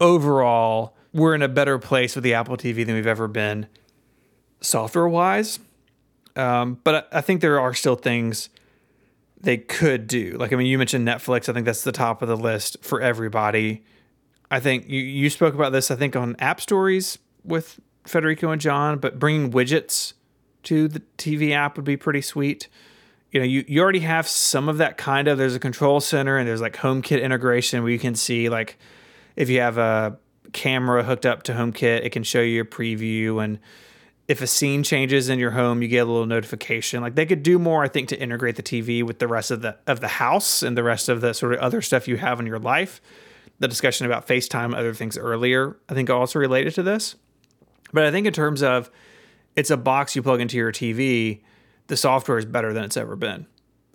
overall, 0.00 0.96
we're 1.12 1.34
in 1.34 1.42
a 1.42 1.48
better 1.48 1.78
place 1.78 2.14
with 2.14 2.24
the 2.24 2.32
Apple 2.32 2.56
TV 2.56 2.86
than 2.86 2.94
we've 2.94 3.06
ever 3.06 3.28
been 3.28 3.66
software 4.62 5.06
wise. 5.06 5.58
Um, 6.34 6.78
but 6.82 7.10
I 7.12 7.20
think 7.20 7.42
there 7.42 7.60
are 7.60 7.74
still 7.74 7.96
things 7.96 8.48
they 9.38 9.58
could 9.58 10.06
do. 10.06 10.38
Like, 10.38 10.50
I 10.54 10.56
mean, 10.56 10.66
you 10.66 10.78
mentioned 10.78 11.06
Netflix. 11.06 11.46
I 11.50 11.52
think 11.52 11.66
that's 11.66 11.84
the 11.84 11.92
top 11.92 12.22
of 12.22 12.28
the 12.28 12.38
list 12.38 12.82
for 12.82 13.02
everybody. 13.02 13.84
I 14.50 14.60
think 14.60 14.88
you, 14.88 15.00
you 15.00 15.28
spoke 15.28 15.52
about 15.52 15.72
this, 15.72 15.90
I 15.90 15.94
think, 15.94 16.16
on 16.16 16.36
App 16.38 16.58
Stories 16.58 17.18
with 17.44 17.80
Federico 18.06 18.50
and 18.50 18.62
John, 18.62 18.98
but 18.98 19.18
bringing 19.18 19.52
widgets 19.52 20.14
to 20.64 20.88
the 20.88 21.00
TV 21.18 21.52
app 21.52 21.76
would 21.76 21.84
be 21.84 21.96
pretty 21.96 22.20
sweet. 22.20 22.68
You 23.30 23.40
know, 23.40 23.46
you, 23.46 23.64
you 23.66 23.80
already 23.80 24.00
have 24.00 24.28
some 24.28 24.68
of 24.68 24.78
that 24.78 24.98
kind 24.98 25.28
of. 25.28 25.38
There's 25.38 25.54
a 25.54 25.60
control 25.60 26.00
center 26.00 26.36
and 26.36 26.46
there's 26.46 26.60
like 26.60 26.76
HomeKit 26.76 27.22
integration 27.22 27.82
where 27.82 27.92
you 27.92 27.98
can 27.98 28.14
see, 28.14 28.48
like, 28.48 28.78
if 29.36 29.48
you 29.48 29.60
have 29.60 29.78
a 29.78 30.18
camera 30.52 31.02
hooked 31.02 31.26
up 31.26 31.42
to 31.44 31.52
HomeKit, 31.52 32.04
it 32.04 32.10
can 32.10 32.22
show 32.22 32.40
you 32.40 32.62
a 32.62 32.64
preview. 32.64 33.42
And 33.42 33.58
if 34.28 34.40
a 34.40 34.46
scene 34.46 34.82
changes 34.82 35.28
in 35.28 35.38
your 35.38 35.50
home, 35.50 35.82
you 35.82 35.88
get 35.88 35.98
a 35.98 36.04
little 36.04 36.26
notification. 36.26 37.02
Like 37.02 37.14
they 37.14 37.26
could 37.26 37.42
do 37.42 37.58
more, 37.58 37.82
I 37.82 37.88
think, 37.88 38.08
to 38.10 38.20
integrate 38.20 38.56
the 38.56 38.62
TV 38.62 39.02
with 39.02 39.18
the 39.18 39.28
rest 39.28 39.50
of 39.50 39.62
the 39.62 39.76
of 39.86 40.00
the 40.00 40.08
house 40.08 40.62
and 40.62 40.76
the 40.76 40.82
rest 40.82 41.08
of 41.08 41.20
the 41.20 41.32
sort 41.32 41.54
of 41.54 41.60
other 41.60 41.82
stuff 41.82 42.06
you 42.06 42.16
have 42.16 42.40
in 42.40 42.46
your 42.46 42.58
life. 42.58 43.00
The 43.58 43.68
discussion 43.68 44.06
about 44.06 44.26
FaceTime, 44.26 44.76
other 44.76 44.94
things 44.94 45.16
earlier, 45.16 45.76
I 45.88 45.94
think 45.94 46.10
also 46.10 46.38
related 46.38 46.74
to 46.74 46.82
this. 46.82 47.14
But 47.92 48.04
I 48.04 48.10
think 48.10 48.26
in 48.26 48.32
terms 48.32 48.62
of 48.62 48.90
it's 49.56 49.70
a 49.70 49.76
box 49.76 50.16
you 50.16 50.22
plug 50.22 50.40
into 50.40 50.56
your 50.56 50.72
TV, 50.72 51.40
the 51.86 51.96
software 51.96 52.38
is 52.38 52.44
better 52.44 52.72
than 52.72 52.84
it's 52.84 52.96
ever 52.96 53.16
been. 53.16 53.46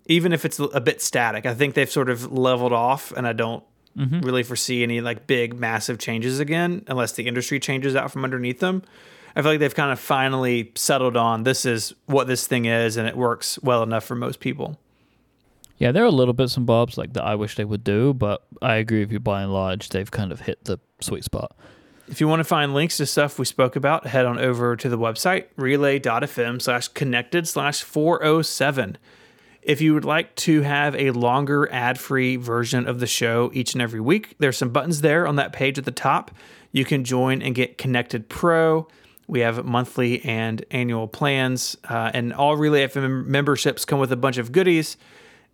Even 0.06 0.32
if 0.32 0.46
it's 0.46 0.60
a 0.60 0.80
bit 0.80 1.02
static, 1.02 1.46
I 1.46 1.54
think 1.54 1.74
they've 1.74 1.90
sort 1.90 2.10
of 2.10 2.32
leveled 2.32 2.74
off, 2.74 3.12
and 3.12 3.28
I 3.28 3.34
don't 3.34 3.64
mm-hmm. 3.98 4.22
really 4.22 4.44
foresee 4.44 4.84
any 4.84 5.02
like 5.02 5.28
big, 5.28 5.60
massive 5.60 6.00
changes 6.00 6.40
again, 6.40 6.84
unless 6.88 7.14
the 7.14 7.28
industry 7.28 7.60
changes 7.60 7.96
out 7.96 8.12
from 8.12 8.24
underneath 8.24 8.60
them. 8.60 8.84
I 9.36 9.42
feel 9.42 9.52
like 9.52 9.60
they've 9.60 9.76
kind 9.76 9.92
of 9.92 10.00
finally 10.00 10.72
settled 10.76 11.16
on 11.16 11.44
this 11.44 11.66
is 11.66 11.94
what 12.06 12.28
this 12.28 12.48
thing 12.48 12.66
is, 12.66 12.98
and 12.98 13.08
it 13.08 13.18
works 13.18 13.60
well 13.62 13.84
enough 13.84 14.04
for 14.04 14.16
most 14.16 14.40
people. 14.40 14.80
Yeah, 15.78 15.92
there 15.92 16.04
are 16.06 16.12
little 16.12 16.34
bits 16.34 16.58
and 16.58 16.66
bobs 16.66 16.98
like 16.98 17.14
that 17.14 17.24
I 17.24 17.36
wish 17.36 17.56
they 17.56 17.66
would 17.66 17.84
do, 17.84 18.14
but 18.14 18.44
I 18.62 18.76
agree 18.76 19.02
with 19.02 19.12
you 19.12 19.20
by 19.20 19.44
and 19.44 19.54
large, 19.54 19.90
they've 19.90 20.10
kind 20.10 20.32
of 20.32 20.42
hit 20.42 20.66
the 20.66 20.80
sweet 21.02 21.24
spot. 21.24 21.56
If 22.08 22.22
you 22.22 22.28
want 22.28 22.40
to 22.40 22.46
find 22.46 22.74
links 22.74 22.98
to 22.98 23.06
stuff 23.06 23.38
we 23.38 23.46
spoke 23.46 23.76
about, 23.76 24.08
head 24.08 24.26
on 24.26 24.40
over 24.40 24.76
to 24.78 24.88
the 24.88 24.98
website 24.98 25.46
relay.fm 25.58 26.62
slash 26.62 26.88
connected 26.90 27.48
slash 27.48 27.84
407. 27.84 28.98
If 29.62 29.82
you 29.82 29.94
would 29.94 30.06
like 30.06 30.34
to 30.38 30.62
have 30.62 30.96
a 30.96 31.12
longer 31.12 31.70
ad 31.70 32.00
free 32.00 32.38
version 32.38 32.88
of 32.88 33.02
the 33.02 33.08
show 33.08 33.52
each 33.54 33.74
and 33.74 33.82
every 33.82 34.00
week, 34.00 34.36
there's 34.40 34.56
some 34.56 34.70
buttons 34.70 35.02
there 35.02 35.28
on 35.28 35.36
that 35.36 35.52
page 35.52 35.78
at 35.78 35.84
the 35.84 35.92
top. 35.92 36.32
You 36.72 36.86
can 36.86 37.04
join 37.04 37.42
and 37.42 37.54
get 37.54 37.78
Connected 37.78 38.30
Pro. 38.30 38.88
We 39.28 39.42
have 39.42 39.66
monthly 39.66 40.24
and 40.24 40.64
annual 40.72 41.10
plans, 41.10 41.76
uh, 41.90 42.12
and 42.14 42.32
all 42.32 42.56
Relay 42.56 42.88
FM 42.88 43.26
memberships 43.26 43.84
come 43.84 44.00
with 44.00 44.14
a 44.14 44.18
bunch 44.18 44.38
of 44.38 44.54
goodies 44.54 44.96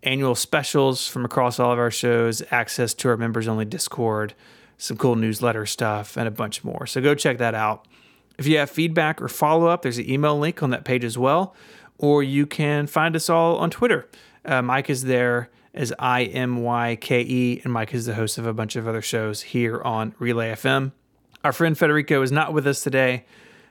annual 0.04 0.36
specials 0.36 1.08
from 1.08 1.26
across 1.26 1.60
all 1.60 1.72
of 1.72 1.80
our 1.80 1.92
shows, 1.92 2.44
access 2.52 2.94
to 2.94 3.10
our 3.10 3.18
members 3.18 3.48
only 3.48 3.66
Discord, 3.66 4.34
some 4.78 4.98
cool 4.98 5.16
newsletter 5.16 5.66
stuff, 5.66 6.18
and 6.18 6.28
a 6.28 6.32
bunch 6.32 6.64
more. 6.64 6.86
So 6.86 7.02
go 7.02 7.16
check 7.16 7.38
that 7.38 7.56
out. 7.56 7.88
If 8.38 8.48
you 8.48 8.58
have 8.58 8.70
feedback 8.70 9.22
or 9.22 9.28
follow 9.28 9.68
up, 9.68 9.84
there's 9.84 9.98
an 9.98 10.10
email 10.10 10.38
link 10.38 10.64
on 10.64 10.72
that 10.72 10.86
page 10.86 11.04
as 11.04 11.18
well. 11.18 11.56
Or 11.98 12.24
you 12.24 12.46
can 12.46 12.88
find 12.88 13.16
us 13.16 13.30
all 13.30 13.58
on 13.58 13.70
Twitter. 13.70 14.10
Uh, 14.44 14.62
Myke 14.62 14.90
is 14.90 15.04
there 15.04 15.50
as 15.74 15.94
I 16.00 16.24
M 16.24 16.62
Y 16.62 16.98
K 17.00 17.22
E, 17.22 17.62
and 17.64 17.74
Myke 17.74 17.94
is 17.94 18.06
the 18.06 18.16
host 18.16 18.38
of 18.38 18.46
a 18.46 18.54
bunch 18.54 18.76
of 18.76 18.88
other 18.88 19.02
shows 19.02 19.42
here 19.42 19.82
on 19.82 20.14
Relay 20.20 20.52
FM. 20.52 20.92
Our 21.44 21.54
friend 21.54 21.78
Federico 21.78 22.22
is 22.22 22.32
not 22.32 22.54
with 22.54 22.66
us 22.68 22.82
today, 22.82 23.26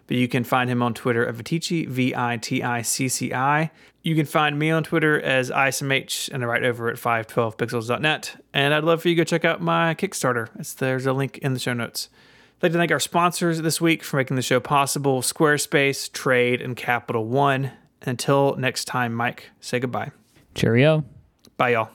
but 0.06 0.16
you 0.16 0.28
can 0.28 0.44
find 0.44 0.68
him 0.68 0.82
on 0.82 0.94
Twitter 0.94 1.26
at 1.26 1.34
Viticci, 1.34 1.88
V 1.88 2.14
I 2.14 2.36
T 2.36 2.62
I 2.62 2.82
C 2.82 3.08
C 3.08 3.32
I. 3.32 3.70
You 4.02 4.16
can 4.16 4.26
find 4.26 4.58
me 4.58 4.70
on 4.70 4.82
Twitter 4.82 5.20
as 5.20 5.50
ISMH 5.50 6.30
and 6.32 6.46
right 6.46 6.64
over 6.64 6.88
at 6.88 6.96
512pixels.net. 6.96 8.44
And 8.52 8.74
I'd 8.74 8.82
love 8.82 9.02
for 9.02 9.08
you 9.08 9.14
to 9.14 9.20
go 9.20 9.24
check 9.24 9.44
out 9.44 9.62
my 9.62 9.94
Kickstarter. 9.94 10.48
It's, 10.58 10.74
there's 10.74 11.06
a 11.06 11.12
link 11.12 11.38
in 11.38 11.54
the 11.54 11.60
show 11.60 11.72
notes. 11.72 12.08
I'd 12.58 12.64
like 12.64 12.72
to 12.72 12.78
thank 12.78 12.90
our 12.90 13.00
sponsors 13.00 13.62
this 13.62 13.80
week 13.80 14.02
for 14.02 14.16
making 14.16 14.36
the 14.36 14.42
show 14.42 14.58
possible 14.58 15.22
Squarespace, 15.22 16.10
Trade, 16.12 16.60
and 16.60 16.76
Capital 16.76 17.24
One. 17.24 17.70
Until 18.02 18.56
next 18.56 18.86
time, 18.86 19.14
Myke, 19.14 19.42
say 19.60 19.78
goodbye. 19.78 20.10
Cheerio. 20.54 21.04
Bye, 21.56 21.70
y'all. 21.70 21.92